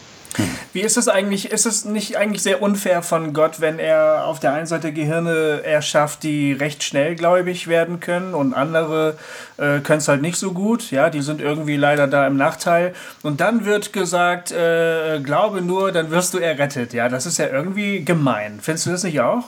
Wie 0.74 0.82
ist 0.82 0.98
es 0.98 1.08
eigentlich? 1.08 1.52
Ist 1.52 1.66
es 1.66 1.86
nicht 1.86 2.18
eigentlich 2.18 2.42
sehr 2.42 2.62
unfair 2.62 3.02
von 3.02 3.34
Gott, 3.34 3.60
wenn 3.60 3.80
er 3.80 4.26
auf 4.26 4.40
der 4.40 4.54
einen 4.54 4.66
Seite 4.66 4.94
Gehirne 4.94 5.62
erschafft, 5.64 6.24
die 6.24 6.54
recht 6.54 6.84
schnellgläubig 6.84 7.68
werden 7.68 8.00
können 8.00 8.34
und 8.34 8.54
andere 8.54 9.18
äh, 9.58 9.80
können 9.80 10.00
es 10.00 10.08
halt 10.08 10.22
nicht 10.22 10.38
so 10.38 10.54
gut? 10.54 10.92
Ja, 10.92 11.10
die 11.10 11.22
sind 11.22 11.42
irgendwie 11.42 11.76
leider 11.76 12.08
da 12.08 12.26
im 12.28 12.38
Nachteil. 12.38 12.94
Und 13.24 13.42
dann 13.42 13.66
wird 13.66 13.92
gesagt, 13.94 14.52
äh, 14.52 15.20
glaube 15.20 15.62
nur, 15.62 15.92
dann 15.92 16.12
wirst 16.12 16.34
du 16.34 16.38
errettet. 16.38 16.94
Ja, 16.94 17.10
das 17.10 17.26
ist 17.26 17.38
ja 17.38 17.48
irgendwie 17.48 18.06
gemein. 18.06 18.60
Findest 18.62 18.86
du 18.86 18.92
das 18.92 19.04
nicht 19.04 19.20
auch? 19.20 19.44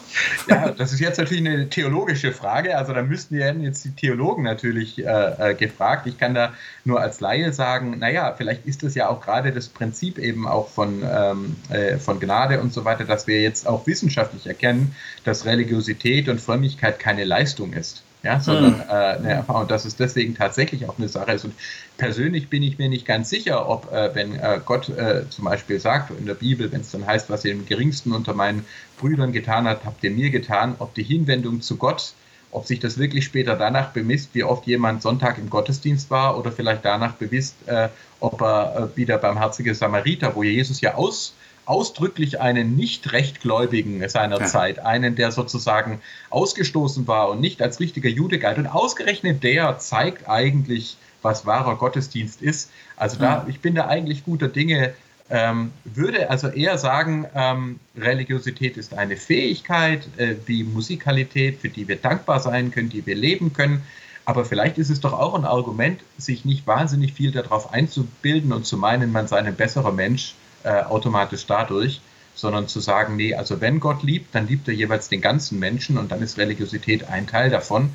Ja, 0.49 0.71
das 0.71 0.91
ist 0.91 0.99
jetzt 0.99 1.17
natürlich 1.17 1.45
eine 1.45 1.69
theologische 1.69 2.31
Frage. 2.33 2.77
Also 2.77 2.93
da 2.93 3.01
müssten 3.01 3.35
ja 3.35 3.51
jetzt 3.51 3.85
die 3.85 3.91
Theologen 3.91 4.43
natürlich 4.43 4.99
äh, 5.03 5.51
äh, 5.51 5.53
gefragt. 5.55 6.07
Ich 6.07 6.17
kann 6.17 6.33
da 6.33 6.53
nur 6.83 6.99
als 6.99 7.19
Laie 7.21 7.53
sagen, 7.53 7.99
naja, 7.99 8.33
vielleicht 8.37 8.65
ist 8.65 8.83
das 8.83 8.95
ja 8.95 9.07
auch 9.07 9.21
gerade 9.21 9.51
das 9.51 9.67
Prinzip 9.69 10.17
eben 10.17 10.47
auch 10.47 10.72
von, 10.73 11.03
ähm, 11.03 11.55
äh, 11.69 11.97
von 11.97 12.19
Gnade 12.19 12.59
und 12.61 12.73
so 12.73 12.85
weiter, 12.85 13.05
dass 13.05 13.27
wir 13.27 13.41
jetzt 13.41 13.67
auch 13.67 13.85
wissenschaftlich 13.87 14.47
erkennen, 14.47 14.95
dass 15.23 15.45
Religiosität 15.45 16.29
und 16.29 16.41
Frömmigkeit 16.41 16.99
keine 16.99 17.23
Leistung 17.23 17.73
ist. 17.73 18.03
Ja, 18.23 18.39
sondern 18.39 18.75
hm. 18.75 18.89
äh, 18.89 18.93
eine 18.93 19.31
Erfahrung, 19.33 19.67
dass 19.67 19.83
es 19.83 19.97
deswegen 19.97 20.33
tatsächlich 20.33 20.87
auch 20.87 20.97
eine 20.97 21.09
Sache 21.09 21.33
ist. 21.33 21.43
Und 21.43 21.53
persönlich 21.97 22.49
bin 22.49 22.63
ich 22.63 22.77
mir 22.77 22.87
nicht 22.87 23.05
ganz 23.05 23.29
sicher, 23.29 23.67
ob, 23.67 23.91
äh, 23.91 24.15
wenn 24.15 24.39
äh, 24.39 24.61
Gott 24.63 24.87
äh, 24.87 25.29
zum 25.29 25.43
Beispiel 25.43 25.77
sagt 25.81 26.17
in 26.17 26.25
der 26.25 26.35
Bibel, 26.35 26.71
wenn 26.71 26.79
es 26.79 26.91
dann 26.91 27.05
heißt, 27.05 27.29
was 27.29 27.43
ihr 27.43 27.51
im 27.51 27.65
geringsten 27.65 28.13
unter 28.13 28.33
meinen 28.33 28.65
Brüdern 28.97 29.33
getan 29.33 29.67
habt, 29.67 29.83
habt 29.83 30.01
ihr 30.05 30.11
mir 30.11 30.29
getan, 30.29 30.75
ob 30.79 30.93
die 30.93 31.03
Hinwendung 31.03 31.59
zu 31.59 31.75
Gott 31.75 32.13
ob 32.53 32.67
sich 32.67 32.79
das 32.79 32.97
wirklich 32.97 33.25
später 33.25 33.55
danach 33.55 33.89
bemisst, 33.89 34.29
wie 34.33 34.43
oft 34.43 34.65
jemand 34.67 35.01
Sonntag 35.01 35.37
im 35.37 35.49
Gottesdienst 35.49 36.11
war 36.11 36.37
oder 36.37 36.51
vielleicht 36.51 36.85
danach 36.85 37.13
bemisst, 37.13 37.55
äh, 37.65 37.89
ob 38.19 38.41
er 38.41 38.89
äh, 38.93 38.97
wieder 38.97 39.17
barmherzige 39.17 39.73
Samariter, 39.73 40.35
wo 40.35 40.43
Jesus 40.43 40.79
ja 40.79 40.93
aus, 40.93 41.33
ausdrücklich 41.65 42.39
einen 42.39 42.75
nicht 42.75 43.11
rechtgläubigen 43.11 44.07
seiner 44.07 44.39
ja. 44.39 44.45
Zeit, 44.45 44.79
einen, 44.79 45.15
der 45.15 45.31
sozusagen 45.31 45.99
ausgestoßen 46.29 47.07
war 47.07 47.29
und 47.29 47.41
nicht 47.41 47.61
als 47.61 47.79
richtiger 47.79 48.09
Jude 48.09 48.37
galt. 48.37 48.57
Und 48.57 48.67
ausgerechnet 48.67 49.43
der 49.43 49.79
zeigt 49.79 50.29
eigentlich, 50.29 50.97
was 51.23 51.45
wahrer 51.45 51.77
Gottesdienst 51.77 52.41
ist. 52.41 52.69
Also 52.97 53.17
da, 53.17 53.45
ich 53.47 53.61
bin 53.61 53.75
da 53.75 53.87
eigentlich 53.87 54.25
guter 54.25 54.49
Dinge, 54.49 54.93
ähm, 55.33 55.71
würde 55.83 56.29
also 56.29 56.47
eher 56.49 56.77
sagen, 56.77 57.25
ähm, 57.33 57.79
Religiosität 57.97 58.77
ist 58.77 58.93
eine 58.93 59.17
Fähigkeit 59.17 60.07
äh, 60.17 60.35
wie 60.45 60.63
Musikalität, 60.63 61.59
für 61.59 61.69
die 61.69 61.87
wir 61.87 61.95
dankbar 61.95 62.39
sein 62.39 62.69
können, 62.69 62.89
die 62.89 63.03
wir 63.07 63.15
leben 63.15 63.51
können. 63.51 63.81
Aber 64.25 64.45
vielleicht 64.45 64.77
ist 64.77 64.91
es 64.91 64.99
doch 64.99 65.11
auch 65.11 65.33
ein 65.33 65.43
Argument, 65.43 66.01
sich 66.19 66.45
nicht 66.45 66.67
wahnsinnig 66.67 67.13
viel 67.13 67.31
darauf 67.31 67.73
einzubilden 67.73 68.53
und 68.53 68.67
zu 68.67 68.77
meinen, 68.77 69.11
man 69.11 69.27
sei 69.27 69.39
ein 69.39 69.55
besserer 69.55 69.91
Mensch 69.91 70.35
äh, 70.63 70.69
automatisch 70.69 71.47
dadurch, 71.47 71.99
sondern 72.35 72.67
zu 72.67 72.79
sagen, 72.79 73.15
nee, 73.15 73.33
also 73.33 73.59
wenn 73.59 73.79
Gott 73.79 74.03
liebt, 74.03 74.35
dann 74.35 74.47
liebt 74.47 74.67
er 74.67 74.75
jeweils 74.75 75.09
den 75.09 75.21
ganzen 75.21 75.57
Menschen 75.57 75.97
und 75.97 76.11
dann 76.11 76.21
ist 76.21 76.37
Religiosität 76.37 77.09
ein 77.09 77.25
Teil 77.25 77.49
davon. 77.49 77.89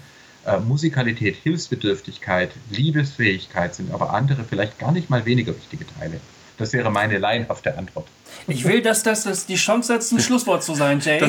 Äh, 0.45 0.59
Musikalität, 0.59 1.37
Hilfsbedürftigkeit, 1.37 2.51
Liebesfähigkeit 2.71 3.77
sind 3.77 3.95
aber 3.95 4.13
andere 4.13 4.43
vielleicht 4.43 4.81
gar 4.81 4.91
nicht 4.91 5.09
mal 5.09 5.25
weniger 5.25 5.55
wichtige 5.55 5.87
Teile. 5.87 6.19
Das 6.59 6.73
wäre 6.73 6.91
meine 6.91 7.19
laienhafte 7.19 7.77
Antwort. 7.77 8.07
Ich 8.47 8.65
will, 8.65 8.81
dass 8.81 9.03
das, 9.03 9.25
das 9.25 9.47
die 9.47 9.57
Chance 9.57 9.95
hat, 9.95 10.11
ein 10.11 10.21
Schlusswort 10.21 10.63
zu 10.63 10.75
sein, 10.75 11.01
Jay. 11.01 11.21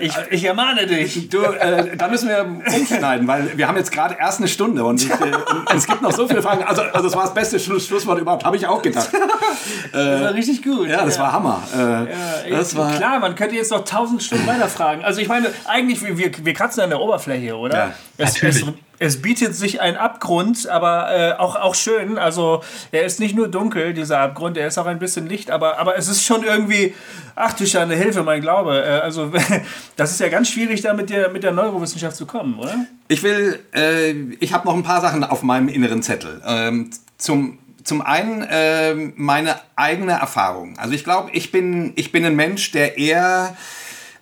Ich, 0.00 0.14
ich 0.30 0.44
ermahne 0.44 0.86
dich. 0.86 1.28
Du, 1.28 1.42
äh, 1.42 1.96
da 1.96 2.08
müssen 2.08 2.28
wir 2.28 2.44
umschneiden, 2.44 3.26
weil 3.26 3.56
wir 3.58 3.66
haben 3.66 3.76
jetzt 3.76 3.90
gerade 3.90 4.16
erst 4.18 4.38
eine 4.38 4.46
Stunde 4.46 4.84
und, 4.84 5.02
ich, 5.02 5.10
äh, 5.10 5.14
und, 5.14 5.74
es 5.74 5.86
gibt 5.86 6.00
noch 6.00 6.12
so 6.12 6.28
viele 6.28 6.42
Fragen. 6.42 6.62
Also, 6.62 6.82
also 6.82 7.02
das 7.02 7.16
war 7.16 7.24
das 7.24 7.34
beste 7.34 7.58
Schluss, 7.58 7.86
Schlusswort 7.88 8.20
überhaupt, 8.20 8.44
habe 8.44 8.56
ich 8.56 8.66
auch 8.68 8.82
gedacht. 8.82 9.10
das 9.92 10.22
war 10.22 10.34
richtig 10.34 10.62
gut. 10.62 10.88
Ja, 10.88 11.04
das 11.04 11.16
ja. 11.16 11.22
war 11.22 11.32
Hammer. 11.32 11.62
Äh, 11.74 12.50
ja, 12.50 12.58
das 12.58 12.76
war 12.76 12.94
klar, 12.94 13.18
man 13.18 13.34
könnte 13.34 13.56
jetzt 13.56 13.72
noch 13.72 13.84
tausend 13.84 14.22
Stunden 14.22 14.46
weiter 14.46 14.68
fragen. 14.68 15.04
Also 15.04 15.20
ich 15.20 15.28
meine, 15.28 15.50
eigentlich, 15.66 16.02
wir, 16.02 16.30
wir 16.44 16.54
kratzen 16.54 16.82
an 16.82 16.90
der 16.90 17.00
Oberfläche, 17.00 17.56
oder? 17.56 17.76
Ja, 17.76 17.94
es, 18.16 18.34
natürlich. 18.34 18.62
Es, 18.62 18.89
es 19.00 19.22
bietet 19.22 19.54
sich 19.54 19.80
ein 19.80 19.96
Abgrund, 19.96 20.68
aber 20.68 21.10
äh, 21.10 21.32
auch, 21.38 21.56
auch 21.56 21.74
schön. 21.74 22.18
Also 22.18 22.62
er 22.92 23.04
ist 23.04 23.18
nicht 23.18 23.34
nur 23.34 23.48
dunkel, 23.48 23.94
dieser 23.94 24.18
Abgrund, 24.20 24.58
er 24.58 24.66
ist 24.66 24.76
auch 24.76 24.84
ein 24.84 24.98
bisschen 24.98 25.26
Licht, 25.26 25.50
aber, 25.50 25.78
aber 25.78 25.96
es 25.96 26.06
ist 26.06 26.22
schon 26.22 26.44
irgendwie, 26.44 26.94
ach 27.34 27.54
du 27.54 27.66
Schande, 27.66 27.96
Hilfe, 27.96 28.22
mein 28.22 28.42
Glaube. 28.42 28.84
Äh, 28.84 29.00
also 29.00 29.32
das 29.96 30.12
ist 30.12 30.20
ja 30.20 30.28
ganz 30.28 30.50
schwierig, 30.50 30.82
da 30.82 30.92
mit 30.92 31.08
der, 31.08 31.30
mit 31.30 31.42
der 31.42 31.52
Neurowissenschaft 31.52 32.14
zu 32.14 32.26
kommen, 32.26 32.58
oder? 32.58 32.74
Ich 33.08 33.22
will, 33.22 33.58
äh, 33.74 34.10
ich 34.38 34.52
habe 34.52 34.68
noch 34.68 34.74
ein 34.74 34.82
paar 34.82 35.00
Sachen 35.00 35.24
auf 35.24 35.42
meinem 35.42 35.68
inneren 35.68 36.02
Zettel. 36.02 36.42
Ähm, 36.46 36.90
zum, 37.16 37.58
zum 37.82 38.02
einen 38.02 38.42
äh, 38.42 38.94
meine 39.16 39.56
eigene 39.76 40.12
Erfahrung. 40.12 40.78
Also 40.78 40.92
ich 40.92 41.04
glaube, 41.04 41.30
ich 41.32 41.50
bin, 41.50 41.94
ich 41.96 42.12
bin 42.12 42.26
ein 42.26 42.36
Mensch, 42.36 42.70
der 42.72 42.98
eher 42.98 43.56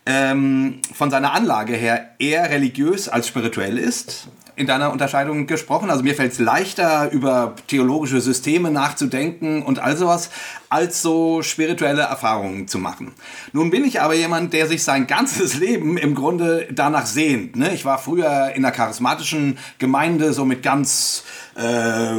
ähm, 0.06 0.80
von 0.94 1.10
seiner 1.10 1.32
Anlage 1.32 1.74
her 1.74 2.10
eher 2.20 2.48
religiös 2.48 3.08
als 3.08 3.26
spirituell 3.26 3.76
ist 3.76 4.28
in 4.58 4.66
deiner 4.66 4.92
Unterscheidung 4.92 5.46
gesprochen. 5.46 5.90
Also 5.90 6.02
mir 6.02 6.14
fällt 6.14 6.32
es 6.32 6.38
leichter, 6.38 7.10
über 7.12 7.54
theologische 7.68 8.20
Systeme 8.20 8.70
nachzudenken 8.70 9.62
und 9.62 9.78
all 9.78 9.96
sowas, 9.96 10.30
als 10.68 11.00
so 11.00 11.42
spirituelle 11.42 12.02
Erfahrungen 12.02 12.68
zu 12.68 12.78
machen. 12.78 13.12
Nun 13.52 13.70
bin 13.70 13.84
ich 13.84 14.00
aber 14.00 14.14
jemand, 14.14 14.52
der 14.52 14.66
sich 14.66 14.82
sein 14.82 15.06
ganzes 15.06 15.54
Leben 15.58 15.96
im 15.96 16.14
Grunde 16.14 16.68
danach 16.70 17.06
sehnt. 17.06 17.56
Ne? 17.56 17.72
Ich 17.72 17.84
war 17.84 17.98
früher 17.98 18.52
in 18.54 18.62
der 18.62 18.72
charismatischen 18.72 19.58
Gemeinde 19.78 20.32
so 20.32 20.44
mit 20.44 20.62
ganz 20.62 21.24
äh, 21.54 22.14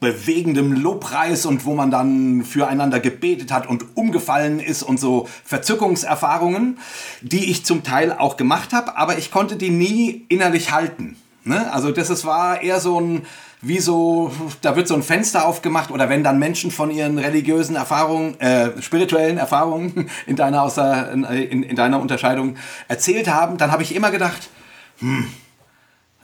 bewegendem 0.00 0.72
Lobpreis 0.72 1.44
und 1.44 1.64
wo 1.64 1.74
man 1.74 1.90
dann 1.90 2.44
füreinander 2.44 3.00
gebetet 3.00 3.52
hat 3.52 3.68
und 3.68 3.96
umgefallen 3.96 4.60
ist 4.60 4.82
und 4.82 4.98
so 4.98 5.28
Verzückungserfahrungen, 5.44 6.78
die 7.20 7.50
ich 7.50 7.64
zum 7.64 7.82
Teil 7.82 8.12
auch 8.12 8.36
gemacht 8.36 8.72
habe, 8.72 8.96
aber 8.96 9.18
ich 9.18 9.30
konnte 9.30 9.56
die 9.56 9.70
nie 9.70 10.24
innerlich 10.28 10.72
halten. 10.72 11.16
Ne? 11.44 11.72
Also 11.72 11.90
das 11.90 12.10
ist, 12.10 12.24
war 12.24 12.62
eher 12.62 12.80
so 12.80 13.00
ein, 13.00 13.26
wie 13.60 13.78
so, 13.78 14.32
da 14.60 14.76
wird 14.76 14.88
so 14.88 14.94
ein 14.94 15.02
Fenster 15.02 15.46
aufgemacht 15.46 15.90
oder 15.90 16.08
wenn 16.08 16.22
dann 16.22 16.38
Menschen 16.38 16.70
von 16.70 16.90
ihren 16.90 17.18
religiösen 17.18 17.76
Erfahrungen, 17.76 18.38
äh, 18.40 18.80
spirituellen 18.80 19.38
Erfahrungen 19.38 20.10
in 20.26 20.36
deiner, 20.36 20.62
außer, 20.62 21.12
in, 21.12 21.62
in 21.62 21.76
deiner 21.76 22.00
Unterscheidung 22.00 22.56
erzählt 22.88 23.28
haben, 23.28 23.56
dann 23.56 23.72
habe 23.72 23.82
ich 23.82 23.94
immer 23.94 24.10
gedacht, 24.10 24.50
hm, 24.98 25.26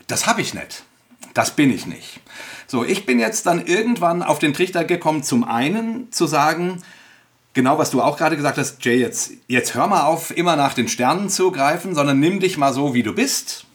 das 0.06 0.26
habe 0.26 0.40
ich 0.40 0.54
nicht. 0.54 0.84
Das 1.34 1.50
bin 1.52 1.72
ich 1.72 1.86
nicht. 1.86 2.20
So, 2.66 2.84
ich 2.84 3.06
bin 3.06 3.18
jetzt 3.18 3.46
dann 3.46 3.64
irgendwann 3.64 4.22
auf 4.22 4.38
den 4.38 4.54
Trichter 4.54 4.84
gekommen, 4.84 5.22
zum 5.22 5.44
einen 5.44 6.10
zu 6.12 6.26
sagen, 6.26 6.82
genau 7.54 7.78
was 7.78 7.90
du 7.90 8.02
auch 8.02 8.16
gerade 8.16 8.36
gesagt 8.36 8.58
hast, 8.58 8.84
Jay, 8.84 9.00
jetzt, 9.00 9.32
jetzt 9.46 9.74
hör 9.74 9.86
mal 9.86 10.02
auf, 10.02 10.36
immer 10.36 10.54
nach 10.54 10.74
den 10.74 10.88
Sternen 10.88 11.28
zu 11.28 11.50
greifen, 11.50 11.94
sondern 11.94 12.20
nimm 12.20 12.40
dich 12.40 12.56
mal 12.56 12.72
so, 12.72 12.94
wie 12.94 13.02
du 13.02 13.14
bist 13.14 13.66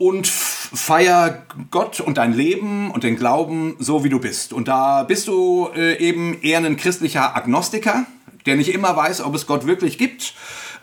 und 0.00 0.26
feier 0.72 1.42
Gott 1.70 2.00
und 2.00 2.18
dein 2.18 2.32
Leben 2.32 2.90
und 2.90 3.04
den 3.04 3.16
Glauben 3.16 3.76
so, 3.78 4.04
wie 4.04 4.08
du 4.08 4.20
bist. 4.20 4.52
Und 4.52 4.68
da 4.68 5.02
bist 5.02 5.28
du 5.28 5.68
äh, 5.74 5.98
eben 5.98 6.40
eher 6.42 6.58
ein 6.58 6.76
christlicher 6.76 7.36
Agnostiker, 7.36 8.06
der 8.46 8.56
nicht 8.56 8.72
immer 8.72 8.96
weiß, 8.96 9.20
ob 9.22 9.34
es 9.34 9.46
Gott 9.46 9.66
wirklich 9.66 9.98
gibt, 9.98 10.34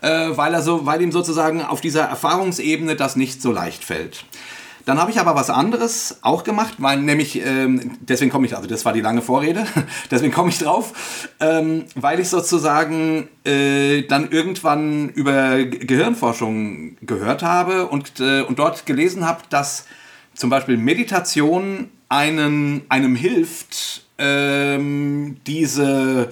äh, 0.02 0.30
weil, 0.36 0.54
er 0.54 0.62
so, 0.62 0.86
weil 0.86 1.02
ihm 1.02 1.12
sozusagen 1.12 1.62
auf 1.62 1.82
dieser 1.82 2.04
Erfahrungsebene 2.04 2.96
das 2.96 3.16
nicht 3.16 3.42
so 3.42 3.52
leicht 3.52 3.84
fällt. 3.84 4.26
Dann 4.88 5.02
habe 5.02 5.12
ich 5.12 5.20
aber 5.20 5.36
was 5.36 5.50
anderes 5.50 6.20
auch 6.22 6.46
gemacht, 6.46 6.76
weil 6.78 7.02
nämlich, 7.02 7.46
ähm, 7.46 7.98
deswegen 8.00 8.32
komme 8.32 8.48
ich, 8.48 8.56
also 8.56 8.70
das 8.70 8.86
war 8.86 8.94
die 8.94 9.02
lange 9.02 9.22
Vorrede, 9.22 9.66
deswegen 10.12 10.32
komme 10.32 10.50
ich 10.50 10.60
drauf, 10.60 11.34
ähm, 11.42 11.84
weil 11.96 12.22
ich 12.22 12.30
sozusagen 12.30 13.28
äh, 13.44 14.04
dann 14.04 14.32
irgendwann 14.32 15.10
über 15.10 15.62
Gehirnforschung 15.66 16.96
gehört 17.02 17.44
habe 17.44 17.88
und, 17.88 18.22
äh, 18.22 18.44
und 18.44 18.60
dort 18.60 18.86
gelesen 18.86 19.28
habe, 19.28 19.42
dass 19.50 19.88
zum 20.34 20.50
Beispiel 20.50 20.78
Meditation 20.78 21.90
einen, 22.08 22.84
einem 22.88 23.18
hilft, 23.18 24.06
ähm, 24.18 25.36
diese 25.46 26.30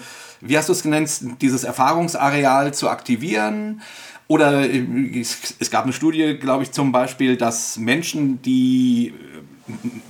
wie 0.48 0.58
hast 0.58 0.70
du 0.70 0.74
es 0.74 0.84
genannt, 0.84 1.10
dieses 1.42 1.64
Erfahrungsareal 1.64 2.74
zu 2.74 2.90
aktivieren. 2.90 3.82
Oder 4.28 4.70
äh, 4.70 5.20
es 5.20 5.72
gab 5.72 5.84
eine 5.84 5.94
Studie, 5.94 6.38
glaube 6.38 6.64
ich, 6.64 6.72
zum 6.72 6.92
Beispiel, 6.92 7.38
dass 7.38 7.78
Menschen, 7.78 8.42
die, 8.42 9.14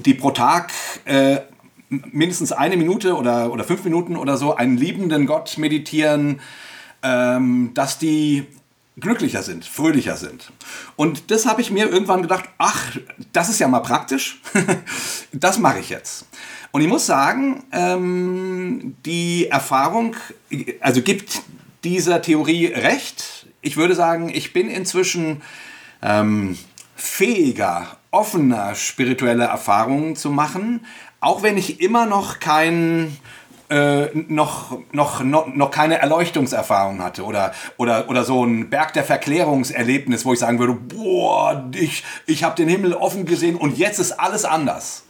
die 0.05 0.13
pro 0.13 0.32
Tag 0.32 0.72
äh, 1.05 1.39
mindestens 1.89 2.51
eine 2.51 2.78
Minute 2.78 3.16
oder, 3.16 3.51
oder 3.51 3.63
fünf 3.63 3.84
Minuten 3.84 4.16
oder 4.16 4.38
so 4.38 4.55
einen 4.55 4.78
liebenden 4.78 5.26
Gott 5.26 5.57
meditieren, 5.57 6.39
ähm, 7.03 7.72
dass 7.74 7.97
die 7.97 8.47
glücklicher 8.97 9.43
sind, 9.43 9.66
fröhlicher 9.66 10.16
sind. 10.16 10.51
Und 10.95 11.30
das 11.32 11.45
habe 11.45 11.61
ich 11.61 11.70
mir 11.70 11.89
irgendwann 11.89 12.22
gedacht, 12.22 12.45
ach, 12.57 12.97
das 13.34 13.49
ist 13.49 13.59
ja 13.59 13.68
mal 13.68 13.82
praktisch, 13.82 14.41
das 15.34 15.59
mache 15.59 15.80
ich 15.80 15.89
jetzt. 15.89 16.26
Und 16.72 16.82
ich 16.82 16.88
muss 16.88 17.05
sagen, 17.05 17.63
ähm, 17.72 18.95
die 19.05 19.47
Erfahrung, 19.47 20.16
also 20.80 21.01
gibt 21.01 21.41
dieser 21.84 22.22
Theorie 22.22 22.68
recht. 22.68 23.47
Ich 23.66 23.78
würde 23.78 23.95
sagen, 23.95 24.30
ich 24.30 24.53
bin 24.53 24.70
inzwischen 24.70 25.41
ähm, 26.03 26.55
fähiger, 26.95 27.97
offener, 28.11 28.76
spirituelle 28.76 29.45
Erfahrungen 29.45 30.16
zu 30.16 30.30
machen, 30.30 30.86
auch 31.20 31.41
wenn 31.41 31.57
ich 31.57 31.82
immer 31.82 32.05
noch 32.05 32.39
kein 32.39 33.18
äh, 33.72 34.05
noch, 34.13 34.78
noch, 34.91 35.24
noch, 35.24 35.47
noch 35.47 35.72
keine 35.72 35.97
Erleuchtungserfahrung 35.97 37.01
hatte 37.01 37.24
oder, 37.24 37.53
oder, 37.78 38.07
oder 38.07 38.24
so 38.24 38.45
ein 38.45 38.70
Berg 38.70 38.93
der 38.93 39.03
Verklärungserlebnis, 39.03 40.26
wo 40.26 40.34
ich 40.34 40.39
sagen 40.39 40.59
würde, 40.59 40.74
boah, 40.74 41.68
ich, 41.74 42.03
ich 42.28 42.43
habe 42.43 42.55
den 42.55 42.70
Himmel 42.70 42.93
offen 42.93 43.26
gesehen 43.26 43.55
und 43.55 43.80
jetzt 43.80 43.97
ist 43.97 44.11
alles 44.11 44.45
anders. 44.45 45.05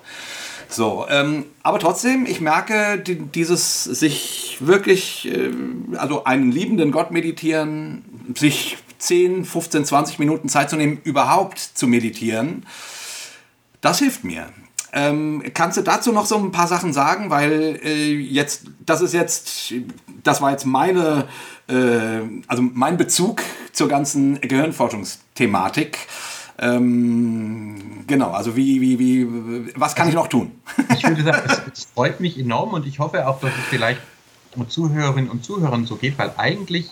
So, 0.69 1.05
ähm, 1.09 1.45
aber 1.63 1.79
trotzdem, 1.79 2.25
ich 2.25 2.41
merke, 2.41 2.99
die, 2.99 3.15
dieses 3.15 3.83
sich 3.83 4.57
wirklich, 4.59 5.29
äh, 5.31 5.51
also 5.97 6.23
einen 6.23 6.51
liebenden 6.51 6.91
Gott 6.91 7.11
meditieren, 7.11 8.03
sich 8.35 8.77
10, 8.97 9.45
15, 9.45 9.85
20 9.85 10.19
Minuten 10.19 10.49
Zeit 10.49 10.69
zu 10.69 10.75
nehmen, 10.75 10.99
überhaupt 11.03 11.59
zu 11.59 11.87
meditieren, 11.87 12.65
das 13.81 13.99
hilft 13.99 14.23
mir. 14.23 14.47
Ähm, 14.91 15.43
kannst 15.53 15.77
du 15.77 15.81
dazu 15.81 16.13
noch 16.13 16.25
so 16.25 16.37
ein 16.37 16.51
paar 16.51 16.67
Sachen 16.67 16.93
sagen? 16.93 17.29
Weil 17.29 17.79
äh, 17.83 18.13
jetzt, 18.13 18.63
das 18.85 19.01
ist 19.01 19.13
jetzt, 19.13 19.73
das 20.23 20.41
war 20.41 20.51
jetzt 20.51 20.65
meine, 20.65 21.27
äh, 21.67 22.21
also 22.47 22.63
mein 22.63 22.95
Bezug 22.95 23.41
zur 23.73 23.89
ganzen 23.89 24.39
Gehirnforschungsthematik. 24.39 25.97
Ähm, 26.57 28.05
genau, 28.07 28.31
also 28.31 28.55
wie, 28.55 28.79
wie, 28.79 28.99
wie, 28.99 29.73
was 29.75 29.95
kann 29.95 30.07
ich 30.07 30.15
noch 30.15 30.27
tun? 30.27 30.51
Ich 30.95 31.03
würde 31.03 31.23
sagen, 31.23 31.41
es, 31.45 31.61
es 31.73 31.85
freut 31.85 32.19
mich 32.19 32.39
enorm 32.39 32.73
und 32.73 32.85
ich 32.85 32.99
hoffe 32.99 33.27
auch, 33.27 33.41
dass 33.41 33.51
es 33.51 33.65
vielleicht 33.69 34.01
Zuhörerinnen 34.69 35.29
und 35.29 35.43
Zuhörern 35.43 35.85
so 35.85 35.97
geht, 35.97 36.17
weil 36.17 36.31
eigentlich 36.37 36.91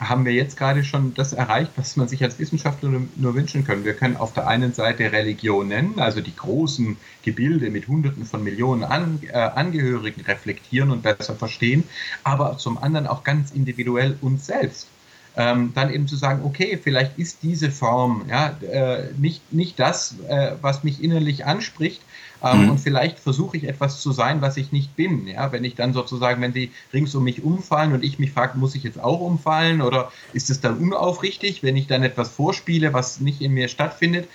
haben 0.00 0.24
wir 0.24 0.32
jetzt 0.32 0.56
gerade 0.58 0.84
schon 0.84 1.14
das 1.14 1.32
erreicht, 1.32 1.72
was 1.76 1.96
man 1.96 2.06
sich 2.06 2.22
als 2.22 2.38
Wissenschaftler 2.38 3.00
nur 3.16 3.34
wünschen 3.34 3.64
kann. 3.64 3.84
Wir 3.84 3.94
können 3.94 4.16
auf 4.16 4.34
der 4.34 4.46
einen 4.46 4.74
Seite 4.74 5.10
Religion 5.10 5.68
nennen, 5.68 5.98
also 5.98 6.20
die 6.20 6.36
großen 6.36 6.96
Gebilde 7.22 7.70
mit 7.70 7.88
Hunderten 7.88 8.26
von 8.26 8.44
Millionen 8.44 8.84
An 8.84 9.20
äh, 9.22 9.32
Angehörigen 9.32 10.20
reflektieren 10.22 10.90
und 10.90 11.02
besser 11.02 11.34
verstehen, 11.34 11.84
aber 12.24 12.58
zum 12.58 12.76
anderen 12.78 13.06
auch 13.06 13.24
ganz 13.24 13.52
individuell 13.52 14.18
uns 14.20 14.46
selbst. 14.46 14.88
Ähm, 15.36 15.72
dann 15.74 15.92
eben 15.92 16.08
zu 16.08 16.16
sagen, 16.16 16.42
okay, 16.44 16.78
vielleicht 16.82 17.18
ist 17.18 17.42
diese 17.42 17.70
Form 17.70 18.24
ja, 18.28 18.56
äh, 18.62 19.12
nicht, 19.18 19.52
nicht 19.52 19.78
das, 19.78 20.14
äh, 20.28 20.52
was 20.62 20.82
mich 20.82 21.02
innerlich 21.02 21.44
anspricht, 21.44 22.00
ähm, 22.42 22.64
mhm. 22.64 22.70
Und 22.70 22.78
vielleicht 22.78 23.18
versuche 23.18 23.56
ich 23.56 23.64
etwas 23.64 24.00
zu 24.00 24.12
sein, 24.12 24.40
was 24.40 24.56
ich 24.56 24.72
nicht 24.72 24.94
bin. 24.96 25.26
Ja, 25.26 25.52
wenn 25.52 25.64
ich 25.64 25.74
dann 25.74 25.92
sozusagen, 25.92 26.42
wenn 26.42 26.52
sie 26.52 26.70
rings 26.92 27.14
um 27.14 27.24
mich 27.24 27.42
umfallen 27.42 27.92
und 27.92 28.04
ich 28.04 28.18
mich 28.18 28.32
frage, 28.32 28.58
muss 28.58 28.74
ich 28.74 28.82
jetzt 28.82 29.00
auch 29.00 29.20
umfallen 29.20 29.80
oder 29.80 30.12
ist 30.32 30.50
es 30.50 30.60
dann 30.60 30.78
unaufrichtig, 30.78 31.62
wenn 31.62 31.76
ich 31.76 31.86
dann 31.86 32.02
etwas 32.02 32.28
vorspiele, 32.28 32.92
was 32.92 33.20
nicht 33.20 33.40
in 33.40 33.52
mir 33.52 33.68
stattfindet? 33.68 34.28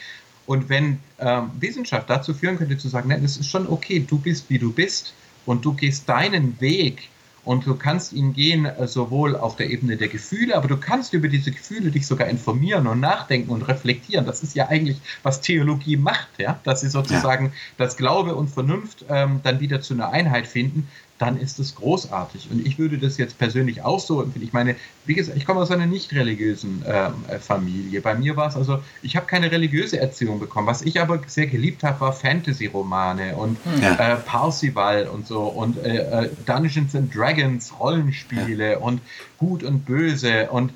Und 0.47 0.69
wenn 0.69 0.99
ähm, 1.19 1.51
Wissenschaft 1.59 2.09
dazu 2.09 2.33
führen 2.33 2.57
könnte, 2.57 2.77
zu 2.77 2.89
sagen, 2.89 3.09
nein, 3.09 3.23
es 3.23 3.37
ist 3.37 3.49
schon 3.49 3.67
okay, 3.67 4.03
du 4.05 4.17
bist, 4.17 4.49
wie 4.49 4.59
du 4.59 4.73
bist 4.73 5.13
und 5.45 5.63
du 5.63 5.73
gehst 5.73 6.09
deinen 6.09 6.59
Weg 6.59 7.09
und 7.43 7.65
du 7.65 7.75
kannst 7.75 8.13
ihn 8.13 8.33
gehen 8.33 8.65
äh, 8.65 8.87
sowohl 8.87 9.35
auf 9.35 9.55
der 9.55 9.69
Ebene 9.69 9.97
der 9.97 10.07
Gefühle, 10.07 10.55
aber 10.55 10.67
du 10.67 10.77
kannst 10.77 11.13
über 11.13 11.27
diese 11.27 11.51
Gefühle 11.51 11.91
dich 11.91 12.05
sogar 12.05 12.27
informieren 12.27 12.87
und 12.87 12.99
nachdenken 12.99 13.49
und 13.49 13.63
reflektieren. 13.63 14.25
Das 14.25 14.43
ist 14.43 14.55
ja 14.55 14.67
eigentlich, 14.67 14.97
was 15.23 15.41
Theologie 15.41 15.97
macht, 15.97 16.29
ja, 16.37 16.59
dass 16.63 16.81
sie 16.81 16.89
sozusagen 16.89 17.45
ja. 17.45 17.51
das 17.77 17.97
Glaube 17.97 18.35
und 18.35 18.49
Vernunft 18.49 19.05
ähm, 19.09 19.41
dann 19.43 19.59
wieder 19.59 19.81
zu 19.81 19.93
einer 19.93 20.09
Einheit 20.09 20.47
finden 20.47 20.87
dann 21.21 21.39
ist 21.39 21.59
es 21.59 21.75
großartig. 21.75 22.49
Und 22.49 22.65
ich 22.65 22.79
würde 22.79 22.97
das 22.97 23.17
jetzt 23.17 23.37
persönlich 23.37 23.83
auch 23.83 23.99
so 23.99 24.23
empfinden. 24.23 24.47
Ich 24.47 24.53
meine, 24.53 24.75
wie 25.05 25.13
gesagt, 25.13 25.37
ich 25.37 25.45
komme 25.45 25.59
aus 25.59 25.69
einer 25.69 25.85
nicht 25.85 26.11
religiösen 26.13 26.83
äh, 26.83 27.37
Familie. 27.37 28.01
Bei 28.01 28.15
mir 28.15 28.35
war 28.35 28.47
es 28.47 28.55
also, 28.55 28.79
ich 29.03 29.15
habe 29.15 29.27
keine 29.27 29.51
religiöse 29.51 29.99
Erziehung 29.99 30.39
bekommen. 30.39 30.65
Was 30.65 30.81
ich 30.81 30.99
aber 30.99 31.21
sehr 31.27 31.45
geliebt 31.45 31.83
habe, 31.83 31.99
war 31.99 32.13
Fantasy-Romane 32.13 33.35
und 33.35 33.57
hm. 33.63 33.81
ja. 33.83 34.13
äh, 34.13 34.15
Parsival 34.15 35.07
und 35.07 35.27
so 35.27 35.43
und 35.43 35.77
äh, 35.85 36.23
äh, 36.23 36.29
Dungeons 36.47 36.95
and 36.95 37.15
Dragons, 37.15 37.71
Rollenspiele 37.79 38.71
ja. 38.71 38.77
und 38.79 38.99
Gut 39.37 39.63
und 39.63 39.85
Böse 39.85 40.49
und 40.49 40.73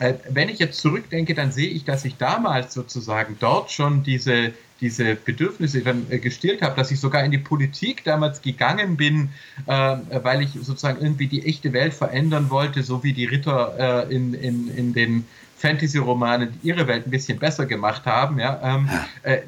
äh, 0.00 0.14
wenn 0.28 0.48
ich 0.48 0.58
jetzt 0.58 0.80
zurückdenke, 0.80 1.34
dann 1.34 1.50
sehe 1.50 1.70
ich, 1.70 1.84
dass 1.84 2.04
ich 2.04 2.16
damals 2.16 2.74
sozusagen 2.74 3.36
dort 3.40 3.70
schon 3.70 4.02
diese, 4.02 4.52
diese 4.80 5.16
Bedürfnisse 5.16 5.80
dann 5.80 6.06
äh, 6.10 6.18
gestillt 6.18 6.62
habe, 6.62 6.76
dass 6.76 6.90
ich 6.90 7.00
sogar 7.00 7.24
in 7.24 7.30
die 7.30 7.38
Politik 7.38 8.04
damals 8.04 8.42
gegangen 8.42 8.96
bin, 8.96 9.30
äh, 9.66 9.96
weil 10.22 10.42
ich 10.42 10.50
sozusagen 10.52 11.02
irgendwie 11.02 11.26
die 11.26 11.46
echte 11.46 11.72
Welt 11.72 11.94
verändern 11.94 12.50
wollte, 12.50 12.82
so 12.82 13.02
wie 13.02 13.12
die 13.12 13.24
Ritter 13.24 14.06
äh, 14.08 14.14
in, 14.14 14.34
in, 14.34 14.76
in 14.76 14.92
den 14.92 15.24
Fantasy-Romanen 15.56 16.58
ihre 16.62 16.86
Welt 16.86 17.06
ein 17.06 17.10
bisschen 17.10 17.38
besser 17.38 17.66
gemacht 17.66 18.06
haben. 18.06 18.38
Ja, 18.38 18.60
ähm, 18.62 18.88
äh, 19.22 19.38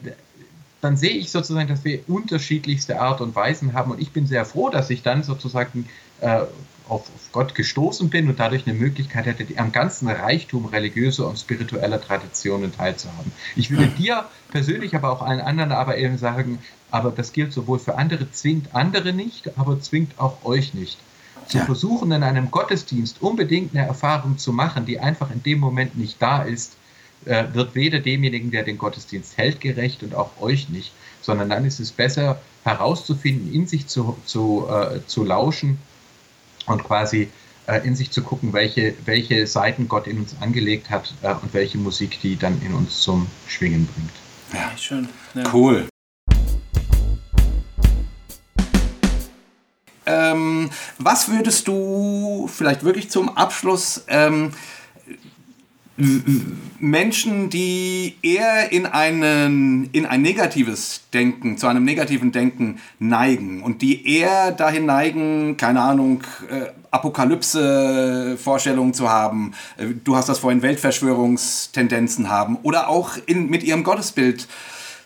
dann 0.80 0.96
sehe 0.96 1.10
ich 1.10 1.30
sozusagen, 1.30 1.68
dass 1.68 1.84
wir 1.84 2.00
unterschiedlichste 2.08 3.00
Art 3.00 3.20
und 3.20 3.34
Weisen 3.36 3.74
haben 3.74 3.92
und 3.92 4.00
ich 4.00 4.10
bin 4.10 4.26
sehr 4.26 4.44
froh, 4.44 4.70
dass 4.70 4.90
ich 4.90 5.02
dann 5.02 5.22
sozusagen 5.22 5.88
äh, 6.20 6.40
auf, 6.90 7.04
Gott 7.32 7.54
gestoßen 7.54 8.10
bin 8.10 8.28
und 8.28 8.40
dadurch 8.40 8.66
eine 8.66 8.76
Möglichkeit 8.76 9.26
hätte, 9.26 9.46
am 9.58 9.72
ganzen 9.72 10.08
Reichtum 10.08 10.66
religiöser 10.66 11.28
und 11.28 11.38
spiritueller 11.38 12.00
Traditionen 12.00 12.74
teilzuhaben. 12.76 13.32
Ich 13.56 13.70
würde 13.70 13.86
dir 13.86 14.24
persönlich, 14.50 14.94
aber 14.94 15.12
auch 15.12 15.22
allen 15.22 15.40
anderen 15.40 15.72
aber 15.72 15.96
eben 15.96 16.18
sagen, 16.18 16.58
aber 16.90 17.10
das 17.10 17.32
gilt 17.32 17.52
sowohl 17.52 17.78
für 17.78 17.96
andere, 17.96 18.30
zwingt 18.32 18.74
andere 18.74 19.12
nicht, 19.12 19.56
aber 19.58 19.80
zwingt 19.80 20.18
auch 20.18 20.44
euch 20.44 20.74
nicht. 20.74 20.98
Zu 21.46 21.58
ja. 21.58 21.64
versuchen, 21.64 22.12
in 22.12 22.22
einem 22.22 22.50
Gottesdienst 22.50 23.22
unbedingt 23.22 23.74
eine 23.74 23.86
Erfahrung 23.86 24.38
zu 24.38 24.52
machen, 24.52 24.86
die 24.86 25.00
einfach 25.00 25.30
in 25.30 25.42
dem 25.42 25.58
Moment 25.58 25.96
nicht 25.96 26.20
da 26.20 26.42
ist, 26.42 26.76
äh, 27.24 27.44
wird 27.52 27.74
weder 27.74 28.00
demjenigen, 28.00 28.50
der 28.50 28.62
den 28.62 28.78
Gottesdienst 28.78 29.36
hält, 29.36 29.60
gerecht 29.60 30.02
und 30.02 30.14
auch 30.14 30.30
euch 30.40 30.68
nicht, 30.68 30.92
sondern 31.20 31.50
dann 31.50 31.64
ist 31.64 31.80
es 31.80 31.92
besser 31.92 32.40
herauszufinden, 32.64 33.52
in 33.52 33.66
sich 33.66 33.86
zu, 33.86 34.16
zu, 34.24 34.66
äh, 34.68 35.00
zu 35.06 35.24
lauschen 35.24 35.78
und 36.70 36.84
quasi 36.84 37.28
äh, 37.66 37.86
in 37.86 37.94
sich 37.94 38.10
zu 38.10 38.22
gucken, 38.22 38.52
welche, 38.52 38.94
welche 39.04 39.46
Seiten 39.46 39.88
Gott 39.88 40.06
in 40.06 40.18
uns 40.18 40.36
angelegt 40.40 40.90
hat 40.90 41.12
äh, 41.22 41.32
und 41.34 41.52
welche 41.52 41.78
Musik 41.78 42.20
die 42.20 42.36
dann 42.36 42.60
in 42.62 42.74
uns 42.74 43.00
zum 43.00 43.26
Schwingen 43.46 43.86
bringt. 43.86 44.10
Ja, 44.52 44.76
schön. 44.76 45.08
Ja. 45.34 45.44
Cool. 45.52 45.86
Ähm, 50.06 50.70
was 50.98 51.28
würdest 51.28 51.68
du 51.68 52.48
vielleicht 52.52 52.82
wirklich 52.82 53.10
zum 53.10 53.36
Abschluss 53.36 54.04
ähm, 54.08 54.52
Menschen, 56.78 57.50
die 57.50 58.16
eher 58.22 58.72
in, 58.72 58.86
einen, 58.86 59.90
in 59.92 60.06
ein 60.06 60.22
negatives 60.22 61.02
Denken, 61.12 61.58
zu 61.58 61.66
einem 61.66 61.84
negativen 61.84 62.32
Denken 62.32 62.80
neigen 62.98 63.62
und 63.62 63.82
die 63.82 64.16
eher 64.16 64.52
dahin 64.52 64.86
neigen, 64.86 65.56
keine 65.56 65.82
Ahnung, 65.82 66.22
äh, 66.50 66.66
Apokalypse-Vorstellungen 66.90 68.94
zu 68.94 69.10
haben, 69.10 69.52
äh, 69.76 69.86
du 70.02 70.16
hast 70.16 70.28
das 70.28 70.38
vorhin, 70.38 70.62
Weltverschwörungstendenzen 70.62 72.30
haben 72.30 72.56
oder 72.62 72.88
auch 72.88 73.12
in, 73.26 73.50
mit 73.50 73.62
ihrem 73.62 73.84
Gottesbild 73.84 74.48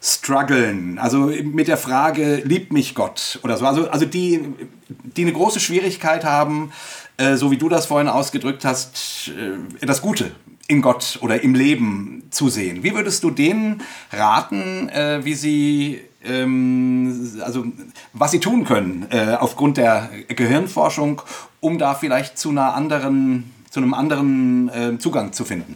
strugglen, 0.00 0.98
also 0.98 1.32
mit 1.42 1.66
der 1.66 1.78
Frage, 1.78 2.42
liebt 2.44 2.72
mich 2.72 2.94
Gott 2.94 3.40
oder 3.42 3.56
so, 3.56 3.66
also, 3.66 3.88
also 3.88 4.04
die, 4.04 4.40
die 4.88 5.22
eine 5.22 5.32
große 5.32 5.60
Schwierigkeit 5.60 6.24
haben, 6.24 6.72
äh, 7.16 7.36
so 7.36 7.50
wie 7.50 7.56
du 7.56 7.68
das 7.68 7.86
vorhin 7.86 8.08
ausgedrückt 8.08 8.64
hast, 8.64 9.28
äh, 9.28 9.86
das 9.86 10.02
Gute 10.02 10.32
in 10.66 10.82
Gott 10.82 11.18
oder 11.20 11.42
im 11.42 11.54
Leben 11.54 12.22
zu 12.30 12.48
sehen. 12.48 12.82
Wie 12.82 12.94
würdest 12.94 13.22
du 13.22 13.30
denen 13.30 13.82
raten, 14.12 14.88
äh, 14.88 15.24
wie 15.24 15.34
sie, 15.34 16.00
ähm, 16.24 17.38
also 17.42 17.66
was 18.12 18.30
sie 18.30 18.40
tun 18.40 18.64
können 18.64 19.06
äh, 19.10 19.36
aufgrund 19.38 19.76
der 19.76 20.10
Gehirnforschung, 20.28 21.22
um 21.60 21.78
da 21.78 21.94
vielleicht 21.94 22.38
zu 22.38 22.50
einer 22.50 22.74
anderen, 22.74 23.52
zu 23.70 23.80
einem 23.80 23.94
anderen 23.94 24.68
äh, 24.70 24.98
Zugang 24.98 25.32
zu 25.32 25.44
finden? 25.44 25.74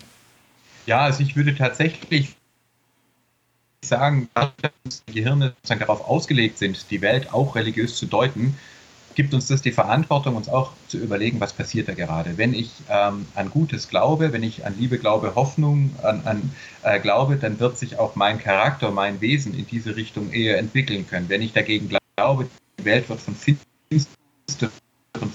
Ja, 0.86 1.00
also 1.00 1.22
ich 1.22 1.36
würde 1.36 1.54
tatsächlich 1.54 2.34
sagen, 3.84 4.28
dass 4.34 5.04
die 5.06 5.12
Gehirne 5.12 5.54
darauf 5.66 6.08
ausgelegt 6.08 6.58
sind, 6.58 6.90
die 6.90 7.02
Welt 7.02 7.32
auch 7.32 7.54
religiös 7.54 7.96
zu 7.96 8.06
deuten, 8.06 8.56
gibt 9.18 9.34
uns 9.34 9.48
das 9.48 9.62
die 9.62 9.72
Verantwortung, 9.72 10.36
uns 10.36 10.48
auch 10.48 10.70
zu 10.86 10.96
überlegen, 10.96 11.40
was 11.40 11.52
passiert 11.52 11.88
da 11.88 11.94
gerade. 11.94 12.38
Wenn 12.38 12.54
ich 12.54 12.70
ähm, 12.88 13.26
an 13.34 13.50
Gutes 13.50 13.88
glaube, 13.88 14.32
wenn 14.32 14.44
ich 14.44 14.64
an 14.64 14.76
Liebe 14.78 14.96
glaube, 14.96 15.34
Hoffnung 15.34 15.90
an, 16.04 16.22
an 16.24 16.52
äh, 16.84 17.00
glaube, 17.00 17.34
dann 17.34 17.58
wird 17.58 17.76
sich 17.78 17.98
auch 17.98 18.14
mein 18.14 18.38
Charakter, 18.38 18.92
mein 18.92 19.20
Wesen 19.20 19.58
in 19.58 19.66
diese 19.66 19.96
Richtung 19.96 20.30
eher 20.30 20.56
entwickeln 20.58 21.04
können. 21.08 21.28
Wenn 21.28 21.42
ich 21.42 21.52
dagegen 21.52 21.88
glaube, 22.16 22.46
die 22.78 22.84
Welt 22.84 23.08
wird 23.08 23.18
von 23.18 23.34
finsteren 23.34 24.12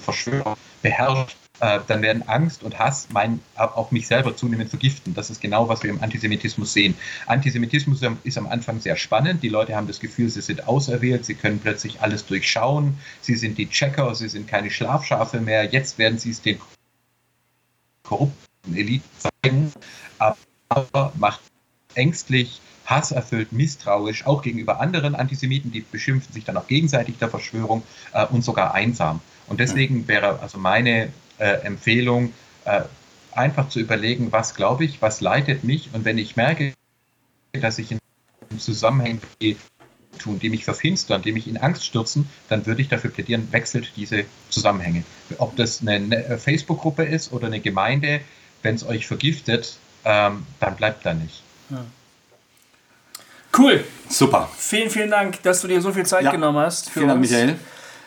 Verschwörern 0.02 0.56
beherrscht, 0.80 1.36
äh, 1.60 1.80
dann 1.86 2.02
werden 2.02 2.22
Angst 2.28 2.62
und 2.62 2.78
Hass 2.78 3.08
mein, 3.12 3.40
auch 3.54 3.90
mich 3.90 4.06
selber 4.06 4.36
zunehmend 4.36 4.70
vergiften. 4.70 5.14
Das 5.14 5.30
ist 5.30 5.40
genau, 5.40 5.68
was 5.68 5.82
wir 5.82 5.90
im 5.90 6.02
Antisemitismus 6.02 6.72
sehen. 6.72 6.96
Antisemitismus 7.26 8.00
ist 8.24 8.38
am 8.38 8.46
Anfang 8.48 8.80
sehr 8.80 8.96
spannend. 8.96 9.42
Die 9.42 9.48
Leute 9.48 9.76
haben 9.76 9.86
das 9.86 10.00
Gefühl, 10.00 10.28
sie 10.28 10.40
sind 10.40 10.66
auserwählt, 10.66 11.24
sie 11.24 11.34
können 11.34 11.60
plötzlich 11.60 12.00
alles 12.00 12.26
durchschauen, 12.26 12.98
sie 13.20 13.36
sind 13.36 13.56
die 13.56 13.68
Checker, 13.68 14.14
sie 14.14 14.28
sind 14.28 14.48
keine 14.48 14.70
Schlafschafe 14.70 15.40
mehr. 15.40 15.64
Jetzt 15.64 15.98
werden 15.98 16.18
sie 16.18 16.30
es 16.30 16.42
den 16.42 16.58
korrupten 18.02 18.76
Eliten 18.76 19.08
zeigen, 19.18 19.72
aber 20.68 21.12
macht 21.16 21.40
ängstlich, 21.94 22.60
hasserfüllt, 22.86 23.52
misstrauisch, 23.52 24.26
auch 24.26 24.42
gegenüber 24.42 24.80
anderen 24.80 25.14
Antisemiten, 25.14 25.70
die 25.70 25.80
beschimpfen 25.80 26.32
sich 26.34 26.44
dann 26.44 26.56
auch 26.56 26.66
gegenseitig 26.66 27.16
der 27.18 27.30
Verschwörung 27.30 27.82
äh, 28.12 28.26
und 28.26 28.44
sogar 28.44 28.74
einsam. 28.74 29.20
Und 29.46 29.60
deswegen 29.60 30.08
wäre 30.08 30.40
also 30.40 30.58
meine 30.58 31.12
äh, 31.38 31.64
Empfehlung, 31.64 32.32
äh, 32.64 32.82
einfach 33.32 33.68
zu 33.68 33.80
überlegen, 33.80 34.32
was 34.32 34.54
glaube 34.54 34.84
ich, 34.84 35.02
was 35.02 35.20
leitet 35.20 35.64
mich 35.64 35.90
und 35.92 36.04
wenn 36.04 36.18
ich 36.18 36.36
merke, 36.36 36.72
dass 37.52 37.78
ich 37.78 37.92
in 37.92 37.98
Zusammenhängen 38.58 39.20
tun, 40.18 40.38
die 40.38 40.48
mich 40.48 40.64
verfinstern, 40.64 41.22
die 41.22 41.32
mich 41.32 41.48
in 41.48 41.56
Angst 41.56 41.84
stürzen, 41.84 42.28
dann 42.48 42.66
würde 42.66 42.82
ich 42.82 42.88
dafür 42.88 43.10
plädieren, 43.10 43.48
wechselt 43.50 43.92
diese 43.96 44.24
Zusammenhänge. 44.48 45.04
Ob 45.38 45.56
das 45.56 45.80
eine, 45.80 45.94
eine 45.94 46.38
Facebook-Gruppe 46.38 47.04
ist 47.04 47.32
oder 47.32 47.48
eine 47.48 47.60
Gemeinde, 47.60 48.20
wenn 48.62 48.74
es 48.74 48.86
euch 48.86 49.06
vergiftet, 49.06 49.76
ähm, 50.04 50.46
dann 50.60 50.76
bleibt 50.76 51.04
da 51.04 51.14
nicht. 51.14 51.42
Ja. 51.70 51.84
Cool. 53.56 53.84
Super. 54.08 54.48
Vielen, 54.56 54.90
vielen 54.90 55.10
Dank, 55.10 55.42
dass 55.42 55.60
du 55.62 55.68
dir 55.68 55.80
so 55.80 55.92
viel 55.92 56.06
Zeit 56.06 56.24
ja. 56.24 56.30
genommen 56.30 56.58
hast. 56.58 56.90
Für 56.90 57.00
vielen 57.00 57.08
Dank, 57.08 57.20
Michael. 57.20 57.56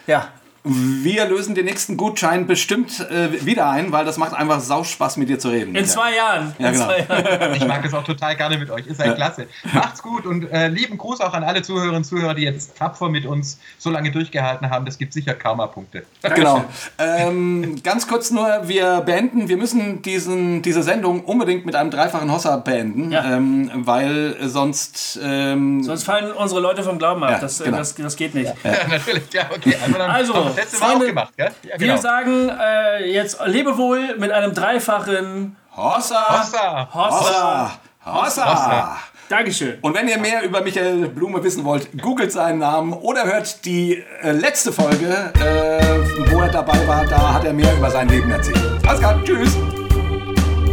Ja, 0.05 0.31
wir 0.67 1.25
lösen 1.25 1.55
den 1.55 1.65
nächsten 1.65 1.97
Gutschein 1.97 2.47
bestimmt 2.47 2.99
äh, 3.09 3.45
wieder 3.45 3.69
ein, 3.69 3.91
weil 3.91 4.05
das 4.05 4.17
macht 4.17 4.33
einfach 4.33 4.61
Spaß 4.83 5.17
mit 5.17 5.29
dir 5.29 5.39
zu 5.39 5.49
reden. 5.49 5.75
In 5.75 5.85
zwei 5.85 6.15
Jahren. 6.15 6.55
Ja, 6.59 6.71
genau. 6.71 6.85
Zwei 6.85 6.99
Jahren. 6.99 7.55
Ich 7.55 7.67
mag 7.67 7.85
es 7.85 7.93
auch 7.93 8.03
total 8.03 8.35
gerne 8.35 8.57
mit 8.57 8.69
euch. 8.69 8.85
Ist 8.87 8.99
ja. 8.99 9.13
klasse. 9.13 9.47
Macht's 9.73 10.01
gut 10.01 10.25
und 10.25 10.51
äh, 10.51 10.67
lieben 10.67 10.97
Gruß 10.97 11.21
auch 11.21 11.33
an 11.33 11.43
alle 11.43 11.61
Zuhörerinnen 11.61 11.97
und 11.97 12.03
Zuhörer, 12.03 12.33
die 12.33 12.43
jetzt 12.43 12.77
tapfer 12.77 13.09
mit 13.09 13.25
uns 13.25 13.59
so 13.77 13.89
lange 13.89 14.11
durchgehalten 14.11 14.69
haben. 14.69 14.85
Das 14.85 14.97
gibt 14.97 15.13
sicher 15.13 15.33
Karma-Punkte. 15.33 16.03
Genau. 16.21 16.65
Ähm, 16.97 17.81
ganz 17.83 18.07
kurz 18.07 18.31
nur, 18.31 18.67
wir 18.67 19.01
beenden, 19.01 19.49
wir 19.49 19.57
müssen 19.57 20.01
diesen, 20.01 20.61
diese 20.61 20.83
Sendung 20.83 21.23
unbedingt 21.23 21.65
mit 21.65 21.75
einem 21.75 21.91
dreifachen 21.91 22.31
Hossa 22.31 22.57
beenden, 22.57 23.11
ja. 23.11 23.35
ähm, 23.35 23.71
weil 23.73 24.35
sonst... 24.41 25.19
Ähm, 25.23 25.83
sonst 25.83 26.03
fallen 26.03 26.31
unsere 26.31 26.61
Leute 26.61 26.83
vom 26.83 26.97
Glauben 26.97 27.23
ab. 27.23 27.31
Ja, 27.31 27.39
das, 27.39 27.59
genau. 27.59 27.77
das, 27.77 27.95
das, 27.95 28.15
geht 28.15 28.35
nicht. 28.35 28.53
Ja, 28.63 28.71
natürlich. 28.89 29.23
Ja, 29.33 29.49
okay. 29.53 29.75
Also, 30.07 30.51
letzte 30.57 30.79
Mal 30.79 30.95
auch 30.95 30.99
gemacht, 30.99 31.33
gell? 31.37 31.51
Ja, 31.63 31.77
genau. 31.77 31.93
Wir 31.93 31.97
sagen 31.99 32.49
äh, 32.49 33.11
jetzt 33.11 33.39
Lebewohl 33.45 34.17
mit 34.17 34.31
einem 34.31 34.53
dreifachen 34.53 35.55
Hossa. 35.75 36.25
Hossa. 36.27 36.89
Hossa. 36.93 37.71
Hossa. 38.05 38.51
Hossa. 38.51 38.97
Dankeschön. 39.29 39.77
Und 39.81 39.93
wenn 39.93 40.07
ihr 40.07 40.17
mehr 40.17 40.41
über 40.43 40.61
Michael 40.61 41.09
Blume 41.09 41.43
wissen 41.43 41.65
wollt, 41.65 42.01
googelt 42.01 42.31
seinen 42.31 42.59
Namen 42.59 42.93
oder 42.93 43.25
hört 43.25 43.65
die 43.65 44.03
äh, 44.21 44.31
letzte 44.31 44.71
Folge, 44.71 45.33
äh, 45.35 46.31
wo 46.31 46.39
er 46.39 46.49
dabei 46.49 46.87
war. 46.87 47.05
Da 47.05 47.33
hat 47.33 47.43
er 47.43 47.53
mehr 47.53 47.73
über 47.75 47.91
sein 47.91 48.07
Leben 48.07 48.31
erzählt. 48.31 48.57
Alles 48.87 48.99
klar, 48.99 49.21
tschüss. 49.23 49.55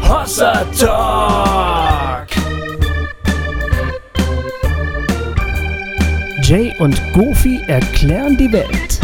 Hossa 0.09 0.65
Talk. 0.79 2.29
Jay 6.43 6.75
und 6.79 7.01
Goofy 7.13 7.63
erklären 7.67 8.37
die 8.37 8.53
Welt. 8.53 9.01